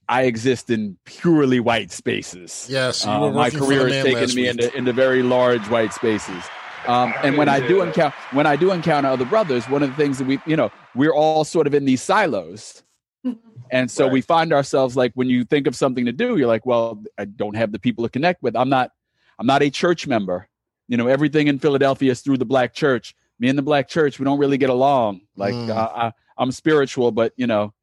I 0.10 0.24
exist 0.24 0.70
in 0.70 0.98
purely 1.06 1.60
white 1.60 1.92
spaces. 1.92 2.68
Yes, 2.70 3.06
you 3.06 3.12
Uh, 3.12 3.32
my 3.32 3.50
career 3.50 3.88
has 3.88 4.04
taken 4.04 4.36
me 4.36 4.42
week. 4.44 4.52
into 4.52 4.76
into 4.78 4.94
very 4.94 5.24
large 5.24 5.68
white 5.70 5.94
spaces. 5.94 6.44
Um, 6.88 7.14
and 7.24 7.38
when 7.38 7.48
I 7.48 7.60
do 7.66 7.82
encounter 7.84 8.16
when 8.32 8.48
I 8.48 8.56
do 8.56 8.72
encounter 8.72 9.08
other 9.08 9.26
brothers, 9.26 9.70
one 9.70 9.84
of 9.84 9.90
the 9.90 9.96
things 9.96 10.18
that 10.18 10.26
we, 10.26 10.40
you 10.46 10.56
know, 10.56 10.72
we're 10.96 11.14
all 11.14 11.44
sort 11.44 11.68
of 11.68 11.74
in 11.74 11.86
these 11.86 12.02
silos. 12.02 12.84
And 13.74 13.90
so 13.90 14.06
we 14.10 14.20
find 14.20 14.52
ourselves 14.52 14.98
like 14.98 15.14
when 15.14 15.30
you 15.30 15.46
think 15.46 15.66
of 15.66 15.78
something 15.78 16.04
to 16.06 16.12
do, 16.12 16.36
you're 16.36 16.48
like, 16.48 16.66
well, 16.66 17.02
I 17.18 17.24
don't 17.24 17.56
have 17.56 17.72
the 17.72 17.80
people 17.80 18.04
to 18.04 18.10
connect 18.10 18.44
with. 18.44 18.54
I'm 18.58 18.68
not, 18.68 18.92
I'm 19.40 19.48
not 19.48 19.64
a 19.64 19.70
church 19.70 20.08
member. 20.08 20.50
You 20.92 20.98
know, 20.98 21.08
everything 21.08 21.48
in 21.48 21.58
Philadelphia 21.58 22.12
is 22.12 22.20
through 22.20 22.38
the 22.38 22.46
black 22.46 22.74
church. 22.74 23.16
Me 23.40 23.48
and 23.48 23.58
the 23.58 23.62
black 23.64 23.88
church, 23.88 24.20
we 24.20 24.26
don't 24.26 24.40
really 24.40 24.58
get 24.58 24.70
along. 24.70 25.22
Like 25.38 25.54
Mm. 25.54 25.70
uh, 25.70 25.90
I, 25.96 26.12
I'm 26.38 26.52
spiritual, 26.52 27.12
but 27.12 27.32
you 27.38 27.48
know, 27.48 27.74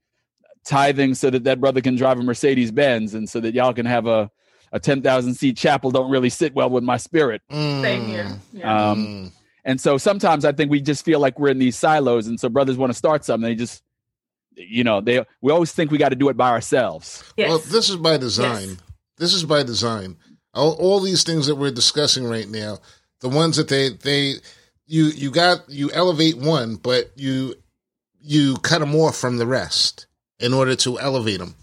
tithing 0.65 1.15
so 1.15 1.31
that 1.31 1.45
that 1.45 1.59
brother 1.61 1.81
can 1.81 1.97
drive 1.97 2.19
a 2.19 2.23
Mercedes 2.23 2.71
Benz, 2.71 3.15
and 3.15 3.29
so 3.29 3.41
that 3.41 3.55
y'all 3.55 3.73
can 3.73 3.87
have 3.87 4.07
a 4.07 4.31
a 4.73 4.79
ten 4.79 5.01
thousand 5.01 5.35
seat 5.35 5.57
chapel. 5.57 5.91
Don't 5.91 6.11
really 6.11 6.29
sit 6.29 6.55
well 6.55 6.69
with 6.69 6.85
my 6.85 6.99
spirit. 6.99 7.41
same 7.51 8.07
here. 8.07 8.39
Yeah. 8.53 8.91
Um, 8.91 8.99
Mm. 9.07 9.33
and 9.65 9.81
so 9.81 9.97
sometimes 9.97 10.45
I 10.45 10.53
think 10.53 10.71
we 10.71 10.81
just 10.83 11.03
feel 11.05 11.19
like 11.21 11.39
we're 11.39 11.49
in 11.49 11.59
these 11.59 11.77
silos, 11.77 12.27
and 12.27 12.39
so 12.39 12.51
brothers 12.51 12.77
want 12.77 12.91
to 12.93 12.99
start 12.99 13.25
something. 13.25 13.49
They 13.49 13.55
just, 13.55 13.83
you 14.55 14.85
know, 14.85 15.01
they 15.01 15.25
we 15.41 15.51
always 15.51 15.73
think 15.73 15.91
we 15.91 15.97
got 15.99 16.11
to 16.11 16.17
do 16.17 16.29
it 16.29 16.37
by 16.37 16.51
ourselves. 16.51 17.25
yes. 17.39 17.49
Well, 17.49 17.59
this 17.61 17.89
is 17.89 17.97
by 17.97 18.19
design. 18.19 18.69
Yes. 18.69 18.77
This 19.17 19.33
is 19.35 19.45
by 19.45 19.63
design. 19.63 20.17
All, 20.55 20.73
all 20.75 21.01
these 21.01 21.25
things 21.25 21.47
that 21.47 21.57
we're 21.57 21.71
discussing 21.71 22.25
right 22.25 22.49
now, 22.49 22.79
the 23.21 23.29
ones 23.29 23.57
that 23.57 23.69
they 23.69 23.91
they 23.91 24.35
you 24.87 25.05
you 25.07 25.31
got 25.31 25.69
you 25.69 25.91
elevate 25.93 26.37
one, 26.39 26.77
but 26.77 27.11
you 27.17 27.55
you 28.21 28.57
cut 28.59 28.79
them 28.81 28.95
off 28.95 29.17
from 29.17 29.37
the 29.39 29.47
rest 29.47 30.07
in 30.41 30.53
order 30.55 30.75
to 30.77 30.99
elevate 30.99 31.39
them. 31.39 31.55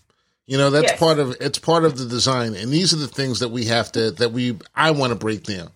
You 0.48 0.58
know 0.58 0.70
that's 0.70 0.92
Yes. 0.92 1.00
part 1.00 1.20
of 1.20 1.36
it's 1.40 1.60
part 1.60 1.86
of 1.86 1.98
the 1.98 2.06
design, 2.06 2.54
and 2.56 2.72
these 2.72 2.94
are 2.94 2.98
the 2.98 3.08
things 3.08 3.40
that 3.40 3.50
we 3.50 3.66
have 3.66 3.92
to 3.94 4.12
that 4.12 4.32
we 4.32 4.58
I 4.76 4.92
want 4.92 5.12
to 5.12 5.20
break 5.20 5.44
down. 5.44 5.70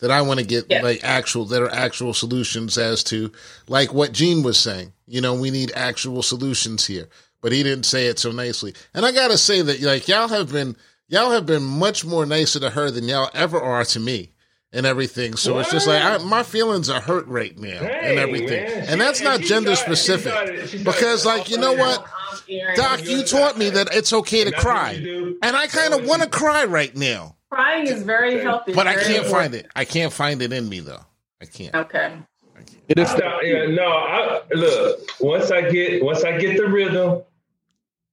That 0.00 0.10
I 0.10 0.22
want 0.22 0.40
to 0.40 0.46
get 0.46 0.66
Yes. 0.68 0.82
like 0.82 1.04
actual 1.04 1.44
that 1.46 1.62
are 1.62 1.70
actual 1.72 2.14
solutions 2.14 2.76
as 2.78 3.04
to 3.04 3.30
like 3.68 3.92
what 3.92 4.12
Gene 4.12 4.42
was 4.42 4.58
saying. 4.58 4.92
You 5.06 5.20
know, 5.20 5.34
we 5.34 5.50
need 5.50 5.72
actual 5.74 6.22
solutions 6.22 6.86
here, 6.86 7.08
but 7.42 7.52
he 7.52 7.62
didn't 7.62 7.84
say 7.84 8.06
it 8.06 8.18
so 8.18 8.30
nicely. 8.32 8.74
And 8.94 9.04
I 9.04 9.12
gotta 9.12 9.36
say 9.38 9.60
that 9.62 9.80
like 9.82 10.08
y'all 10.08 10.28
have 10.28 10.50
been 10.50 10.76
y'all 11.08 11.30
have 11.30 11.44
been 11.46 11.62
much 11.62 12.04
more 12.04 12.24
nicer 12.24 12.60
to 12.60 12.70
her 12.70 12.90
than 12.90 13.04
y'all 13.08 13.30
ever 13.34 13.60
are 13.60 13.84
to 13.84 14.00
me 14.00 14.30
and 14.74 14.84
everything. 14.86 15.36
So 15.36 15.58
it's 15.58 15.70
just 15.70 15.86
like 15.86 16.02
I, 16.02 16.18
my 16.18 16.42
feelings 16.42 16.90
are 16.90 17.00
hurt 17.00 17.26
right 17.26 17.56
now 17.58 17.80
and 17.80 18.18
everything, 18.18 18.64
man. 18.64 18.78
and 18.80 18.88
She- 18.90 18.96
that's 18.98 19.20
not 19.22 19.40
she 19.40 19.46
gender 19.48 19.74
started- 19.76 19.96
specific 19.96 20.32
started- 20.32 20.60
she 20.68 20.78
started 20.78 20.84
because 20.84 21.24
like 21.26 21.50
you 21.50 21.58
know 21.58 21.72
what. 21.74 22.06
Doc, 22.74 23.02
you 23.04 23.22
taught 23.22 23.56
me 23.56 23.70
that 23.70 23.88
it's 23.94 24.12
okay 24.12 24.44
to 24.44 24.46
And 24.46 24.52
that's 24.52 24.64
what 24.64 24.74
cry, 24.74 24.92
and 25.42 25.56
I 25.56 25.66
kind 25.66 25.94
of 25.94 26.04
want 26.06 26.22
to 26.22 26.28
cry 26.28 26.64
right 26.66 26.94
now, 26.94 27.36
Crying 27.50 27.86
is 27.86 28.02
very 28.02 28.40
healthy. 28.42 28.74
but 28.74 28.86
I 28.86 28.94
can't 28.94 29.06
important. 29.24 29.30
find 29.32 29.54
it. 29.54 29.66
I 29.74 29.84
can't 29.86 30.12
find 30.12 30.42
it 30.42 30.52
in 30.52 30.68
me 30.68 30.80
though. 30.80 31.00
I 31.40 31.46
can't. 31.46 31.74
Okay. 31.74 32.18
It 32.88 32.98
is 32.98 33.10
not, 33.16 33.46
yeah, 33.46 33.66
no. 33.66 33.86
I, 33.86 34.42
look, 34.54 35.00
once 35.20 35.50
I 35.50 35.70
get 35.70 36.04
once 36.04 36.22
I 36.22 36.36
get 36.36 36.58
the 36.58 36.66
rhythm, 36.68 37.22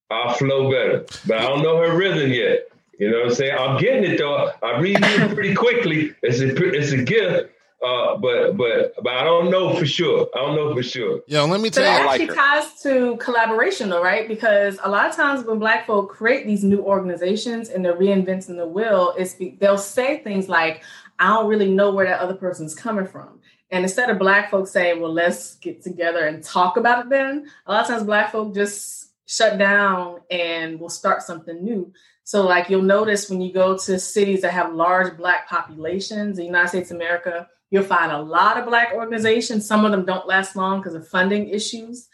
I'll 0.10 0.34
flow 0.34 0.72
better. 0.72 1.06
But 1.28 1.40
I 1.40 1.42
don't 1.42 1.62
know 1.62 1.78
her 1.78 1.94
rhythm 1.96 2.32
yet. 2.32 2.70
You 3.02 3.10
know 3.10 3.18
what 3.18 3.30
I'm 3.30 3.34
saying? 3.34 3.58
I'm 3.58 3.80
getting 3.80 4.12
it 4.12 4.20
though. 4.20 4.52
I 4.62 4.80
read 4.80 5.00
it 5.02 5.34
pretty 5.34 5.56
quickly. 5.56 6.14
It's 6.22 6.40
a 6.40 6.56
it's 6.72 6.92
a 6.92 7.04
gift. 7.04 7.50
Uh, 7.84 8.16
but 8.18 8.56
but 8.56 8.94
but 9.02 9.12
I 9.12 9.24
don't 9.24 9.50
know 9.50 9.76
for 9.76 9.88
sure. 9.88 10.30
I 10.36 10.38
don't 10.38 10.56
know 10.56 10.76
for 10.76 10.84
sure. 10.84 11.22
Yeah, 11.26 11.42
let 11.42 11.62
me 11.62 11.72
tell 11.72 11.84
that 11.84 12.02
you. 12.02 12.06
like 12.06 12.22
actually 12.22 12.36
her. 12.38 12.42
ties 12.62 12.82
to 12.84 13.18
collaboration, 13.18 13.90
though, 13.90 14.04
right? 14.04 14.28
Because 14.28 14.78
a 14.84 14.90
lot 14.90 15.10
of 15.10 15.16
times 15.16 15.44
when 15.44 15.58
Black 15.58 15.88
folk 15.88 16.12
create 16.12 16.46
these 16.46 16.64
new 16.64 16.84
organizations 16.84 17.70
and 17.70 17.84
they're 17.84 17.98
reinventing 17.98 18.56
the 18.56 18.68
wheel, 18.68 19.16
it's 19.18 19.34
be, 19.34 19.58
they'll 19.60 19.80
say 19.80 20.20
things 20.20 20.48
like, 20.48 20.84
"I 21.18 21.30
don't 21.30 21.48
really 21.48 21.74
know 21.74 21.90
where 21.90 22.06
that 22.06 22.20
other 22.20 22.36
person's 22.36 22.76
coming 22.76 23.08
from," 23.08 23.40
and 23.72 23.84
instead 23.84 24.12
of 24.12 24.20
Black 24.20 24.52
folks 24.52 24.70
saying, 24.70 25.02
"Well, 25.02 25.12
let's 25.12 25.56
get 25.56 25.82
together 25.82 26.28
and 26.28 26.44
talk 26.44 26.78
about 26.78 27.06
it," 27.06 27.10
then 27.10 27.50
a 27.66 27.72
lot 27.72 27.82
of 27.82 27.88
times 27.88 28.04
Black 28.04 28.32
folk 28.32 28.54
just 28.54 29.10
shut 29.26 29.58
down 29.58 30.20
and 30.30 30.80
will 30.80 30.90
start 30.90 31.24
something 31.24 31.64
new. 31.64 31.92
So, 32.24 32.46
like 32.46 32.70
you'll 32.70 32.82
notice 32.84 33.30
when 33.30 33.42
you 33.42 33.52
go 33.52 33.78
to 33.78 34.00
cities 34.00 34.42
that 34.42 34.54
have 34.54 34.74
large 34.74 35.18
Black 35.18 35.48
populations, 35.50 36.38
the 36.38 36.46
United 36.46 36.70
States 36.70 36.92
of 36.92 36.98
America, 36.98 37.48
you'll 37.72 37.84
find 37.84 38.12
a 38.12 38.22
lot 38.22 38.58
of 38.58 38.66
Black 38.66 38.94
organizations. 38.94 39.68
Some 39.68 39.86
of 39.86 39.92
them 39.92 40.06
don't 40.06 40.28
last 40.28 40.56
long 40.56 40.80
because 40.80 40.94
of 40.94 41.08
funding 41.08 41.50
issues. 41.50 42.08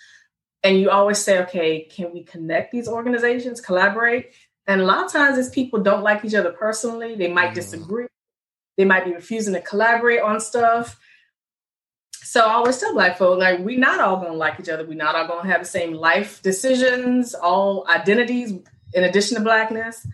And 0.63 0.79
you 0.79 0.89
always 0.89 1.19
say, 1.19 1.39
okay, 1.43 1.81
can 1.81 2.13
we 2.13 2.23
connect 2.23 2.71
these 2.71 2.87
organizations, 2.87 3.61
collaborate? 3.61 4.31
And 4.65 4.81
a 4.81 4.85
lot 4.85 5.05
of 5.05 5.11
times, 5.11 5.37
these 5.37 5.49
people 5.49 5.79
don't 5.81 6.03
like 6.03 6.25
each 6.25 6.35
other 6.35 6.51
personally. 6.51 7.15
They 7.15 7.31
might 7.31 7.51
Mhm. 7.51 7.55
disagree. 7.55 8.07
They 8.77 8.85
might 8.85 9.05
be 9.05 9.13
refusing 9.13 9.53
to 9.53 9.61
collaborate 9.61 10.21
on 10.21 10.39
stuff. 10.39 10.99
So 12.11 12.41
I 12.41 12.53
always 12.53 12.77
tell 12.77 12.93
Black 12.93 13.17
folk, 13.17 13.39
like, 13.39 13.59
we're 13.59 13.79
not 13.79 14.01
all 14.01 14.23
to 14.23 14.33
like 14.33 14.59
each 14.59 14.69
other. 14.69 14.85
We're 14.85 14.95
not 14.95 15.15
all 15.15 15.41
to 15.41 15.47
have 15.47 15.61
the 15.61 15.65
same 15.65 15.93
life 15.93 16.41
decisions, 16.41 17.33
all 17.33 17.87
identities, 17.87 18.53
in 18.93 19.03
addition 19.03 19.37
to 19.37 19.43
Blackness. 19.43 20.05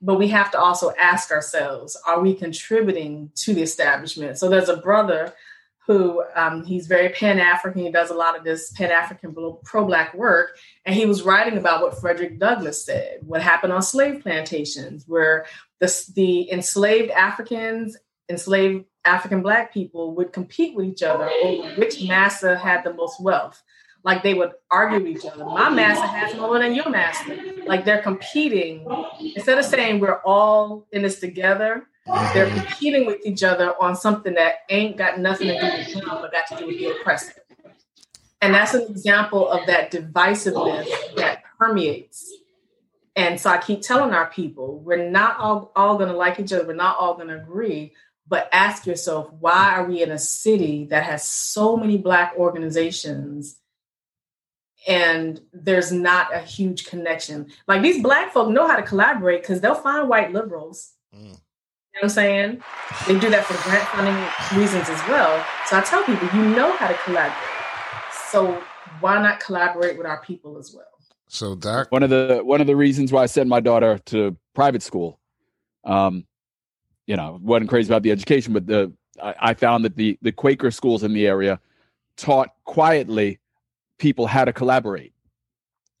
but 0.00 0.18
we 0.18 0.28
have 0.28 0.50
to 0.50 0.58
also 0.58 0.92
ask 0.98 1.30
ourselves 1.30 1.96
are 2.06 2.20
we 2.20 2.34
contributing 2.34 3.30
to 3.34 3.54
the 3.54 3.62
establishment 3.62 4.38
so 4.38 4.48
there's 4.48 4.68
a 4.68 4.76
brother 4.78 5.32
who 5.86 6.22
um, 6.36 6.64
he's 6.64 6.86
very 6.86 7.08
pan-african 7.08 7.82
he 7.82 7.90
does 7.90 8.10
a 8.10 8.14
lot 8.14 8.36
of 8.36 8.44
this 8.44 8.70
pan-african 8.72 9.34
pro-black 9.64 10.14
work 10.14 10.56
and 10.84 10.94
he 10.94 11.06
was 11.06 11.22
writing 11.22 11.58
about 11.58 11.82
what 11.82 11.98
frederick 12.00 12.38
douglass 12.38 12.84
said 12.84 13.18
what 13.22 13.42
happened 13.42 13.72
on 13.72 13.82
slave 13.82 14.22
plantations 14.22 15.04
where 15.06 15.46
the, 15.80 16.10
the 16.14 16.50
enslaved 16.50 17.10
africans 17.10 17.96
enslaved 18.28 18.84
african 19.04 19.42
black 19.42 19.72
people 19.72 20.14
would 20.14 20.32
compete 20.32 20.74
with 20.74 20.86
each 20.86 21.02
other 21.02 21.28
over 21.44 21.68
which 21.74 22.02
massa 22.06 22.56
had 22.56 22.84
the 22.84 22.94
most 22.94 23.20
wealth 23.20 23.62
like 24.04 24.22
they 24.22 24.34
would 24.34 24.52
argue 24.70 25.06
each 25.06 25.24
other. 25.24 25.44
My 25.44 25.70
master 25.70 26.06
has 26.06 26.34
more 26.36 26.58
than 26.58 26.74
your 26.74 26.88
master. 26.90 27.38
Like 27.66 27.84
they're 27.84 28.02
competing. 28.02 28.86
Instead 29.36 29.58
of 29.58 29.64
saying 29.64 30.00
we're 30.00 30.20
all 30.24 30.86
in 30.92 31.02
this 31.02 31.20
together, 31.20 31.86
they're 32.34 32.50
competing 32.50 33.06
with 33.06 33.24
each 33.24 33.42
other 33.42 33.74
on 33.80 33.94
something 33.94 34.34
that 34.34 34.54
ain't 34.68 34.96
got 34.96 35.20
nothing 35.20 35.48
to 35.48 35.58
do 35.58 35.64
with 35.64 35.92
them, 35.92 36.02
but 36.04 36.32
got 36.32 36.46
to 36.48 36.56
do 36.56 36.66
with 36.66 36.78
the 36.78 36.86
oppressor. 36.88 37.34
And 38.40 38.54
that's 38.54 38.74
an 38.74 38.82
example 38.90 39.48
of 39.48 39.66
that 39.66 39.92
divisiveness 39.92 40.88
that 41.16 41.44
permeates. 41.58 42.32
And 43.14 43.38
so 43.38 43.50
I 43.50 43.58
keep 43.58 43.82
telling 43.82 44.12
our 44.12 44.30
people, 44.30 44.80
we're 44.80 45.08
not 45.08 45.38
all, 45.38 45.70
all 45.76 45.96
going 45.96 46.08
to 46.08 46.16
like 46.16 46.40
each 46.40 46.52
other. 46.52 46.66
We're 46.66 46.74
not 46.74 46.96
all 46.98 47.14
going 47.14 47.28
to 47.28 47.36
agree. 47.36 47.92
But 48.26 48.48
ask 48.50 48.86
yourself, 48.86 49.30
why 49.38 49.74
are 49.74 49.84
we 49.84 50.02
in 50.02 50.10
a 50.10 50.18
city 50.18 50.86
that 50.86 51.04
has 51.04 51.22
so 51.22 51.76
many 51.76 51.98
Black 51.98 52.34
organizations 52.36 53.58
and 54.86 55.40
there's 55.52 55.92
not 55.92 56.34
a 56.34 56.40
huge 56.40 56.86
connection. 56.86 57.48
Like 57.68 57.82
these 57.82 58.02
black 58.02 58.32
folk 58.32 58.50
know 58.50 58.66
how 58.66 58.76
to 58.76 58.82
collaborate 58.82 59.42
because 59.42 59.60
they'll 59.60 59.74
find 59.74 60.08
white 60.08 60.32
liberals. 60.32 60.92
Mm. 61.14 61.24
You 61.24 61.28
know 61.28 61.36
what 61.94 62.02
I'm 62.04 62.08
saying? 62.08 62.62
They 63.06 63.18
do 63.18 63.30
that 63.30 63.44
for 63.44 63.54
grant 63.68 63.86
funding 63.88 64.58
reasons 64.58 64.88
as 64.88 65.08
well. 65.08 65.44
So 65.66 65.76
I 65.76 65.82
tell 65.82 66.02
people, 66.04 66.26
you 66.34 66.48
know 66.56 66.74
how 66.76 66.88
to 66.88 66.94
collaborate. 67.04 67.36
So 68.30 68.62
why 69.00 69.20
not 69.20 69.40
collaborate 69.40 69.98
with 69.98 70.06
our 70.06 70.22
people 70.22 70.58
as 70.58 70.72
well? 70.74 70.86
So 71.28 71.54
Doc, 71.54 71.88
one 71.90 72.02
of 72.02 72.10
the 72.10 72.40
one 72.42 72.60
of 72.60 72.66
the 72.66 72.76
reasons 72.76 73.12
why 73.12 73.22
I 73.22 73.26
sent 73.26 73.48
my 73.48 73.60
daughter 73.60 73.98
to 74.06 74.36
private 74.54 74.82
school, 74.82 75.18
um, 75.84 76.26
you 77.06 77.16
know, 77.16 77.38
wasn't 77.42 77.70
crazy 77.70 77.88
about 77.88 78.02
the 78.02 78.10
education, 78.10 78.52
but 78.52 78.66
the 78.66 78.92
I, 79.22 79.34
I 79.40 79.54
found 79.54 79.84
that 79.84 79.96
the 79.96 80.18
the 80.22 80.32
Quaker 80.32 80.70
schools 80.70 81.02
in 81.02 81.12
the 81.12 81.26
area 81.26 81.60
taught 82.16 82.50
quietly 82.64 83.38
people 84.02 84.26
how 84.26 84.44
to 84.44 84.52
collaborate. 84.52 85.14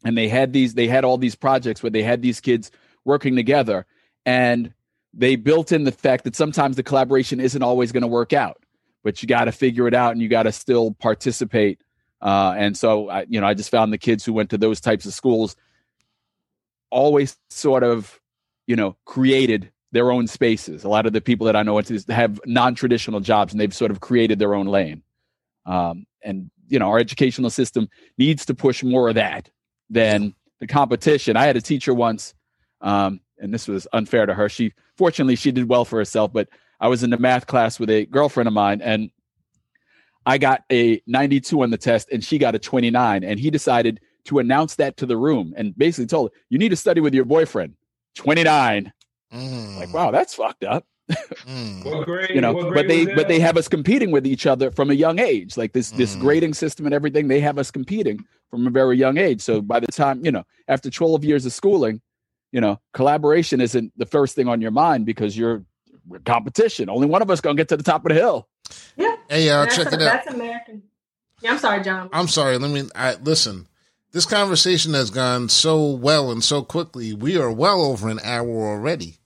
And 0.04 0.18
they 0.18 0.28
had 0.28 0.52
these 0.52 0.74
they 0.74 0.88
had 0.88 1.04
all 1.04 1.16
these 1.16 1.36
projects 1.36 1.82
where 1.82 1.90
they 1.90 2.02
had 2.02 2.20
these 2.20 2.40
kids 2.40 2.70
working 3.04 3.36
together 3.36 3.86
and 4.26 4.74
they 5.14 5.36
built 5.36 5.72
in 5.72 5.84
the 5.84 5.92
fact 5.92 6.24
that 6.24 6.36
sometimes 6.36 6.76
the 6.76 6.82
collaboration 6.82 7.40
isn't 7.40 7.62
always 7.62 7.92
going 7.92 8.02
to 8.02 8.08
work 8.08 8.32
out 8.32 8.62
but 9.02 9.22
you 9.22 9.28
got 9.28 9.44
to 9.44 9.52
figure 9.52 9.88
it 9.88 9.94
out 9.94 10.12
and 10.12 10.22
you 10.22 10.28
got 10.28 10.44
to 10.44 10.52
still 10.52 10.92
participate. 10.92 11.80
Uh, 12.20 12.54
and 12.56 12.76
so 12.76 13.08
I, 13.08 13.26
you 13.28 13.40
know 13.40 13.46
i 13.46 13.54
just 13.54 13.70
found 13.70 13.92
the 13.92 13.98
kids 13.98 14.24
who 14.24 14.32
went 14.32 14.50
to 14.50 14.58
those 14.58 14.80
types 14.80 15.06
of 15.06 15.12
schools 15.12 15.56
always 16.90 17.36
sort 17.50 17.82
of 17.82 18.20
you 18.66 18.76
know 18.76 18.96
created 19.04 19.72
their 19.90 20.10
own 20.10 20.26
spaces. 20.26 20.84
A 20.84 20.88
lot 20.88 21.06
of 21.06 21.12
the 21.12 21.20
people 21.20 21.46
that 21.46 21.56
i 21.56 21.62
know 21.62 21.80
have 22.08 22.40
non-traditional 22.46 23.20
jobs 23.20 23.52
and 23.52 23.60
they've 23.60 23.74
sort 23.74 23.90
of 23.90 24.00
created 24.00 24.38
their 24.38 24.54
own 24.54 24.66
lane. 24.66 25.02
Um, 25.66 26.06
and 26.24 26.50
you 26.68 26.78
know 26.78 26.88
our 26.88 26.98
educational 26.98 27.50
system 27.50 27.88
needs 28.18 28.46
to 28.46 28.54
push 28.54 28.82
more 28.82 29.08
of 29.08 29.14
that 29.16 29.50
than 29.90 30.34
the 30.60 30.66
competition. 30.66 31.36
I 31.36 31.44
had 31.44 31.56
a 31.56 31.60
teacher 31.60 31.92
once, 31.92 32.34
um, 32.80 33.20
and 33.38 33.52
this 33.52 33.68
was 33.68 33.86
unfair 33.92 34.26
to 34.26 34.34
her. 34.34 34.48
She 34.48 34.72
fortunately 34.96 35.36
she 35.36 35.52
did 35.52 35.68
well 35.68 35.84
for 35.84 35.98
herself, 35.98 36.32
but 36.32 36.48
I 36.80 36.88
was 36.88 37.02
in 37.02 37.10
the 37.10 37.18
math 37.18 37.46
class 37.46 37.78
with 37.78 37.90
a 37.90 38.06
girlfriend 38.06 38.48
of 38.48 38.54
mine, 38.54 38.80
and 38.82 39.10
I 40.24 40.38
got 40.38 40.64
a 40.70 41.02
92 41.06 41.62
on 41.62 41.70
the 41.70 41.78
test, 41.78 42.08
and 42.12 42.24
she 42.24 42.38
got 42.38 42.54
a 42.54 42.58
29, 42.58 43.24
and 43.24 43.38
he 43.38 43.50
decided 43.50 44.00
to 44.24 44.38
announce 44.38 44.76
that 44.76 44.96
to 44.98 45.06
the 45.06 45.16
room 45.16 45.52
and 45.56 45.76
basically 45.76 46.06
told 46.06 46.30
her, 46.30 46.38
"You 46.48 46.58
need 46.58 46.70
to 46.70 46.76
study 46.76 47.00
with 47.00 47.14
your 47.14 47.24
boyfriend." 47.24 47.74
29. 48.14 48.92
Mm. 49.32 49.76
Like, 49.76 49.92
wow, 49.92 50.10
that's 50.10 50.34
fucked 50.34 50.64
up. 50.64 50.86
Mm. 51.46 52.04
Grade, 52.04 52.30
you 52.30 52.40
know, 52.40 52.70
but 52.72 52.88
they 52.88 53.06
but 53.06 53.28
they 53.28 53.40
have 53.40 53.56
us 53.56 53.68
competing 53.68 54.10
with 54.10 54.26
each 54.26 54.46
other 54.46 54.70
from 54.70 54.90
a 54.90 54.94
young 54.94 55.18
age. 55.18 55.56
Like 55.56 55.72
this 55.72 55.92
mm. 55.92 55.96
this 55.96 56.14
grading 56.16 56.54
system 56.54 56.86
and 56.86 56.94
everything, 56.94 57.28
they 57.28 57.40
have 57.40 57.58
us 57.58 57.70
competing 57.70 58.24
from 58.50 58.66
a 58.66 58.70
very 58.70 58.96
young 58.96 59.18
age. 59.18 59.40
So 59.40 59.60
by 59.60 59.80
the 59.80 59.88
time 59.88 60.24
you 60.24 60.30
know, 60.30 60.44
after 60.68 60.90
twelve 60.90 61.24
years 61.24 61.44
of 61.44 61.52
schooling, 61.52 62.00
you 62.52 62.60
know, 62.60 62.80
collaboration 62.92 63.60
isn't 63.60 63.92
the 63.96 64.06
first 64.06 64.34
thing 64.36 64.48
on 64.48 64.60
your 64.60 64.70
mind 64.70 65.06
because 65.06 65.36
you're 65.36 65.64
competition. 66.24 66.88
Only 66.88 67.06
one 67.06 67.22
of 67.22 67.30
us 67.30 67.40
gonna 67.40 67.56
get 67.56 67.68
to 67.68 67.76
the 67.76 67.82
top 67.82 68.04
of 68.04 68.10
the 68.10 68.14
hill. 68.14 68.48
Yeah. 68.96 69.16
Hey, 69.28 69.48
y'all, 69.48 69.66
check 69.66 69.88
it 69.88 69.94
out. 69.94 69.98
That's 69.98 70.28
American. 70.28 70.82
Yeah, 71.40 71.52
I'm 71.52 71.58
sorry, 71.58 71.82
John. 71.82 72.08
I'm 72.12 72.28
sorry. 72.28 72.58
Let 72.58 72.70
me. 72.70 72.88
I 72.94 73.14
listen. 73.16 73.66
This 74.12 74.26
conversation 74.26 74.92
has 74.92 75.10
gone 75.10 75.48
so 75.48 75.90
well 75.90 76.30
and 76.30 76.44
so 76.44 76.62
quickly. 76.62 77.14
We 77.14 77.38
are 77.38 77.50
well 77.50 77.82
over 77.82 78.10
an 78.10 78.20
hour 78.22 78.46
already. 78.46 79.16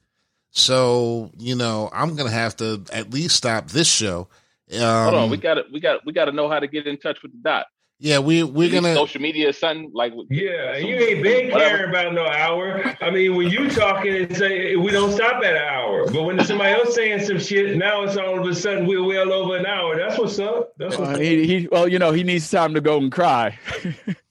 So 0.56 1.30
you 1.36 1.54
know, 1.54 1.90
I'm 1.92 2.16
gonna 2.16 2.30
have 2.30 2.56
to 2.56 2.82
at 2.90 3.12
least 3.12 3.36
stop 3.36 3.68
this 3.68 3.86
show. 3.86 4.28
Um, 4.72 4.80
Hold 4.80 5.14
on, 5.14 5.30
we 5.30 5.36
got 5.36 5.54
to 5.54 5.64
we 5.70 5.80
got 5.80 6.04
we 6.06 6.14
got 6.14 6.24
to 6.24 6.32
know 6.32 6.48
how 6.48 6.58
to 6.58 6.66
get 6.66 6.86
in 6.86 6.96
touch 6.96 7.22
with 7.22 7.32
the 7.32 7.38
dot. 7.38 7.66
Yeah, 7.98 8.20
we 8.20 8.42
we're 8.42 8.72
gonna 8.72 8.94
social 8.94 9.20
media 9.20 9.52
something 9.52 9.90
like 9.94 10.14
yeah. 10.30 10.78
You 10.78 10.96
ain't 10.96 11.22
been 11.22 11.50
caring 11.50 11.90
about 11.90 12.14
no 12.14 12.26
hour. 12.26 12.96
I 13.02 13.10
mean, 13.10 13.36
when 13.36 13.50
you 13.50 13.70
talking 13.70 14.16
and 14.16 14.34
say 14.34 14.76
we 14.76 14.90
don't 14.90 15.12
stop 15.12 15.44
at 15.44 15.56
an 15.56 15.62
hour, 15.62 16.10
but 16.10 16.22
when 16.22 16.42
somebody 16.42 16.72
else 16.72 16.94
saying 16.94 17.20
some 17.20 17.38
shit, 17.38 17.76
now 17.76 18.02
it's 18.04 18.16
all 18.16 18.40
of 18.40 18.46
a 18.46 18.54
sudden 18.54 18.86
we're 18.86 19.04
well 19.04 19.32
over 19.32 19.56
an 19.58 19.66
hour. 19.66 19.94
That's 19.96 20.18
what's 20.18 20.38
up. 20.38 20.72
That's 20.78 20.96
what's 20.96 21.10
uh, 21.10 21.14
up. 21.14 21.20
He, 21.20 21.46
he 21.46 21.68
well, 21.70 21.86
you 21.86 21.98
know, 21.98 22.12
he 22.12 22.22
needs 22.22 22.50
time 22.50 22.72
to 22.74 22.80
go 22.80 22.96
and 22.96 23.12
cry. 23.12 23.58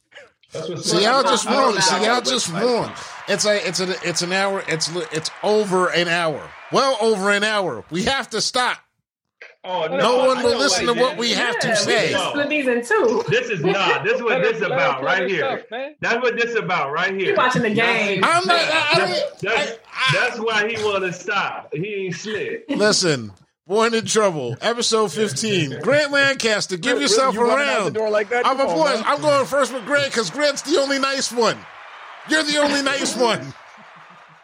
See, 0.81 1.03
y'all 1.03 1.23
just 1.23 1.45
wrong. 1.45 1.79
See, 1.79 2.05
y'all 2.05 2.21
just 2.21 2.51
wrong. 2.51 2.91
It's 3.27 3.45
a, 3.45 3.67
it's 3.67 3.79
a, 3.79 3.95
it's 4.07 4.21
an 4.21 4.31
hour. 4.31 4.63
It's 4.67 4.89
it's 5.11 5.31
over 5.43 5.89
an 5.89 6.07
hour. 6.07 6.49
Well, 6.71 6.97
over 7.01 7.31
an 7.31 7.43
hour. 7.43 7.83
We 7.89 8.03
have 8.03 8.29
to 8.31 8.41
stop. 8.41 8.79
Oh 9.67 9.87
no! 9.87 9.97
no 9.97 10.25
one 10.27 10.43
will 10.43 10.59
listen 10.59 10.85
to 10.85 10.93
what 10.93 11.17
we 11.17 11.31
have 11.31 11.55
yeah, 11.55 11.69
to 11.71 11.75
say. 11.75 12.13
Split 12.13 12.49
these 12.49 12.67
in 12.67 12.85
two. 12.85 13.23
This 13.27 13.49
is 13.49 13.61
not. 13.61 14.03
This 14.03 14.17
is 14.17 14.21
what 14.21 14.43
this 14.43 14.57
is 14.57 14.61
about 14.61 15.01
right 15.01 15.27
here. 15.27 15.65
Stuff, 15.65 15.91
That's 15.99 16.21
what 16.21 16.35
this 16.35 16.51
is 16.51 16.55
about 16.55 16.91
right 16.91 17.11
here. 17.11 17.31
You 17.31 17.35
watching 17.35 17.63
the 17.63 17.73
game? 17.73 18.23
I'm 18.23 18.45
not. 18.45 18.59
I, 18.61 18.93
that's, 18.95 19.41
that's, 19.41 19.79
that's 20.13 20.39
why 20.39 20.69
he 20.69 20.83
want 20.83 21.03
to 21.03 21.11
stop. 21.11 21.73
He 21.73 22.05
ain't 22.05 22.15
slick. 22.15 22.65
Listen, 22.69 23.31
Born 23.67 23.95
in 23.95 24.05
Trouble, 24.05 24.55
episode 24.61 25.11
15. 25.11 25.79
Grant 25.81 26.11
Lancaster, 26.11 26.77
give 26.77 27.01
yourself 27.01 27.33
you 27.33 27.41
a 27.41 27.47
round. 27.47 27.97
Like 27.97 28.29
that? 28.29 28.45
I'm, 28.45 28.59
a 28.59 28.63
on, 28.63 29.03
I'm 29.03 29.19
going 29.19 29.47
first 29.47 29.73
with 29.73 29.83
Grant 29.85 30.11
because 30.11 30.29
Grant's 30.29 30.61
the 30.61 30.79
only 30.79 30.99
nice 30.99 31.31
one. 31.31 31.57
You're 32.29 32.43
the 32.43 32.57
only 32.57 32.83
nice 32.83 33.17
one. 33.17 33.41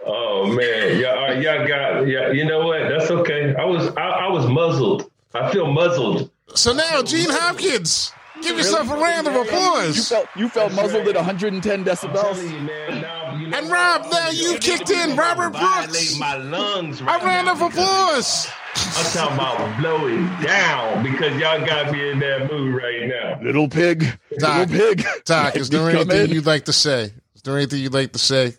Oh 0.04 0.48
man, 0.48 1.00
y'all, 1.00 1.40
y'all 1.40 1.68
got 1.68 2.08
yeah. 2.08 2.32
You 2.32 2.46
know 2.46 2.66
what? 2.66 2.90
That's 2.90 3.12
okay. 3.12 3.54
I 3.54 3.64
was 3.64 3.90
I, 3.96 4.10
I 4.10 4.28
was 4.30 4.48
muzzled. 4.48 5.12
I 5.36 5.52
feel 5.52 5.72
muzzled. 5.72 6.32
So 6.56 6.74
now, 6.74 7.04
Gene 7.04 7.30
Hopkins, 7.30 8.12
give 8.42 8.58
yourself 8.58 8.90
a 8.90 8.96
round 8.96 9.28
of 9.28 9.36
applause. 9.36 9.96
You 9.96 10.04
felt 10.04 10.28
you 10.36 10.50
felt 10.50 10.74
muzzled 10.74 11.06
right. 11.06 11.16
at 11.16 11.16
110 11.16 11.86
decibels. 11.86 12.44
You, 12.44 12.60
man, 12.60 13.02
now, 13.02 13.36
you 13.36 13.48
know 13.48 13.58
and 13.58 13.70
Rob, 13.70 14.06
now 14.12 14.30
you 14.30 14.58
kicked 14.58 14.90
in. 14.90 15.16
Robert 15.16 15.52
Brooks. 15.52 16.18
My 16.20 16.36
lungs. 16.36 17.02
Right 17.02 17.22
a 17.22 17.26
round 17.26 17.48
now, 17.48 17.54
of 17.54 17.62
applause. 17.62 18.48
I'm 18.76 19.06
talking 19.12 19.36
about 19.36 19.82
blowing 19.82 20.26
down 20.42 21.04
because 21.04 21.38
y'all 21.40 21.66
got 21.66 21.92
me 21.92 22.10
in 22.10 22.20
that 22.20 22.52
mood 22.52 22.74
right 22.74 23.08
now. 23.08 23.42
Little 23.42 23.68
pig. 23.68 24.06
Doc, 24.38 24.70
Little 24.70 24.96
pig. 24.96 25.06
Doc, 25.26 25.56
is 25.56 25.70
there 25.70 25.90
anything 25.90 26.32
you'd 26.32 26.46
like 26.46 26.66
to 26.66 26.74
say? 26.74 27.14
Is 27.36 27.42
there 27.44 27.58
anything 27.58 27.82
you'd 27.82 27.94
like 27.94 28.14
to 28.14 28.20
say? 28.20 28.56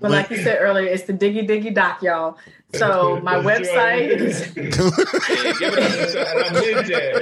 But 0.00 0.10
like 0.10 0.30
you 0.30 0.38
said 0.38 0.58
earlier, 0.60 0.88
it's 0.88 1.04
the 1.04 1.12
diggy 1.12 1.46
diggy 1.48 1.74
doc, 1.74 2.02
y'all. 2.02 2.38
So 2.74 3.20
my 3.22 3.36
website 3.36 4.08
is. 4.08 4.42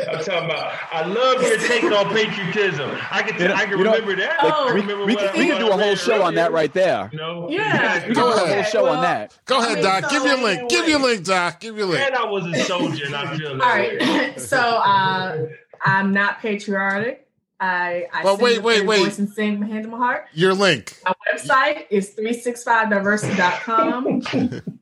I'm 0.09 0.25
talking 0.25 0.45
about. 0.45 0.73
I 0.93 1.05
love 1.05 1.43
your 1.43 1.59
take 1.59 1.83
on 1.85 2.09
patriotism. 2.15 2.97
I 3.11 3.23
can. 3.23 3.37
T- 3.39 3.53
I 3.53 3.65
can 3.67 3.79
remember 3.79 4.15
that. 4.17 4.37
Oh, 4.43 4.69
I 4.69 4.73
we, 4.75 4.81
remember 4.81 5.05
we, 5.07 5.17
can, 5.17 5.31
we 5.37 5.47
can 5.47 5.59
do 5.59 5.71
a 5.71 5.77
whole 5.77 5.97
show 5.97 6.23
on 6.23 6.35
that 6.37 6.53
right 6.53 6.73
there. 6.73 7.11
You 7.13 7.19
know? 7.19 7.49
Yeah. 7.51 7.95
We 7.95 8.01
can 8.01 8.15
do 8.15 8.27
a 8.27 8.31
whole 8.31 8.63
show 8.63 8.85
well, 8.85 8.95
on 8.97 9.03
that. 9.03 9.37
Go 9.47 9.59
ahead, 9.59 9.73
I 9.73 9.75
mean, 9.75 9.83
Doc. 9.85 10.05
so 10.05 10.11
Give 10.11 10.25
your 10.25 10.37
link. 10.37 10.47
anyway. 10.59 10.69
Give 10.69 10.89
your 10.89 11.01
link, 11.01 11.25
Doc. 11.25 11.59
Give 11.61 11.77
your 11.77 11.87
link. 11.87 12.01
And 12.07 12.15
I 12.15 12.25
was 12.25 12.47
a 12.47 12.55
soldier, 12.65 13.07
and 13.07 13.17
I 13.17 13.37
feel 13.37 13.59
that 13.59 13.65
All 13.65 13.75
way. 13.75 13.99
right. 13.99 14.41
so 14.41 14.59
uh, 14.59 15.47
I'm 15.85 16.13
not 16.13 16.39
patriotic. 16.41 17.27
I, 17.59 18.07
I 18.13 18.23
But 18.23 18.37
sing 18.37 18.45
wait, 18.45 18.63
with 18.63 18.79
wait, 18.79 18.87
wait. 18.87 19.01
voice 19.03 19.19
and 19.19 19.29
sing 19.29 19.59
my 19.61 19.67
hand 19.67 19.85
in 19.85 19.91
my 19.91 19.99
heart. 19.99 20.27
Your 20.33 20.55
link. 20.55 20.97
My 21.05 21.13
website 21.31 21.87
is 21.91 22.15
365diversity.com. 22.19 24.79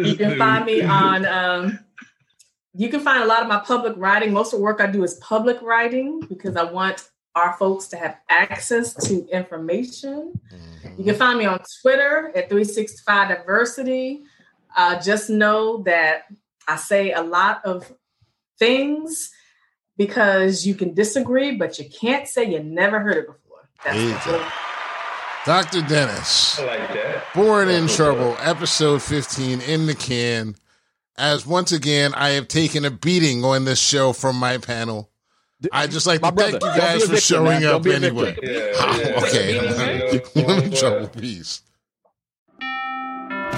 you 0.00 0.16
can 0.16 0.38
find 0.44 0.64
me 0.64 0.82
on 0.82 1.26
um, 1.26 1.78
you 2.74 2.88
can 2.88 3.00
find 3.00 3.22
a 3.22 3.26
lot 3.26 3.42
of 3.42 3.48
my 3.48 3.58
public 3.60 3.94
writing 3.96 4.32
most 4.32 4.52
of 4.52 4.58
the 4.58 4.64
work 4.64 4.80
i 4.80 4.86
do 4.86 5.02
is 5.02 5.14
public 5.14 5.60
writing 5.62 6.20
because 6.28 6.56
i 6.56 6.62
want 6.62 7.08
our 7.34 7.52
folks 7.56 7.86
to 7.86 7.96
have 7.96 8.16
access 8.28 8.94
to 8.94 9.24
information. 9.28 10.32
You 10.96 11.04
can 11.04 11.14
find 11.14 11.38
me 11.38 11.44
on 11.44 11.60
Twitter 11.82 12.32
at 12.34 12.48
365 12.48 13.28
Diversity. 13.28 14.22
Uh, 14.76 15.00
just 15.00 15.30
know 15.30 15.82
that 15.84 16.24
I 16.66 16.74
say 16.76 17.12
a 17.12 17.22
lot 17.22 17.64
of 17.64 17.92
things 18.58 19.30
because 19.96 20.66
you 20.66 20.74
can 20.74 20.94
disagree, 20.94 21.54
but 21.56 21.78
you 21.78 21.88
can't 21.88 22.26
say 22.26 22.50
you 22.50 22.60
never 22.60 22.98
heard 22.98 23.16
it 23.18 23.26
before. 23.28 23.68
That's 23.84 23.96
There 23.96 24.04
you 24.08 24.14
the 24.14 24.24
go. 24.24 24.38
whole- 24.38 24.50
Dr. 25.48 25.80
Dennis. 25.80 26.58
I 26.60 26.64
like 26.66 26.92
that. 26.92 27.24
Born 27.34 27.70
in 27.70 27.86
That's 27.86 27.96
Trouble, 27.96 28.36
episode 28.38 29.00
15 29.00 29.62
in 29.62 29.86
the 29.86 29.94
can. 29.94 30.54
As 31.16 31.46
once 31.46 31.72
again, 31.72 32.12
I 32.14 32.30
have 32.32 32.48
taken 32.48 32.84
a 32.84 32.90
beating 32.90 33.42
on 33.42 33.64
this 33.64 33.80
show 33.80 34.12
from 34.12 34.36
my 34.36 34.58
panel. 34.58 35.08
I 35.72 35.86
just 35.86 36.06
like 36.06 36.20
My 36.20 36.30
to 36.32 36.36
thank 36.36 36.52
you 36.52 36.60
guys 36.60 36.96
a 36.96 37.06
for 37.06 37.12
victim, 37.14 37.20
showing 37.20 37.62
man. 37.62 37.64
Up 37.64 37.86
anyway. 37.86 38.34
victim. 38.34 38.50
Yeah, 38.54 38.72
Ah, 38.78 38.98
yeah. 39.00 39.20
okay. 39.24 39.54
You 40.36 40.42
know, 40.42 40.48
I'm 40.54 40.64
in 40.64 40.70
trouble. 40.72 41.08
Peace. 41.08 41.62